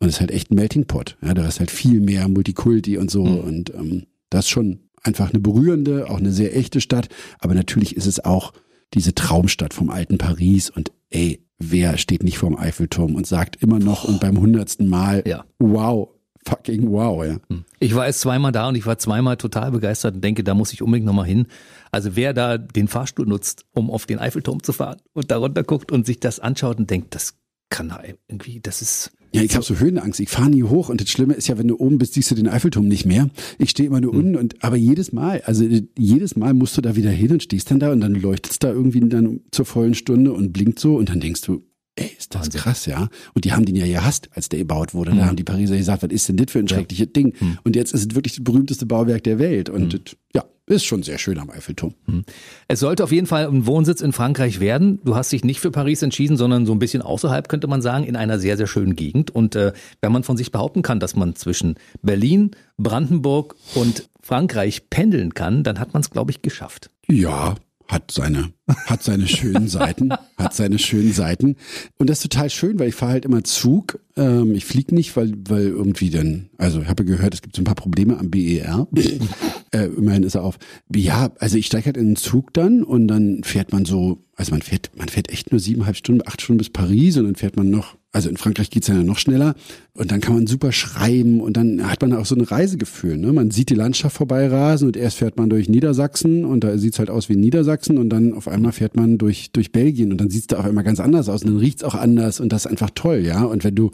Und 0.00 0.08
es 0.08 0.14
ist 0.14 0.20
halt 0.20 0.32
echt 0.32 0.50
ein 0.50 0.56
Melting 0.56 0.86
Pot. 0.86 1.16
Ja, 1.22 1.34
du 1.34 1.44
hast 1.44 1.60
halt 1.60 1.70
viel 1.70 2.00
mehr 2.00 2.28
Multikulti 2.28 2.98
und 2.98 3.10
so. 3.10 3.24
Mhm. 3.24 3.38
Und 3.38 3.74
ähm, 3.74 4.06
das 4.28 4.46
ist 4.46 4.50
schon 4.50 4.80
einfach 5.02 5.30
eine 5.30 5.38
berührende, 5.38 6.10
auch 6.10 6.18
eine 6.18 6.32
sehr 6.32 6.56
echte 6.56 6.80
Stadt. 6.80 7.08
Aber 7.38 7.54
natürlich 7.54 7.96
ist 7.96 8.06
es 8.06 8.24
auch 8.24 8.52
diese 8.92 9.14
Traumstadt 9.14 9.72
vom 9.72 9.90
alten 9.90 10.18
Paris 10.18 10.70
und 10.70 10.92
ey, 11.10 11.43
wer 11.70 11.98
steht 11.98 12.22
nicht 12.22 12.38
vorm 12.38 12.56
Eiffelturm 12.56 13.14
und 13.14 13.26
sagt 13.26 13.56
immer 13.56 13.78
noch 13.78 14.04
und 14.04 14.20
beim 14.20 14.38
hundertsten 14.38 14.88
Mal, 14.88 15.22
ja. 15.26 15.44
wow, 15.58 16.08
fucking 16.46 16.90
wow, 16.90 17.24
ja. 17.24 17.36
Hm. 17.48 17.64
Ich 17.80 17.94
war 17.94 18.06
erst 18.06 18.20
zweimal 18.20 18.52
da 18.52 18.68
und 18.68 18.74
ich 18.76 18.86
war 18.86 18.98
zweimal 18.98 19.36
total 19.36 19.70
begeistert 19.70 20.14
und 20.16 20.24
denke, 20.24 20.44
da 20.44 20.54
muss 20.54 20.72
ich 20.72 20.82
unbedingt 20.82 21.06
nochmal 21.06 21.26
hin. 21.26 21.46
Also 21.90 22.16
wer 22.16 22.32
da 22.32 22.58
den 22.58 22.88
Fahrstuhl 22.88 23.26
nutzt, 23.26 23.66
um 23.72 23.90
auf 23.90 24.06
den 24.06 24.18
Eiffelturm 24.18 24.62
zu 24.62 24.72
fahren 24.72 25.00
und 25.12 25.30
da 25.30 25.36
runter 25.36 25.62
guckt 25.62 25.92
und 25.92 26.06
sich 26.06 26.20
das 26.20 26.40
anschaut 26.40 26.78
und 26.78 26.90
denkt, 26.90 27.14
das 27.14 27.34
kann 27.70 27.92
irgendwie, 28.28 28.60
das 28.60 28.82
ist. 28.82 29.12
Ja, 29.34 29.42
ich 29.42 29.54
habe 29.54 29.64
so 29.64 29.76
Höhenangst. 29.76 30.20
Ich 30.20 30.28
fahre 30.28 30.48
nie 30.48 30.62
hoch 30.62 30.88
und 30.88 31.00
das 31.00 31.10
Schlimme 31.10 31.34
ist 31.34 31.48
ja, 31.48 31.58
wenn 31.58 31.66
du 31.66 31.76
oben 31.76 31.98
bist, 31.98 32.14
siehst 32.14 32.30
du 32.30 32.36
den 32.36 32.48
Eiffelturm 32.48 32.86
nicht 32.86 33.04
mehr. 33.04 33.28
Ich 33.58 33.70
stehe 33.70 33.88
immer 33.88 34.00
nur 34.00 34.12
hm. 34.12 34.18
unten 34.18 34.36
und 34.36 34.62
aber 34.62 34.76
jedes 34.76 35.12
Mal, 35.12 35.42
also 35.42 35.64
jedes 35.98 36.36
Mal 36.36 36.54
musst 36.54 36.76
du 36.76 36.80
da 36.80 36.94
wieder 36.94 37.10
hin 37.10 37.32
und 37.32 37.42
stehst 37.42 37.70
dann 37.70 37.80
da 37.80 37.90
und 37.90 38.00
dann 38.00 38.14
leuchtet 38.14 38.62
da 38.62 38.70
irgendwie 38.70 39.00
dann 39.00 39.40
zur 39.50 39.64
vollen 39.64 39.94
Stunde 39.94 40.32
und 40.32 40.52
blinkt 40.52 40.78
so 40.78 40.96
und 40.96 41.08
dann 41.08 41.20
denkst 41.20 41.42
du, 41.42 41.62
Ey, 41.96 42.10
ist 42.18 42.34
das 42.34 42.46
Wahnsinn. 42.46 42.60
krass, 42.60 42.86
ja. 42.86 43.08
Und 43.34 43.44
die 43.44 43.52
haben 43.52 43.64
den 43.64 43.76
ja 43.76 43.86
gehasst, 43.86 44.28
als 44.32 44.48
der 44.48 44.58
gebaut 44.58 44.94
wurde. 44.94 45.12
Mhm. 45.12 45.18
Da 45.18 45.26
haben 45.26 45.36
die 45.36 45.44
Pariser 45.44 45.76
gesagt, 45.76 46.02
was 46.02 46.10
ist 46.10 46.28
denn 46.28 46.36
das 46.36 46.50
für 46.50 46.58
ein 46.58 46.66
schreckliches. 46.66 47.12
Ding? 47.12 47.34
Mhm. 47.38 47.58
Und 47.62 47.76
jetzt 47.76 47.94
ist 47.94 48.10
es 48.10 48.14
wirklich 48.16 48.34
das 48.34 48.42
berühmteste 48.42 48.84
Bauwerk 48.86 49.22
der 49.22 49.38
Welt. 49.38 49.68
Und 49.70 49.84
mhm. 49.84 49.88
das, 49.90 50.16
ja, 50.34 50.44
ist 50.66 50.84
schon 50.84 51.02
sehr 51.02 51.18
schön 51.18 51.38
am 51.38 51.50
Eiffelturm. 51.50 51.94
Mhm. 52.06 52.24
Es 52.68 52.80
sollte 52.80 53.04
auf 53.04 53.12
jeden 53.12 53.26
Fall 53.26 53.46
ein 53.46 53.66
Wohnsitz 53.66 54.00
in 54.00 54.12
Frankreich 54.12 54.60
werden. 54.60 55.00
Du 55.04 55.14
hast 55.14 55.30
dich 55.32 55.44
nicht 55.44 55.60
für 55.60 55.70
Paris 55.70 56.02
entschieden, 56.02 56.36
sondern 56.36 56.64
so 56.64 56.72
ein 56.72 56.78
bisschen 56.78 57.02
außerhalb, 57.02 57.48
könnte 57.48 57.66
man 57.66 57.82
sagen, 57.82 58.04
in 58.04 58.16
einer 58.16 58.38
sehr, 58.38 58.56
sehr 58.56 58.66
schönen 58.66 58.96
Gegend. 58.96 59.30
Und 59.30 59.56
äh, 59.56 59.72
wenn 60.00 60.12
man 60.12 60.22
von 60.24 60.36
sich 60.36 60.52
behaupten 60.52 60.82
kann, 60.82 61.00
dass 61.00 61.16
man 61.16 61.36
zwischen 61.36 61.74
Berlin, 62.02 62.52
Brandenburg 62.78 63.56
und 63.74 64.08
Frankreich 64.22 64.88
pendeln 64.88 65.34
kann, 65.34 65.64
dann 65.64 65.78
hat 65.78 65.92
man 65.92 66.00
es, 66.00 66.10
glaube 66.10 66.30
ich, 66.30 66.40
geschafft. 66.40 66.90
Ja, 67.08 67.56
hat 67.88 68.10
seine, 68.10 68.52
hat 68.86 69.02
seine 69.02 69.28
schönen 69.28 69.68
Seiten, 69.68 70.10
hat 70.36 70.54
seine 70.54 70.78
schönen 70.78 71.12
Seiten. 71.12 71.56
Und 71.98 72.10
das 72.10 72.18
ist 72.18 72.30
total 72.30 72.50
schön, 72.50 72.78
weil 72.78 72.88
ich 72.88 72.94
fahre 72.94 73.12
halt 73.12 73.24
immer 73.24 73.44
Zug. 73.44 74.00
Ähm, 74.16 74.54
ich 74.54 74.64
fliege 74.64 74.94
nicht, 74.94 75.16
weil, 75.16 75.32
weil 75.48 75.66
irgendwie 75.66 76.10
dann, 76.10 76.48
also 76.58 76.82
ich 76.82 76.88
habe 76.88 77.04
gehört, 77.04 77.34
es 77.34 77.42
gibt 77.42 77.56
so 77.56 77.62
ein 77.62 77.66
paar 77.66 77.74
Probleme 77.74 78.18
am 78.18 78.30
BER. 78.30 78.88
äh, 79.72 79.86
immerhin 79.86 80.22
ist 80.22 80.34
er 80.34 80.42
auf. 80.42 80.58
Ja, 80.94 81.32
also 81.38 81.56
ich 81.56 81.66
steige 81.66 81.86
halt 81.86 81.96
in 81.96 82.08
den 82.08 82.16
Zug 82.16 82.52
dann 82.54 82.82
und 82.82 83.08
dann 83.08 83.42
fährt 83.44 83.72
man 83.72 83.84
so, 83.84 84.24
also 84.36 84.52
man 84.52 84.62
fährt, 84.62 84.90
man 84.96 85.08
fährt 85.08 85.30
echt 85.30 85.52
nur 85.52 85.60
siebeneinhalb 85.60 85.96
Stunden, 85.96 86.22
acht 86.26 86.42
Stunden 86.42 86.58
bis 86.58 86.70
Paris 86.70 87.16
und 87.16 87.24
dann 87.24 87.36
fährt 87.36 87.56
man 87.56 87.70
noch 87.70 87.96
also 88.14 88.30
in 88.30 88.36
Frankreich 88.36 88.70
geht's 88.70 88.86
ja 88.86 88.94
noch 88.94 89.18
schneller 89.18 89.56
und 89.92 90.12
dann 90.12 90.20
kann 90.20 90.34
man 90.34 90.46
super 90.46 90.70
schreiben 90.70 91.40
und 91.40 91.56
dann 91.56 91.90
hat 91.90 92.00
man 92.00 92.12
auch 92.12 92.26
so 92.26 92.36
ein 92.36 92.42
Reisegefühl. 92.42 93.18
Ne? 93.18 93.32
Man 93.32 93.50
sieht 93.50 93.70
die 93.70 93.74
Landschaft 93.74 94.16
vorbeirasen 94.16 94.86
und 94.86 94.96
erst 94.96 95.18
fährt 95.18 95.36
man 95.36 95.50
durch 95.50 95.68
Niedersachsen 95.68 96.44
und 96.44 96.62
da 96.62 96.78
sieht's 96.78 97.00
halt 97.00 97.10
aus 97.10 97.28
wie 97.28 97.34
Niedersachsen 97.34 97.98
und 97.98 98.10
dann 98.10 98.32
auf 98.32 98.46
einmal 98.46 98.70
fährt 98.70 98.94
man 98.94 99.18
durch, 99.18 99.50
durch 99.50 99.72
Belgien 99.72 100.12
und 100.12 100.18
dann 100.24 100.30
sieht's 100.30 100.48
da 100.48 100.58
auf 100.58 100.64
einmal 100.64 100.84
ganz 100.84 101.00
anders 101.00 101.28
aus 101.28 101.42
und 101.42 101.50
dann 101.50 101.58
riecht's 101.58 101.84
auch 101.84 101.94
anders 101.94 102.40
und 102.40 102.52
das 102.52 102.64
ist 102.64 102.70
einfach 102.70 102.90
toll, 102.94 103.20
ja. 103.20 103.44
Und 103.44 103.64
wenn 103.64 103.74
du 103.74 103.92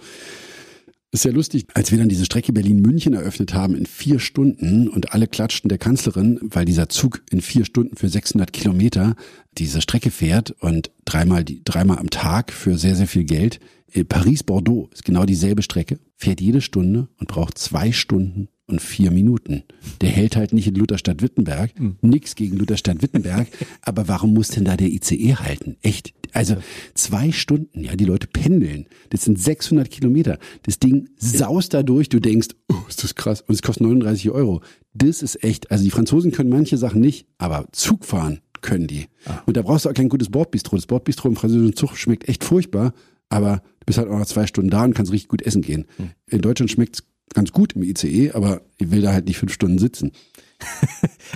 ist 1.13 1.25
ja 1.25 1.33
lustig, 1.33 1.67
als 1.75 1.91
wir 1.91 1.99
dann 1.99 2.09
diese 2.09 2.25
Strecke 2.25 2.53
Berlin-München 2.53 3.15
eröffnet 3.15 3.53
haben 3.53 3.75
in 3.75 3.87
vier 3.87 4.21
Stunden 4.21 4.89
und 4.89 5.13
alle 5.13 5.27
klatschten 5.27 5.69
der 5.69 5.79
Kanzlerin, 5.79 6.39
weil 6.41 6.65
dieser 6.65 6.89
Zug 6.89 7.23
in 7.31 7.41
vier 7.41 7.65
Stunden 7.65 7.97
für 7.97 8.09
600 8.09 8.53
Kilometer 8.53 9.17
diese 9.59 9.81
Strecke 9.81 10.13
fährt 10.13 10.53
und 10.61 10.93
dreimal, 11.05 11.45
dreimal 11.45 11.99
am 11.99 12.11
Tag 12.11 12.53
für 12.53 12.79
sehr, 12.79 12.95
sehr 12.95 13.09
viel 13.09 13.25
Geld. 13.25 13.59
Äh, 13.93 14.05
Paris-Bordeaux 14.05 14.89
ist 14.93 15.05
genau 15.05 15.25
dieselbe 15.25 15.63
Strecke, 15.63 15.99
fährt 16.15 16.41
jede 16.41 16.61
Stunde 16.61 17.09
und 17.19 17.27
braucht 17.27 17.59
zwei 17.59 17.91
Stunden 17.91 18.49
und 18.71 18.81
vier 18.81 19.11
Minuten. 19.11 19.65
Der 20.01 20.11
hält 20.11 20.37
halt 20.37 20.53
nicht 20.53 20.67
in 20.67 20.75
Lutherstadt-Wittenberg. 20.75 21.79
Mhm. 21.79 21.97
Nix 22.03 22.35
gegen 22.35 22.57
Lutherstadt-Wittenberg. 22.57 23.49
aber 23.83 24.09
warum 24.09 24.35
muss 24.35 24.49
denn 24.49 24.65
da 24.65 24.77
der 24.77 24.89
ICE 24.89 25.37
halten? 25.37 25.77
Echt? 25.83 26.15
Also 26.33 26.57
zwei 26.95 27.33
Stunden, 27.33 27.83
ja, 27.83 27.97
die 27.97 28.05
Leute 28.05 28.27
pendeln. 28.27 28.87
Das 29.11 29.23
sind 29.25 29.41
600 29.41 29.91
Kilometer. 29.91 30.39
Das 30.63 30.79
Ding 30.79 31.09
saust 31.17 31.75
da 31.75 31.83
durch. 31.83 32.09
Du 32.09 32.21
denkst, 32.21 32.49
oh, 32.69 32.77
ist 32.89 33.03
das 33.03 33.15
krass. 33.15 33.41
Und 33.41 33.55
es 33.55 33.63
kostet 33.63 33.83
39 33.83 34.31
Euro. 34.31 34.63
Das 34.95 35.23
ist 35.23 35.43
echt, 35.43 35.71
also 35.71 35.85
die 35.85 35.91
Franzosen 35.91 36.33
können 36.33 36.51
manche 36.51 36.77
Sachen 36.77 37.01
nicht, 37.01 37.27
aber 37.39 37.67
Zug 37.73 38.05
fahren 38.05 38.41
können 38.61 38.87
die. 38.87 39.07
Ah. 39.25 39.43
Und 39.47 39.57
da 39.57 39.63
brauchst 39.63 39.85
du 39.85 39.91
auch 39.91 39.95
kein 39.95 40.09
gutes 40.09 40.31
Bordbistro. 40.31 40.77
Das 40.77 40.87
Bordbistro 40.87 41.29
im 41.29 41.37
französischen 41.37 41.77
Zug 41.77 41.97
schmeckt 41.97 42.29
echt 42.29 42.45
furchtbar, 42.45 42.93
aber 43.29 43.63
du 43.81 43.87
bist 43.87 43.99
halt 43.99 44.09
auch 44.09 44.19
noch 44.19 44.27
zwei 44.27 44.47
Stunden 44.47 44.71
da 44.71 44.85
und 44.85 44.95
kannst 44.95 45.13
richtig 45.13 45.29
gut 45.29 45.43
essen 45.43 45.63
gehen. 45.63 45.87
Hm. 45.97 46.11
In 46.27 46.41
Deutschland 46.43 46.71
schmeckt's 46.71 47.05
ganz 47.35 47.53
gut 47.53 47.75
im 47.75 47.83
ICE, 47.83 48.33
aber 48.33 48.63
ich 48.79 48.91
will 48.91 49.03
da 49.03 49.13
halt 49.13 49.27
nicht 49.27 49.39
fünf 49.39 49.53
Stunden 49.53 49.79
sitzen. 49.79 50.13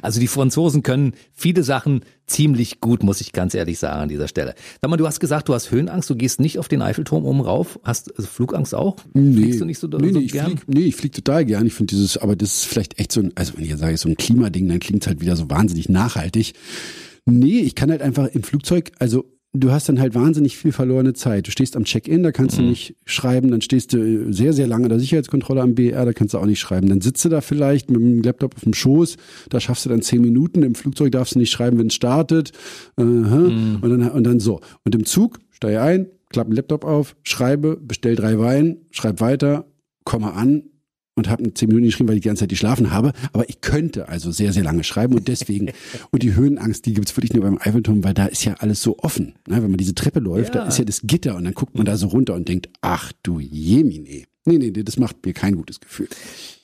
Also 0.03 0.21
die 0.21 0.27
Franzosen 0.27 0.83
können 0.83 1.15
viele 1.33 1.63
Sachen 1.63 2.03
ziemlich 2.27 2.81
gut, 2.81 3.03
muss 3.03 3.21
ich 3.21 3.33
ganz 3.33 3.55
ehrlich 3.55 3.79
sagen 3.79 4.03
an 4.03 4.09
dieser 4.09 4.29
Stelle. 4.29 4.55
Sag 4.81 4.91
mal, 4.91 4.97
du 4.97 5.07
hast 5.07 5.21
gesagt, 5.21 5.49
du 5.49 5.55
hast 5.55 5.71
Höhenangst, 5.71 6.11
du 6.11 6.17
gehst 6.17 6.41
nicht 6.41 6.59
auf 6.59 6.69
den 6.69 6.83
Eiffelturm 6.83 7.25
oben 7.25 7.41
rauf. 7.41 7.79
Hast 7.85 8.15
also 8.17 8.29
Flugangst 8.29 8.75
auch? 8.75 8.97
Nee, 9.15 9.35
Fliegst 9.43 9.61
du 9.61 9.65
nicht 9.65 9.79
so, 9.79 9.87
nee, 9.87 10.13
so 10.13 10.19
nee, 10.19 10.27
gern? 10.27 10.53
Ich 10.53 10.61
flieg, 10.61 10.75
nee, 10.75 10.85
ich 10.87 10.97
fliege 10.97 11.15
total 11.15 11.45
gern. 11.45 11.65
Ich 11.67 11.75
finde 11.75 11.95
dieses, 11.95 12.19
aber 12.19 12.35
das 12.37 12.55
ist 12.55 12.65
vielleicht 12.67 12.99
echt 12.99 13.13
so 13.13 13.21
ein, 13.21 13.33
also 13.35 13.57
wenn 13.57 13.65
ich 13.65 13.77
sage, 13.77 13.97
so 13.97 14.09
ein 14.09 14.17
Klimading, 14.17 14.69
dann 14.69 14.81
klingt 14.81 15.05
es 15.05 15.07
halt 15.07 15.21
wieder 15.21 15.37
so 15.37 15.49
wahnsinnig 15.49 15.89
nachhaltig. 15.89 16.55
Nee, 17.25 17.61
ich 17.61 17.75
kann 17.75 17.91
halt 17.91 18.03
einfach 18.03 18.27
im 18.27 18.43
Flugzeug, 18.43 18.93
also 18.99 19.25
du 19.55 19.71
hast 19.71 19.89
dann 19.89 20.01
halt 20.01 20.15
wahnsinnig 20.15 20.57
viel 20.59 20.73
verlorene 20.73 21.15
Zeit. 21.15 21.47
Du 21.47 21.51
stehst 21.51 21.77
am 21.77 21.85
Check-in, 21.85 22.23
da 22.23 22.33
kannst 22.33 22.59
mhm. 22.59 22.63
du 22.63 22.69
nicht 22.71 22.97
schreiben, 23.07 23.51
dann 23.51 23.61
stehst 23.61 23.93
du 23.93 24.33
sehr, 24.33 24.53
sehr 24.53 24.67
lange 24.67 24.85
an 24.85 24.91
der 24.91 24.99
Sicherheitskontrolle 24.99 25.63
am 25.63 25.75
BR, 25.75 26.05
da 26.05 26.13
kannst 26.13 26.35
du 26.35 26.39
auch 26.39 26.47
nicht 26.47 26.59
schreiben. 26.59 26.89
Dann 26.89 27.01
sitzt 27.01 27.25
du 27.25 27.29
da 27.29 27.41
vielleicht 27.41 27.91
mit 27.91 28.01
dem 28.01 28.23
Laptop 28.23 28.57
auf 28.57 28.65
dem 28.65 28.75
Schoß, 28.75 29.17
da 29.49 29.61
schaffst 29.61 29.87
du 29.87 29.91
dann 29.91 30.03
zehn 30.03 30.21
Minuten, 30.21 30.63
im 30.63 30.75
Flugzeug 30.75 31.13
darfst 31.13 31.37
du 31.37 31.39
nicht 31.39 31.53
schreiben, 31.53 31.79
wenn 31.79 31.87
es 31.87 31.95
startet, 31.95 32.53
uh 32.99 33.03
-huh. 33.03 33.51
mhm. 33.51 33.79
und, 33.81 33.91
dann, 33.91 34.11
und 34.11 34.25
dann 34.25 34.41
so. 34.41 34.61
Und 34.85 34.95
im 34.95 35.05
Zug, 35.05 35.39
steige 35.51 35.81
ein, 35.81 36.09
klappe 36.31 36.49
einen 36.49 36.57
Laptop 36.57 36.85
auf, 36.85 37.17
schreibe, 37.23 37.77
bestell 37.81 38.17
drei 38.17 38.39
Wein, 38.39 38.79
schreibe 38.91 39.21
weiter, 39.21 39.67
komme 40.05 40.35
an, 40.35 40.65
und 41.15 41.29
habe 41.29 41.55
zehn 41.55 41.69
Minuten 41.69 41.87
geschrieben, 41.87 42.09
weil 42.09 42.17
ich 42.17 42.23
die 42.23 42.29
ganze 42.29 42.41
Zeit 42.41 42.49
geschlafen 42.51 42.91
habe. 42.91 43.13
Aber 43.33 43.49
ich 43.49 43.61
könnte 43.61 44.09
also 44.09 44.31
sehr, 44.31 44.53
sehr 44.53 44.65
lange 44.65 44.85
schreiben 44.85 45.15
und 45.15 45.29
deswegen, 45.29 45.71
und 46.11 46.23
die 46.23 46.35
Höhenangst, 46.35 46.87
die 46.87 46.95
gibt's 46.95 47.17
wirklich 47.17 47.33
nur 47.33 47.45
beim 47.45 47.59
Eiffelturm, 47.59 48.05
weil 48.05 48.15
da 48.15 48.27
ist 48.27 48.45
ja 48.45 48.55
alles 48.55 48.83
so 48.83 48.99
offen. 48.99 49.35
Ne? 49.49 49.63
Wenn 49.63 49.71
man 49.71 49.77
diese 49.77 49.95
Treppe 49.95 50.21
läuft, 50.21 50.55
ja. 50.55 50.63
da 50.63 50.69
ist 50.69 50.79
ja 50.79 50.85
das 50.85 51.03
Gitter 51.03 51.37
und 51.37 51.45
dann 51.45 51.55
guckt 51.55 51.77
man 51.77 51.87
da 51.87 51.97
so 51.97 52.09
runter 52.09 52.35
und 52.35 52.49
denkt, 52.49 52.69
ach 52.81 53.13
du 53.23 53.41
Jemine. 53.41 54.25
Nee, 54.47 54.59
nee, 54.59 54.71
das 54.71 54.99
macht 54.99 55.25
mir 55.25 55.33
kein 55.33 55.57
gutes 55.57 55.81
Gefühl. 55.81 56.09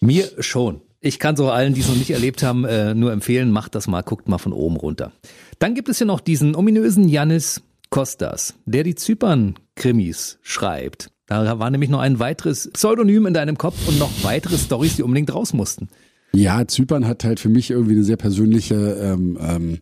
Mir 0.01 0.29
schon. 0.41 0.83
Ich 1.01 1.19
kann 1.19 1.35
so 1.35 1.51
allen, 1.51 1.73
die 1.73 1.81
es 1.81 1.89
noch 1.89 1.97
nicht 1.97 2.11
erlebt 2.11 2.43
haben, 2.43 2.67
äh, 2.67 2.95
nur 2.95 3.11
empfehlen, 3.11 3.51
macht 3.51 3.75
das 3.75 3.87
mal, 3.87 4.03
guckt 4.03 4.29
mal 4.29 4.37
von 4.37 4.53
oben 4.53 4.77
runter. 4.77 5.13
Dann 5.59 5.75
gibt 5.75 5.89
es 5.89 5.99
ja 5.99 6.05
noch 6.05 6.21
diesen 6.21 6.55
ominösen 6.55 7.09
Janis 7.09 7.63
Kostas, 7.89 8.55
der 8.67 8.85
die 8.85 8.95
Zypern-Krimis 8.95 10.39
schreibt. 10.43 11.11
Da 11.31 11.61
war 11.61 11.71
nämlich 11.71 11.91
noch 11.91 12.01
ein 12.01 12.19
weiteres 12.19 12.69
Pseudonym 12.73 13.25
in 13.25 13.35
deinem 13.35 13.57
Kopf 13.57 13.87
und 13.87 14.01
noch 14.01 14.11
weitere 14.25 14.59
Stories, 14.59 14.97
die 14.97 15.05
unbedingt 15.05 15.33
raus 15.33 15.53
mussten. 15.53 15.89
Ja, 16.33 16.67
Zypern 16.67 17.07
hat 17.07 17.23
halt 17.23 17.39
für 17.39 17.49
mich 17.49 17.71
irgendwie 17.71 17.93
eine 17.93 18.03
sehr 18.03 18.17
persönliche 18.17 18.75
ähm, 18.75 19.39
ähm, 19.41 19.79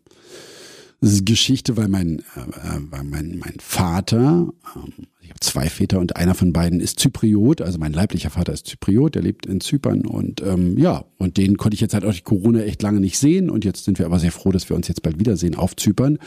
Geschichte, 1.01 1.79
weil 1.79 1.89
mein, 1.89 2.19
äh, 2.19 2.81
weil 2.91 3.05
mein, 3.05 3.39
mein 3.39 3.55
Vater, 3.61 4.49
ähm, 4.77 5.07
ich 5.23 5.31
habe 5.31 5.41
zwei 5.41 5.71
Väter 5.71 6.01
und 6.01 6.17
einer 6.17 6.35
von 6.35 6.53
beiden 6.53 6.81
ist 6.81 7.01
Zypriot, 7.01 7.63
also 7.63 7.79
mein 7.79 7.95
leiblicher 7.95 8.29
Vater 8.29 8.53
ist 8.53 8.67
Zypriot, 8.67 9.15
der 9.15 9.23
lebt 9.23 9.47
in 9.47 9.63
Zypern 9.63 10.05
und 10.05 10.43
ähm, 10.43 10.77
ja, 10.77 11.07
und 11.17 11.39
den 11.39 11.57
konnte 11.57 11.77
ich 11.77 11.81
jetzt 11.81 11.95
halt 11.95 12.05
auch 12.05 12.11
durch 12.11 12.25
Corona 12.25 12.61
echt 12.61 12.83
lange 12.83 13.01
nicht 13.01 13.19
sehen 13.19 13.49
und 13.49 13.65
jetzt 13.65 13.85
sind 13.85 13.99
wir 13.99 14.05
aber 14.05 14.19
sehr 14.19 14.33
froh, 14.33 14.53
dass 14.53 14.69
wir 14.69 14.77
uns 14.77 14.87
jetzt 14.87 15.03
bald 15.03 15.19
wiedersehen 15.19 15.55
auf 15.55 15.77
Zypern 15.77 16.19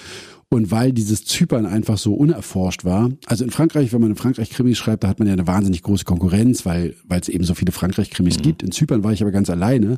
und 0.54 0.70
weil 0.70 0.92
dieses 0.92 1.24
Zypern 1.24 1.66
einfach 1.66 1.98
so 1.98 2.14
unerforscht 2.14 2.84
war, 2.84 3.10
also 3.26 3.46
in 3.46 3.52
Frankreich, 3.52 3.94
wenn 3.94 4.02
man 4.02 4.12
in 4.12 4.16
Frankreich 4.18 4.50
Krimis 4.50 4.78
schreibt, 4.78 5.04
da 5.04 5.08
hat 5.08 5.18
man 5.18 5.28
ja 5.28 5.34
eine 5.34 5.48
wahnsinnig 5.48 5.82
große 5.82 6.04
Konkurrenz, 6.04 6.66
weil 6.66 6.94
weil 7.08 7.22
es 7.22 7.30
eben 7.30 7.46
so 7.46 7.56
viele 7.56 7.72
Frankreich-Krimis 7.72 8.40
mhm. 8.40 8.42
gibt. 8.42 8.64
In 8.64 8.72
Zypern 8.72 9.04
war 9.04 9.14
ich 9.14 9.22
aber 9.22 9.32
ganz 9.32 9.50
alleine, 9.50 9.98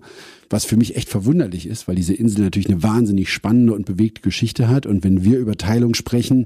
was 0.51 0.65
für 0.65 0.77
mich 0.77 0.95
echt 0.95 1.09
verwunderlich 1.09 1.67
ist, 1.67 1.87
weil 1.87 1.95
diese 1.95 2.13
Insel 2.13 2.43
natürlich 2.43 2.69
eine 2.69 2.83
wahnsinnig 2.83 3.31
spannende 3.33 3.73
und 3.73 3.85
bewegte 3.85 4.21
Geschichte 4.21 4.69
hat. 4.69 4.85
Und 4.85 5.03
wenn 5.03 5.23
wir 5.23 5.39
über 5.39 5.57
Teilung 5.57 5.95
sprechen, 5.95 6.45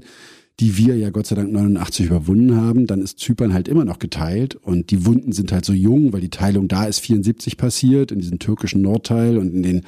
die 0.60 0.78
wir 0.78 0.96
ja 0.96 1.10
Gott 1.10 1.26
sei 1.26 1.36
Dank 1.36 1.52
89 1.52 2.06
überwunden 2.06 2.56
haben, 2.56 2.86
dann 2.86 3.02
ist 3.02 3.18
Zypern 3.18 3.52
halt 3.52 3.68
immer 3.68 3.84
noch 3.84 3.98
geteilt 3.98 4.56
und 4.56 4.90
die 4.90 5.06
Wunden 5.06 5.32
sind 5.32 5.52
halt 5.52 5.64
so 5.64 5.72
jung, 5.72 6.12
weil 6.12 6.20
die 6.20 6.30
Teilung 6.30 6.66
da 6.66 6.86
ist 6.86 7.00
74 7.00 7.56
passiert, 7.56 8.10
in 8.10 8.18
diesem 8.18 8.38
türkischen 8.38 8.82
Nordteil 8.82 9.38
und 9.38 9.54
in 9.54 9.62
den 9.62 9.82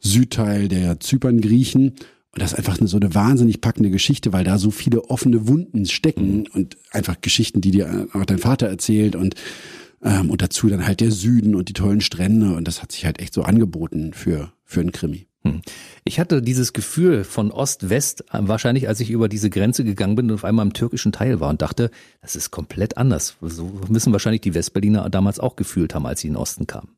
Südteil 0.00 0.68
der 0.68 1.00
Zypern-Griechen. 1.00 1.94
Und 2.34 2.42
das 2.42 2.52
ist 2.52 2.58
einfach 2.58 2.78
eine, 2.78 2.88
so 2.88 2.96
eine 2.96 3.14
wahnsinnig 3.14 3.60
packende 3.60 3.90
Geschichte, 3.90 4.32
weil 4.32 4.44
da 4.44 4.58
so 4.58 4.72
viele 4.72 5.04
offene 5.04 5.46
Wunden 5.46 5.86
stecken 5.86 6.38
mhm. 6.38 6.46
und 6.52 6.76
einfach 6.90 7.20
Geschichten, 7.20 7.60
die 7.60 7.70
dir 7.70 8.08
auch 8.12 8.24
dein 8.24 8.38
Vater 8.38 8.66
erzählt 8.66 9.14
und 9.14 9.34
ähm, 10.02 10.30
und 10.30 10.42
dazu 10.42 10.68
dann 10.68 10.86
halt 10.86 11.00
der 11.00 11.12
Süden 11.12 11.54
und 11.54 11.68
die 11.68 11.72
tollen 11.72 12.00
Strände 12.00 12.54
und 12.54 12.68
das 12.68 12.82
hat 12.82 12.92
sich 12.92 13.06
halt 13.06 13.20
echt 13.20 13.34
so 13.34 13.42
angeboten 13.42 14.12
für 14.12 14.52
für 14.64 14.80
einen 14.80 14.92
Krimi. 14.92 15.28
Hm. 15.42 15.62
Ich 16.04 16.18
hatte 16.18 16.42
dieses 16.42 16.72
Gefühl 16.72 17.22
von 17.22 17.52
Ost-West 17.52 18.24
äh, 18.32 18.40
wahrscheinlich, 18.40 18.88
als 18.88 18.98
ich 19.00 19.10
über 19.10 19.28
diese 19.28 19.48
Grenze 19.48 19.84
gegangen 19.84 20.16
bin 20.16 20.30
und 20.30 20.34
auf 20.34 20.44
einmal 20.44 20.66
im 20.66 20.72
türkischen 20.72 21.12
Teil 21.12 21.38
war 21.38 21.50
und 21.50 21.62
dachte, 21.62 21.90
das 22.20 22.34
ist 22.34 22.50
komplett 22.50 22.96
anders. 22.96 23.36
So 23.40 23.80
müssen 23.88 24.12
wahrscheinlich 24.12 24.40
die 24.40 24.54
Westberliner 24.54 25.08
damals 25.08 25.38
auch 25.38 25.54
gefühlt 25.54 25.94
haben, 25.94 26.06
als 26.06 26.20
sie 26.20 26.28
in 26.28 26.34
den 26.34 26.40
Osten 26.40 26.66
kamen. 26.66 26.88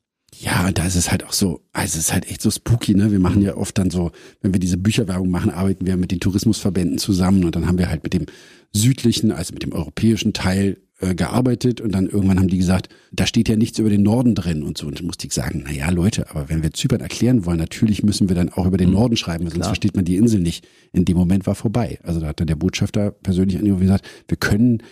Ja, 0.40 0.66
und 0.66 0.78
da 0.78 0.86
ist 0.86 0.96
es 0.96 1.10
halt 1.10 1.24
auch 1.24 1.32
so, 1.32 1.62
also 1.72 1.98
es 1.98 2.06
ist 2.06 2.12
halt 2.12 2.30
echt 2.30 2.42
so 2.42 2.50
spooky, 2.50 2.94
ne? 2.94 3.10
Wir 3.10 3.18
machen 3.18 3.42
ja 3.42 3.56
oft 3.56 3.78
dann 3.78 3.90
so, 3.90 4.12
wenn 4.42 4.52
wir 4.52 4.60
diese 4.60 4.76
Bücherwerbung 4.76 5.30
machen, 5.30 5.50
arbeiten 5.50 5.86
wir 5.86 5.96
mit 5.96 6.10
den 6.10 6.20
Tourismusverbänden 6.20 6.98
zusammen 6.98 7.44
und 7.44 7.56
dann 7.56 7.66
haben 7.66 7.78
wir 7.78 7.88
halt 7.88 8.02
mit 8.02 8.12
dem 8.12 8.26
südlichen, 8.72 9.32
also 9.32 9.54
mit 9.54 9.62
dem 9.62 9.72
europäischen 9.72 10.32
Teil 10.34 10.78
äh, 11.00 11.14
gearbeitet 11.14 11.80
und 11.80 11.92
dann 11.92 12.06
irgendwann 12.06 12.38
haben 12.38 12.48
die 12.48 12.56
gesagt, 12.56 12.88
da 13.12 13.26
steht 13.26 13.48
ja 13.48 13.56
nichts 13.56 13.78
über 13.78 13.90
den 13.90 14.02
Norden 14.02 14.34
drin 14.34 14.62
und 14.62 14.78
so. 14.78 14.86
Und 14.86 14.98
dann 14.98 15.06
musste 15.06 15.26
ich 15.26 15.32
sagen, 15.34 15.62
na 15.66 15.72
ja, 15.72 15.90
Leute, 15.90 16.30
aber 16.30 16.48
wenn 16.48 16.62
wir 16.62 16.72
Zypern 16.72 17.00
erklären 17.00 17.44
wollen, 17.44 17.58
natürlich 17.58 18.02
müssen 18.02 18.28
wir 18.28 18.36
dann 18.36 18.48
auch 18.50 18.66
über 18.66 18.78
den 18.78 18.88
mhm. 18.88 18.94
Norden 18.94 19.16
schreiben, 19.16 19.44
sonst 19.44 19.54
Klar. 19.54 19.68
versteht 19.68 19.94
man 19.94 20.04
die 20.04 20.16
Insel 20.16 20.40
nicht. 20.40 20.66
In 20.92 21.04
dem 21.04 21.16
Moment 21.16 21.46
war 21.46 21.54
vorbei. 21.54 21.98
Also 22.02 22.20
da 22.20 22.28
hat 22.28 22.40
dann 22.40 22.46
der 22.46 22.56
Botschafter 22.56 23.10
persönlich 23.10 23.58
angerufen 23.58 23.82
und 23.82 23.86
gesagt, 23.86 24.06
wir 24.28 24.36
können 24.36 24.82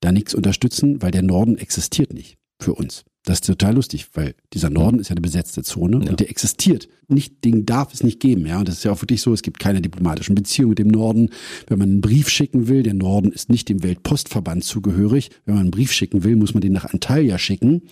da 0.00 0.12
nichts 0.12 0.34
unterstützen, 0.34 1.00
weil 1.00 1.10
der 1.10 1.22
Norden 1.22 1.56
existiert 1.56 2.12
nicht 2.12 2.36
für 2.58 2.74
uns. 2.74 3.04
Das 3.24 3.38
ist 3.38 3.46
total 3.46 3.74
lustig, 3.74 4.06
weil 4.12 4.34
dieser 4.52 4.68
Norden 4.68 4.98
ist 4.98 5.08
ja 5.08 5.12
eine 5.12 5.22
besetzte 5.22 5.62
Zone 5.62 6.04
ja. 6.04 6.10
und 6.10 6.20
der 6.20 6.28
existiert. 6.28 6.88
Nicht, 7.08 7.42
den 7.44 7.64
darf 7.64 7.92
es 7.94 8.02
nicht 8.02 8.20
geben, 8.20 8.46
ja. 8.46 8.58
Und 8.58 8.68
das 8.68 8.76
ist 8.76 8.84
ja 8.84 8.92
auch 8.92 9.00
wirklich 9.00 9.22
so, 9.22 9.32
es 9.32 9.40
gibt 9.40 9.58
keine 9.58 9.80
diplomatischen 9.80 10.34
Beziehungen 10.34 10.70
mit 10.70 10.78
dem 10.78 10.88
Norden. 10.88 11.30
Wenn 11.66 11.78
man 11.78 11.88
einen 11.88 12.00
Brief 12.02 12.28
schicken 12.28 12.68
will, 12.68 12.82
der 12.82 12.94
Norden 12.94 13.32
ist 13.32 13.48
nicht 13.48 13.70
dem 13.70 13.82
Weltpostverband 13.82 14.62
zugehörig. 14.62 15.30
Wenn 15.46 15.54
man 15.54 15.62
einen 15.62 15.70
Brief 15.70 15.92
schicken 15.92 16.22
will, 16.22 16.36
muss 16.36 16.52
man 16.52 16.60
den 16.60 16.72
nach 16.72 16.84
Antalya 16.84 17.38
schicken 17.38 17.82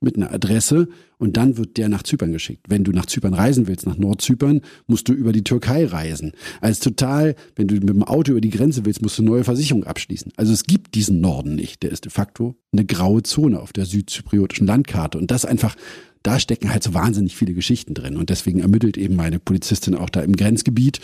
mit 0.00 0.16
einer 0.16 0.32
Adresse 0.32 0.88
und 1.18 1.36
dann 1.36 1.56
wird 1.56 1.76
der 1.76 1.88
nach 1.88 2.02
Zypern 2.02 2.32
geschickt. 2.32 2.66
Wenn 2.68 2.84
du 2.84 2.92
nach 2.92 3.06
Zypern 3.06 3.34
reisen 3.34 3.66
willst, 3.66 3.86
nach 3.86 3.96
Nordzypern, 3.96 4.60
musst 4.86 5.08
du 5.08 5.12
über 5.12 5.32
die 5.32 5.42
Türkei 5.42 5.86
reisen. 5.86 6.32
Also 6.60 6.90
total, 6.90 7.34
wenn 7.56 7.66
du 7.66 7.74
mit 7.74 7.88
dem 7.88 8.04
Auto 8.04 8.32
über 8.32 8.40
die 8.40 8.50
Grenze 8.50 8.84
willst, 8.84 9.02
musst 9.02 9.18
du 9.18 9.22
neue 9.22 9.44
Versicherung 9.44 9.84
abschließen. 9.84 10.32
Also 10.36 10.52
es 10.52 10.64
gibt 10.64 10.94
diesen 10.94 11.20
Norden 11.20 11.56
nicht. 11.56 11.82
Der 11.82 11.90
ist 11.90 12.04
de 12.04 12.12
facto 12.12 12.56
eine 12.72 12.84
graue 12.84 13.22
Zone 13.22 13.60
auf 13.60 13.72
der 13.72 13.86
südzypriotischen 13.86 14.66
Landkarte 14.66 15.18
und 15.18 15.30
das 15.30 15.44
einfach 15.44 15.74
da 16.22 16.40
stecken 16.40 16.70
halt 16.70 16.82
so 16.82 16.94
wahnsinnig 16.94 17.36
viele 17.36 17.54
Geschichten 17.54 17.94
drin 17.94 18.16
und 18.16 18.28
deswegen 18.28 18.60
ermittelt 18.60 18.96
eben 18.96 19.16
meine 19.16 19.38
Polizistin 19.38 19.94
auch 19.94 20.10
da 20.10 20.20
im 20.20 20.36
Grenzgebiet 20.36 21.00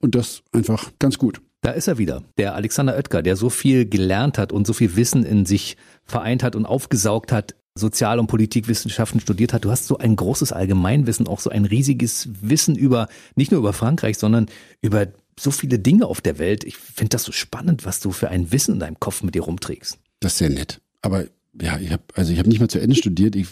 und 0.00 0.14
das 0.14 0.42
einfach 0.52 0.90
ganz 0.98 1.18
gut. 1.18 1.40
Da 1.62 1.72
ist 1.72 1.88
er 1.88 1.98
wieder, 1.98 2.22
der 2.38 2.54
Alexander 2.54 2.96
Oetker, 2.96 3.22
der 3.22 3.36
so 3.36 3.50
viel 3.50 3.86
gelernt 3.86 4.38
hat 4.38 4.50
und 4.50 4.66
so 4.66 4.72
viel 4.72 4.96
Wissen 4.96 5.24
in 5.24 5.44
sich 5.44 5.76
vereint 6.04 6.42
hat 6.42 6.56
und 6.56 6.64
aufgesaugt 6.64 7.32
hat 7.32 7.54
Sozial- 7.80 8.20
und 8.20 8.28
Politikwissenschaften 8.28 9.20
studiert 9.20 9.52
hat. 9.52 9.64
Du 9.64 9.70
hast 9.70 9.86
so 9.86 9.98
ein 9.98 10.14
großes 10.14 10.52
Allgemeinwissen, 10.52 11.26
auch 11.26 11.40
so 11.40 11.50
ein 11.50 11.64
riesiges 11.64 12.28
Wissen 12.40 12.76
über, 12.76 13.08
nicht 13.34 13.50
nur 13.50 13.58
über 13.58 13.72
Frankreich, 13.72 14.18
sondern 14.18 14.46
über 14.80 15.08
so 15.38 15.50
viele 15.50 15.78
Dinge 15.78 16.06
auf 16.06 16.20
der 16.20 16.38
Welt. 16.38 16.64
Ich 16.64 16.76
finde 16.76 17.10
das 17.10 17.24
so 17.24 17.32
spannend, 17.32 17.84
was 17.84 18.00
du 18.00 18.12
für 18.12 18.28
ein 18.28 18.52
Wissen 18.52 18.74
in 18.74 18.80
deinem 18.80 19.00
Kopf 19.00 19.22
mit 19.22 19.34
dir 19.34 19.42
rumträgst. 19.42 19.98
Das 20.20 20.32
ist 20.32 20.38
sehr 20.38 20.50
nett. 20.50 20.80
Aber 21.02 21.24
ja, 21.60 21.78
ich 21.78 21.90
habe 21.90 22.02
also 22.14 22.32
ich 22.32 22.46
nicht 22.46 22.60
mal 22.60 22.68
zu 22.68 22.80
Ende 22.80 22.94
studiert. 22.94 23.34
Ich 23.34 23.48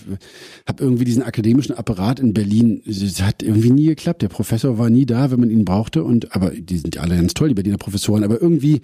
habe 0.66 0.84
irgendwie 0.84 1.04
diesen 1.04 1.22
akademischen 1.22 1.74
Apparat 1.74 2.20
in 2.20 2.32
Berlin. 2.32 2.80
Es 2.86 3.20
hat 3.22 3.42
irgendwie 3.42 3.70
nie 3.70 3.86
geklappt. 3.86 4.22
Der 4.22 4.28
Professor 4.28 4.78
war 4.78 4.88
nie 4.88 5.04
da, 5.04 5.30
wenn 5.30 5.40
man 5.40 5.50
ihn 5.50 5.64
brauchte. 5.64 6.04
Und 6.04 6.34
aber 6.34 6.50
die 6.50 6.78
sind 6.78 6.96
alle 6.98 7.16
ganz 7.16 7.34
toll, 7.34 7.48
die 7.48 7.54
Berliner 7.54 7.78
Professoren. 7.78 8.22
Aber 8.22 8.40
irgendwie 8.40 8.82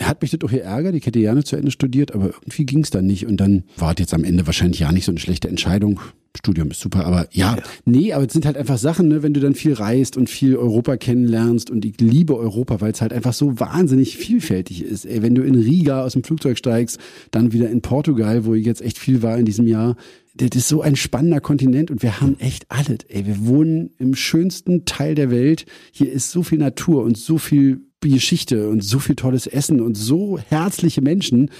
hat 0.00 0.22
mich 0.22 0.30
das 0.30 0.40
doch 0.40 0.50
geärgert. 0.50 0.94
Ich 0.94 1.06
hätte 1.06 1.20
gerne 1.20 1.44
zu 1.44 1.56
Ende 1.56 1.70
studiert, 1.70 2.14
aber 2.14 2.26
irgendwie 2.26 2.66
ging 2.66 2.80
es 2.80 2.90
dann 2.90 3.06
nicht. 3.06 3.26
Und 3.26 3.38
dann 3.38 3.64
war 3.76 3.92
es 3.92 3.96
jetzt 3.98 4.14
am 4.14 4.24
Ende 4.24 4.46
wahrscheinlich 4.46 4.80
ja 4.80 4.92
nicht 4.92 5.04
so 5.04 5.12
eine 5.12 5.20
schlechte 5.20 5.48
Entscheidung. 5.48 6.00
Studium 6.36 6.70
ist 6.70 6.80
super, 6.80 7.06
aber 7.06 7.28
ja, 7.32 7.56
ja. 7.56 7.62
nee, 7.86 8.12
aber 8.12 8.26
es 8.26 8.32
sind 8.34 8.44
halt 8.44 8.58
einfach 8.58 8.76
Sachen, 8.76 9.08
ne, 9.08 9.22
wenn 9.22 9.32
du 9.32 9.40
dann 9.40 9.54
viel 9.54 9.72
reist 9.72 10.18
und 10.18 10.28
viel 10.28 10.56
Europa 10.56 10.98
kennenlernst 10.98 11.70
und 11.70 11.84
ich 11.86 11.98
liebe 11.98 12.36
Europa, 12.36 12.80
weil 12.82 12.92
es 12.92 13.00
halt 13.00 13.14
einfach 13.14 13.32
so 13.32 13.58
wahnsinnig 13.58 14.18
vielfältig 14.18 14.82
ist. 14.82 15.06
Ey, 15.06 15.22
wenn 15.22 15.34
du 15.34 15.42
in 15.42 15.54
Riga 15.54 16.04
aus 16.04 16.12
dem 16.12 16.24
Flugzeug 16.24 16.58
steigst, 16.58 17.00
dann 17.30 17.52
wieder 17.52 17.70
in 17.70 17.80
Portugal, 17.80 18.44
wo 18.44 18.54
ich 18.54 18.66
jetzt 18.66 18.82
echt 18.82 18.98
viel 18.98 19.22
war 19.22 19.38
in 19.38 19.46
diesem 19.46 19.66
Jahr, 19.66 19.96
das 20.36 20.50
ist 20.54 20.68
so 20.68 20.82
ein 20.82 20.96
spannender 20.96 21.40
Kontinent 21.40 21.90
und 21.90 22.02
wir 22.02 22.20
haben 22.20 22.38
echt 22.38 22.70
alles. 22.70 22.98
Ey, 23.08 23.26
wir 23.26 23.46
wohnen 23.46 23.90
im 23.98 24.14
schönsten 24.14 24.84
Teil 24.84 25.14
der 25.14 25.30
Welt. 25.30 25.66
Hier 25.92 26.12
ist 26.12 26.30
so 26.30 26.42
viel 26.42 26.58
Natur 26.58 27.02
und 27.02 27.16
so 27.16 27.38
viel 27.38 27.86
Geschichte 28.00 28.68
und 28.68 28.84
so 28.84 28.98
viel 28.98 29.16
tolles 29.16 29.46
Essen 29.46 29.80
und 29.80 29.96
so 29.96 30.38
herzliche 30.38 31.02
Menschen, 31.02 31.50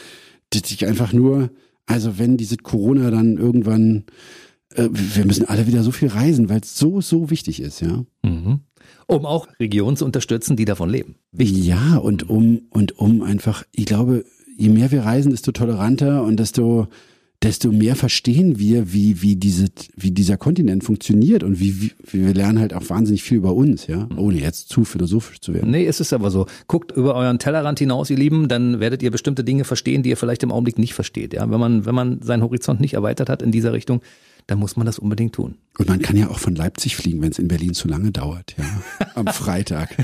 dass 0.51 0.70
ich 0.70 0.87
einfach 0.87 1.12
nur, 1.12 1.51
also 1.87 2.18
wenn 2.18 2.37
diese 2.37 2.57
Corona 2.57 3.11
dann 3.11 3.37
irgendwann, 3.37 4.05
äh, 4.74 4.89
wir 4.93 5.24
müssen 5.24 5.47
alle 5.47 5.66
wieder 5.66 5.83
so 5.83 5.91
viel 5.91 6.09
reisen, 6.09 6.49
weil 6.49 6.61
es 6.61 6.77
so, 6.77 7.01
so 7.01 7.31
wichtig 7.31 7.61
ist, 7.61 7.81
ja. 7.81 8.05
Mhm. 8.22 8.61
Um 9.09 9.27
auch 9.27 9.49
Regionen 9.59 9.97
zu 9.97 10.05
unterstützen, 10.05 10.57
die 10.57 10.64
davon 10.64 10.91
leben. 10.91 11.16
Wichtig. 11.33 11.66
Ja, 11.66 11.97
und 11.97 12.29
um, 12.29 12.66
und 12.70 12.99
um 12.99 13.22
einfach, 13.22 13.64
ich 13.72 13.87
glaube, 13.87 14.24
je 14.57 14.68
mehr 14.68 14.93
wir 14.93 15.03
reisen, 15.03 15.31
desto 15.31 15.53
toleranter 15.53 16.22
und 16.22 16.39
desto 16.39 16.87
desto 17.43 17.70
mehr 17.70 17.97
verstehen 17.97 18.59
wir, 18.59 18.93
wie, 18.93 19.22
wie, 19.22 19.37
diese, 19.37 19.66
wie 19.97 20.11
dieser 20.11 20.37
Kontinent 20.37 20.84
funktioniert 20.84 21.43
und 21.43 21.61
wie, 21.61 21.80
wie, 21.80 21.93
wir 22.12 22.34
lernen 22.34 22.59
halt 22.59 22.74
auch 22.74 22.89
wahnsinnig 22.89 23.22
viel 23.22 23.39
über 23.39 23.55
uns, 23.55 23.87
ja, 23.87 24.09
ohne 24.16 24.41
jetzt 24.41 24.68
zu 24.68 24.84
philosophisch 24.84 25.41
zu 25.41 25.55
werden. 25.55 25.70
Nee, 25.70 25.87
es 25.87 26.01
ist 26.01 26.12
aber 26.12 26.30
so. 26.30 26.47
Guckt 26.66 26.93
über 26.93 27.14
euren 27.14 27.39
Tellerrand 27.39 27.78
hinaus, 27.78 28.11
ihr 28.11 28.16
Lieben, 28.16 28.49
dann 28.49 28.80
werdet 28.80 29.03
ihr 29.03 29.11
bestimmte 29.11 29.45
Dinge 29.45 29.64
verstehen, 29.64 30.03
die 30.03 30.11
ihr 30.11 30.16
vielleicht 30.16 30.43
im 30.43 30.53
Augenblick 30.53 30.78
nicht 30.78 30.95
versteht, 30.95 31.34
ja. 31.34 31.51
Wenn 31.51 31.61
man, 31.61 31.87
wenn 31.87 31.95
man 31.95 32.22
seinen 32.22 32.43
Horizont 32.43 32.80
nicht 32.80 32.95
erweitert 32.95 33.28
hat 33.28 33.43
in 33.43 33.53
dieser 33.53 33.72
Richtung, 33.72 34.01
dann 34.47 34.59
muss 34.59 34.76
man 34.76 34.87
das 34.87 34.99
unbedingt 34.99 35.34
tun. 35.34 35.57
Und 35.78 35.89
man 35.89 36.01
kann 36.01 36.16
ja 36.16 36.28
auch 36.28 36.39
von 36.39 36.55
Leipzig 36.55 36.97
fliegen, 36.97 37.20
wenn 37.20 37.32
es 37.32 37.39
in 37.39 37.49
Berlin 37.49 37.74
zu 37.74 37.89
lange 37.89 38.12
dauert, 38.12 38.55
ja. 38.57 39.07
Am 39.14 39.26
Freitag. 39.26 39.97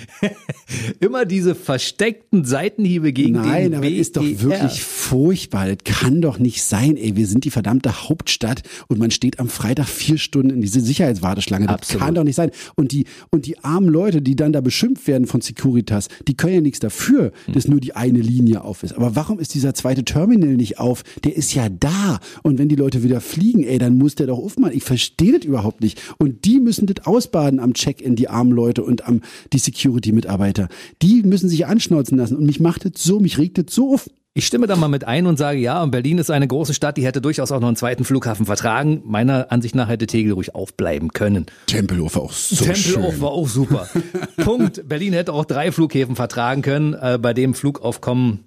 Immer 1.00 1.24
diese 1.24 1.54
versteckten 1.54 2.44
Seitenhiebe 2.44 3.12
gegen 3.12 3.34
Nein, 3.34 3.72
den 3.72 3.74
aber 3.74 3.88
ist 3.88 4.16
doch 4.16 4.22
BER. 4.22 4.42
wirklich 4.42 4.82
furchtbar. 4.82 5.66
Das 5.66 5.78
kann 5.84 6.22
doch 6.22 6.38
nicht 6.38 6.62
sein, 6.62 6.96
ey. 6.96 7.16
Wir 7.16 7.26
sind 7.26 7.44
die 7.44 7.50
verdammte 7.50 8.08
Hauptstadt 8.08 8.62
und 8.88 8.98
man 8.98 9.10
steht 9.10 9.38
am 9.38 9.48
Freitag 9.48 9.88
vier 9.88 10.18
Stunden 10.18 10.50
in 10.50 10.60
diese 10.60 10.80
Sicherheitswarteschlange. 10.80 11.66
Das 11.66 11.74
Absolut. 11.74 12.04
kann 12.06 12.14
doch 12.14 12.24
nicht 12.24 12.36
sein. 12.36 12.50
Und 12.74 12.92
die, 12.92 13.04
und 13.30 13.46
die 13.46 13.58
armen 13.58 13.88
Leute, 13.88 14.22
die 14.22 14.36
dann 14.36 14.52
da 14.52 14.60
beschimpft 14.60 15.06
werden 15.06 15.26
von 15.26 15.40
Securitas, 15.40 16.08
die 16.26 16.36
können 16.36 16.54
ja 16.54 16.60
nichts 16.60 16.80
dafür, 16.80 17.32
dass 17.52 17.68
nur 17.68 17.80
die 17.80 17.94
eine 17.94 18.20
Linie 18.20 18.64
auf 18.64 18.82
ist. 18.82 18.94
Aber 18.94 19.14
warum 19.14 19.38
ist 19.38 19.54
dieser 19.54 19.74
zweite 19.74 20.04
Terminal 20.04 20.56
nicht 20.56 20.78
auf? 20.78 21.02
Der 21.24 21.36
ist 21.36 21.54
ja 21.54 21.68
da. 21.68 22.20
Und 22.42 22.58
wenn 22.58 22.68
die 22.68 22.76
Leute 22.76 23.02
wieder 23.02 23.20
fliegen, 23.20 23.64
ey, 23.64 23.78
dann 23.78 23.98
muss 23.98 24.14
der 24.14 24.26
doch 24.26 24.38
aufmachen. 24.38 24.76
Ich 24.76 24.84
verstehe 24.84 25.32
das 25.32 25.44
überhaupt 25.44 25.80
nicht. 25.80 26.00
Und 26.18 26.44
die 26.44 26.60
müssen 26.60 26.86
das 26.86 27.06
ausbaden 27.06 27.60
am 27.60 27.74
Check-in, 27.74 28.16
die 28.16 28.28
armen 28.28 28.52
Leute 28.52 28.82
und 28.82 29.06
am, 29.06 29.20
die 29.52 29.58
Security-Mitarbeiter. 29.82 30.68
Die 31.02 31.22
müssen 31.22 31.48
sich 31.48 31.66
anschnauzen 31.66 32.18
lassen. 32.18 32.36
Und 32.36 32.46
mich 32.46 32.60
macht 32.60 32.84
das 32.84 33.02
so, 33.02 33.20
mich 33.20 33.38
regt 33.38 33.58
das 33.58 33.74
so 33.74 33.94
auf. 33.94 34.08
Ich 34.34 34.46
stimme 34.46 34.66
da 34.66 34.76
mal 34.76 34.88
mit 34.88 35.04
ein 35.04 35.26
und 35.26 35.36
sage, 35.36 35.58
ja, 35.58 35.82
und 35.82 35.90
Berlin 35.90 36.16
ist 36.16 36.30
eine 36.30 36.48
große 36.48 36.72
Stadt, 36.72 36.96
die 36.96 37.04
hätte 37.04 37.20
durchaus 37.20 37.52
auch 37.52 37.60
noch 37.60 37.68
einen 37.68 37.76
zweiten 37.76 38.04
Flughafen 38.04 38.46
vertragen. 38.46 39.02
Meiner 39.04 39.52
Ansicht 39.52 39.74
nach 39.74 39.88
hätte 39.88 40.06
Tegel 40.06 40.32
ruhig 40.32 40.54
aufbleiben 40.54 41.10
können. 41.10 41.44
Tempelhof 41.66 42.14
war 42.14 42.22
auch 42.22 42.32
so 42.32 42.64
Tempelhof 42.64 43.12
schön. 43.12 43.20
war 43.20 43.30
auch 43.30 43.46
super. 43.46 43.88
Punkt. 44.38 44.88
Berlin 44.88 45.12
hätte 45.12 45.34
auch 45.34 45.44
drei 45.44 45.70
Flughäfen 45.70 46.16
vertragen 46.16 46.62
können, 46.62 46.94
äh, 46.94 47.18
bei 47.20 47.34
dem 47.34 47.52
Flugaufkommen. 47.52 48.44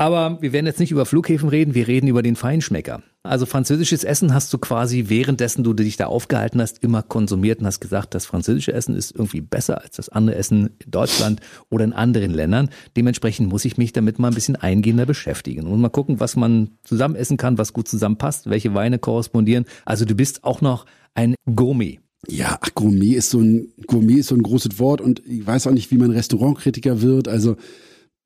Aber 0.00 0.40
wir 0.40 0.54
werden 0.54 0.64
jetzt 0.64 0.80
nicht 0.80 0.92
über 0.92 1.04
Flughäfen 1.04 1.50
reden, 1.50 1.74
wir 1.74 1.86
reden 1.86 2.06
über 2.06 2.22
den 2.22 2.34
Feinschmecker. 2.34 3.02
Also 3.22 3.44
französisches 3.44 4.02
Essen 4.02 4.32
hast 4.32 4.50
du 4.50 4.56
quasi 4.56 5.04
währenddessen 5.08 5.62
du 5.62 5.74
dich 5.74 5.98
da 5.98 6.06
aufgehalten 6.06 6.58
hast, 6.58 6.82
immer 6.82 7.02
konsumiert 7.02 7.60
und 7.60 7.66
hast 7.66 7.80
gesagt, 7.80 8.14
das 8.14 8.24
französische 8.24 8.72
Essen 8.72 8.96
ist 8.96 9.14
irgendwie 9.14 9.42
besser 9.42 9.82
als 9.82 9.96
das 9.96 10.08
andere 10.08 10.36
Essen 10.36 10.70
in 10.82 10.90
Deutschland 10.90 11.40
oder 11.68 11.84
in 11.84 11.92
anderen 11.92 12.30
Ländern. 12.30 12.70
Dementsprechend 12.96 13.50
muss 13.50 13.66
ich 13.66 13.76
mich 13.76 13.92
damit 13.92 14.18
mal 14.18 14.28
ein 14.28 14.34
bisschen 14.34 14.56
eingehender 14.56 15.04
beschäftigen 15.04 15.66
und 15.66 15.78
mal 15.82 15.90
gucken, 15.90 16.18
was 16.18 16.34
man 16.34 16.70
zusammen 16.82 17.14
essen 17.14 17.36
kann, 17.36 17.58
was 17.58 17.74
gut 17.74 17.86
zusammenpasst, 17.86 18.48
welche 18.48 18.72
Weine 18.72 18.98
korrespondieren. 18.98 19.66
Also 19.84 20.06
du 20.06 20.14
bist 20.14 20.44
auch 20.44 20.62
noch 20.62 20.86
ein 21.12 21.34
Gourmet. 21.54 22.00
Ja, 22.26 22.58
ach, 22.58 22.70
Gourmet 22.74 23.16
ist 23.16 23.28
so 23.28 23.40
ein 23.40 23.74
Gourmet 23.86 24.20
ist 24.20 24.28
so 24.28 24.34
ein 24.34 24.42
großes 24.42 24.78
Wort 24.78 25.02
und 25.02 25.20
ich 25.26 25.46
weiß 25.46 25.66
auch 25.66 25.72
nicht, 25.72 25.90
wie 25.90 25.98
man 25.98 26.10
Restaurantkritiker 26.10 27.02
wird. 27.02 27.28
Also 27.28 27.56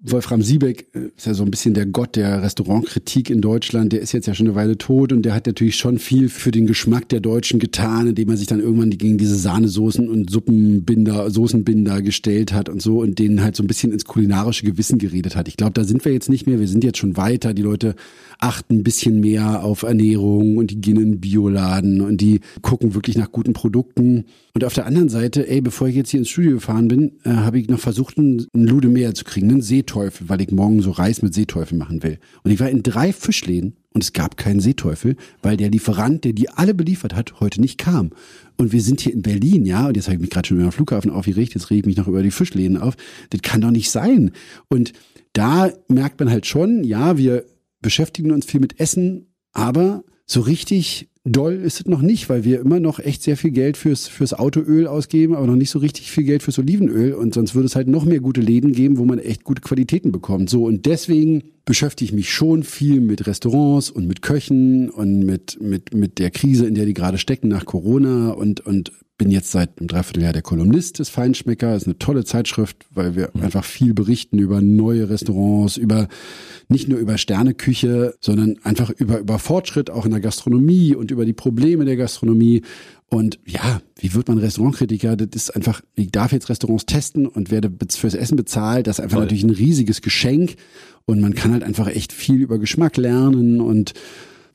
Wolfram 0.06 0.42
Siebeck 0.42 0.86
äh, 0.94 1.08
ist 1.16 1.26
ja 1.26 1.32
so 1.32 1.44
ein 1.44 1.50
bisschen 1.50 1.72
der 1.72 1.86
Gott 1.86 2.16
der 2.16 2.42
Restaurantkritik 2.42 3.30
in 3.30 3.40
Deutschland. 3.40 3.92
Der 3.92 4.00
ist 4.00 4.12
jetzt 4.12 4.26
ja 4.26 4.34
schon 4.34 4.46
eine 4.46 4.54
Weile 4.54 4.76
tot 4.76 5.12
und 5.12 5.22
der 5.22 5.34
hat 5.34 5.46
natürlich 5.46 5.76
schon 5.76 5.98
viel 5.98 6.28
für 6.28 6.50
den 6.50 6.66
Geschmack 6.66 7.08
der 7.08 7.20
Deutschen 7.20 7.58
getan, 7.58 8.08
indem 8.08 8.28
er 8.28 8.36
sich 8.36 8.46
dann 8.46 8.60
irgendwann 8.60 8.90
gegen 8.90 9.16
diese 9.16 9.36
Sahnesoßen 9.36 10.08
und 10.08 10.30
Suppenbinder, 10.30 11.30
Soßenbinder 11.30 12.02
gestellt 12.02 12.52
hat 12.52 12.68
und 12.68 12.82
so 12.82 13.00
und 13.00 13.18
denen 13.18 13.42
halt 13.42 13.56
so 13.56 13.62
ein 13.62 13.66
bisschen 13.66 13.92
ins 13.92 14.04
kulinarische 14.04 14.66
Gewissen 14.66 14.98
geredet 14.98 15.36
hat. 15.36 15.48
Ich 15.48 15.56
glaube, 15.56 15.72
da 15.72 15.84
sind 15.84 16.04
wir 16.04 16.12
jetzt 16.12 16.28
nicht 16.28 16.46
mehr. 16.46 16.60
Wir 16.60 16.68
sind 16.68 16.84
jetzt 16.84 16.98
schon 16.98 17.16
weiter. 17.16 17.54
Die 17.54 17.62
Leute 17.62 17.94
achten 18.38 18.78
ein 18.78 18.84
bisschen 18.84 19.20
mehr 19.20 19.64
auf 19.64 19.84
Ernährung 19.84 20.58
und 20.58 20.70
die 20.70 20.80
gehen 20.80 20.96
in 20.96 21.12
den 21.12 21.20
Bioladen 21.20 22.02
und 22.02 22.20
die 22.20 22.40
gucken 22.60 22.94
wirklich 22.94 23.16
nach 23.16 23.32
guten 23.32 23.54
Produkten. 23.54 24.26
Und 24.54 24.64
auf 24.64 24.74
der 24.74 24.86
anderen 24.86 25.08
Seite, 25.08 25.48
ey, 25.48 25.60
bevor 25.60 25.88
ich 25.88 25.96
jetzt 25.96 26.10
hier 26.10 26.20
ins 26.20 26.28
Studio 26.28 26.52
gefahren 26.52 26.88
bin, 26.88 27.12
äh, 27.24 27.30
habe 27.30 27.58
ich 27.58 27.68
noch 27.68 27.80
versucht, 27.80 28.18
einen, 28.18 28.46
Lude 28.52 28.88
mehr 28.88 29.14
zu 29.14 29.24
kriegen, 29.24 29.50
einen 29.50 29.62
Seeteufel, 29.94 30.28
weil 30.28 30.40
ich 30.40 30.50
morgen 30.50 30.82
so 30.82 30.90
Reis 30.90 31.22
mit 31.22 31.34
Seeteufel 31.34 31.78
machen 31.78 32.02
will. 32.02 32.18
Und 32.42 32.50
ich 32.50 32.60
war 32.60 32.68
in 32.68 32.82
drei 32.82 33.12
Fischläden 33.12 33.76
und 33.92 34.02
es 34.02 34.12
gab 34.12 34.36
keinen 34.36 34.60
Seeteufel, 34.60 35.16
weil 35.42 35.56
der 35.56 35.70
Lieferant, 35.70 36.24
der 36.24 36.32
die 36.32 36.48
alle 36.50 36.74
beliefert 36.74 37.14
hat, 37.14 37.40
heute 37.40 37.60
nicht 37.60 37.78
kam. 37.78 38.10
Und 38.56 38.72
wir 38.72 38.82
sind 38.82 39.00
hier 39.00 39.12
in 39.12 39.22
Berlin, 39.22 39.64
ja, 39.64 39.86
und 39.86 39.96
jetzt 39.96 40.06
habe 40.06 40.16
ich 40.16 40.20
mich 40.20 40.30
gerade 40.30 40.48
schon 40.48 40.56
über 40.56 40.66
den 40.66 40.72
Flughafen 40.72 41.10
aufgeregt, 41.10 41.54
jetzt 41.54 41.70
rege 41.70 41.80
ich 41.80 41.86
mich 41.86 41.96
noch 41.96 42.08
über 42.08 42.22
die 42.22 42.32
Fischläden 42.32 42.76
auf. 42.76 42.96
Das 43.30 43.42
kann 43.42 43.60
doch 43.60 43.70
nicht 43.70 43.90
sein. 43.90 44.32
Und 44.68 44.92
da 45.32 45.70
merkt 45.88 46.18
man 46.18 46.30
halt 46.30 46.46
schon, 46.46 46.82
ja, 46.82 47.16
wir 47.16 47.44
beschäftigen 47.80 48.32
uns 48.32 48.46
viel 48.46 48.60
mit 48.60 48.80
Essen, 48.80 49.26
aber 49.52 50.02
so 50.26 50.40
richtig 50.40 51.08
doll 51.24 51.54
ist 51.54 51.80
es 51.80 51.86
noch 51.86 52.02
nicht, 52.02 52.28
weil 52.28 52.44
wir 52.44 52.60
immer 52.60 52.80
noch 52.80 52.98
echt 52.98 53.22
sehr 53.22 53.36
viel 53.36 53.50
Geld 53.50 53.76
fürs, 53.76 54.06
fürs 54.08 54.34
Autoöl 54.34 54.86
ausgeben, 54.86 55.34
aber 55.34 55.46
noch 55.46 55.56
nicht 55.56 55.70
so 55.70 55.78
richtig 55.78 56.10
viel 56.10 56.24
Geld 56.24 56.42
fürs 56.42 56.58
Olivenöl. 56.58 57.14
Und 57.14 57.32
sonst 57.32 57.54
würde 57.54 57.66
es 57.66 57.76
halt 57.76 57.88
noch 57.88 58.04
mehr 58.04 58.20
gute 58.20 58.42
Läden 58.42 58.72
geben, 58.72 58.98
wo 58.98 59.04
man 59.04 59.18
echt 59.18 59.42
gute 59.42 59.62
Qualitäten 59.62 60.12
bekommt. 60.12 60.50
So, 60.50 60.64
und 60.64 60.84
deswegen 60.84 61.44
beschäftige 61.64 62.10
ich 62.10 62.14
mich 62.14 62.30
schon 62.30 62.62
viel 62.62 63.00
mit 63.00 63.26
Restaurants 63.26 63.90
und 63.90 64.06
mit 64.06 64.20
Köchen 64.20 64.90
und 64.90 65.20
mit, 65.20 65.58
mit, 65.62 65.94
mit 65.94 66.18
der 66.18 66.30
Krise, 66.30 66.66
in 66.66 66.74
der 66.74 66.84
die 66.84 66.94
gerade 66.94 67.16
stecken 67.16 67.48
nach 67.48 67.64
Corona 67.64 68.32
und, 68.32 68.60
und 68.60 68.92
bin 69.24 69.30
jetzt 69.30 69.52
seit 69.52 69.78
einem 69.78 69.88
Dreivierteljahr 69.88 70.34
der 70.34 70.42
Kolumnist 70.42 70.98
des 70.98 71.08
Feinschmecker. 71.08 71.72
Das 71.72 71.84
ist 71.84 71.88
eine 71.88 71.98
tolle 71.98 72.26
Zeitschrift, 72.26 72.84
weil 72.92 73.16
wir 73.16 73.34
einfach 73.36 73.64
viel 73.64 73.94
berichten 73.94 74.38
über 74.38 74.60
neue 74.60 75.08
Restaurants, 75.08 75.78
über 75.78 76.08
nicht 76.68 76.88
nur 76.88 76.98
über 76.98 77.16
Sterneküche, 77.16 78.14
sondern 78.20 78.56
einfach 78.64 78.90
über, 78.90 79.20
über 79.20 79.38
Fortschritt 79.38 79.88
auch 79.88 80.04
in 80.04 80.10
der 80.10 80.20
Gastronomie 80.20 80.94
und 80.94 81.10
über 81.10 81.24
die 81.24 81.32
Probleme 81.32 81.86
der 81.86 81.96
Gastronomie. 81.96 82.60
Und 83.08 83.38
ja, 83.46 83.80
wie 83.96 84.12
wird 84.12 84.28
man 84.28 84.36
Restaurantkritiker? 84.36 85.16
Das 85.16 85.28
ist 85.34 85.56
einfach, 85.56 85.80
ich 85.94 86.10
darf 86.10 86.32
jetzt 86.32 86.50
Restaurants 86.50 86.84
testen 86.84 87.26
und 87.26 87.50
werde 87.50 87.72
fürs 87.96 88.14
Essen 88.14 88.36
bezahlt. 88.36 88.86
Das 88.86 88.98
ist 88.98 89.04
einfach 89.04 89.16
Toll. 89.16 89.24
natürlich 89.24 89.44
ein 89.44 89.50
riesiges 89.50 90.02
Geschenk. 90.02 90.56
Und 91.06 91.22
man 91.22 91.34
kann 91.34 91.52
halt 91.52 91.62
einfach 91.62 91.86
echt 91.86 92.12
viel 92.12 92.42
über 92.42 92.58
Geschmack 92.58 92.98
lernen 92.98 93.62
und 93.62 93.94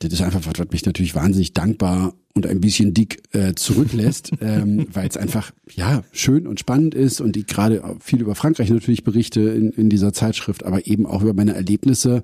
das 0.00 0.12
ist 0.12 0.22
einfach 0.22 0.44
was, 0.46 0.58
was 0.58 0.70
mich 0.70 0.84
natürlich 0.86 1.14
wahnsinnig 1.14 1.52
dankbar 1.52 2.14
und 2.34 2.46
ein 2.46 2.60
bisschen 2.60 2.94
dick 2.94 3.22
äh, 3.32 3.54
zurücklässt, 3.54 4.32
ähm, 4.40 4.86
weil 4.92 5.08
es 5.08 5.16
einfach 5.16 5.52
ja 5.74 6.02
schön 6.12 6.46
und 6.46 6.58
spannend 6.58 6.94
ist 6.94 7.20
und 7.20 7.36
ich 7.36 7.46
gerade 7.46 7.96
viel 8.00 8.20
über 8.20 8.34
Frankreich 8.34 8.70
natürlich 8.70 9.04
berichte 9.04 9.40
in, 9.40 9.70
in 9.70 9.90
dieser 9.90 10.12
Zeitschrift, 10.12 10.64
aber 10.64 10.86
eben 10.86 11.06
auch 11.06 11.22
über 11.22 11.34
meine 11.34 11.54
Erlebnisse 11.54 12.22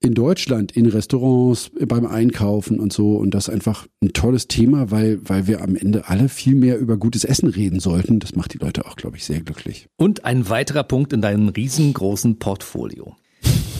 in 0.00 0.14
Deutschland, 0.14 0.72
in 0.72 0.86
Restaurants, 0.86 1.70
beim 1.86 2.06
Einkaufen 2.06 2.80
und 2.80 2.92
so. 2.92 3.16
Und 3.16 3.32
das 3.32 3.48
ist 3.48 3.54
einfach 3.54 3.86
ein 4.02 4.12
tolles 4.12 4.46
Thema, 4.46 4.90
weil, 4.90 5.18
weil 5.22 5.46
wir 5.46 5.62
am 5.62 5.74
Ende 5.74 6.08
alle 6.08 6.28
viel 6.28 6.54
mehr 6.54 6.78
über 6.78 6.96
gutes 6.96 7.24
Essen 7.24 7.48
reden 7.48 7.80
sollten. 7.80 8.20
Das 8.20 8.36
macht 8.36 8.52
die 8.52 8.58
Leute 8.58 8.86
auch, 8.86 8.96
glaube 8.96 9.16
ich, 9.16 9.24
sehr 9.24 9.40
glücklich. 9.40 9.88
Und 9.96 10.24
ein 10.24 10.48
weiterer 10.48 10.84
Punkt 10.84 11.12
in 11.12 11.22
deinem 11.22 11.48
riesengroßen 11.48 12.38
Portfolio. 12.38 13.16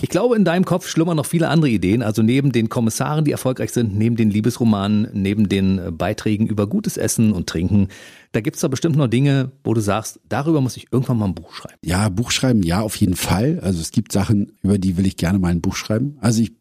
Ich 0.03 0.11
glaube, 0.11 0.37
in 0.37 0.45
deinem 0.45 0.65
Kopf 0.65 0.89
schlummern 0.89 1.17
noch 1.17 1.27
viele 1.27 1.49
andere 1.49 1.71
Ideen. 1.71 2.03
Also 2.03 2.23
neben 2.23 2.53
den 2.53 2.69
Kommissaren, 2.69 3.25
die 3.25 3.33
erfolgreich 3.33 3.73
sind, 3.73 3.97
neben 3.97 4.17
den 4.17 4.31
Liebesromanen, 4.31 5.09
neben 5.13 5.49
den 5.49 5.79
äh, 5.79 5.91
Beiträgen 5.91 6.47
über 6.47 6.67
gutes 6.67 6.97
Essen 6.97 7.33
und 7.33 7.49
Trinken. 7.49 7.89
Da 8.33 8.41
gibt's 8.41 8.61
da 8.61 8.69
bestimmt 8.69 8.97
noch 8.97 9.09
Dinge, 9.09 9.53
wo 9.65 9.73
du 9.75 9.81
sagst, 9.81 10.21
darüber 10.29 10.61
muss 10.61 10.77
ich 10.77 10.89
irgendwann 10.93 11.19
mal 11.19 11.25
ein 11.25 11.35
Buch 11.35 11.53
schreiben. 11.55 11.79
Ja, 11.83 12.09
Buch 12.09 12.31
schreiben, 12.31 12.63
ja, 12.63 12.83
auf 12.83 12.97
jeden 12.97 13.17
Fall. 13.17 13.59
Also 13.63 13.81
es 13.81 13.91
gibt 13.91 14.13
Sachen, 14.13 14.53
über 14.63 14.79
die 14.79 14.97
will 14.97 15.07
ich 15.07 15.17
gerne 15.17 15.39
mal 15.39 15.49
ein 15.49 15.63
Buch 15.63 15.77
schreiben. 15.77 16.19
Also 16.21 16.43
ich 16.43 16.53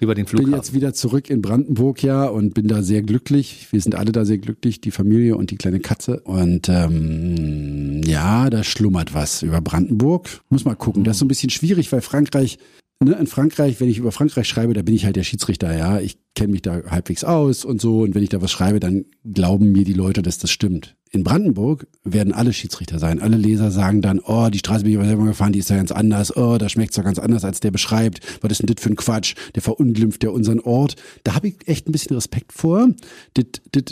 Über 0.00 0.14
den 0.14 0.24
bin 0.24 0.38
Flughafen. 0.38 0.54
jetzt 0.54 0.72
wieder 0.72 0.94
zurück 0.94 1.28
in 1.28 1.42
Brandenburg 1.42 2.02
ja 2.02 2.24
und 2.24 2.54
bin 2.54 2.68
da 2.68 2.82
sehr 2.82 3.02
glücklich. 3.02 3.68
Wir 3.70 3.82
sind 3.82 3.94
alle 3.94 4.12
da 4.12 4.24
sehr 4.24 4.38
glücklich, 4.38 4.80
die 4.80 4.90
Familie 4.90 5.36
und 5.36 5.50
die 5.50 5.56
kleine 5.56 5.78
Katze. 5.78 6.20
Und 6.20 6.70
ähm, 6.70 8.00
ja, 8.04 8.48
da 8.48 8.64
schlummert 8.64 9.12
was 9.12 9.42
über 9.42 9.60
Brandenburg. 9.60 10.40
Muss 10.48 10.64
mal 10.64 10.74
gucken. 10.74 11.04
Das 11.04 11.16
ist 11.16 11.18
so 11.18 11.26
ein 11.26 11.28
bisschen 11.28 11.50
schwierig, 11.50 11.92
weil 11.92 12.00
Frankreich, 12.00 12.58
ne, 13.04 13.12
in 13.12 13.26
Frankreich, 13.26 13.78
wenn 13.78 13.90
ich 13.90 13.98
über 13.98 14.10
Frankreich 14.10 14.48
schreibe, 14.48 14.72
da 14.72 14.80
bin 14.80 14.94
ich 14.94 15.04
halt 15.04 15.16
der 15.16 15.24
Schiedsrichter, 15.24 15.76
ja. 15.76 16.00
Ich 16.00 16.18
kenne 16.34 16.52
mich 16.52 16.62
da 16.62 16.82
halbwegs 16.88 17.22
aus 17.22 17.66
und 17.66 17.82
so. 17.82 18.00
Und 18.00 18.14
wenn 18.14 18.22
ich 18.22 18.30
da 18.30 18.40
was 18.40 18.50
schreibe, 18.50 18.80
dann 18.80 19.04
glauben 19.30 19.70
mir 19.70 19.84
die 19.84 19.92
Leute, 19.92 20.22
dass 20.22 20.38
das 20.38 20.50
stimmt. 20.50 20.96
In 21.12 21.24
Brandenburg 21.24 21.88
werden 22.04 22.32
alle 22.32 22.52
Schiedsrichter 22.52 23.00
sein. 23.00 23.20
Alle 23.20 23.36
Leser 23.36 23.72
sagen 23.72 24.00
dann, 24.00 24.20
oh, 24.20 24.48
die 24.48 24.58
Straße 24.58 24.84
bin 24.84 24.92
ich 24.92 24.98
aber 24.98 25.08
selber 25.08 25.24
gefahren, 25.24 25.52
die 25.52 25.58
ist 25.58 25.68
ja 25.68 25.76
ganz 25.76 25.90
anders. 25.90 26.36
Oh, 26.36 26.56
da 26.56 26.68
schmeckt's 26.68 26.94
doch 26.94 27.02
ganz 27.02 27.18
anders, 27.18 27.44
als 27.44 27.58
der 27.58 27.72
beschreibt. 27.72 28.20
Was 28.42 28.52
ist 28.52 28.58
denn 28.62 28.72
das 28.72 28.82
für 28.82 28.90
ein 28.90 28.96
Quatsch? 28.96 29.34
Der 29.56 29.62
verunglimpft 29.62 30.22
ja 30.22 30.30
unseren 30.30 30.60
Ort. 30.60 30.94
Da 31.24 31.34
habe 31.34 31.48
ich 31.48 31.56
echt 31.66 31.88
ein 31.88 31.92
bisschen 31.92 32.14
Respekt 32.14 32.52
vor, 32.52 32.90
das 33.34 33.44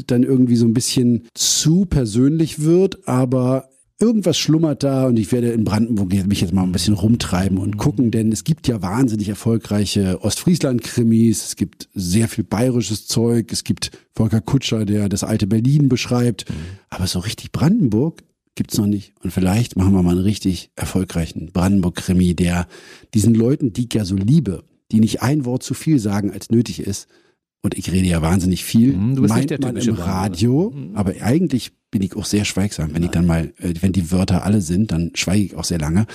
dann 0.07 0.23
irgendwie 0.23 0.55
so 0.55 0.65
ein 0.65 0.75
bisschen 0.75 1.27
zu 1.35 1.87
persönlich 1.87 2.63
wird, 2.63 3.09
aber 3.09 3.69
irgendwas 4.01 4.39
schlummert 4.39 4.85
da 4.85 5.07
und 5.07 5.19
ich 5.19 5.33
werde 5.33 5.51
in 5.51 5.65
Brandenburg 5.65 6.13
mich 6.27 6.41
jetzt 6.41 6.53
mal 6.53 6.63
ein 6.63 6.73
bisschen 6.73 6.95
rumtreiben 6.95 7.59
und 7.59 7.79
gucken, 7.79 8.11
denn 8.11 8.31
es 8.31 8.45
gibt 8.45 8.69
ja 8.69 8.81
wahnsinnig 8.81 9.29
erfolgreiche 9.29 10.23
Ostfriesland-Krimis, 10.23 11.45
es 11.45 11.57
gibt 11.57 11.89
sehr 11.95 12.29
viel 12.29 12.45
bayerisches 12.45 13.07
Zeug, 13.07 13.53
es 13.53 13.65
gibt 13.65 13.91
Volker 14.15 14.41
Kutscher, 14.41 14.85
der 14.85 15.09
das 15.09 15.25
alte 15.25 15.47
Berlin 15.47 15.89
beschreibt, 15.89 16.45
aber 16.91 17.07
so 17.07 17.19
richtig 17.19 17.51
Brandenburg 17.51 18.23
gibt's 18.55 18.79
noch 18.79 18.87
nicht. 18.87 19.15
Und 19.23 19.33
vielleicht 19.33 19.77
machen 19.77 19.93
wir 19.93 20.03
mal 20.03 20.13
einen 20.13 20.21
richtig 20.21 20.71
erfolgreichen 20.77 21.51
Brandenburg-Krimi, 21.53 22.35
der 22.35 22.69
diesen 23.15 23.35
Leuten, 23.35 23.73
die 23.73 23.87
ich 23.87 23.95
ja 23.95 24.05
so 24.05 24.17
liebe, 24.17 24.65
die 24.93 25.01
nicht 25.01 25.23
ein 25.23 25.45
Wort 25.45 25.63
zu 25.63 25.75
viel 25.75 25.99
sagen, 25.99 26.33
als 26.33 26.51
nötig 26.51 26.81
ist, 26.81 27.09
und 27.63 27.77
ich 27.77 27.91
rede 27.91 28.07
ja 28.07 28.23
wahnsinnig 28.23 28.65
viel, 28.65 28.93
Mhm, 28.97 29.17
du 29.17 29.23
bist 29.23 29.35
nicht 29.35 29.51
meint 29.51 29.63
der 29.63 29.73
man 29.73 29.77
im. 29.77 29.95
Radio, 29.95 30.73
aber 30.95 31.15
eigentlich 31.21 31.73
bin 31.91 32.03
ich 32.03 32.17
auch 32.17 32.25
sehr 32.25 32.45
schweigsam. 32.45 32.95
Wenn 32.95 33.03
ich 33.03 33.11
dann 33.11 33.27
mal, 33.27 33.53
äh, 33.59 33.75
wenn 33.81 33.93
die 33.93 34.11
Wörter 34.11 34.45
alle 34.45 34.61
sind, 34.61 34.93
dann 34.93 35.11
schweige 35.15 35.45
ich 35.45 35.57
auch 35.57 35.65
sehr 35.65 35.79
lange. 35.79 36.07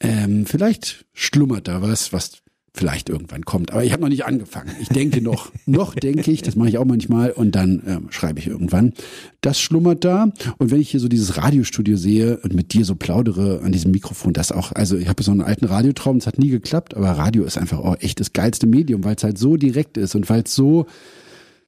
Ähm, 0.00 0.44
vielleicht 0.44 1.06
schlummert 1.12 1.68
da 1.68 1.80
was, 1.80 2.12
was 2.12 2.42
vielleicht 2.74 3.08
irgendwann 3.08 3.44
kommt. 3.44 3.72
Aber 3.72 3.84
ich 3.84 3.92
habe 3.92 4.02
noch 4.02 4.08
nicht 4.08 4.24
angefangen. 4.24 4.70
Ich 4.80 4.88
denke 4.88 5.22
noch, 5.22 5.52
noch 5.66 5.94
denke 5.94 6.30
ich, 6.30 6.42
das 6.42 6.56
mache 6.56 6.68
ich 6.68 6.78
auch 6.78 6.84
manchmal 6.84 7.30
und 7.30 7.54
dann 7.54 7.80
äh, 7.86 8.12
schreibe 8.12 8.40
ich 8.40 8.48
irgendwann. 8.48 8.92
Das 9.40 9.60
schlummert 9.60 10.04
da. 10.04 10.32
Und 10.58 10.70
wenn 10.72 10.80
ich 10.80 10.90
hier 10.90 11.00
so 11.00 11.06
dieses 11.06 11.36
Radiostudio 11.36 11.96
sehe 11.96 12.38
und 12.38 12.52
mit 12.52 12.72
dir 12.72 12.84
so 12.84 12.96
plaudere 12.96 13.60
an 13.62 13.70
diesem 13.70 13.92
Mikrofon, 13.92 14.32
das 14.32 14.50
auch, 14.50 14.72
also 14.72 14.96
ich 14.96 15.08
habe 15.08 15.22
so 15.22 15.30
einen 15.30 15.42
alten 15.42 15.66
Radiotraum, 15.66 16.18
das 16.18 16.26
hat 16.26 16.38
nie 16.38 16.50
geklappt, 16.50 16.96
aber 16.96 17.10
Radio 17.12 17.44
ist 17.44 17.58
einfach 17.58 17.78
auch 17.78 17.96
echt 18.00 18.18
das 18.18 18.32
geilste 18.32 18.66
Medium, 18.66 19.04
weil 19.04 19.14
es 19.14 19.22
halt 19.22 19.38
so 19.38 19.56
direkt 19.56 19.96
ist 19.96 20.16
und 20.16 20.28
weil 20.28 20.42
es 20.42 20.54
so 20.54 20.86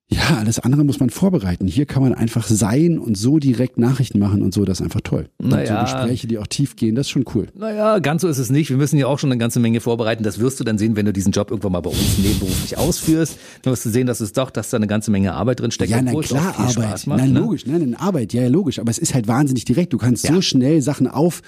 ja, 0.09 0.37
alles 0.39 0.61
andere 0.61 0.85
muss 0.85 1.01
man 1.01 1.11
vorbereiten. 1.11 1.67
Hier 1.67 1.85
kann 1.85 2.01
man 2.01 2.15
einfach 2.15 2.47
sein 2.47 2.97
und 2.99 3.17
so 3.17 3.39
direkt 3.41 3.77
Nachrichten 3.77 4.21
machen 4.21 4.41
und 4.43 4.55
so, 4.55 4.65
das 4.65 4.79
ist 4.79 4.85
einfach 4.85 5.01
toll. 5.01 5.29
Naja. 5.41 5.81
Und 5.81 5.89
so 5.89 5.95
Gespräche, 5.97 6.27
die 6.29 6.39
auch 6.39 6.47
tief 6.47 6.77
gehen, 6.77 6.95
das 6.95 7.07
ist 7.07 7.11
schon 7.11 7.25
cool. 7.35 7.49
Naja, 7.59 7.99
ganz 7.99 8.23
so 8.23 8.29
ist 8.29 8.39
es 8.39 8.49
nicht. 8.49 8.71
Wir 8.71 8.77
müssen 8.77 8.99
ja 8.99 9.09
auch 9.09 9.19
schon 9.19 9.33
eine 9.33 9.39
ganze 9.39 9.59
Menge 9.59 9.81
vorbereiten. 9.81 10.23
Das 10.23 10.39
wirst 10.39 10.61
du 10.61 10.65
dann 10.65 10.79
sehen, 10.79 10.95
wenn 10.95 11.07
du 11.07 11.13
diesen 11.13 11.33
Job 11.33 11.51
irgendwann 11.51 11.73
mal 11.73 11.81
bei 11.81 11.91
uns 11.91 12.19
nebenberuflich 12.19 12.79
ausführst. 12.79 13.37
Dann 13.63 13.73
wirst 13.73 13.85
du 13.85 13.91
sehen, 13.91 14.07
dass 14.07 14.21
es 14.21 14.33
doch, 14.33 14.51
dass 14.51 14.71
da 14.71 14.77
eine 14.77 14.87
ganze 14.87 15.11
Menge 15.11 15.33
Arbeit 15.35 15.59
drin 15.59 15.73
steckt. 15.73 15.91
Ja, 15.91 16.01
na 16.01 16.15
klar, 16.21 16.55
Arbeit. 16.57 17.07
Macht, 17.09 17.19
Nein, 17.19 17.33
ne? 17.33 17.41
logisch, 17.41 17.67
nein, 17.67 17.83
in 17.83 17.95
Arbeit, 17.97 18.33
ja, 18.33 18.43
ja, 18.43 18.49
logisch. 18.49 18.79
Aber 18.79 18.91
es 18.93 18.99
ist 18.99 19.13
halt 19.13 19.27
wahnsinnig 19.27 19.65
direkt. 19.65 19.93
Du 19.93 19.99
kannst 19.99 20.23
Ja. 20.29 20.35
so 20.35 20.41
schnell 20.41 20.83
Sachen 20.83 21.09
auf, 21.09 21.43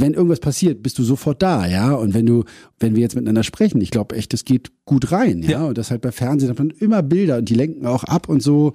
wenn 0.00 0.14
irgendwas 0.14 0.40
passiert, 0.40 0.82
bist 0.82 0.98
du 0.98 1.02
sofort 1.02 1.42
da, 1.42 1.66
ja. 1.66 1.92
Und 1.92 2.14
wenn 2.14 2.26
du, 2.26 2.44
wenn 2.80 2.94
wir 2.94 3.02
jetzt 3.02 3.14
miteinander 3.14 3.42
sprechen, 3.42 3.80
ich 3.80 3.90
glaube 3.90 4.16
echt, 4.16 4.32
das 4.32 4.44
geht 4.44 4.72
gut 4.84 5.12
rein, 5.12 5.42
ja. 5.42 5.50
Ja. 5.50 5.64
Und 5.66 5.78
das 5.78 5.90
halt 5.90 6.02
bei 6.02 6.12
Fernsehen 6.12 6.50
hat 6.50 6.58
man 6.58 6.70
immer 6.70 7.02
Bilder 7.02 7.38
und 7.38 7.48
die 7.48 7.54
lenken 7.54 7.86
auch 7.86 8.04
ab 8.04 8.28
und 8.28 8.42
so. 8.42 8.74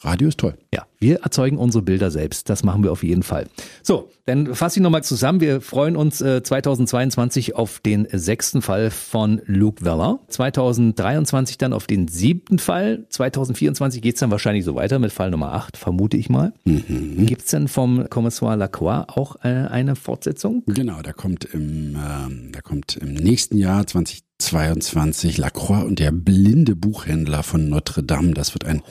Radio 0.00 0.28
ist 0.28 0.38
toll. 0.38 0.56
Ja, 0.72 0.86
wir 1.00 1.20
erzeugen 1.20 1.58
unsere 1.58 1.82
Bilder 1.82 2.10
selbst. 2.10 2.50
Das 2.50 2.64
machen 2.64 2.82
wir 2.82 2.90
auf 2.90 3.02
jeden 3.02 3.22
Fall. 3.22 3.46
So, 3.82 4.10
dann 4.26 4.54
fasse 4.54 4.78
ich 4.78 4.82
nochmal 4.82 5.04
zusammen. 5.04 5.40
Wir 5.40 5.60
freuen 5.60 5.96
uns 5.96 6.20
äh, 6.20 6.42
2022 6.42 7.54
auf 7.54 7.80
den 7.80 8.08
sechsten 8.12 8.62
Fall 8.62 8.90
von 8.90 9.40
Luke 9.46 9.84
Weller. 9.84 10.18
2023 10.28 11.56
dann 11.56 11.72
auf 11.72 11.86
den 11.86 12.08
siebten 12.08 12.58
Fall. 12.58 13.06
2024 13.10 14.02
geht's 14.02 14.20
dann 14.20 14.30
wahrscheinlich 14.30 14.64
so 14.64 14.74
weiter 14.74 14.98
mit 14.98 15.12
Fall 15.12 15.30
Nummer 15.30 15.52
8, 15.52 15.76
vermute 15.76 16.16
ich 16.16 16.28
mal. 16.28 16.52
Gibt's 16.64 17.50
denn 17.50 17.68
vom 17.68 18.10
Kommissar 18.10 18.56
Lacroix 18.56 19.04
auch 19.08 19.36
äh, 19.44 19.48
eine 19.48 19.94
Fortsetzung? 19.94 20.64
Genau, 20.66 21.00
da 21.02 21.12
kommt 21.12 21.44
im, 21.44 21.96
ähm, 21.96 22.50
da 22.52 22.60
kommt 22.60 22.96
im 22.96 23.14
nächsten 23.14 23.56
Jahr 23.56 23.86
2022 23.86 25.38
Lacroix 25.38 25.84
und 25.84 26.00
der 26.00 26.10
blinde 26.10 26.74
Buchhändler 26.74 27.42
von 27.42 27.68
Notre 27.68 28.02
Dame. 28.02 28.34
Das 28.34 28.54
wird 28.54 28.64
ein 28.64 28.82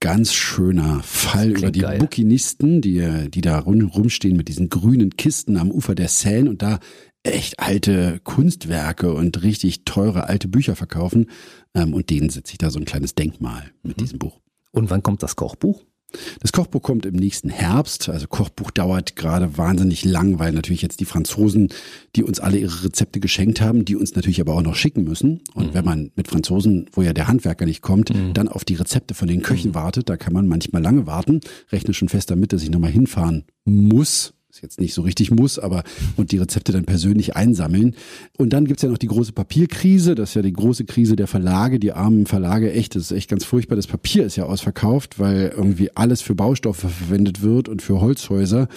ganz 0.00 0.32
schöner 0.32 1.02
Fall 1.02 1.50
über 1.50 1.70
die 1.70 1.80
geil. 1.80 1.98
Bukinisten, 1.98 2.80
die, 2.80 3.30
die 3.30 3.40
da 3.40 3.58
rum, 3.58 3.86
rumstehen 3.86 4.36
mit 4.36 4.48
diesen 4.48 4.68
grünen 4.68 5.16
Kisten 5.16 5.56
am 5.56 5.70
Ufer 5.70 5.94
der 5.94 6.08
Seine 6.08 6.50
und 6.50 6.62
da 6.62 6.78
echt 7.22 7.58
alte 7.58 8.20
Kunstwerke 8.22 9.12
und 9.12 9.42
richtig 9.42 9.84
teure 9.84 10.28
alte 10.28 10.48
Bücher 10.48 10.76
verkaufen. 10.76 11.30
Ähm, 11.74 11.94
und 11.94 12.10
denen 12.10 12.28
setze 12.28 12.52
ich 12.52 12.58
da 12.58 12.70
so 12.70 12.78
ein 12.78 12.84
kleines 12.84 13.14
Denkmal 13.14 13.70
mit 13.82 14.00
diesem 14.00 14.18
Buch. 14.18 14.40
Und 14.70 14.90
wann 14.90 15.02
kommt 15.02 15.22
das 15.22 15.36
Kochbuch? 15.36 15.85
Das 16.40 16.52
Kochbuch 16.52 16.82
kommt 16.82 17.04
im 17.04 17.14
nächsten 17.14 17.48
Herbst. 17.48 18.08
Also 18.08 18.26
Kochbuch 18.26 18.70
dauert 18.70 19.16
gerade 19.16 19.58
wahnsinnig 19.58 20.04
lang, 20.04 20.38
weil 20.38 20.52
natürlich 20.52 20.82
jetzt 20.82 21.00
die 21.00 21.04
Franzosen, 21.04 21.68
die 22.14 22.22
uns 22.22 22.40
alle 22.40 22.58
ihre 22.58 22.84
Rezepte 22.84 23.20
geschenkt 23.20 23.60
haben, 23.60 23.84
die 23.84 23.96
uns 23.96 24.14
natürlich 24.14 24.40
aber 24.40 24.54
auch 24.54 24.62
noch 24.62 24.76
schicken 24.76 25.04
müssen. 25.04 25.42
Und 25.54 25.74
wenn 25.74 25.84
man 25.84 26.12
mit 26.14 26.28
Franzosen, 26.28 26.88
wo 26.92 27.02
ja 27.02 27.12
der 27.12 27.28
Handwerker 27.28 27.66
nicht 27.66 27.82
kommt, 27.82 28.12
dann 28.34 28.48
auf 28.48 28.64
die 28.64 28.74
Rezepte 28.74 29.14
von 29.14 29.28
den 29.28 29.42
Köchen 29.42 29.74
wartet, 29.74 30.08
da 30.08 30.16
kann 30.16 30.32
man 30.32 30.46
manchmal 30.46 30.82
lange 30.82 31.06
warten. 31.06 31.40
Rechne 31.70 31.92
schon 31.92 32.08
fest 32.08 32.30
damit, 32.30 32.52
dass 32.52 32.62
ich 32.62 32.70
nochmal 32.70 32.92
hinfahren 32.92 33.44
muss. 33.64 34.35
Ist 34.56 34.62
jetzt 34.62 34.80
nicht 34.80 34.94
so 34.94 35.02
richtig 35.02 35.30
muss, 35.30 35.58
aber 35.58 35.82
und 36.16 36.32
die 36.32 36.38
Rezepte 36.38 36.72
dann 36.72 36.86
persönlich 36.86 37.36
einsammeln. 37.36 37.94
Und 38.38 38.54
dann 38.54 38.64
gibt's 38.64 38.82
ja 38.82 38.88
noch 38.88 38.96
die 38.96 39.06
große 39.06 39.32
Papierkrise, 39.32 40.14
das 40.14 40.30
ist 40.30 40.34
ja 40.34 40.40
die 40.40 40.54
große 40.54 40.86
Krise 40.86 41.14
der 41.14 41.26
Verlage, 41.26 41.78
die 41.78 41.92
armen 41.92 42.24
Verlage, 42.24 42.72
echt, 42.72 42.96
das 42.96 43.02
ist 43.02 43.12
echt 43.12 43.28
ganz 43.28 43.44
furchtbar. 43.44 43.76
Das 43.76 43.86
Papier 43.86 44.24
ist 44.24 44.36
ja 44.36 44.44
ausverkauft, 44.44 45.18
weil 45.18 45.52
irgendwie 45.54 45.94
alles 45.94 46.22
für 46.22 46.34
Baustoffe 46.34 46.78
verwendet 46.78 47.42
wird 47.42 47.68
und 47.68 47.82
für 47.82 48.00
Holzhäuser. 48.00 48.68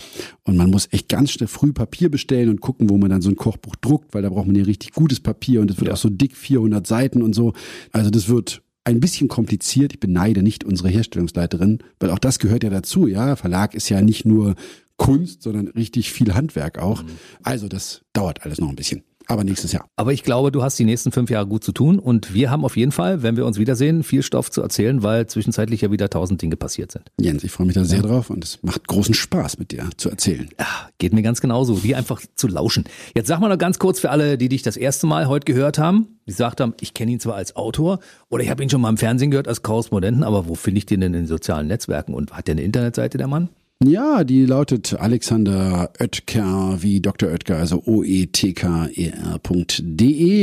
Und 0.43 0.57
man 0.57 0.69
muss 0.69 0.89
echt 0.91 1.07
ganz 1.07 1.32
schnell 1.32 1.47
früh 1.47 1.71
Papier 1.71 2.11
bestellen 2.11 2.49
und 2.49 2.59
gucken, 2.59 2.89
wo 2.89 2.97
man 2.97 3.09
dann 3.09 3.21
so 3.21 3.30
ein 3.30 3.38
Kochbuch 3.38 3.77
druckt, 3.77 4.13
weil 4.13 4.21
da 4.21 4.27
braucht 4.27 4.47
man 4.47 4.57
ja 4.57 4.65
richtig 4.65 4.91
gutes 4.91 5.21
Papier 5.21 5.61
und 5.61 5.71
es 5.71 5.77
wird 5.77 5.88
Ja. 5.88 5.93
auch 5.93 5.97
so 5.97 6.09
dick, 6.09 6.36
400 6.36 6.86
Seiten 6.86 7.21
und 7.21 7.34
so. 7.34 7.53
Also 7.93 8.09
das 8.09 8.27
wird 8.27 8.61
ein 8.84 8.99
bisschen 8.99 9.30
kompliziert. 9.30 9.93
Ich 9.93 9.99
beneide 10.01 10.43
nicht 10.43 10.65
unsere 10.65 10.89
Herstellungsleiterin, 10.89 11.80
weil 12.01 12.09
auch 12.09 12.19
das 12.19 12.39
gehört 12.39 12.65
ja 12.65 12.69
dazu. 12.69 13.07
Ja, 13.07 13.38
Verlag 13.38 13.75
ist 13.75 13.88
ja 13.88 14.01
nicht 14.01 14.25
nur 14.25 14.55
Kunst, 15.00 15.41
sondern 15.41 15.70
richtig 15.70 16.12
viel 16.12 16.36
Handwerk 16.36 16.78
auch. 16.78 17.04
Also 17.41 17.68
das 17.68 18.02
dauert 18.14 18.43
alles 18.43 18.60
noch 18.60 18.70
ein 18.70 18.76
bisschen. 18.76 19.04
Aber 19.30 19.43
nächstes 19.43 19.72
Jahr. 19.72 19.88
Aber 19.95 20.12
ich 20.12 20.24
glaube, 20.24 20.52
du 20.52 20.64
hast 20.64 20.80
die 20.80 20.86
nächsten 20.86 21.12
fünf 21.12 21.30
Jahre 21.30 21.45
gut 21.45 21.64
zu 21.64 21.72
tun 21.72 22.00
und 22.00 22.34
wir 22.34 22.50
haben 22.50 22.66
auf 22.66 22.76
jeden 22.76 22.91
Fall, 22.91 23.22
wenn 23.22 23.38
wir 23.38 23.45
uns 23.45 23.60
wiedersehen, 23.60 24.02
viel 24.02 24.24
Stoff 24.24 24.50
zu 24.50 24.64
erzählen, 24.64 25.04
weil 25.04 25.28
zwischenzeitlich 25.28 25.82
ja 25.82 25.91
wieder 25.91 26.10
tausend 26.10 26.41
Dinge 26.41 26.58
passiert 26.58 26.91
sind. 26.91 27.12
Jens, 27.22 27.43
ich 27.43 27.52
freue 27.52 27.68
mich 27.68 27.76
da 27.76 27.84
sehr 27.84 28.02
drauf 28.02 28.32
und 28.32 28.43
es 28.43 28.58
macht 28.64 28.88
großen 28.88 29.14
Spaß 29.14 29.60
mit 29.60 29.72
dir 29.72 29.88
zu 29.97 30.10
erzählen. 30.10 30.50
Ja, 30.60 30.66
geht 30.97 31.14
mir 31.14 31.22
ganz 31.22 31.41
genauso, 31.41 31.84
wie 31.84 31.93
einfach 31.93 32.24
zu 32.34 32.47
lauschen. 32.47 32.86
Jetzt 33.16 33.28
sag 33.28 33.39
mal 33.39 33.50
noch 33.50 33.60
ganz 33.60 33.78
kurz 33.78 34.00
für 34.00 34.10
alle, 34.10 34.39
die 34.39 34.50
dich 34.50 34.64
das 34.64 34.78
erste 34.78 35.06
Mal 35.06 35.28
heute 35.28 35.45
gehört 35.45 35.78
haben, 35.78 36.08
die 36.26 36.32
gesagt 36.32 36.60
haben, 36.60 36.74
ich 36.82 36.95
kenne 36.95 37.12
ihn 37.12 37.20
zwar 37.20 37.36
als 37.36 37.56
Autor 37.56 38.00
oder 38.30 38.43
ich 38.43 38.50
habe 38.50 38.64
ihn 38.64 38.70
schon 38.72 38.82
mal 38.82 38.89
im 38.89 38.97
Fernsehen 38.97 39.30
gehört 39.30 39.47
als 39.47 39.62
Korrespondenten, 39.62 40.24
aber 40.24 40.47
wo 40.47 40.56
finde 40.56 40.80
ich 40.80 40.88
den 40.88 41.02
denn 41.02 41.14
in 41.14 41.22
den 41.22 41.28
sozialen 41.28 41.68
Netzwerken 41.68 42.16
und 42.16 42.34
hat 42.34 42.47
der 42.47 42.54
eine 42.54 42.64
Internetseite, 42.64 43.20
der 43.20 43.28
Mann? 43.28 43.50
Ja, 43.84 44.25
die 44.25 44.45
lautet 44.45 44.93
Alexander 44.99 45.93
Oetker 46.01 46.80
wie 46.82 46.99
Dr. 46.99 47.30
Oetker, 47.32 47.55
also 47.55 47.82
oetker.de 47.86 48.89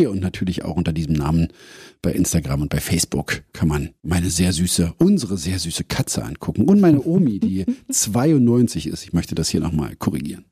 und 0.06 0.20
natürlich 0.22 0.64
auch 0.64 0.74
unter 0.76 0.94
diesem 0.94 1.12
Namen 1.12 1.48
bei 2.00 2.12
Instagram 2.12 2.62
und 2.62 2.70
bei 2.70 2.80
Facebook 2.80 3.42
kann 3.52 3.68
man 3.68 3.90
meine 4.02 4.30
sehr 4.30 4.54
süße, 4.54 4.94
unsere 4.96 5.36
sehr 5.36 5.58
süße 5.58 5.84
Katze 5.84 6.24
angucken 6.24 6.62
und 6.66 6.80
meine 6.80 7.02
Omi, 7.04 7.38
die 7.38 7.66
92 7.90 8.86
ist. 8.86 9.04
Ich 9.04 9.12
möchte 9.12 9.34
das 9.34 9.50
hier 9.50 9.60
nochmal 9.60 9.96
korrigieren. 9.96 10.46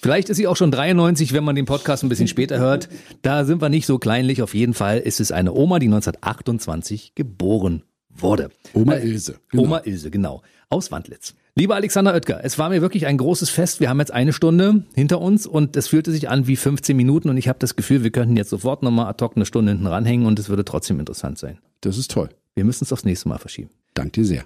Vielleicht 0.00 0.30
ist 0.30 0.38
sie 0.38 0.46
auch 0.46 0.56
schon 0.56 0.70
93, 0.70 1.34
wenn 1.34 1.44
man 1.44 1.54
den 1.54 1.66
Podcast 1.66 2.02
ein 2.02 2.08
bisschen 2.08 2.28
später 2.28 2.58
hört. 2.58 2.88
Da 3.20 3.44
sind 3.44 3.60
wir 3.60 3.68
nicht 3.68 3.84
so 3.84 3.98
kleinlich. 3.98 4.40
Auf 4.40 4.54
jeden 4.54 4.72
Fall 4.72 5.00
ist 5.00 5.20
es 5.20 5.32
eine 5.32 5.52
Oma, 5.52 5.78
die 5.78 5.86
1928 5.88 7.14
geboren 7.14 7.82
wurde. 8.08 8.48
Oma 8.72 8.94
Äh, 8.94 9.06
Ilse. 9.06 9.36
genau. 9.50 9.64
Oma 9.64 9.82
Ilse, 9.84 10.10
genau. 10.10 10.40
Aus 10.70 10.90
Wandlitz. 10.90 11.34
Lieber 11.54 11.74
Alexander 11.74 12.14
Oetker, 12.14 12.40
es 12.42 12.58
war 12.58 12.70
mir 12.70 12.80
wirklich 12.80 13.06
ein 13.06 13.18
großes 13.18 13.50
Fest. 13.50 13.78
Wir 13.80 13.90
haben 13.90 13.98
jetzt 13.98 14.10
eine 14.10 14.32
Stunde 14.32 14.84
hinter 14.94 15.20
uns 15.20 15.46
und 15.46 15.76
es 15.76 15.88
fühlte 15.88 16.10
sich 16.10 16.30
an 16.30 16.46
wie 16.46 16.56
15 16.56 16.96
Minuten 16.96 17.28
und 17.28 17.36
ich 17.36 17.46
habe 17.46 17.58
das 17.58 17.76
Gefühl, 17.76 18.02
wir 18.02 18.10
könnten 18.10 18.38
jetzt 18.38 18.48
sofort 18.48 18.82
nochmal 18.82 19.06
ad 19.06 19.22
hoc 19.22 19.36
eine 19.36 19.44
Stunde 19.44 19.72
hinten 19.72 19.86
ranhängen 19.86 20.24
und 20.24 20.38
es 20.38 20.48
würde 20.48 20.64
trotzdem 20.64 20.98
interessant 20.98 21.38
sein. 21.38 21.58
Das 21.82 21.98
ist 21.98 22.10
toll. 22.10 22.30
Wir 22.54 22.64
müssen 22.64 22.84
es 22.84 22.92
aufs 22.92 23.04
nächste 23.04 23.28
Mal 23.28 23.38
verschieben. 23.38 23.68
Dank 23.92 24.14
dir 24.14 24.24
sehr. 24.24 24.44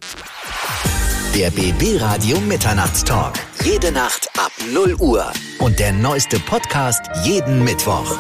Der 1.37 1.51
BB 1.51 2.01
Radio 2.01 2.41
Mitternachtstalk. 2.41 3.35
Jede 3.65 3.93
Nacht 3.93 4.29
ab 4.37 4.51
0 4.75 4.95
Uhr. 4.95 5.33
Und 5.61 5.79
der 5.79 5.93
neueste 5.93 6.41
Podcast 6.41 7.03
jeden 7.25 7.63
Mittwoch. 7.63 8.17